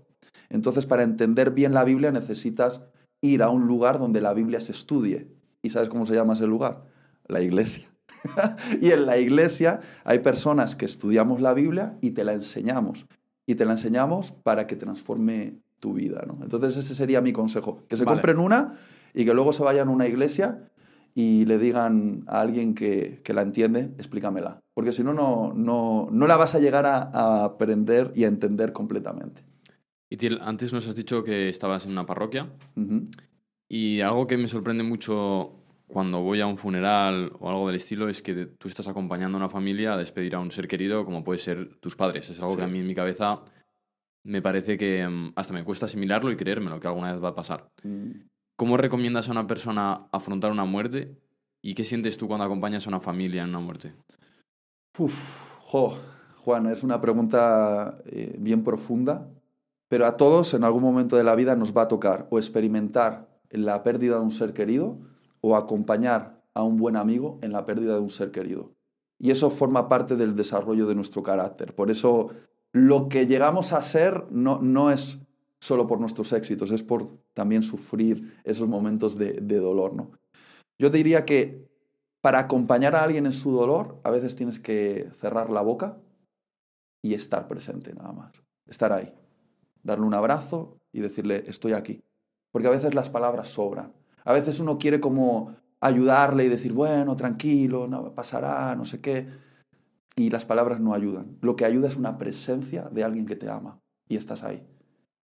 Entonces, 0.48 0.86
para 0.86 1.02
entender 1.02 1.50
bien 1.50 1.74
la 1.74 1.84
Biblia 1.84 2.12
necesitas 2.12 2.80
ir 3.20 3.42
a 3.42 3.50
un 3.50 3.66
lugar 3.66 3.98
donde 3.98 4.22
la 4.22 4.32
Biblia 4.32 4.62
se 4.62 4.72
estudie. 4.72 5.28
¿Y 5.62 5.68
sabes 5.68 5.90
cómo 5.90 6.06
se 6.06 6.14
llama 6.14 6.32
ese 6.32 6.46
lugar? 6.46 6.86
La 7.28 7.42
iglesia. 7.42 7.90
y 8.80 8.90
en 8.90 9.04
la 9.04 9.18
iglesia 9.18 9.80
hay 10.02 10.20
personas 10.20 10.76
que 10.76 10.86
estudiamos 10.86 11.42
la 11.42 11.52
Biblia 11.52 11.98
y 12.00 12.12
te 12.12 12.24
la 12.24 12.32
enseñamos. 12.32 13.04
Y 13.50 13.56
te 13.56 13.64
la 13.64 13.72
enseñamos 13.72 14.30
para 14.30 14.68
que 14.68 14.76
transforme 14.76 15.54
tu 15.80 15.94
vida. 15.94 16.22
¿no? 16.24 16.38
Entonces 16.40 16.76
ese 16.76 16.94
sería 16.94 17.20
mi 17.20 17.32
consejo. 17.32 17.82
Que 17.88 17.96
se 17.96 18.04
Vale. 18.04 18.18
compren 18.18 18.38
una 18.38 18.78
y 19.12 19.24
que 19.24 19.34
luego 19.34 19.52
se 19.52 19.64
vayan 19.64 19.88
a 19.88 19.90
una 19.90 20.06
iglesia 20.06 20.70
y 21.16 21.46
le 21.46 21.58
digan 21.58 22.22
a 22.28 22.42
alguien 22.42 22.76
que, 22.76 23.20
que 23.24 23.34
la 23.34 23.42
entiende, 23.42 23.92
explícamela. 23.98 24.60
Porque 24.72 24.92
si 24.92 25.02
no, 25.02 25.12
no, 25.12 25.52
no, 25.52 26.06
no 26.12 26.26
la 26.28 26.36
vas 26.36 26.54
a 26.54 26.60
llegar 26.60 26.86
a, 26.86 27.10
a 27.12 27.44
aprender 27.44 28.12
y 28.14 28.22
a 28.22 28.28
entender 28.28 28.72
completamente. 28.72 29.42
Y 30.08 30.16
Tiel, 30.16 30.38
antes 30.42 30.72
nos 30.72 30.86
has 30.86 30.94
dicho 30.94 31.24
que 31.24 31.48
estabas 31.48 31.86
en 31.86 31.90
una 31.90 32.06
parroquia 32.06 32.50
y 33.68 34.00
algo 34.00 34.28
que 34.28 34.38
me 34.38 34.46
sorprende 34.46 34.84
mucho 34.84 35.59
cuando 35.92 36.20
voy 36.20 36.40
a 36.40 36.46
un 36.46 36.56
funeral 36.56 37.32
o 37.40 37.48
algo 37.50 37.66
del 37.66 37.76
estilo 37.76 38.08
es 38.08 38.22
que 38.22 38.46
tú 38.46 38.68
estás 38.68 38.88
acompañando 38.88 39.36
a 39.36 39.40
una 39.40 39.48
familia 39.48 39.94
a 39.94 39.96
despedir 39.96 40.34
a 40.34 40.40
un 40.40 40.50
ser 40.50 40.68
querido 40.68 41.04
como 41.04 41.24
puede 41.24 41.38
ser 41.38 41.76
tus 41.80 41.96
padres. 41.96 42.30
Es 42.30 42.40
algo 42.40 42.56
que 42.56 42.62
a 42.62 42.66
Sí. 42.66 42.72
mí 42.72 42.78
en 42.78 42.86
mi 42.86 42.94
cabeza 42.94 43.40
me 44.24 44.42
parece 44.42 44.76
que 44.78 45.06
mm, 45.06 45.32
hasta 45.36 45.52
me 45.54 45.64
cuesta 45.64 45.86
asimilarlo 45.86 46.30
y 46.30 46.36
creérmelo 46.36 46.78
que 46.80 46.86
alguna 46.88 47.12
vez 47.12 47.22
va 47.22 47.28
a 47.28 47.34
pasar. 47.34 47.68
Mm. 47.82 48.10
¿Cómo 48.56 48.76
recomiendas 48.76 49.28
a 49.28 49.32
una 49.32 49.46
persona 49.46 50.06
afrontar 50.12 50.52
una 50.52 50.64
muerte 50.64 51.16
y 51.62 51.74
qué 51.74 51.84
sientes 51.84 52.16
tú 52.16 52.28
cuando 52.28 52.44
acompañas 52.44 52.86
a 52.86 52.90
una 52.90 53.00
familia 53.00 53.42
en 53.42 53.48
una 53.50 53.60
muerte? 53.60 53.94
Uf, 54.98 55.14
jo, 55.60 55.98
Juan, 56.44 56.66
es 56.66 56.82
una 56.82 57.00
pregunta 57.00 57.98
eh, 58.06 58.36
bien 58.38 58.62
profunda 58.64 59.28
Pero 59.88 60.06
a 60.06 60.16
todos 60.16 60.54
en 60.54 60.62
algún 60.64 60.82
momento 60.82 61.16
de 61.16 61.24
la 61.24 61.34
vida 61.34 61.56
nos 61.56 61.76
va 61.76 61.82
a 61.82 61.88
tocar 61.88 62.26
o 62.30 62.38
experimentar 62.38 63.28
la 63.50 63.82
pérdida 63.82 64.16
de 64.16 64.22
un 64.22 64.30
ser 64.30 64.52
querido 64.52 64.98
o 65.40 65.56
acompañar 65.56 66.42
a 66.54 66.62
un 66.62 66.76
buen 66.76 66.96
amigo 66.96 67.38
en 67.42 67.52
la 67.52 67.64
pérdida 67.66 67.94
de 67.94 68.00
un 68.00 68.10
ser 68.10 68.30
querido. 68.30 68.72
Y 69.18 69.30
eso 69.30 69.50
forma 69.50 69.88
parte 69.88 70.16
del 70.16 70.34
desarrollo 70.34 70.86
de 70.86 70.94
nuestro 70.94 71.22
carácter. 71.22 71.74
Por 71.74 71.90
eso 71.90 72.30
lo 72.72 73.08
que 73.08 73.26
llegamos 73.26 73.72
a 73.72 73.82
ser 73.82 74.24
no, 74.30 74.60
no 74.60 74.90
es 74.90 75.18
solo 75.60 75.86
por 75.86 76.00
nuestros 76.00 76.32
éxitos, 76.32 76.70
es 76.70 76.82
por 76.82 77.18
también 77.34 77.62
sufrir 77.62 78.40
esos 78.44 78.66
momentos 78.68 79.18
de, 79.18 79.34
de 79.34 79.58
dolor. 79.58 79.94
¿no? 79.94 80.10
Yo 80.78 80.90
te 80.90 80.96
diría 80.96 81.24
que 81.24 81.68
para 82.20 82.38
acompañar 82.38 82.94
a 82.94 83.02
alguien 83.02 83.26
en 83.26 83.32
su 83.32 83.52
dolor, 83.52 84.00
a 84.04 84.10
veces 84.10 84.36
tienes 84.36 84.58
que 84.58 85.10
cerrar 85.20 85.50
la 85.50 85.62
boca 85.62 85.98
y 87.02 87.14
estar 87.14 87.48
presente 87.48 87.94
nada 87.94 88.12
más. 88.12 88.32
Estar 88.66 88.92
ahí. 88.92 89.14
Darle 89.82 90.06
un 90.06 90.14
abrazo 90.14 90.78
y 90.92 91.00
decirle, 91.00 91.44
estoy 91.46 91.72
aquí. 91.72 92.02
Porque 92.52 92.68
a 92.68 92.72
veces 92.72 92.94
las 92.94 93.10
palabras 93.10 93.48
sobran. 93.48 93.92
A 94.30 94.32
veces 94.32 94.60
uno 94.60 94.78
quiere 94.78 95.00
como 95.00 95.56
ayudarle 95.80 96.44
y 96.44 96.48
decir, 96.48 96.72
bueno, 96.72 97.16
tranquilo, 97.16 97.88
no 97.88 98.14
pasará, 98.14 98.76
no 98.76 98.84
sé 98.84 99.00
qué. 99.00 99.26
Y 100.14 100.30
las 100.30 100.44
palabras 100.44 100.78
no 100.78 100.94
ayudan. 100.94 101.36
Lo 101.40 101.56
que 101.56 101.64
ayuda 101.64 101.88
es 101.88 101.96
una 101.96 102.16
presencia 102.16 102.88
de 102.92 103.02
alguien 103.02 103.26
que 103.26 103.34
te 103.34 103.50
ama 103.50 103.80
y 104.08 104.14
estás 104.14 104.44
ahí. 104.44 104.64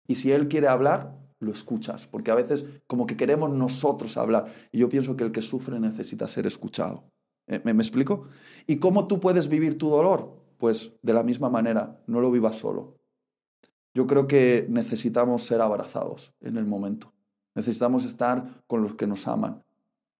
Y 0.06 0.16
si 0.16 0.32
él 0.32 0.48
quiere 0.48 0.68
hablar, 0.68 1.16
lo 1.38 1.50
escuchas, 1.50 2.08
porque 2.08 2.30
a 2.30 2.34
veces 2.34 2.66
como 2.86 3.06
que 3.06 3.16
queremos 3.16 3.48
nosotros 3.50 4.18
hablar. 4.18 4.52
Y 4.70 4.80
yo 4.80 4.90
pienso 4.90 5.16
que 5.16 5.24
el 5.24 5.32
que 5.32 5.40
sufre 5.40 5.80
necesita 5.80 6.28
ser 6.28 6.46
escuchado. 6.46 7.04
¿Eh? 7.46 7.62
¿Me, 7.64 7.72
¿Me, 7.72 7.82
explico? 7.82 8.28
¿Y 8.66 8.76
cómo 8.76 9.06
tú 9.06 9.18
puedes 9.18 9.48
vivir 9.48 9.78
tu 9.78 9.88
dolor? 9.88 10.36
Pues 10.58 10.92
de 11.00 11.14
la 11.14 11.22
misma 11.22 11.48
manera, 11.48 12.02
no 12.06 12.20
lo 12.20 12.30
vivas 12.30 12.56
solo. 12.56 12.98
Yo 13.94 14.06
creo 14.06 14.26
que 14.26 14.66
necesitamos 14.68 15.44
ser 15.44 15.62
abrazados 15.62 16.34
en 16.42 16.58
el 16.58 16.66
momento. 16.66 17.14
Necesitamos 17.54 18.04
estar 18.04 18.62
con 18.66 18.82
los 18.82 18.94
que 18.94 19.06
nos 19.06 19.26
aman. 19.26 19.62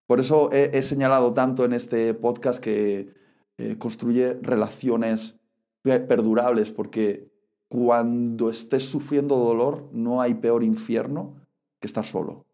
Por 0.07 0.19
eso 0.19 0.51
he, 0.51 0.81
señalado 0.83 1.33
tanto 1.33 1.63
en 1.63 1.71
este 1.71 2.13
podcast 2.13 2.61
que 2.61 3.13
eh, 3.57 3.77
construye 3.77 4.33
relaciones 4.41 5.39
perdurables, 5.83 6.71
porque 6.71 7.31
cuando 7.69 8.49
estés 8.49 8.89
sufriendo 8.89 9.37
dolor 9.37 9.89
no 9.93 10.21
hay 10.21 10.33
peor 10.33 10.63
infierno 10.63 11.37
que 11.79 11.87
estar 11.87 12.05
solo. 12.05 12.45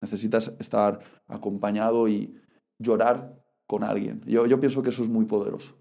Necesitas 0.00 0.52
estar 0.58 0.98
acompañado 1.28 2.08
y 2.08 2.34
llorar 2.78 3.40
con 3.66 3.84
alguien. 3.84 4.22
Yo, 4.26 4.60
pienso 4.60 4.82
que 4.82 4.90
eso 4.90 5.02
es 5.02 5.08
muy 5.08 5.24
poderoso. 5.24 5.76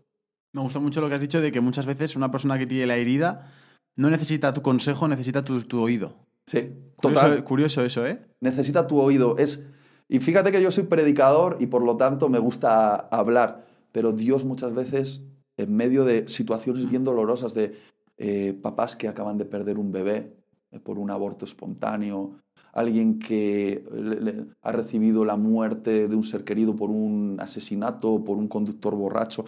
Me 0.53 0.61
gusta 0.61 0.79
mucho 0.79 1.01
lo 1.01 1.09
que 1.09 1.15
has 1.15 1.21
dicho 1.21 1.41
de 1.41 1.51
que 1.51 1.61
muchas 1.61 1.85
veces 1.85 2.15
una 2.15 2.31
persona 2.31 2.57
que 2.57 2.67
tiene 2.67 2.85
la 2.85 2.97
herida 2.97 3.51
no 3.95 4.09
necesita 4.09 4.53
tu 4.53 4.61
consejo, 4.61 5.07
necesita 5.07 5.43
tu 5.43 5.81
oído. 5.81 6.24
Sí, 6.47 6.73
total. 7.01 7.43
Curioso, 7.43 7.43
curioso, 7.45 7.81
eso, 7.85 8.05
¿eh? 8.05 8.19
Necesita 8.39 8.87
tu 8.87 8.99
oído. 8.99 9.37
Es... 9.37 9.63
Y 10.07 10.19
fíjate 10.19 10.51
que 10.51 10.61
yo 10.61 10.71
soy 10.71 10.83
predicador 10.83 11.57
y 11.59 11.65
por 11.65 11.83
lo 11.83 11.97
tanto 11.97 12.29
me 12.29 12.37
gusta 12.37 12.95
hablar, 12.95 13.65
pero 13.91 14.11
Dios 14.11 14.45
muchas 14.45 14.73
veces, 14.75 15.23
en 15.57 15.75
medio 15.75 16.05
de 16.05 16.27
situaciones 16.27 16.87
bien 16.87 17.03
dolorosas 17.03 17.55
de 17.55 17.73
eh, 18.17 18.53
papás 18.61 18.95
que 18.95 19.07
acaban 19.07 19.37
de 19.37 19.45
perder 19.45 19.79
un 19.79 19.91
bebé 19.91 20.35
eh, 20.71 20.79
por 20.79 20.99
un 20.99 21.09
aborto 21.09 21.45
espontáneo, 21.45 22.39
alguien 22.71 23.17
que 23.17 23.83
le, 23.91 24.21
le, 24.21 24.45
ha 24.61 24.71
recibido 24.71 25.25
la 25.25 25.37
muerte 25.37 26.07
de 26.07 26.15
un 26.15 26.23
ser 26.23 26.43
querido 26.43 26.75
por 26.75 26.91
un 26.91 27.37
asesinato, 27.39 28.23
por 28.23 28.37
un 28.37 28.47
conductor 28.47 28.95
borracho. 28.95 29.45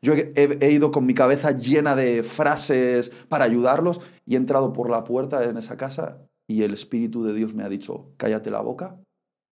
Yo 0.00 0.14
he, 0.14 0.30
he, 0.34 0.72
ido 0.72 0.90
con 0.90 1.04
mi 1.04 1.12
cabeza 1.12 1.50
llena 1.50 1.96
de 1.96 2.22
frases 2.22 3.10
para 3.28 3.44
ayudarlos 3.44 4.00
y 4.24 4.34
he 4.34 4.36
entrado 4.36 4.72
por 4.72 4.88
la 4.88 5.04
puerta 5.04 5.44
en 5.44 5.56
esa 5.56 5.76
casa 5.76 6.28
y 6.48 6.62
el 6.62 6.72
Espíritu 6.72 7.22
de 7.22 7.34
Dios 7.34 7.54
me 7.54 7.62
ha 7.62 7.68
dicho, 7.68 8.10
cállate 8.16 8.50
la 8.50 8.62
boca 8.62 8.98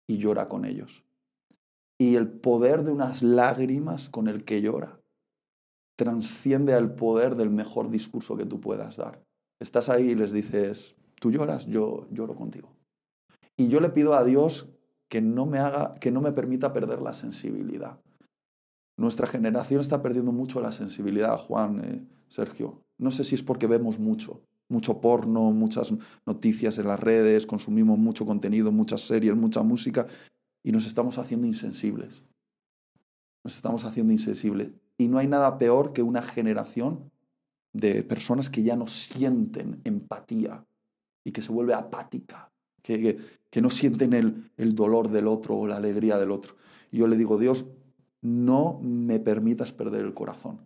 y 0.08 0.18
llora 0.18 0.50
con 0.50 0.66
ellos. 0.66 1.06
Y 1.98 2.16
el 2.16 2.30
poder 2.30 2.84
de 2.84 2.92
unas 2.92 3.24
lágrimas 3.24 4.10
con 4.10 4.28
el 4.28 4.44
que 4.44 4.62
llora 4.62 5.00
transciende 5.96 6.74
al 6.74 6.96
poder 6.96 7.36
del 7.36 7.50
mejor 7.50 7.90
discurso 7.90 8.36
que 8.36 8.46
tú 8.46 8.60
puedas 8.60 8.98
dar. 8.98 9.24
Estás 9.60 9.88
ahí 9.88 10.10
y 10.10 10.16
les 10.16 10.32
dices, 10.32 10.96
tú 11.20 11.32
lloras, 11.32 11.66
yo 11.68 12.08
lloro 12.12 12.36
contigo. 12.36 12.76
Y 13.56 13.68
yo 13.68 13.80
le 13.80 13.90
pido 13.90 14.16
a 14.16 14.24
Dios 14.24 14.68
que 15.08 15.22
no 15.22 15.46
me 15.46 15.60
haga, 15.60 15.94
que 15.96 16.12
no 16.12 16.20
me 16.20 16.32
permita 16.32 16.74
perder 16.74 17.02
la 17.02 17.14
sensibilidad. 17.14 18.00
Nuestra 18.98 19.28
generación 19.28 19.80
está 19.80 20.02
perdiendo 20.02 20.32
mucho 20.32 20.60
la 20.60 20.72
sensibilidad, 20.72 21.38
Juan, 21.38 21.82
eh, 21.84 22.08
Sergio. 22.28 22.82
No 22.98 23.12
sé 23.12 23.24
si 23.24 23.36
es 23.36 23.44
porque 23.44 23.68
vemos 23.68 24.00
mucho, 24.00 24.42
mucho 24.72 25.02
porno, 25.02 25.52
muchas 25.52 25.94
noticias 26.26 26.78
en 26.78 26.88
las 26.88 27.00
redes, 27.00 27.46
consumimos 27.46 28.00
mucho 28.00 28.26
contenido, 28.26 28.72
muchas 28.72 29.02
series, 29.02 29.36
mucha 29.36 29.62
música 29.62 30.08
y 30.64 30.72
nos 30.72 30.86
estamos 30.86 31.18
haciendo 31.18 31.48
insensibles. 31.48 32.24
Nos 33.44 33.56
estamos 33.56 33.84
haciendo 33.84 34.14
insensibles. 34.14 34.72
Y 34.98 35.08
no 35.08 35.18
hay 35.18 35.28
nada 35.28 35.58
peor 35.58 35.94
que 35.94 36.04
una 36.04 36.22
generación 36.22 37.12
de 37.74 38.04
personas 38.04 38.50
que 38.50 38.64
ya 38.64 38.76
no 38.76 38.88
sienten 38.88 39.82
empatía 39.84 40.66
y 41.24 41.32
que 41.32 41.42
se 41.42 41.52
vuelve 41.52 41.74
apática, 41.74 42.52
que, 42.82 43.20
que, 43.50 43.62
no 43.62 43.70
sienten 43.70 44.14
el, 44.14 44.52
el 44.58 44.76
dolor 44.76 45.10
del 45.10 45.28
otro 45.28 45.56
o 45.56 45.68
la 45.68 45.78
alegría 45.78 46.18
del 46.18 46.32
otro. 46.32 46.56
Yo 46.92 47.08
le 47.08 47.16
digo, 47.16 47.38
Dios, 47.38 47.66
no 48.22 48.80
me 48.84 49.20
permitas 49.20 49.72
perder 49.72 50.06
el 50.06 50.14
corazón. 50.14 50.60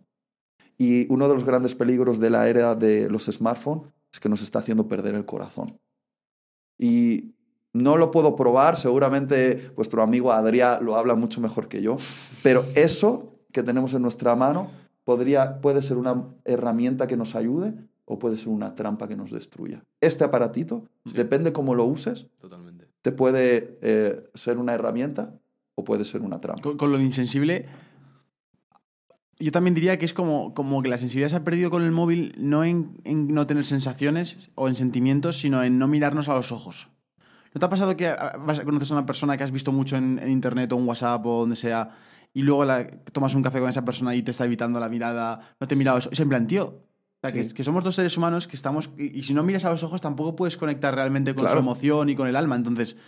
Y 0.78 1.10
uno 1.10 1.28
de 1.28 1.34
los 1.34 1.44
grandes 1.44 1.74
peligros 1.74 2.18
de 2.18 2.30
la 2.30 2.48
era 2.48 2.74
de 2.74 3.08
los 3.08 3.24
smartphones 3.24 3.92
es 4.16 4.20
que 4.20 4.30
nos 4.30 4.40
está 4.40 4.60
haciendo 4.60 4.88
perder 4.88 5.14
el 5.14 5.26
corazón. 5.26 5.78
Y 6.78 7.34
no 7.74 7.98
lo 7.98 8.10
puedo 8.10 8.34
probar, 8.34 8.78
seguramente 8.78 9.70
vuestro 9.76 10.02
amigo 10.02 10.32
Adrián 10.32 10.82
lo 10.82 10.96
habla 10.96 11.14
mucho 11.14 11.42
mejor 11.42 11.68
que 11.68 11.82
yo, 11.82 11.98
pero 12.42 12.64
eso 12.74 13.34
que 13.52 13.62
tenemos 13.62 13.92
en 13.92 14.00
nuestra 14.00 14.34
mano 14.34 14.70
podría, 15.04 15.60
puede 15.60 15.82
ser 15.82 15.98
una 15.98 16.24
herramienta 16.46 17.06
que 17.06 17.18
nos 17.18 17.34
ayude 17.34 17.74
o 18.06 18.18
puede 18.18 18.38
ser 18.38 18.48
una 18.48 18.74
trampa 18.74 19.06
que 19.06 19.16
nos 19.16 19.30
destruya. 19.30 19.84
Este 20.00 20.24
aparatito, 20.24 20.84
sí. 21.04 21.12
depende 21.12 21.52
cómo 21.52 21.74
lo 21.74 21.84
uses, 21.84 22.26
Totalmente. 22.40 22.88
te 23.02 23.12
puede 23.12 23.78
eh, 23.82 24.24
ser 24.32 24.56
una 24.56 24.72
herramienta 24.72 25.38
o 25.74 25.84
puede 25.84 26.06
ser 26.06 26.22
una 26.22 26.40
trampa. 26.40 26.62
Con, 26.62 26.78
con, 26.78 26.90
lo 26.90 26.98
insensible, 26.98 27.66
yo 29.38 29.52
también 29.52 29.74
diría 29.74 29.98
que 29.98 30.04
es 30.04 30.14
como, 30.14 30.54
como 30.54 30.82
que 30.82 30.88
la 30.88 30.98
sensibilidad 30.98 31.28
se 31.28 31.36
ha 31.36 31.44
perdido 31.44 31.70
con 31.70 31.82
el 31.82 31.92
móvil 31.92 32.34
no 32.38 32.64
en, 32.64 32.98
en, 33.04 33.28
no 33.28 33.46
tener 33.46 33.66
sensaciones 33.66 34.50
o 34.54 34.68
en 34.68 34.74
sentimientos, 34.74 35.38
sino 35.38 35.62
en 35.62 35.78
no 35.78 35.88
mirarnos 35.88 36.28
a 36.28 36.34
los 36.34 36.52
ojos. 36.52 36.88
¿No 37.52 37.60
te 37.60 37.66
ha 37.66 37.68
pasado 37.68 37.96
que 37.96 38.14
conoces 38.64 38.90
a 38.90 38.94
una 38.94 39.06
persona 39.06 39.36
que 39.36 39.44
has 39.44 39.50
visto 39.50 39.72
mucho 39.72 39.96
en, 39.96 40.18
en 40.18 40.30
internet 40.30 40.72
o 40.72 40.78
en 40.78 40.86
WhatsApp 40.86 41.24
o 41.26 41.40
donde 41.40 41.56
sea 41.56 41.90
y 42.34 42.42
luego 42.42 42.64
la, 42.66 42.86
tomas 43.12 43.34
un 43.34 43.42
café 43.42 43.60
con 43.60 43.70
esa 43.70 43.84
persona 43.84 44.14
y 44.14 44.22
te 44.22 44.30
está 44.30 44.44
evitando 44.44 44.78
la 44.78 44.90
mirada, 44.90 45.54
no 45.58 45.66
te 45.66 45.74
mira 45.74 45.92
a 45.92 45.94
los 45.94 46.06
ojos? 46.06 46.18
Es 46.18 46.20
en 46.20 46.28
plan, 46.28 46.46
tío, 46.46 46.64
o 46.66 47.20
sea, 47.22 47.30
sí. 47.30 47.48
que, 47.48 47.54
que, 47.54 47.64
somos 47.64 47.82
dos 47.82 47.94
seres 47.94 48.14
humanos 48.16 48.46
que 48.46 48.56
estamos. 48.56 48.90
Y, 48.98 49.18
y, 49.18 49.22
si 49.22 49.32
no 49.32 49.42
miras 49.42 49.64
a 49.64 49.70
los 49.70 49.82
ojos, 49.82 50.02
tampoco 50.02 50.36
puedes 50.36 50.58
conectar 50.58 50.94
realmente 50.94 51.34
con 51.34 51.44
claro. 51.44 51.54
su 51.54 51.58
emoción 51.60 52.10
y 52.10 52.14
con 52.14 52.28
el 52.28 52.36
alma. 52.36 52.56
Entonces, 52.56 52.98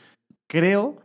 creo 0.46 1.02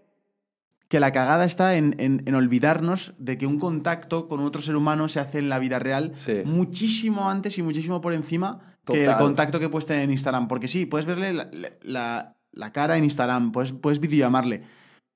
que 0.87 0.99
la 0.99 1.11
cagada 1.11 1.45
está 1.45 1.75
en, 1.75 1.95
en, 1.97 2.23
en, 2.25 2.35
olvidarnos 2.35 3.13
de 3.17 3.37
que 3.37 3.47
un 3.47 3.59
contacto 3.59 4.27
con 4.27 4.41
otro 4.41 4.61
ser 4.61 4.75
humano 4.75 5.09
se 5.09 5.19
hace 5.19 5.39
en 5.39 5.49
la 5.49 5.59
vida 5.59 5.79
real 5.79 6.11
sí. 6.15 6.41
muchísimo 6.45 7.29
antes 7.29 7.57
y 7.57 7.63
muchísimo 7.63 7.99
por 8.01 8.13
encima 8.13 8.59
Total. 8.83 9.01
que 9.01 9.09
el 9.09 9.17
contacto 9.17 9.59
que 9.59 9.69
puedes 9.69 9.85
tener 9.85 10.03
en 10.03 10.11
Instagram. 10.11 10.47
Porque 10.47 10.67
sí, 10.67 10.85
puedes 10.85 11.05
verle 11.05 11.33
la, 11.33 11.49
la, 11.81 12.35
la 12.51 12.71
cara 12.71 12.97
en 12.97 13.05
Instagram, 13.05 13.51
puedes, 13.51 13.71
puedes 13.71 13.99
videollamarle 13.99 14.63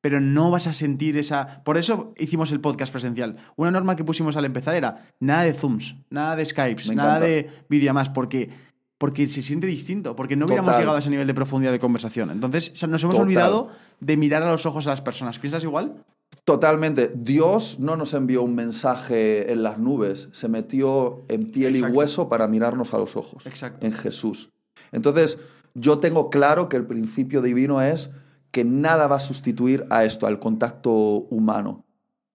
pero 0.01 0.21
no 0.21 0.51
vas 0.51 0.67
a 0.67 0.73
sentir 0.73 1.17
esa... 1.17 1.63
Por 1.63 1.77
eso 1.77 2.13
hicimos 2.17 2.51
el 2.51 2.61
podcast 2.61 2.93
presencial. 2.93 3.35
Una 3.55 3.71
norma 3.71 3.95
que 3.95 4.03
pusimos 4.03 4.37
al 4.37 4.45
empezar 4.45 4.75
era 4.75 5.09
nada 5.19 5.43
de 5.43 5.53
Zooms, 5.53 5.95
nada 6.09 6.35
de 6.35 6.45
Skypes, 6.45 6.95
nada 6.95 7.19
de 7.19 7.49
videollamadas, 7.67 8.09
porque, 8.09 8.49
porque 8.97 9.27
se 9.27 9.41
siente 9.41 9.67
distinto, 9.67 10.15
porque 10.15 10.35
no 10.35 10.45
Total. 10.45 10.59
hubiéramos 10.59 10.79
llegado 10.79 10.97
a 10.97 10.99
ese 10.99 11.09
nivel 11.09 11.27
de 11.27 11.33
profundidad 11.33 11.71
de 11.71 11.79
conversación. 11.79 12.31
Entonces 12.31 12.71
nos 12.87 13.03
hemos 13.03 13.15
Total. 13.15 13.21
olvidado 13.21 13.69
de 13.99 14.17
mirar 14.17 14.43
a 14.43 14.51
los 14.51 14.65
ojos 14.65 14.87
a 14.87 14.91
las 14.91 15.01
personas. 15.01 15.39
¿Piensas 15.39 15.63
igual? 15.63 16.03
Totalmente. 16.43 17.11
Dios 17.13 17.79
no 17.79 17.95
nos 17.95 18.13
envió 18.13 18.41
un 18.41 18.55
mensaje 18.55 19.51
en 19.51 19.63
las 19.63 19.77
nubes, 19.77 20.29
se 20.31 20.47
metió 20.47 21.23
en 21.27 21.51
piel 21.51 21.75
Exacto. 21.75 21.93
y 21.93 21.97
hueso 21.97 22.29
para 22.29 22.47
mirarnos 22.47 22.93
a 22.93 22.97
los 22.97 23.15
ojos. 23.15 23.45
Exacto. 23.45 23.85
En 23.85 23.93
Jesús. 23.93 24.49
Entonces, 24.91 25.37
yo 25.73 25.99
tengo 25.99 26.29
claro 26.29 26.69
que 26.69 26.77
el 26.77 26.85
principio 26.85 27.41
divino 27.41 27.81
es 27.81 28.09
que 28.51 28.63
nada 28.63 29.07
va 29.07 29.17
a 29.17 29.19
sustituir 29.19 29.85
a 29.89 30.05
esto, 30.05 30.25
al 30.25 30.39
contacto 30.39 30.91
humano. 30.91 31.85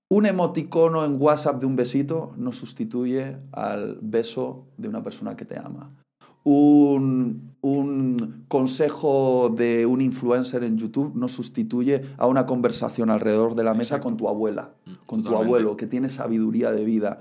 Un 0.08 0.26
emoticono 0.26 1.04
en 1.04 1.16
WhatsApp 1.20 1.58
de 1.58 1.66
un 1.66 1.74
besito 1.74 2.34
no 2.36 2.52
sustituye 2.52 3.38
al 3.50 3.98
beso 4.02 4.66
de 4.76 4.88
una 4.88 5.02
persona 5.02 5.36
que 5.36 5.46
te 5.46 5.58
ama. 5.58 5.90
Un, 6.44 7.52
un, 7.60 8.44
consejo 8.48 9.48
de 9.56 9.86
un 9.86 10.00
influencer 10.00 10.64
en 10.64 10.76
YouTube 10.76 11.14
no 11.14 11.28
sustituye 11.28 12.02
a 12.18 12.26
una 12.26 12.44
conversación 12.44 13.08
alrededor 13.08 13.54
de 13.54 13.64
la 13.64 13.72
mesa 13.72 13.96
Exacto. 13.96 14.08
con 14.08 14.16
tu 14.16 14.28
abuela, 14.28 14.72
con 15.06 15.22
Totalmente. 15.22 15.28
tu 15.28 15.36
abuelo, 15.36 15.76
que 15.76 15.86
tiene 15.86 16.08
sabiduría 16.08 16.72
de 16.72 16.84
vida. 16.84 17.20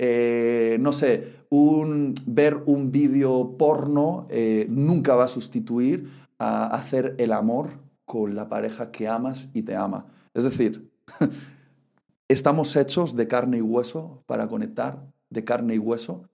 Eh, 0.00 0.76
no 0.80 0.92
sé, 0.92 1.32
un, 1.50 2.14
ver 2.24 2.62
un 2.66 2.92
vídeo 2.92 3.56
porno 3.58 4.28
eh, 4.30 4.66
nunca 4.70 5.16
va 5.16 5.24
a 5.24 5.28
sustituir 5.28 6.08
a 6.38 6.66
hacer 6.66 7.16
el 7.18 7.32
amor 7.32 7.70
con 8.04 8.36
la 8.36 8.48
pareja 8.48 8.92
que 8.92 9.08
amas 9.08 9.48
y 9.54 9.62
te 9.62 9.74
ama. 9.74 10.06
Es 10.34 10.44
decir, 10.44 10.88
estamos 12.28 12.76
hechos 12.76 13.16
de 13.16 13.26
carne 13.26 13.58
y 13.58 13.60
hueso 13.62 14.22
para 14.26 14.46
conectar 14.46 15.04
de 15.30 15.44
carne 15.44 15.74
y 15.74 15.78
hueso 15.78 16.28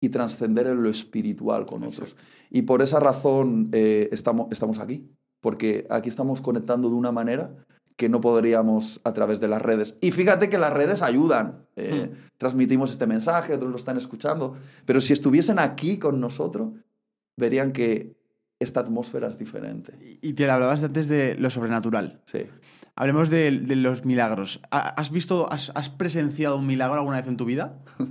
y 0.00 0.08
trascender 0.08 0.66
en 0.66 0.82
lo 0.82 0.88
espiritual 0.90 1.66
con 1.66 1.82
otros. 1.84 2.16
Y 2.50 2.62
por 2.62 2.82
esa 2.82 3.00
razón 3.00 3.68
eh, 3.72 4.08
estamos, 4.12 4.48
estamos 4.50 4.78
aquí, 4.78 5.10
porque 5.40 5.86
aquí 5.90 6.08
estamos 6.08 6.40
conectando 6.40 6.88
de 6.88 6.94
una 6.96 7.12
manera 7.12 7.50
que 7.96 8.08
no 8.08 8.20
podríamos 8.22 9.00
a 9.04 9.12
través 9.12 9.40
de 9.40 9.48
las 9.48 9.60
redes. 9.60 9.94
Y 10.00 10.10
fíjate 10.12 10.48
que 10.48 10.56
las 10.58 10.72
redes 10.72 11.02
ayudan. 11.02 11.66
Eh, 11.76 12.08
Hmm. 12.10 12.16
Transmitimos 12.38 12.90
este 12.90 13.06
mensaje, 13.06 13.52
otros 13.54 13.70
lo 13.70 13.76
están 13.76 13.98
escuchando. 13.98 14.56
Pero 14.86 15.02
si 15.02 15.12
estuviesen 15.12 15.58
aquí 15.58 15.98
con 15.98 16.18
nosotros, 16.18 16.70
verían 17.36 17.72
que 17.72 18.16
esta 18.58 18.80
atmósfera 18.80 19.28
es 19.28 19.36
diferente. 19.36 20.18
Y 20.22 20.32
te 20.32 20.50
hablabas 20.50 20.82
antes 20.82 21.08
de 21.08 21.34
lo 21.38 21.50
sobrenatural. 21.50 22.22
Sí. 22.24 22.46
Hablemos 22.96 23.28
de, 23.28 23.50
de 23.60 23.76
los 23.76 24.06
milagros. 24.06 24.60
¿Ha- 24.70 24.88
¿Has 24.98 25.10
visto, 25.10 25.50
has, 25.52 25.70
has 25.74 25.90
presenciado 25.90 26.56
un 26.56 26.66
milagro 26.66 26.94
alguna 27.00 27.18
vez 27.18 27.26
en 27.26 27.36
tu 27.36 27.44
vida? 27.44 27.78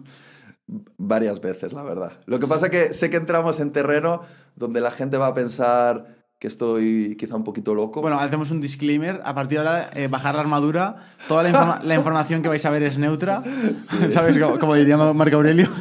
Varias 0.97 1.41
veces, 1.41 1.73
la 1.73 1.81
verdad. 1.83 2.11
Lo 2.27 2.39
que 2.39 2.45
pasa 2.47 2.67
es 2.67 2.71
que 2.71 2.93
sé 2.93 3.09
que 3.09 3.17
entramos 3.17 3.59
en 3.59 3.71
terreno 3.71 4.21
donde 4.55 4.81
la 4.81 4.91
gente 4.91 5.17
va 5.17 5.27
a 5.27 5.33
pensar 5.33 6.05
que 6.37 6.47
estoy 6.47 7.17
quizá 7.19 7.35
un 7.35 7.43
poquito 7.43 7.73
loco. 7.75 8.01
Bueno, 8.01 8.19
hacemos 8.19 8.51
un 8.51 8.61
disclaimer. 8.61 9.19
A 9.25 9.33
partir 9.35 9.59
de 9.59 9.67
ahora, 9.67 9.89
eh, 9.93 10.07
bajar 10.07 10.35
la 10.35 10.41
armadura. 10.41 10.95
Toda 11.27 11.43
la, 11.43 11.49
informa- 11.49 11.81
la 11.83 11.95
información 11.95 12.41
que 12.41 12.49
vais 12.49 12.63
a 12.65 12.69
ver 12.69 12.83
es 12.83 12.97
neutra. 12.97 13.41
¿Sabes? 14.11 14.37
Como, 14.37 14.57
como 14.59 14.75
diría 14.75 14.95
Marco 14.95 15.35
Aurelio. 15.37 15.67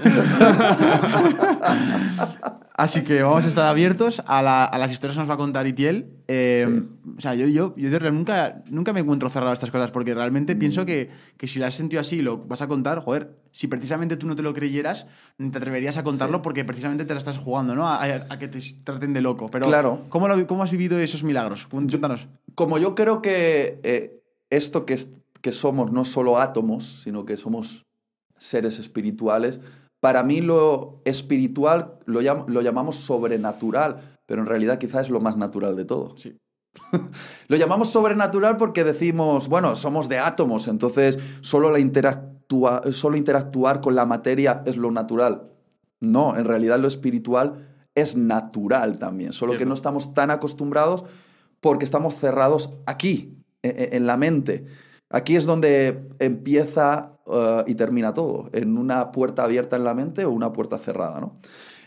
Así 2.78 3.02
que 3.02 3.24
vamos 3.24 3.44
a 3.44 3.48
estar 3.48 3.66
abiertos 3.66 4.22
a, 4.24 4.40
la- 4.40 4.64
a 4.64 4.78
las 4.78 4.92
historias 4.92 5.16
que 5.16 5.20
nos 5.20 5.28
va 5.28 5.34
a 5.34 5.36
contar 5.36 5.66
Itiel. 5.66 6.12
Eh, 6.28 6.84
O 7.16 7.20
sea, 7.20 7.34
yo, 7.34 7.48
yo, 7.48 7.74
yo 7.76 8.10
nunca, 8.12 8.62
nunca 8.70 8.92
me 8.92 9.00
encuentro 9.00 9.28
cerrado 9.30 9.50
a 9.50 9.55
estas 9.55 9.72
cosas 9.72 9.90
porque 9.90 10.14
realmente 10.14 10.55
Mm. 10.55 10.59
pienso 10.60 10.86
que, 10.86 11.10
que 11.36 11.48
si 11.48 11.59
lo 11.59 11.66
has 11.66 11.74
sentido 11.74 12.00
así 12.00 12.18
y 12.18 12.22
lo 12.22 12.38
vas 12.38 12.62
a 12.62 12.68
contar, 12.68 13.00
joder, 13.00 13.36
si 13.50 13.66
precisamente 13.66 14.16
tú 14.16 14.28
no 14.28 14.36
te 14.36 14.42
lo 14.42 14.55
creyeras, 14.55 15.09
ni 15.38 15.50
te 15.50 15.59
atreverías 15.59 15.96
a 15.96 16.05
contarlo 16.05 16.40
porque 16.40 16.64
precisamente 16.64 17.05
te 17.05 17.14
la 17.14 17.18
estás 17.18 17.38
jugando, 17.38 17.74
¿no? 17.74 17.88
A, 17.88 17.96
a- 18.05 18.26
a 18.28 18.38
que 18.38 18.46
te 18.46 18.60
traten 18.84 19.12
de 19.12 19.22
loco. 19.22 19.48
Pero, 19.50 19.66
Claro. 19.66 20.05
¿cómo, 20.09 20.28
lo- 20.28 20.46
¿cómo 20.46 20.62
has 20.62 20.70
vivido 20.70 21.00
esos 21.00 21.24
milagros? 21.24 21.66
Cuéntanos. 21.66 22.28
Como 22.55 22.78
yo 22.78 22.94
creo 22.94 23.20
que 23.22 23.80
eh, 23.82 24.20
esto 24.50 24.86
que, 24.86 24.96
que 25.42 25.50
somos 25.50 25.90
no 25.90 26.05
solo 26.05 26.38
átomos, 26.38 27.00
sino 27.02 27.24
que 27.24 27.36
somos 27.36 27.84
seres 28.38 28.78
espirituales, 28.78 29.59
para 30.00 30.22
mí 30.22 30.40
lo 30.40 31.00
espiritual 31.04 31.98
lo, 32.06 32.20
llam- 32.22 32.46
lo 32.48 32.60
llamamos 32.62 32.96
sobrenatural, 32.96 34.18
pero 34.26 34.40
en 34.42 34.46
realidad 34.46 34.78
quizás 34.78 35.02
es 35.02 35.10
lo 35.10 35.20
más 35.20 35.36
natural 35.36 35.76
de 35.76 35.84
todo. 35.84 36.16
Sí. 36.16 36.36
lo 37.48 37.56
llamamos 37.56 37.90
sobrenatural 37.90 38.56
porque 38.56 38.84
decimos, 38.84 39.48
bueno, 39.48 39.74
somos 39.76 40.08
de 40.08 40.18
átomos, 40.18 40.68
entonces 40.68 41.18
solo, 41.40 41.70
la 41.72 41.78
interactua- 41.80 42.92
solo 42.92 43.16
interactuar 43.16 43.80
con 43.80 43.94
la 43.94 44.06
materia 44.06 44.62
es 44.66 44.76
lo 44.76 44.90
natural. 44.90 45.50
No, 46.00 46.36
en 46.36 46.44
realidad 46.44 46.78
lo 46.78 46.86
espiritual 46.88 47.66
es 47.94 48.14
natural 48.16 48.98
también, 49.00 49.32
solo 49.32 49.56
que 49.56 49.66
no 49.66 49.74
estamos 49.74 50.14
tan 50.14 50.30
acostumbrados 50.30 51.04
porque 51.60 51.84
estamos 51.84 52.14
cerrados 52.14 52.70
aquí, 52.86 53.36
e- 53.62 53.68
e- 53.92 53.96
en 53.96 54.06
la 54.06 54.16
mente. 54.16 54.66
Aquí 55.10 55.34
es 55.34 55.44
donde 55.46 56.06
empieza 56.20 57.18
eh, 57.32 57.64
y 57.66 57.74
termina 57.74 58.14
todo, 58.14 58.48
en 58.52 58.78
una 58.78 59.12
puerta 59.12 59.44
abierta 59.44 59.76
en 59.76 59.84
la 59.84 59.94
mente 59.94 60.24
o 60.24 60.30
una 60.30 60.52
puerta 60.52 60.78
cerrada, 60.78 61.20
¿no? 61.20 61.36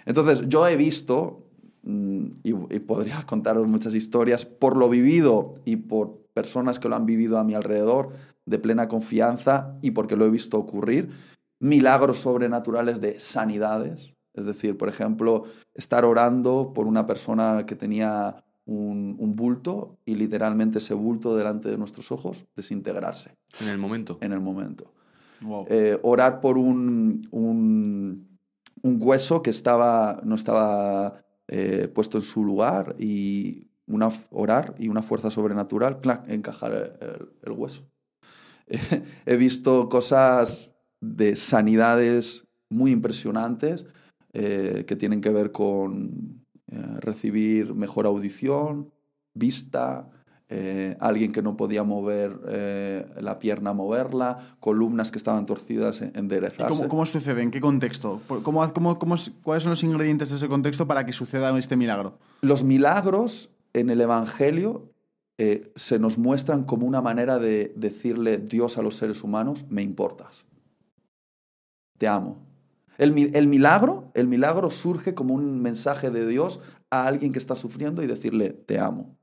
Entonces, 0.06 0.48
yo 0.48 0.68
he 0.68 0.76
visto, 0.76 1.44
mm, 1.84 2.26
y, 2.44 2.50
y 2.76 2.80
podría 2.80 3.24
contaros 3.28 3.68
muchas 3.68 3.94
historias, 3.94 4.46
por 4.46 4.78
lo 4.78 4.90
vivido 4.90 5.56
y 5.66 5.78
por 5.78 6.22
personas 6.34 6.80
que 6.80 6.90
lo 6.90 6.96
han 6.96 7.06
vivido 7.06 7.38
a 7.38 7.44
mi 7.44 7.54
alrededor, 7.54 8.10
de 8.46 8.60
plena 8.60 8.88
confianza 8.88 9.78
y 9.82 9.92
porque 9.92 10.16
lo 10.16 10.26
he 10.26 10.30
visto 10.30 10.58
ocurrir, 10.58 11.10
milagros 11.60 12.20
sobrenaturales 12.20 13.02
de 13.02 13.20
sanidades. 13.20 14.14
Es 14.34 14.46
decir, 14.46 14.78
por 14.78 14.90
ejemplo, 14.90 15.44
estar 15.74 16.06
orando 16.06 16.72
por 16.74 16.88
una 16.88 17.06
persona 17.06 17.66
que 17.66 17.76
tenía 17.76 18.44
un, 18.66 19.16
un 19.20 19.36
bulto 19.36 19.98
y 20.06 20.16
literalmente 20.16 20.80
ese 20.80 20.94
bulto 20.94 21.36
delante 21.36 21.70
de 21.70 21.78
nuestros 21.78 22.12
ojos 22.12 22.46
desintegrarse 22.56 23.36
En 23.60 23.70
el 23.70 23.78
momento. 23.78 24.18
en 24.22 24.32
el 24.32 24.40
momento. 24.40 24.92
Eh, 25.68 25.98
orar 26.04 26.40
por 26.40 26.58
un, 26.58 27.28
un, 27.32 28.28
hueso 28.84 29.42
que 29.42 29.50
estaba, 29.50 30.22
no 30.24 30.36
estaba 30.36 31.24
eh, 31.48 31.88
puesto 31.94 32.18
en 32.18 32.24
su 32.24 32.44
lugar 32.44 32.96
y 33.00 33.68
una, 33.88 34.10
orar 34.30 34.76
y 34.78 34.88
una 34.88 35.02
fuerza 35.02 35.32
sobrenatural, 35.32 36.00
encajar 36.28 37.00
el, 37.44 37.52
hueso. 37.52 37.88
he 39.26 39.36
visto 39.36 39.90
cosas 39.90 40.76
de 41.00 41.36
sanidades 41.36 42.48
muy 42.70 42.92
impresionantes 42.92 43.86
eh, 44.34 44.86
que 44.88 44.96
tienen 44.96 45.22
que 45.22 45.32
ver 45.32 45.52
con 45.52 46.46
recibir 47.02 47.74
mejor 47.74 48.06
audición, 48.06 48.94
vista, 49.34 50.10
eh, 50.54 50.98
alguien 51.00 51.32
que 51.32 51.42
no 51.42 51.56
podía 51.56 51.84
mover 51.84 52.38
eh, 52.50 53.06
la 53.22 53.40
pierna, 53.40 53.72
moverla, 53.72 54.58
columnas 54.60 55.10
que 55.10 55.18
estaban 55.18 55.46
torcidas, 55.46 56.02
eh, 56.02 56.12
¿Y 56.14 56.20
enderezarse. 56.20 56.68
¿Cómo, 56.68 56.90
¿Cómo 56.90 57.06
sucede? 57.06 57.42
¿En 57.42 57.52
qué 57.52 57.62
contexto? 57.62 58.20
¿Cómo, 58.44 58.74
cómo, 58.74 59.00
¿Cuáles 59.44 59.64
son 59.64 59.70
los 59.70 59.84
ingredientes 59.84 60.30
de 60.30 60.36
ese 60.36 60.50
contexto 60.50 60.86
para 60.86 61.06
que 61.06 61.14
suceda 61.14 61.58
este 61.58 61.78
milagro? 61.78 62.18
Los 62.42 62.66
milagros 62.66 63.50
en 63.72 63.90
el 63.90 64.02
Evangelio 64.02 64.92
eh, 65.38 65.72
se 65.78 66.00
nos 66.00 66.18
muestran 66.18 66.66
como 66.66 66.86
una 66.86 67.02
manera 67.02 67.40
de 67.40 67.74
decirle 67.78 68.38
Dios 68.38 68.78
a 68.78 68.82
los 68.82 68.98
seres 68.98 69.24
humanos, 69.24 69.64
me 69.70 69.82
importas. 69.82 70.46
Te 71.98 72.10
amo. 72.10 72.46
El 72.98 73.14
milagro, 73.48 74.12
el 74.16 74.28
milagro 74.28 74.70
surge 74.70 75.16
como 75.16 75.34
un 75.34 75.62
mensaje 75.62 76.12
de 76.12 76.28
Dios 76.28 76.60
a 76.90 77.08
alguien 77.08 77.32
que 77.32 77.40
está 77.40 77.56
sufriendo 77.56 78.04
y 78.04 78.08
decirle, 78.08 78.50
te 78.50 78.78
amo. 78.80 79.18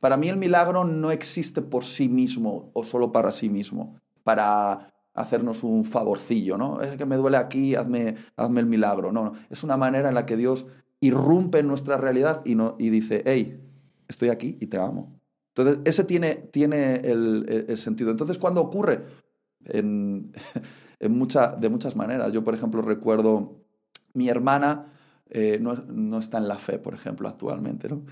Para 0.00 0.16
mí 0.16 0.28
el 0.28 0.36
milagro 0.36 0.84
no 0.84 1.10
existe 1.10 1.62
por 1.62 1.84
sí 1.84 2.08
mismo 2.08 2.70
o 2.72 2.82
solo 2.84 3.12
para 3.12 3.32
sí 3.32 3.48
mismo, 3.50 3.96
para 4.24 4.92
hacernos 5.14 5.62
un 5.62 5.84
favorcillo, 5.84 6.56
¿no? 6.56 6.80
Es 6.80 6.96
que 6.96 7.04
me 7.06 7.16
duele 7.16 7.36
aquí, 7.36 7.74
hazme, 7.74 8.16
hazme 8.36 8.60
el 8.60 8.66
milagro. 8.66 9.12
No, 9.12 9.24
no, 9.24 9.32
es 9.50 9.62
una 9.62 9.76
manera 9.76 10.08
en 10.08 10.14
la 10.14 10.24
que 10.24 10.36
Dios 10.36 10.66
irrumpe 11.00 11.58
en 11.58 11.68
nuestra 11.68 11.96
realidad 11.98 12.42
y, 12.44 12.54
no, 12.54 12.76
y 12.78 12.88
dice, 12.90 13.22
hey, 13.26 13.60
estoy 14.08 14.30
aquí 14.30 14.56
y 14.60 14.66
te 14.66 14.78
amo. 14.78 15.18
Entonces, 15.54 15.80
ese 15.84 16.04
tiene, 16.04 16.36
tiene 16.36 16.96
el, 16.96 17.64
el- 17.68 17.76
sentido. 17.78 18.10
Entonces, 18.10 18.38
¿cuándo 18.38 18.62
ocurre? 18.62 19.04
En, 19.64 20.32
en 21.00 21.12
mucha, 21.18 21.48
de 21.56 21.68
muchas 21.68 21.96
maneras. 21.96 22.32
Yo, 22.32 22.42
por 22.44 22.54
ejemplo, 22.54 22.80
recuerdo 22.82 23.56
mi 24.14 24.28
hermana 24.28 24.86
eh, 25.28 25.58
no, 25.60 25.74
no 25.74 26.18
está 26.18 26.38
en 26.38 26.48
la 26.48 26.58
fe, 26.58 26.78
por 26.78 26.94
ejemplo, 26.94 27.28
actualmente. 27.28 27.88
¿no? 27.88 28.02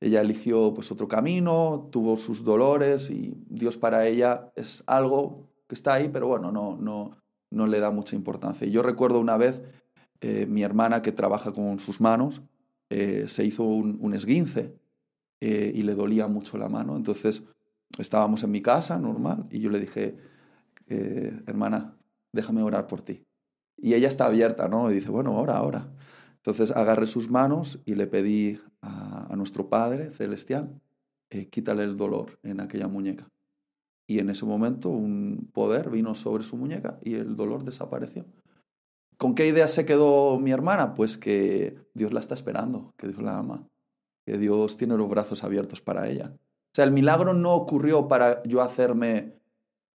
Ella 0.00 0.20
eligió 0.20 0.74
pues, 0.74 0.90
otro 0.92 1.08
camino, 1.08 1.88
tuvo 1.90 2.16
sus 2.16 2.44
dolores 2.44 3.10
y 3.10 3.34
Dios 3.48 3.76
para 3.76 4.06
ella 4.06 4.52
es 4.56 4.82
algo 4.86 5.48
que 5.66 5.74
está 5.74 5.94
ahí, 5.94 6.08
pero 6.12 6.26
bueno, 6.28 6.52
no, 6.52 6.76
no, 6.76 7.16
no 7.50 7.66
le 7.66 7.80
da 7.80 7.90
mucha 7.90 8.16
importancia. 8.16 8.66
Yo 8.66 8.82
recuerdo 8.82 9.20
una 9.20 9.36
vez 9.36 9.62
eh, 10.20 10.46
mi 10.46 10.62
hermana 10.62 11.02
que 11.02 11.12
trabaja 11.12 11.52
con 11.52 11.78
sus 11.78 12.00
manos, 12.00 12.42
eh, 12.90 13.24
se 13.28 13.44
hizo 13.44 13.64
un, 13.64 13.98
un 14.00 14.14
esguince 14.14 14.74
eh, 15.40 15.72
y 15.74 15.82
le 15.82 15.94
dolía 15.94 16.26
mucho 16.26 16.58
la 16.58 16.68
mano. 16.68 16.96
Entonces 16.96 17.42
estábamos 17.98 18.42
en 18.42 18.50
mi 18.50 18.62
casa, 18.62 18.98
normal, 18.98 19.46
y 19.50 19.60
yo 19.60 19.70
le 19.70 19.80
dije, 19.80 20.16
eh, 20.86 21.40
hermana, 21.46 21.96
déjame 22.32 22.62
orar 22.62 22.86
por 22.86 23.02
ti. 23.02 23.24
Y 23.76 23.94
ella 23.94 24.08
está 24.08 24.26
abierta, 24.26 24.68
¿no? 24.68 24.90
Y 24.90 24.94
dice, 24.94 25.10
bueno, 25.10 25.36
ahora, 25.36 25.56
ahora. 25.56 25.88
Entonces 26.36 26.70
agarré 26.70 27.06
sus 27.06 27.30
manos 27.30 27.80
y 27.84 27.94
le 27.94 28.06
pedí 28.06 28.60
a, 28.84 29.36
nuestro 29.36 29.68
Padre 29.68 30.10
Celestial, 30.10 30.80
eh, 31.30 31.48
quítale 31.48 31.84
el 31.84 31.96
dolor 31.96 32.38
en 32.42 32.60
aquella 32.60 32.88
muñeca. 32.88 33.28
Y 34.06 34.18
en 34.18 34.30
ese 34.30 34.44
momento 34.44 34.90
un 34.90 35.50
poder 35.52 35.90
vino 35.90 36.14
sobre 36.14 36.44
su 36.44 36.56
muñeca 36.56 36.98
y 37.02 37.14
el 37.14 37.36
dolor 37.36 37.64
desapareció. 37.64 38.26
¿Con 39.16 39.34
qué 39.34 39.46
idea 39.46 39.68
se 39.68 39.86
quedó 39.86 40.38
mi 40.38 40.50
hermana? 40.50 40.94
Pues 40.94 41.16
que 41.16 41.78
Dios 41.94 42.12
la 42.12 42.20
está 42.20 42.34
esperando, 42.34 42.92
que 42.96 43.08
Dios 43.08 43.22
la 43.22 43.38
ama, 43.38 43.66
que 44.26 44.38
Dios 44.38 44.76
tiene 44.76 44.96
los 44.96 45.08
brazos 45.08 45.42
abiertos 45.44 45.80
para 45.80 46.08
ella. 46.08 46.32
O 46.34 46.74
sea, 46.74 46.84
el 46.84 46.90
milagro 46.90 47.32
no 47.32 47.54
ocurrió 47.54 48.08
para 48.08 48.42
yo 48.42 48.60
hacerme 48.60 49.34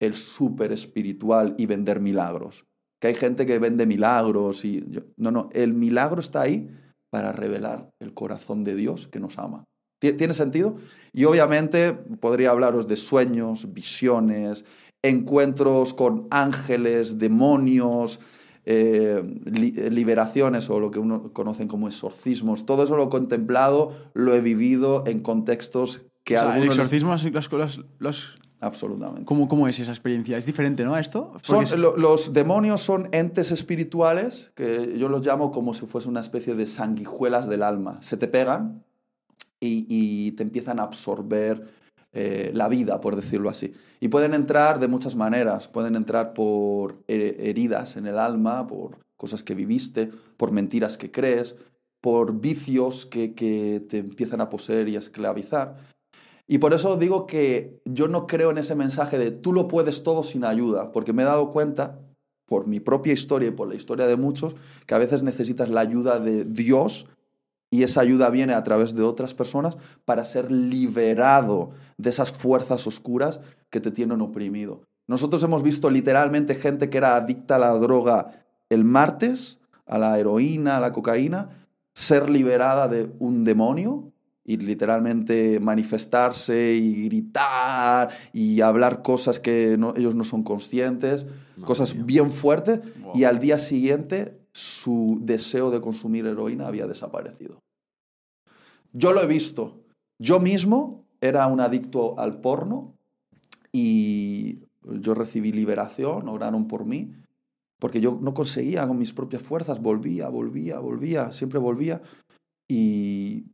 el 0.00 0.14
súper 0.14 0.72
espiritual 0.72 1.54
y 1.56 1.66
vender 1.66 2.00
milagros. 2.00 2.66
Que 3.00 3.08
hay 3.08 3.14
gente 3.14 3.46
que 3.46 3.58
vende 3.58 3.86
milagros 3.86 4.64
y... 4.64 4.84
no, 5.16 5.30
no, 5.30 5.48
el 5.52 5.72
milagro 5.72 6.20
está 6.20 6.42
ahí 6.42 6.68
para 7.14 7.30
revelar 7.30 7.90
el 8.00 8.12
corazón 8.12 8.64
de 8.64 8.74
Dios 8.74 9.06
que 9.06 9.20
nos 9.20 9.38
ama. 9.38 9.62
¿Tie- 10.02 10.16
¿Tiene 10.16 10.34
sentido? 10.34 10.78
Y 11.12 11.26
obviamente 11.26 11.92
podría 11.92 12.50
hablaros 12.50 12.88
de 12.88 12.96
sueños, 12.96 13.72
visiones, 13.72 14.64
encuentros 15.00 15.94
con 15.94 16.26
ángeles, 16.32 17.20
demonios, 17.20 18.18
eh, 18.64 19.22
li- 19.44 19.70
liberaciones 19.90 20.68
o 20.70 20.80
lo 20.80 20.90
que 20.90 20.98
uno 20.98 21.32
conocen 21.32 21.68
como 21.68 21.86
exorcismos. 21.86 22.66
Todo 22.66 22.82
eso 22.82 22.96
lo 22.96 23.04
he 23.04 23.08
contemplado, 23.10 23.92
lo 24.14 24.34
he 24.34 24.40
vivido 24.40 25.04
en 25.06 25.20
contextos 25.20 26.02
que 26.24 26.34
O 26.36 26.40
sea, 26.40 26.48
el 26.48 26.54
algunos... 26.54 26.76
les- 26.78 26.86
exorcismo, 26.86 27.10
las, 27.12 27.52
las, 27.52 27.80
las- 28.00 28.34
Absolutamente. 28.64 29.24
¿cómo, 29.26 29.46
¿cómo 29.46 29.68
es 29.68 29.78
esa 29.78 29.92
experiencia? 29.92 30.38
¿Es 30.38 30.46
diferente, 30.46 30.84
no, 30.84 30.94
a 30.94 31.00
esto? 31.00 31.32
Son- 31.42 31.58
Porque 31.58 31.74
es- 31.74 31.78
lo- 31.78 31.96
los 31.96 32.32
demonios 32.32 32.80
son 32.80 33.08
entes 33.12 33.50
espirituales 33.50 34.50
que 34.54 34.96
yo 34.98 35.08
los 35.08 35.24
llamo 35.26 35.50
como 35.50 35.74
si 35.74 35.86
fuese 35.86 36.08
una 36.08 36.20
especie 36.20 36.54
de 36.54 36.66
sanguijuelas 36.66 37.48
del 37.48 37.62
alma. 37.62 37.98
Se 38.02 38.16
te 38.16 38.26
pegan 38.28 38.82
y, 39.60 39.86
y 39.88 40.32
te 40.32 40.42
empiezan 40.42 40.78
a 40.80 40.84
absorber 40.84 41.68
eh, 42.12 42.52
la 42.54 42.68
vida, 42.68 43.00
por 43.00 43.16
decirlo 43.16 43.50
así. 43.50 43.72
Y 44.00 44.08
pueden 44.08 44.34
entrar 44.34 44.78
de 44.78 44.88
muchas 44.88 45.16
maneras. 45.16 45.68
Pueden 45.68 45.96
entrar 45.96 46.32
por 46.32 47.02
he- 47.08 47.36
heridas 47.50 47.96
en 47.96 48.06
el 48.06 48.18
alma, 48.18 48.66
por 48.66 48.98
cosas 49.16 49.42
que 49.42 49.54
viviste, 49.54 50.10
por 50.36 50.52
mentiras 50.52 50.96
que 50.96 51.10
crees, 51.10 51.56
por 52.00 52.38
vicios 52.40 53.04
que, 53.06 53.34
que 53.34 53.84
te 53.88 53.98
empiezan 53.98 54.40
a 54.40 54.48
poseer 54.48 54.88
y 54.88 54.96
a 54.96 55.00
esclavizar. 55.00 55.76
Y 56.46 56.58
por 56.58 56.74
eso 56.74 56.96
digo 56.96 57.26
que 57.26 57.80
yo 57.84 58.08
no 58.08 58.26
creo 58.26 58.50
en 58.50 58.58
ese 58.58 58.74
mensaje 58.74 59.18
de 59.18 59.30
tú 59.30 59.52
lo 59.52 59.66
puedes 59.66 60.02
todo 60.02 60.22
sin 60.22 60.44
ayuda, 60.44 60.92
porque 60.92 61.12
me 61.12 61.22
he 61.22 61.26
dado 61.26 61.50
cuenta, 61.50 61.98
por 62.46 62.66
mi 62.66 62.80
propia 62.80 63.12
historia 63.12 63.48
y 63.48 63.52
por 63.52 63.68
la 63.68 63.74
historia 63.74 64.06
de 64.06 64.16
muchos, 64.16 64.54
que 64.86 64.94
a 64.94 64.98
veces 64.98 65.22
necesitas 65.22 65.68
la 65.68 65.80
ayuda 65.80 66.20
de 66.20 66.44
Dios 66.44 67.06
y 67.70 67.82
esa 67.82 68.02
ayuda 68.02 68.30
viene 68.30 68.54
a 68.54 68.62
través 68.62 68.94
de 68.94 69.02
otras 69.02 69.34
personas 69.34 69.76
para 70.04 70.24
ser 70.24 70.52
liberado 70.52 71.70
de 71.96 72.10
esas 72.10 72.32
fuerzas 72.32 72.86
oscuras 72.86 73.40
que 73.70 73.80
te 73.80 73.90
tienen 73.90 74.20
oprimido. 74.20 74.82
Nosotros 75.06 75.42
hemos 75.42 75.62
visto 75.62 75.90
literalmente 75.90 76.54
gente 76.54 76.88
que 76.88 76.98
era 76.98 77.16
adicta 77.16 77.56
a 77.56 77.58
la 77.58 77.72
droga 77.72 78.44
el 78.70 78.84
martes, 78.84 79.58
a 79.86 79.98
la 79.98 80.18
heroína, 80.18 80.76
a 80.76 80.80
la 80.80 80.92
cocaína, 80.92 81.66
ser 81.94 82.30
liberada 82.30 82.88
de 82.88 83.10
un 83.18 83.44
demonio 83.44 84.12
y 84.44 84.58
literalmente 84.58 85.58
manifestarse 85.60 86.74
y 86.74 87.04
gritar 87.06 88.10
y 88.32 88.60
hablar 88.60 89.02
cosas 89.02 89.40
que 89.40 89.76
no- 89.78 89.94
ellos 89.96 90.14
no 90.14 90.24
son 90.24 90.42
conscientes, 90.42 91.24
Madre 91.24 91.66
cosas 91.66 91.94
mía. 91.94 92.04
bien 92.06 92.30
fuertes, 92.30 92.80
Wow. 93.02 93.12
y 93.16 93.24
al 93.24 93.38
día 93.38 93.56
siguiente 93.58 94.38
su 94.52 95.18
deseo 95.22 95.70
de 95.70 95.80
consumir 95.80 96.26
heroína 96.26 96.66
había 96.68 96.86
desaparecido. 96.86 97.58
Yo 98.92 99.12
lo 99.12 99.22
he 99.22 99.26
visto. 99.26 99.80
Yo 100.20 100.38
mismo 100.40 101.04
era 101.20 101.46
un 101.48 101.60
adicto 101.60 102.18
al 102.20 102.40
porno 102.40 102.94
y 103.72 104.60
yo 105.00 105.14
recibí 105.14 105.50
liberación, 105.52 106.28
oraron 106.28 106.68
por 106.68 106.84
mí, 106.84 107.12
porque 107.80 108.00
yo 108.00 108.18
no 108.20 108.34
conseguía 108.34 108.86
con 108.86 108.98
mis 108.98 109.12
propias 109.12 109.42
fuerzas, 109.42 109.80
volvía, 109.80 110.28
volvía, 110.28 110.78
volvía, 110.78 111.32
siempre 111.32 111.58
volvía 111.58 112.02
y 112.68 113.46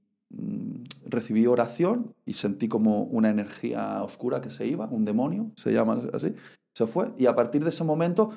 recibí 1.07 1.47
oración 1.47 2.15
y 2.25 2.35
sentí 2.35 2.69
como 2.69 3.03
una 3.05 3.31
energía 3.31 4.03
oscura 4.03 4.41
que 4.41 4.51
se 4.51 4.67
iba, 4.67 4.87
un 4.87 5.05
demonio, 5.05 5.51
se 5.57 5.73
llama 5.73 6.01
así, 6.13 6.35
se 6.75 6.87
fue 6.87 7.13
y 7.19 7.27
a 7.27 7.35
partir 7.35 7.63
de 7.65 7.71
ese 7.71 7.85
momento 7.85 8.31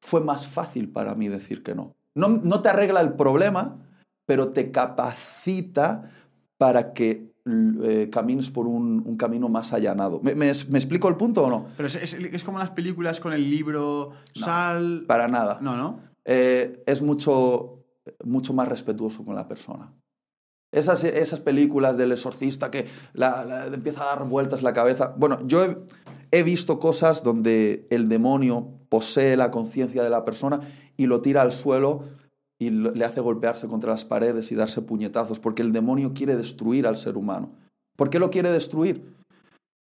fue 0.00 0.20
más 0.20 0.46
fácil 0.46 0.88
para 0.90 1.14
mí 1.14 1.28
decir 1.28 1.62
que 1.62 1.74
no. 1.74 1.96
No, 2.14 2.28
no 2.28 2.62
te 2.62 2.68
arregla 2.68 3.00
el 3.00 3.14
problema, 3.14 3.78
pero 4.26 4.50
te 4.50 4.70
capacita 4.70 6.10
para 6.56 6.92
que 6.92 7.30
eh, 7.82 8.08
camines 8.12 8.50
por 8.50 8.66
un, 8.66 9.02
un 9.04 9.16
camino 9.16 9.48
más 9.48 9.72
allanado. 9.72 10.20
¿Me, 10.22 10.34
me- 10.34 10.52
me 10.68 10.78
explico 10.78 11.08
el 11.08 11.16
punto 11.16 11.44
o 11.44 11.50
no? 11.50 11.66
Pero 11.76 11.88
es, 11.88 11.96
es- 11.96 12.14
es 12.14 12.44
como 12.44 12.58
las 12.58 12.70
películas 12.70 13.18
con 13.18 13.32
el 13.32 13.50
libro 13.50 14.10
Sal... 14.34 15.04
Para 15.06 15.26
nada. 15.26 15.58
No, 15.60 15.76
¿no? 15.76 16.00
eh, 16.24 16.82
es 16.86 17.02
mucho, 17.02 17.82
mucho 18.24 18.52
más 18.52 18.68
respetuoso 18.68 19.24
con 19.24 19.34
la 19.34 19.48
persona. 19.48 19.92
Esas, 20.72 21.02
esas 21.04 21.40
películas 21.40 21.96
del 21.96 22.12
exorcista 22.12 22.70
que 22.70 22.86
empieza 23.72 24.02
a 24.02 24.16
dar 24.16 24.28
vueltas 24.28 24.62
la 24.62 24.72
cabeza. 24.72 25.14
Bueno, 25.16 25.38
yo 25.46 25.64
he, 25.64 25.76
he 26.30 26.42
visto 26.42 26.78
cosas 26.78 27.22
donde 27.22 27.86
el 27.90 28.08
demonio 28.08 28.68
posee 28.88 29.36
la 29.36 29.50
conciencia 29.50 30.02
de 30.02 30.10
la 30.10 30.24
persona 30.24 30.60
y 30.96 31.06
lo 31.06 31.22
tira 31.22 31.42
al 31.42 31.52
suelo 31.52 32.04
y 32.60 32.70
le 32.70 33.04
hace 33.04 33.20
golpearse 33.20 33.66
contra 33.68 33.90
las 33.90 34.04
paredes 34.04 34.52
y 34.52 34.54
darse 34.54 34.82
puñetazos, 34.82 35.38
porque 35.38 35.62
el 35.62 35.72
demonio 35.72 36.12
quiere 36.12 36.36
destruir 36.36 36.86
al 36.86 36.96
ser 36.96 37.16
humano. 37.16 37.52
¿Por 37.96 38.10
qué 38.10 38.18
lo 38.18 38.30
quiere 38.30 38.50
destruir? 38.50 39.16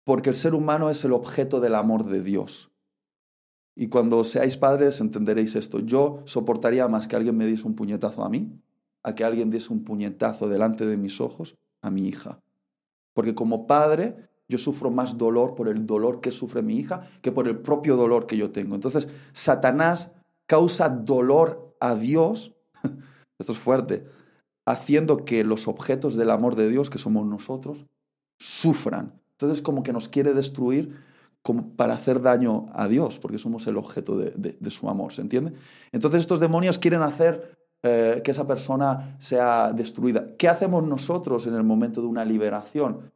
Porque 0.06 0.30
el 0.30 0.36
ser 0.36 0.54
humano 0.54 0.90
es 0.90 1.06
el 1.06 1.14
objeto 1.14 1.62
del 1.62 1.74
amor 1.74 2.06
de 2.06 2.22
Dios. 2.22 2.70
Y 3.78 3.88
cuando 3.88 4.24
seáis 4.26 4.58
padres 4.58 5.00
entenderéis 5.00 5.56
esto. 5.56 5.80
Yo 5.80 6.22
soportaría 6.26 6.88
más 6.90 7.08
que 7.08 7.16
alguien 7.16 7.38
me 7.38 7.46
diese 7.46 7.66
un 7.66 7.76
puñetazo 7.76 8.24
a 8.24 8.30
mí, 8.30 8.52
a 9.06 9.14
que 9.16 9.24
alguien 9.24 9.52
diese 9.52 9.72
un 9.72 9.84
puñetazo 9.84 10.50
delante 10.50 10.86
de 10.86 10.98
mis 10.98 11.22
ojos 11.22 11.56
a 11.82 11.92
mi 11.92 12.08
hija. 12.08 12.40
Porque 13.14 13.36
como 13.36 13.68
padre 13.68 14.16
yo 14.48 14.58
sufro 14.58 14.90
más 14.92 15.18
dolor 15.18 15.56
por 15.56 15.68
el 15.70 15.86
dolor 15.86 16.22
que 16.22 16.32
sufre 16.32 16.62
mi 16.62 16.78
hija 16.78 17.08
que 17.22 17.32
por 17.32 17.48
el 17.48 17.58
propio 17.60 17.96
dolor 17.96 18.26
que 18.26 18.38
yo 18.38 18.52
tengo. 18.52 18.76
Entonces, 18.76 19.08
Satanás 19.34 20.10
causa 20.48 20.90
dolor 20.90 21.76
a 21.80 21.96
Dios, 21.96 22.54
esto 23.40 23.54
es 23.54 23.58
fuerte, 23.60 24.06
haciendo 24.68 25.24
que 25.26 25.44
los 25.44 25.68
objetos 25.68 26.16
del 26.16 26.32
amor 26.32 26.56
de 26.56 26.70
Dios, 26.70 26.90
que 26.90 26.98
somos 26.98 27.26
nosotros, 27.26 27.86
sufran. 28.40 29.14
Entonces, 29.34 29.62
como 29.62 29.84
que 29.84 29.94
nos 29.94 30.10
quiere 30.10 30.34
destruir 30.34 30.96
como 31.44 31.70
para 31.76 31.94
hacer 31.94 32.22
daño 32.22 32.66
a 32.74 32.88
Dios, 32.88 33.20
porque 33.20 33.38
somos 33.38 33.68
el 33.68 33.78
objeto 33.78 34.18
de, 34.18 34.32
de- 34.32 34.58
de 34.60 34.72
su 34.72 34.90
amor, 34.90 35.14
¿se 35.14 35.22
entiende? 35.22 35.54
Entonces 35.92 36.22
estos 36.22 36.40
demonios 36.40 36.80
quieren 36.80 37.04
hacer 37.04 37.55
eh, 37.88 38.22
que 38.24 38.32
esa 38.32 38.48
persona 38.48 39.16
sea 39.20 39.72
destruida. 39.72 40.36
¿Qué 40.40 40.48
hacemos 40.48 40.84
nosotros 40.88 41.46
en 41.46 41.54
el 41.54 41.62
momento 41.62 42.02
de 42.02 42.08
una 42.08 42.26
liberación? 42.26 43.12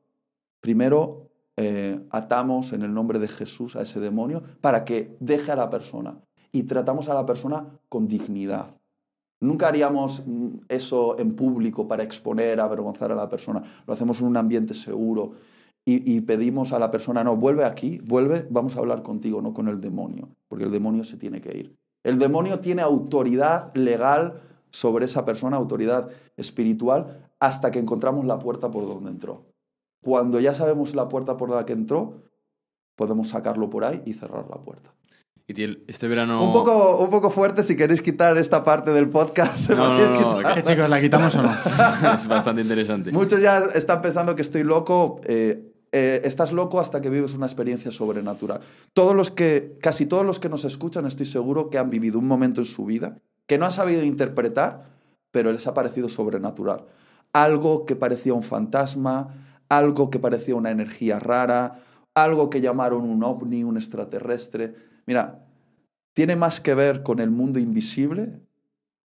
Primero 0.62 1.32
eh, 1.58 2.06
atamos 2.12 2.72
en 2.74 2.84
el 2.84 2.94
nombre 2.94 3.18
de 3.18 3.28
Jesús 3.28 3.76
a 3.76 3.82
ese 3.82 4.00
demonio 4.00 4.44
para 4.62 4.86
que 4.86 5.18
deje 5.20 5.52
a 5.52 5.56
la 5.56 5.72
persona 5.72 6.20
y 6.52 6.64
tratamos 6.64 7.10
a 7.10 7.16
la 7.16 7.26
persona 7.26 7.66
con 7.90 8.08
dignidad. 8.08 8.76
Nunca 9.40 9.70
haríamos 9.70 10.22
mm, 10.28 10.50
eso 10.70 11.18
en 11.18 11.36
público 11.36 11.88
para 11.88 12.04
exponer, 12.04 12.60
avergonzar 12.60 13.12
a 13.12 13.16
la 13.16 13.28
persona. 13.28 13.64
Lo 13.88 13.94
hacemos 13.96 14.22
en 14.22 14.28
un 14.28 14.38
ambiente 14.38 14.76
seguro 14.76 15.32
y, 15.84 16.16
y 16.16 16.22
pedimos 16.22 16.74
a 16.74 16.78
la 16.78 16.92
persona, 16.92 17.24
no, 17.24 17.36
vuelve 17.36 17.66
aquí, 17.66 17.98
vuelve, 18.06 18.46
vamos 18.52 18.76
a 18.76 18.80
hablar 18.82 19.02
contigo, 19.02 19.42
no 19.42 19.52
con 19.52 19.68
el 19.68 19.82
demonio, 19.82 20.30
porque 20.48 20.66
el 20.66 20.72
demonio 20.72 21.04
se 21.04 21.18
tiene 21.18 21.42
que 21.42 21.58
ir. 21.58 21.76
El 22.04 22.20
demonio 22.20 22.60
tiene 22.60 22.84
autoridad 22.84 23.76
legal 23.76 24.44
sobre 24.72 25.06
esa 25.06 25.26
persona, 25.26 25.58
autoridad 25.58 26.10
espiritual, 26.38 27.30
hasta 27.40 27.72
que 27.72 27.80
encontramos 27.80 28.26
la 28.26 28.40
puerta 28.40 28.70
por 28.72 28.88
donde 28.88 29.10
entró. 29.10 29.46
Cuando 30.02 30.40
ya 30.40 30.54
sabemos 30.54 30.96
la 30.96 31.08
puerta 31.08 31.38
por 31.38 31.50
la 31.50 31.66
que 31.66 31.74
entró, 31.74 32.24
podemos 32.96 33.30
sacarlo 33.30 33.70
por 33.70 33.84
ahí 33.84 34.02
y 34.06 34.14
cerrar 34.14 34.48
la 34.50 34.58
puerta. 34.58 34.94
Y 35.48 35.64
este 35.88 36.08
verano... 36.08 36.44
Un, 36.44 36.54
poco, 36.54 36.98
un 36.98 37.10
poco 37.10 37.32
fuerte 37.32 37.64
si 37.64 37.76
queréis 37.76 38.04
quitar 38.04 38.38
esta 38.38 38.64
parte 38.64 38.92
del 38.92 39.10
podcast. 39.10 39.70
No. 39.76 40.40
¿Qué 40.54 40.62
chicos, 40.62 40.90
la 40.90 41.02
quitamos 41.02 41.34
o 41.36 41.42
no? 41.42 41.52
es 42.16 42.28
bastante 42.28 42.62
interesante. 42.62 43.12
Muchos 43.12 43.42
ya 43.42 43.60
están 43.74 44.02
pensando 44.02 44.36
que 44.36 44.44
estoy 44.44 44.64
loco. 44.64 45.20
eh, 45.24 45.66
eh, 45.92 46.22
estás 46.24 46.52
loco 46.52 46.80
hasta 46.80 47.02
que 47.02 47.10
vives 47.10 47.34
una 47.34 47.48
experiencia 47.48 47.92
sobrenatural. 47.92 48.62
Todos 48.94 49.16
los 49.16 49.32
que, 49.32 49.78
casi 49.82 50.06
todos 50.06 50.24
los 50.24 50.40
que 50.40 50.50
nos 50.50 50.66
escuchan, 50.66 51.08
estoy 51.08 51.26
seguro 51.26 51.70
que 51.70 51.80
han 51.80 51.90
vivido 51.90 52.20
un 52.20 52.28
momento 52.28 52.62
en 52.62 52.66
su 52.66 52.86
vida 52.86 53.20
que 53.50 53.58
no 53.58 53.66
han 53.66 53.72
sabido 53.72 54.04
interpretar, 54.04 54.86
pero 55.32 55.52
les 55.52 55.66
ha 55.66 55.74
parecido 55.74 56.08
sobrenatural. 56.08 56.86
Algo 57.34 57.88
que 57.88 57.96
parecía 57.96 58.36
un 58.36 58.44
fantasma, 58.44 59.34
algo 59.70 60.12
que 60.12 60.20
parecía 60.20 60.56
una 60.56 60.70
energía 60.70 61.18
rara, 61.18 61.82
algo 62.14 62.52
que 62.52 62.62
llamaron 62.62 63.10
un 63.10 63.24
ovni, 63.24 63.64
un 63.64 63.76
extraterrestre. 63.76 64.76
Mira, 65.08 65.48
tiene 66.14 66.36
más 66.36 66.62
que 66.62 66.76
ver 66.76 67.02
con 67.02 67.20
el 67.20 67.32
mundo 67.32 67.58
invisible 67.58 68.40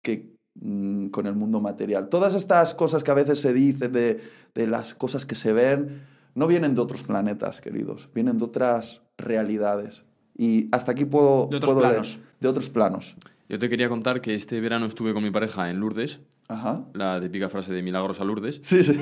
que 0.04 0.36
mm, 0.56 1.08
con 1.08 1.28
el 1.28 1.36
mundo 1.36 1.62
material. 1.62 2.10
Todas 2.10 2.36
estas 2.36 2.76
cosas 2.76 3.06
que 3.06 3.12
a 3.12 3.16
veces 3.16 3.40
se 3.40 3.54
dicen 3.54 3.94
de, 3.94 4.20
de 4.54 4.68
las 4.68 4.94
cosas 4.94 5.26
que 5.26 5.36
se 5.36 5.54
ven, 5.54 6.02
no 6.34 6.48
vienen 6.48 6.76
de 6.76 6.82
otros 6.82 7.04
planetas, 7.04 7.62
queridos, 7.62 8.10
vienen 8.14 8.38
de 8.38 8.44
otras 8.44 9.02
realidades. 9.18 10.04
Y 10.38 10.68
hasta 10.74 10.92
aquí 10.92 11.06
puedo... 11.06 11.48
De 11.48 11.56
otros 11.56 11.74
puedo 11.74 11.80
leer. 11.80 12.02
planos. 12.02 12.20
De 12.42 12.48
otros 12.50 12.70
planos. 12.70 13.16
Yo 13.48 13.60
te 13.60 13.70
quería 13.70 13.90
contar 13.90 14.22
que 14.22 14.34
este 14.34 14.60
verano 14.60 14.86
estuve 14.88 15.14
con 15.14 15.24
mi 15.24 15.32
pareja 15.32 15.70
en 15.70 15.80
Lourdes, 15.80 16.20
Ajá. 16.48 16.76
la 16.94 17.22
típica 17.22 17.50
frase 17.50 17.74
de 17.74 17.82
milagros 17.84 18.20
a 18.20 18.24
Lourdes, 18.24 18.60
Sí, 18.64 18.84
sí. 18.84 18.94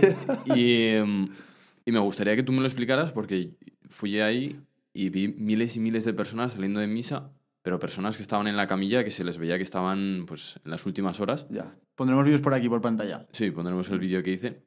y, 0.46 0.84
em, 0.96 1.30
y 1.86 1.92
me 1.92 2.00
gustaría 2.00 2.36
que 2.36 2.44
tú 2.44 2.52
me 2.52 2.60
lo 2.60 2.66
explicaras 2.66 3.12
porque 3.12 3.52
fui 3.88 4.20
ahí 4.20 4.60
y 4.94 5.10
vi 5.10 5.30
miles 5.30 5.76
y 5.76 5.80
miles 5.80 6.04
de 6.06 6.14
personas 6.14 6.54
saliendo 6.54 6.80
de 6.80 6.88
misa, 6.88 7.32
pero 7.62 7.80
personas 7.80 8.18
que 8.18 8.22
estaban 8.22 8.48
en 8.48 8.58
la 8.58 8.68
camilla 8.68 9.04
que 9.04 9.10
se 9.12 9.24
les 9.24 9.38
veía 9.38 9.56
que 9.58 9.64
estaban 9.64 10.26
pues 10.28 10.60
en 10.66 10.72
las 10.72 10.86
últimas 10.86 11.20
horas. 11.22 11.48
ya. 11.50 11.74
Pondremos 11.96 12.26
vídeos 12.26 12.42
por 12.42 12.54
aquí, 12.56 12.68
por 12.68 12.82
pantalla. 12.82 13.28
Sí, 13.32 13.52
pondremos 13.52 13.88
el 13.92 14.00
vídeo 14.00 14.22
que 14.24 14.32
hice. 14.32 14.64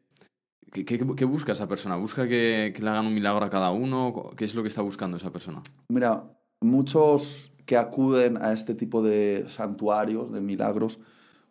¿Qué, 0.72 0.84
qué, 0.84 0.98
qué 1.16 1.24
busca 1.24 1.52
esa 1.52 1.66
persona? 1.68 1.96
¿Busca 1.96 2.26
que, 2.28 2.72
que 2.74 2.82
le 2.82 2.88
hagan 2.88 3.06
un 3.06 3.14
milagro 3.14 3.44
a 3.44 3.50
cada 3.50 3.70
uno? 3.72 4.30
¿Qué 4.36 4.44
es 4.44 4.54
lo 4.54 4.62
que 4.62 4.68
está 4.68 4.80
buscando 4.82 5.16
esa 5.16 5.32
persona? 5.32 5.60
Mira, 5.88 6.24
muchos 6.60 7.52
que 7.66 7.76
acuden 7.76 8.36
a 8.38 8.52
este 8.52 8.74
tipo 8.74 9.02
de 9.02 9.44
santuarios, 9.48 10.32
de 10.32 10.40
milagros, 10.40 11.00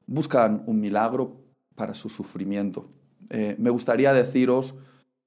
buscan 0.07 0.63
un 0.65 0.79
milagro 0.79 1.37
para 1.75 1.93
su 1.93 2.09
sufrimiento. 2.09 2.89
Eh, 3.29 3.55
me 3.59 3.69
gustaría 3.69 4.13
deciros 4.13 4.75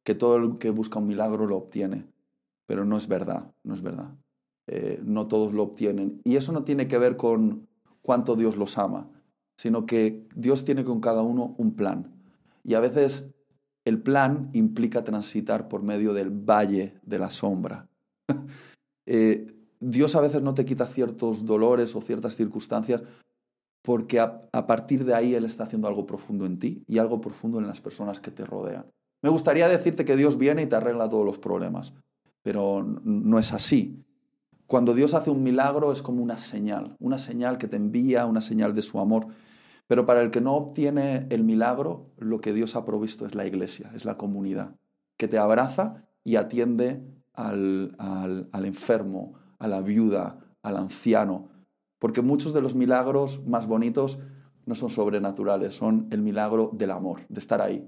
que 0.03 0.15
todo 0.15 0.37
el 0.37 0.59
que 0.59 0.71
busca 0.71 0.99
un 0.99 1.07
milagro 1.07 1.47
lo 1.47 1.57
obtiene, 1.57 2.07
pero 2.67 2.85
no 2.85 2.97
es 2.97 3.07
verdad, 3.07 3.53
no 3.63 3.75
es 3.75 3.83
verdad. 3.83 4.15
Eh, 4.67 5.01
no 5.05 5.27
todos 5.27 5.53
lo 5.53 5.63
obtienen. 5.63 6.21
Y 6.25 6.37
eso 6.37 6.53
no 6.53 6.65
tiene 6.65 6.89
que 6.89 6.99
ver 6.99 7.17
con 7.17 7.69
cuánto 8.03 8.35
Dios 8.35 8.57
los 8.57 8.79
ama, 8.79 9.09
sino 9.57 9.87
que 9.87 10.27
Dios 10.35 10.65
tiene 10.65 10.85
con 10.85 11.01
cada 11.01 11.23
uno 11.23 11.55
un 11.59 11.75
plan. 11.75 12.15
Y 12.65 12.75
a 12.75 12.81
veces 12.81 13.31
el 13.85 14.01
plan 14.01 14.51
implica 14.53 15.05
transitar 15.05 15.69
por 15.69 15.83
medio 15.83 16.13
del 16.13 16.31
valle 16.31 16.95
de 17.03 17.19
la 17.19 17.31
sombra. 17.31 17.89
Eh, 19.11 19.47
Dios 19.81 20.15
a 20.17 20.21
veces 20.21 20.43
no 20.43 20.55
te 20.55 20.65
quita 20.65 20.87
ciertos 20.87 21.45
dolores 21.45 21.95
o 21.95 22.01
ciertas 22.01 22.35
circunstancias 22.35 23.03
porque 23.83 24.21
a, 24.21 24.67
partir 24.67 25.05
de 25.05 25.15
ahí 25.15 25.35
Él 25.35 25.45
está 25.45 25.65
haciendo 25.65 25.89
algo 25.89 26.05
profundo 26.05 26.45
en 26.45 26.59
ti 26.59 26.83
y 26.87 26.99
algo 26.99 27.21
profundo 27.21 27.59
en 27.59 27.67
las 27.67 27.81
personas 27.81 28.21
que 28.21 28.31
te 28.31 28.45
rodean. 28.45 28.87
Me 29.23 29.31
gustaría 29.31 29.69
decirte 29.69 30.05
que 30.05 30.17
Dios 30.17 30.37
viene 30.37 30.63
y 30.63 30.67
te 30.67 30.77
arregla 30.77 31.09
todos 31.09 31.25
los 31.25 31.39
problemas, 31.39 31.95
pero 32.43 32.83
no 32.83 33.39
es 33.39 33.53
así. 33.53 34.05
Cuando 34.67 34.95
Dios 34.95 35.15
hace 35.15 35.31
un 35.31 35.43
milagro 35.43 35.93
es 35.93 36.03
como 36.03 36.23
una 36.23 36.37
señal, 36.37 36.97
una 37.01 37.19
señal 37.19 37.57
que 37.57 37.69
te 37.69 37.77
envía, 37.77 38.27
una 38.27 38.43
señal 38.43 38.75
de 38.75 38.83
su 38.83 39.01
amor. 39.01 39.29
Pero 39.87 40.05
para 40.05 40.21
el 40.21 40.31
que 40.31 40.43
no 40.43 40.55
obtiene 40.55 41.27
el 41.31 41.43
milagro, 41.43 42.11
lo 42.19 42.43
que 42.43 42.53
Dios 42.53 42.77
ha 42.77 42.85
provisto 42.85 43.25
es 43.25 43.35
la 43.35 43.47
iglesia, 43.47 43.91
es 43.95 44.05
la 44.05 44.19
comunidad, 44.19 44.77
que 45.17 45.29
te 45.29 45.39
abraza 45.39 46.05
y 46.25 46.37
atiende 46.37 47.03
al, 47.33 47.97
al 47.99 48.65
enfermo, 48.67 49.33
a 49.59 49.69
la 49.69 49.81
viuda, 49.81 50.39
al 50.63 50.77
anciano, 50.77 51.49
porque 51.99 52.23
muchos 52.23 52.53
de 52.53 52.61
los 52.61 52.75
milagros 52.75 53.41
más 53.47 53.67
bonitos 53.67 54.19
no 54.67 54.75
son 54.75 54.91
sobrenaturales, 54.91 55.75
son 55.75 56.09
el 56.11 56.23
milagro 56.23 56.71
del 56.73 56.91
amor, 56.91 57.21
de 57.29 57.41
estar 57.41 57.61
ahí, 57.61 57.79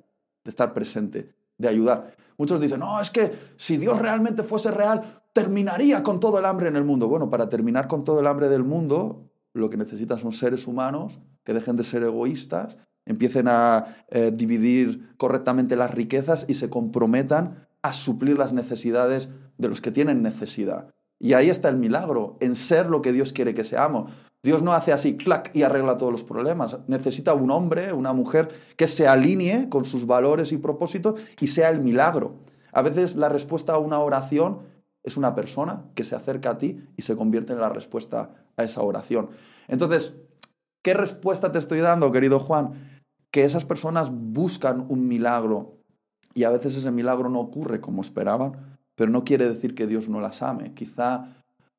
de 0.44 0.48
estar 0.48 0.72
presente, 0.72 1.34
de 1.58 1.68
ayudar. 1.68 2.16
Muchos 2.38 2.60
dicen, 2.60 2.80
no, 2.80 3.00
es 3.00 3.10
que 3.10 3.32
si 3.56 3.76
Dios 3.76 3.98
realmente 3.98 4.42
fuese 4.42 4.70
real, 4.70 5.22
terminaría 5.32 6.02
con 6.02 6.18
todo 6.18 6.38
el 6.38 6.46
hambre 6.46 6.68
en 6.68 6.76
el 6.76 6.84
mundo. 6.84 7.06
Bueno, 7.06 7.28
para 7.28 7.48
terminar 7.48 7.86
con 7.86 8.02
todo 8.02 8.20
el 8.20 8.26
hambre 8.26 8.48
del 8.48 8.64
mundo, 8.64 9.30
lo 9.52 9.68
que 9.68 9.76
necesitan 9.76 10.18
son 10.18 10.32
seres 10.32 10.66
humanos 10.66 11.20
que 11.44 11.52
dejen 11.52 11.76
de 11.76 11.84
ser 11.84 12.02
egoístas, 12.02 12.78
empiecen 13.04 13.48
a 13.48 14.04
eh, 14.08 14.32
dividir 14.34 15.14
correctamente 15.16 15.76
las 15.76 15.90
riquezas 15.90 16.46
y 16.48 16.54
se 16.54 16.70
comprometan 16.70 17.66
a 17.82 17.92
suplir 17.92 18.38
las 18.38 18.52
necesidades 18.52 19.28
de 19.58 19.68
los 19.68 19.80
que 19.80 19.90
tienen 19.90 20.22
necesidad. 20.22 20.90
Y 21.20 21.34
ahí 21.34 21.50
está 21.50 21.68
el 21.68 21.76
milagro, 21.76 22.36
en 22.40 22.56
ser 22.56 22.86
lo 22.86 23.02
que 23.02 23.12
Dios 23.12 23.32
quiere 23.32 23.52
que 23.52 23.62
seamos. 23.62 24.10
Dios 24.42 24.62
no 24.62 24.72
hace 24.72 24.92
así, 24.92 25.18
clac, 25.18 25.50
y 25.54 25.62
arregla 25.62 25.98
todos 25.98 26.10
los 26.10 26.24
problemas. 26.24 26.78
Necesita 26.88 27.34
un 27.34 27.50
hombre, 27.50 27.92
una 27.92 28.14
mujer 28.14 28.48
que 28.76 28.88
se 28.88 29.06
alinee 29.06 29.68
con 29.68 29.84
sus 29.84 30.06
valores 30.06 30.50
y 30.52 30.56
propósitos 30.56 31.20
y 31.38 31.48
sea 31.48 31.68
el 31.68 31.80
milagro. 31.80 32.36
A 32.72 32.80
veces 32.80 33.16
la 33.16 33.28
respuesta 33.28 33.74
a 33.74 33.78
una 33.78 33.98
oración 33.98 34.60
es 35.02 35.18
una 35.18 35.34
persona 35.34 35.84
que 35.94 36.04
se 36.04 36.16
acerca 36.16 36.50
a 36.50 36.58
ti 36.58 36.82
y 36.96 37.02
se 37.02 37.16
convierte 37.16 37.52
en 37.52 37.60
la 37.60 37.68
respuesta 37.68 38.30
a 38.56 38.64
esa 38.64 38.80
oración. 38.80 39.28
Entonces, 39.68 40.14
¿qué 40.82 40.94
respuesta 40.94 41.52
te 41.52 41.58
estoy 41.58 41.80
dando, 41.80 42.12
querido 42.12 42.40
Juan? 42.40 43.00
Que 43.30 43.44
esas 43.44 43.66
personas 43.66 44.10
buscan 44.10 44.86
un 44.88 45.06
milagro 45.06 45.74
y 46.32 46.44
a 46.44 46.50
veces 46.50 46.76
ese 46.76 46.90
milagro 46.90 47.28
no 47.28 47.40
ocurre 47.40 47.80
como 47.80 48.02
esperaban, 48.02 48.69
pero 49.00 49.10
no 49.10 49.24
quiere 49.24 49.48
decir 49.48 49.74
que 49.74 49.86
Dios 49.86 50.10
no 50.10 50.20
las 50.20 50.42
ame. 50.42 50.74
Quizá 50.74 51.34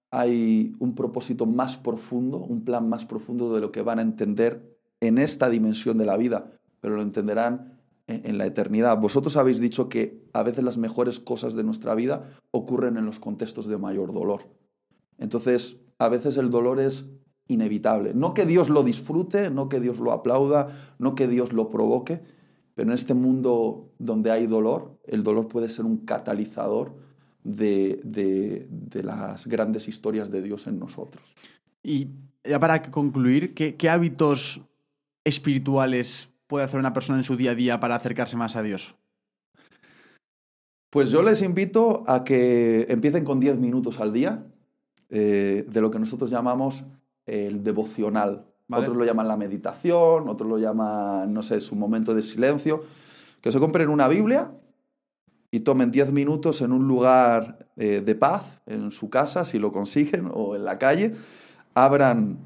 hay 0.10 0.74
un 0.80 0.96
propósito 0.96 1.46
más 1.46 1.78
profundo, 1.78 2.38
un 2.38 2.66
plan 2.66 2.90
más 2.90 3.06
profundo 3.06 3.54
de 3.54 3.62
lo 3.62 3.72
que 3.72 3.84
van 3.84 4.00
a 4.00 4.02
entender 4.02 4.76
en 5.02 5.20
esta 5.20 5.48
dimensión 5.48 6.00
de 6.00 6.08
la 6.08 6.18
vida, 6.18 6.50
pero 6.80 6.96
lo 6.96 7.04
entenderán 7.04 7.80
en 8.08 8.40
la 8.40 8.48
eternidad. 8.48 8.98
Vosotros 8.98 9.38
habéis 9.38 9.60
dicho 9.60 9.88
que 9.88 10.26
a 10.34 10.42
veces 10.42 10.64
las 10.64 10.80
mejores 10.80 11.20
cosas 11.20 11.54
de 11.54 11.64
nuestra 11.64 11.94
vida 11.94 12.28
ocurren 12.50 12.98
en 12.98 13.06
los 13.06 13.20
contextos 13.20 13.68
de 13.68 13.78
mayor 13.78 14.14
dolor. 14.14 14.48
Entonces, 15.20 15.78
a 16.00 16.10
veces 16.10 16.38
el 16.38 16.50
dolor 16.50 16.80
es 16.80 17.06
inevitable. 17.48 18.16
No 18.16 18.34
que 18.34 18.48
Dios 18.48 18.68
lo 18.68 18.82
disfrute, 18.82 19.52
no 19.52 19.70
que 19.70 19.80
Dios 19.80 20.00
lo 20.00 20.12
aplauda, 20.12 20.70
no 20.98 21.14
que 21.14 21.28
Dios 21.28 21.54
lo 21.54 21.70
provoque, 21.70 22.24
pero 22.74 22.90
en 22.90 22.96
este 22.96 23.14
mundo 23.14 23.92
donde 24.00 24.32
hay 24.32 24.48
dolor, 24.48 24.98
el 25.06 25.22
dolor 25.22 25.48
puede 25.48 25.70
ser 25.70 25.86
un 25.86 25.98
catalizador 25.98 27.11
de, 27.44 28.68
las 29.04 29.48
grandes 29.48 29.88
historias 29.88 30.32
de 30.32 30.42
Dios 30.42 30.68
en 30.68 30.80
nosotros. 30.80 31.24
Y 31.84 32.10
ya 32.44 32.60
para 32.60 32.82
concluir, 32.82 33.54
¿qué, 33.54 33.76
¿qué, 33.76 33.90
hábitos 33.90 34.62
espirituales 35.24 36.30
puede 36.48 36.66
hacer 36.66 36.80
una 36.80 36.94
persona 36.94 37.18
en 37.18 37.24
su 37.24 37.36
día 37.36 37.52
a 37.52 37.56
día 37.56 37.80
para 37.80 37.96
acercarse 37.96 38.36
más 38.36 38.56
a 38.56 38.64
Dios? 38.64 38.96
Pues 40.92 41.10
yo 41.10 41.22
les 41.24 41.42
invito 41.42 42.04
a 42.06 42.26
que 42.26 42.86
empiecen 42.90 43.24
con 43.24 43.40
10 43.40 43.58
minutos 43.60 44.00
al 44.00 44.12
día 44.12 44.44
eh, 45.10 45.66
de 45.68 45.82
lo 45.82 45.90
que 45.90 46.00
nosotros 46.00 46.30
llamamos 46.30 46.84
el 47.26 47.64
devocional. 47.64 48.46
Otros 48.70 48.96
lo 48.96 49.04
llaman 49.04 49.28
la 49.28 49.36
meditación, 49.36 50.30
otros 50.30 50.50
lo 50.50 50.58
llaman, 50.58 51.34
no 51.34 51.44
sé, 51.44 51.60
su 51.60 51.76
momento 51.76 52.14
de 52.14 52.22
silencio. 52.22 52.84
Que 53.42 53.52
se 53.52 53.60
compren 53.60 53.90
una 53.90 54.08
Biblia 54.08 54.52
y 55.52 55.60
tomen 55.60 55.92
10 55.92 56.14
minutos 56.14 56.62
en 56.62 56.72
un 56.72 56.88
lugar 56.88 57.68
eh, 57.76 58.02
de 58.02 58.16
paz, 58.16 58.62
en 58.66 58.90
su 58.92 59.10
casa, 59.10 59.44
si 59.44 59.60
lo 59.60 59.74
consiguen, 59.74 60.32
o 60.34 60.56
en 60.56 60.64
la 60.64 60.80
calle, 60.80 61.14
abran 61.74 62.40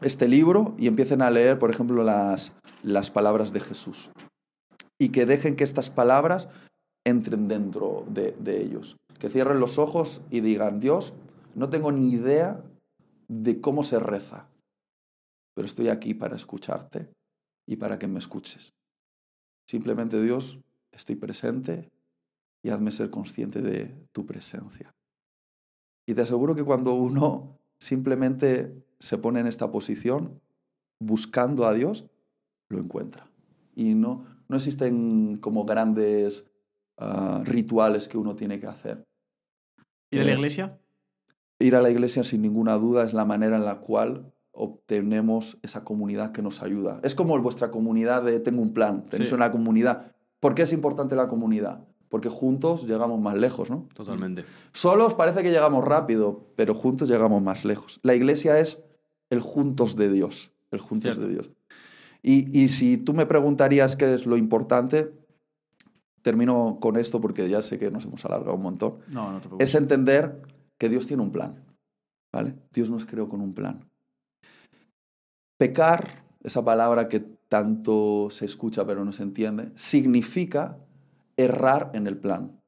este 0.00 0.28
libro 0.28 0.74
y 0.78 0.86
empiecen 0.86 1.20
a 1.20 1.30
leer, 1.30 1.58
por 1.58 1.70
ejemplo, 1.70 2.04
las, 2.04 2.52
las 2.82 3.10
palabras 3.10 3.52
de 3.52 3.60
Jesús. 3.60 4.10
Y 4.98 5.08
que 5.08 5.26
dejen 5.26 5.56
que 5.56 5.64
estas 5.64 5.90
palabras 5.90 6.48
entren 7.04 7.48
dentro 7.48 8.04
de, 8.08 8.36
de 8.38 8.62
ellos. 8.62 8.96
Que 9.18 9.30
cierren 9.30 9.58
los 9.58 9.78
ojos 9.78 10.22
y 10.30 10.40
digan, 10.40 10.78
Dios, 10.78 11.12
no 11.56 11.70
tengo 11.70 11.90
ni 11.90 12.10
idea 12.10 12.62
de 13.26 13.60
cómo 13.60 13.82
se 13.82 13.98
reza, 13.98 14.46
pero 15.54 15.66
estoy 15.66 15.88
aquí 15.88 16.14
para 16.14 16.36
escucharte 16.36 17.08
y 17.66 17.76
para 17.76 17.98
que 17.98 18.06
me 18.06 18.20
escuches. 18.20 18.74
Simplemente 19.66 20.22
Dios, 20.22 20.60
estoy 20.92 21.16
presente 21.16 21.90
y 22.64 22.70
hazme 22.70 22.90
ser 22.90 23.10
consciente 23.10 23.60
de 23.60 23.94
tu 24.12 24.24
presencia. 24.24 24.94
Y 26.06 26.14
te 26.14 26.22
aseguro 26.22 26.54
que 26.54 26.64
cuando 26.64 26.94
uno 26.94 27.58
simplemente 27.78 28.74
se 28.98 29.18
pone 29.18 29.40
en 29.40 29.46
esta 29.46 29.70
posición, 29.70 30.40
buscando 30.98 31.66
a 31.66 31.74
Dios, 31.74 32.06
lo 32.70 32.78
encuentra. 32.78 33.28
Y 33.76 33.94
no, 33.94 34.24
no 34.48 34.56
existen 34.56 35.36
como 35.36 35.66
grandes 35.66 36.46
ah, 36.96 37.42
rituales 37.44 38.08
que 38.08 38.16
uno 38.16 38.34
tiene 38.34 38.58
que 38.58 38.66
hacer. 38.66 39.04
¿Ir 40.10 40.22
a 40.22 40.24
la 40.24 40.30
eh, 40.30 40.34
iglesia? 40.34 40.78
Ir 41.58 41.76
a 41.76 41.82
la 41.82 41.90
iglesia 41.90 42.24
sin 42.24 42.40
ninguna 42.40 42.74
duda 42.78 43.04
es 43.04 43.12
la 43.12 43.26
manera 43.26 43.56
en 43.56 43.66
la 43.66 43.80
cual 43.80 44.32
obtenemos 44.52 45.58
esa 45.62 45.84
comunidad 45.84 46.32
que 46.32 46.40
nos 46.40 46.62
ayuda. 46.62 47.00
Es 47.02 47.14
como 47.14 47.38
vuestra 47.40 47.70
comunidad 47.70 48.22
de 48.22 48.40
tengo 48.40 48.62
un 48.62 48.72
plan, 48.72 49.04
tenéis 49.10 49.32
una 49.32 49.50
comunidad. 49.50 50.12
¿Por 50.40 50.54
qué 50.54 50.62
es 50.62 50.72
importante 50.72 51.14
la 51.14 51.28
comunidad? 51.28 51.86
Porque 52.14 52.28
juntos 52.28 52.86
llegamos 52.86 53.20
más 53.20 53.36
lejos, 53.36 53.70
¿no? 53.70 53.88
Totalmente. 53.92 54.44
Solos 54.72 55.14
parece 55.14 55.42
que 55.42 55.50
llegamos 55.50 55.84
rápido, 55.84 56.46
pero 56.54 56.72
juntos 56.72 57.08
llegamos 57.08 57.42
más 57.42 57.64
lejos. 57.64 57.98
La 58.04 58.14
iglesia 58.14 58.60
es 58.60 58.80
el 59.30 59.40
juntos 59.40 59.96
de 59.96 60.12
Dios, 60.12 60.52
el 60.70 60.78
juntos 60.78 61.18
de 61.18 61.26
Dios. 61.26 61.50
Y, 62.22 62.68
si 62.68 62.98
tú 62.98 63.14
me 63.14 63.26
preguntarías 63.26 63.96
qué 63.96 64.14
es 64.14 64.26
lo 64.26 64.36
importante, 64.36 65.12
termino 66.22 66.78
con 66.80 66.96
esto 66.98 67.20
porque 67.20 67.48
ya 67.48 67.62
sé 67.62 67.80
que 67.80 67.90
nos 67.90 68.04
hemos 68.04 68.24
alargado 68.24 68.54
un 68.54 68.62
montón. 68.62 68.98
No, 69.08 69.32
no 69.32 69.38
te 69.38 69.48
preocupes. 69.48 69.68
Es 69.68 69.74
entender 69.74 70.40
que 70.78 70.88
Dios 70.88 71.08
tiene 71.08 71.24
un 71.24 71.32
plan, 71.32 71.64
¿vale? 72.32 72.54
Dios 72.72 72.90
nos 72.90 73.06
creó 73.06 73.28
con 73.28 73.40
un 73.40 73.54
plan. 73.54 73.90
Pecar, 75.58 76.22
esa 76.44 76.64
palabra 76.64 77.08
que 77.08 77.18
tanto 77.48 78.28
se 78.30 78.44
escucha 78.44 78.86
pero 78.86 79.04
no 79.04 79.10
se 79.10 79.24
entiende, 79.24 79.72
significa 79.74 80.78
errar 81.36 81.90
en 81.94 82.06
el 82.06 82.18
plan. 82.18 82.60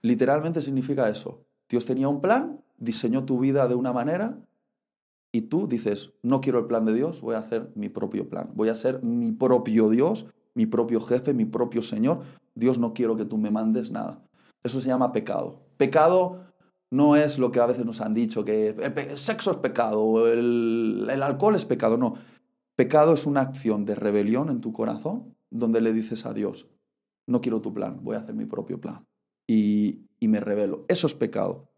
Literalmente 0.00 0.62
significa 0.62 1.08
eso. 1.08 1.44
Dios 1.68 1.86
tenía 1.86 2.08
un 2.08 2.20
plan, 2.20 2.60
diseñó 2.78 3.24
tu 3.24 3.38
vida 3.38 3.68
de 3.68 3.74
una 3.74 3.92
manera 3.92 4.38
y 5.32 5.42
tú 5.42 5.66
dices, 5.66 6.12
no 6.22 6.40
quiero 6.40 6.58
el 6.58 6.66
plan 6.66 6.84
de 6.84 6.92
Dios, 6.92 7.20
voy 7.20 7.34
a 7.34 7.38
hacer 7.38 7.70
mi 7.74 7.88
propio 7.88 8.28
plan. 8.28 8.50
Voy 8.54 8.68
a 8.68 8.74
ser 8.74 9.02
mi 9.02 9.32
propio 9.32 9.88
Dios, 9.88 10.26
mi 10.54 10.66
propio 10.66 11.00
jefe, 11.00 11.32
mi 11.32 11.46
propio 11.46 11.82
Señor. 11.82 12.22
Dios 12.54 12.78
no 12.78 12.92
quiero 12.92 13.16
que 13.16 13.24
tú 13.24 13.38
me 13.38 13.50
mandes 13.50 13.90
nada. 13.90 14.22
Eso 14.62 14.80
se 14.80 14.88
llama 14.88 15.12
pecado. 15.12 15.62
Pecado 15.78 16.44
no 16.90 17.16
es 17.16 17.38
lo 17.38 17.50
que 17.50 17.60
a 17.60 17.66
veces 17.66 17.86
nos 17.86 18.02
han 18.02 18.12
dicho, 18.12 18.44
que 18.44 18.68
el 18.68 19.18
sexo 19.18 19.50
es 19.52 19.56
pecado, 19.56 20.30
el, 20.30 21.08
el 21.10 21.22
alcohol 21.22 21.56
es 21.56 21.64
pecado. 21.64 21.96
No. 21.96 22.16
Pecado 22.76 23.14
es 23.14 23.24
una 23.24 23.40
acción 23.40 23.86
de 23.86 23.94
rebelión 23.94 24.50
en 24.50 24.60
tu 24.60 24.72
corazón 24.72 25.34
donde 25.50 25.80
le 25.80 25.92
dices 25.92 26.26
a 26.26 26.34
Dios, 26.34 26.66
no 27.26 27.40
quiero 27.40 27.60
tu 27.60 27.72
plan, 27.72 28.00
voy 28.02 28.16
a 28.16 28.20
hacer 28.20 28.34
mi 28.34 28.46
propio 28.46 28.80
plan. 28.80 29.06
Y, 29.46 30.08
me 30.20 30.40
revelo. 30.40 30.84
Eso 30.88 31.08
es 31.08 31.14
pecado. 31.14 31.68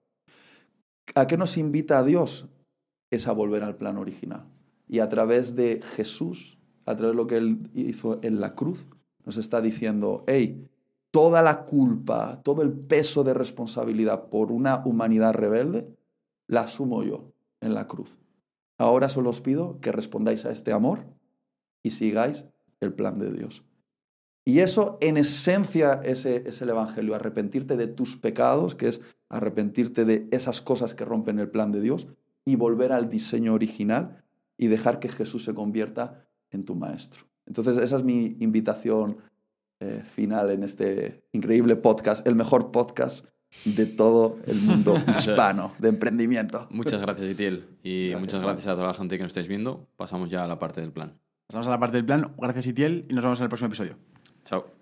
¿A 1.14 1.26
qué 1.26 1.36
nos 1.38 1.56
invita 1.56 1.98
a 1.98 2.04
Dios? 2.04 2.46
es 3.10 3.28
a 3.28 3.32
volver 3.32 3.62
al 3.62 3.76
plan 3.76 3.96
original. 3.96 4.46
Y 4.88 4.98
a 4.98 5.08
través 5.08 5.54
de 5.54 5.80
Jesús, 5.82 6.58
a 6.84 6.96
través 6.96 7.12
de 7.12 7.16
lo 7.16 7.26
que 7.26 7.36
Él 7.36 7.70
hizo 7.74 8.18
en 8.22 8.40
la 8.40 8.54
cruz, 8.54 8.88
nos 9.24 9.36
está 9.36 9.60
diciendo, 9.60 10.24
hey, 10.26 10.68
toda 11.10 11.42
la 11.42 11.64
culpa, 11.64 12.42
todo 12.42 12.62
el 12.62 12.72
peso 12.72 13.24
de 13.24 13.34
responsabilidad 13.34 14.28
por 14.28 14.52
una 14.52 14.84
humanidad 14.84 15.32
rebelde, 15.32 15.88
la 16.46 16.62
asumo 16.62 17.02
yo 17.02 17.32
en 17.60 17.74
la 17.74 17.86
cruz. 17.86 18.18
Ahora 18.76 19.08
solo 19.08 19.30
os 19.30 19.40
pido 19.40 19.78
que 19.80 19.92
respondáis 19.92 20.44
a 20.44 20.50
este 20.50 20.72
amor 20.72 21.06
y 21.82 21.90
sigáis 21.90 22.44
el 22.80 22.92
plan 22.92 23.18
de 23.18 23.32
Dios. 23.32 23.64
Y 24.44 24.58
eso 24.58 24.98
en 25.00 25.16
esencia 25.16 26.00
es, 26.04 26.26
es 26.26 26.60
el 26.60 26.68
Evangelio, 26.68 27.14
arrepentirte 27.14 27.76
de 27.76 27.86
tus 27.86 28.16
pecados, 28.16 28.74
que 28.74 28.88
es 28.88 29.00
arrepentirte 29.28 30.04
de 30.04 30.28
esas 30.30 30.60
cosas 30.60 30.94
que 30.94 31.04
rompen 31.04 31.38
el 31.38 31.48
plan 31.48 31.72
de 31.72 31.80
Dios 31.80 32.08
y 32.44 32.56
volver 32.56 32.92
al 32.92 33.08
diseño 33.08 33.54
original 33.54 34.24
y 34.58 34.66
dejar 34.66 34.98
que 35.00 35.08
Jesús 35.08 35.44
se 35.44 35.54
convierta 35.54 36.26
en 36.50 36.64
tu 36.64 36.74
maestro. 36.74 37.24
Entonces 37.46 37.78
esa 37.78 37.96
es 37.96 38.04
mi 38.04 38.36
invitación 38.40 39.18
eh, 39.80 40.02
final 40.14 40.50
en 40.50 40.62
este 40.62 41.24
increíble 41.32 41.76
podcast, 41.76 42.26
el 42.26 42.34
mejor 42.34 42.70
podcast 42.70 43.26
de 43.64 43.86
todo 43.86 44.36
el 44.46 44.60
mundo 44.60 44.94
hispano 45.08 45.72
de 45.78 45.88
emprendimiento. 45.88 46.66
Muchas 46.70 47.00
gracias, 47.00 47.30
Itiel. 47.30 47.64
Y 47.82 48.12
muchas 48.18 48.40
gracias 48.40 48.66
a 48.68 48.74
toda 48.74 48.88
la 48.88 48.94
gente 48.94 49.16
que 49.16 49.22
nos 49.22 49.30
estáis 49.30 49.48
viendo. 49.48 49.88
Pasamos 49.96 50.30
ya 50.30 50.44
a 50.44 50.48
la 50.48 50.58
parte 50.58 50.80
del 50.80 50.92
plan. 50.92 51.18
Pasamos 51.46 51.66
a 51.66 51.70
la 51.70 51.78
parte 51.78 51.96
del 51.96 52.06
plan. 52.06 52.32
Gracias, 52.38 52.66
Itiel, 52.66 53.06
y 53.08 53.14
nos 53.14 53.24
vemos 53.24 53.38
en 53.40 53.44
el 53.44 53.48
próximo 53.48 53.68
episodio. 53.68 53.96
Ciao. 54.44 54.73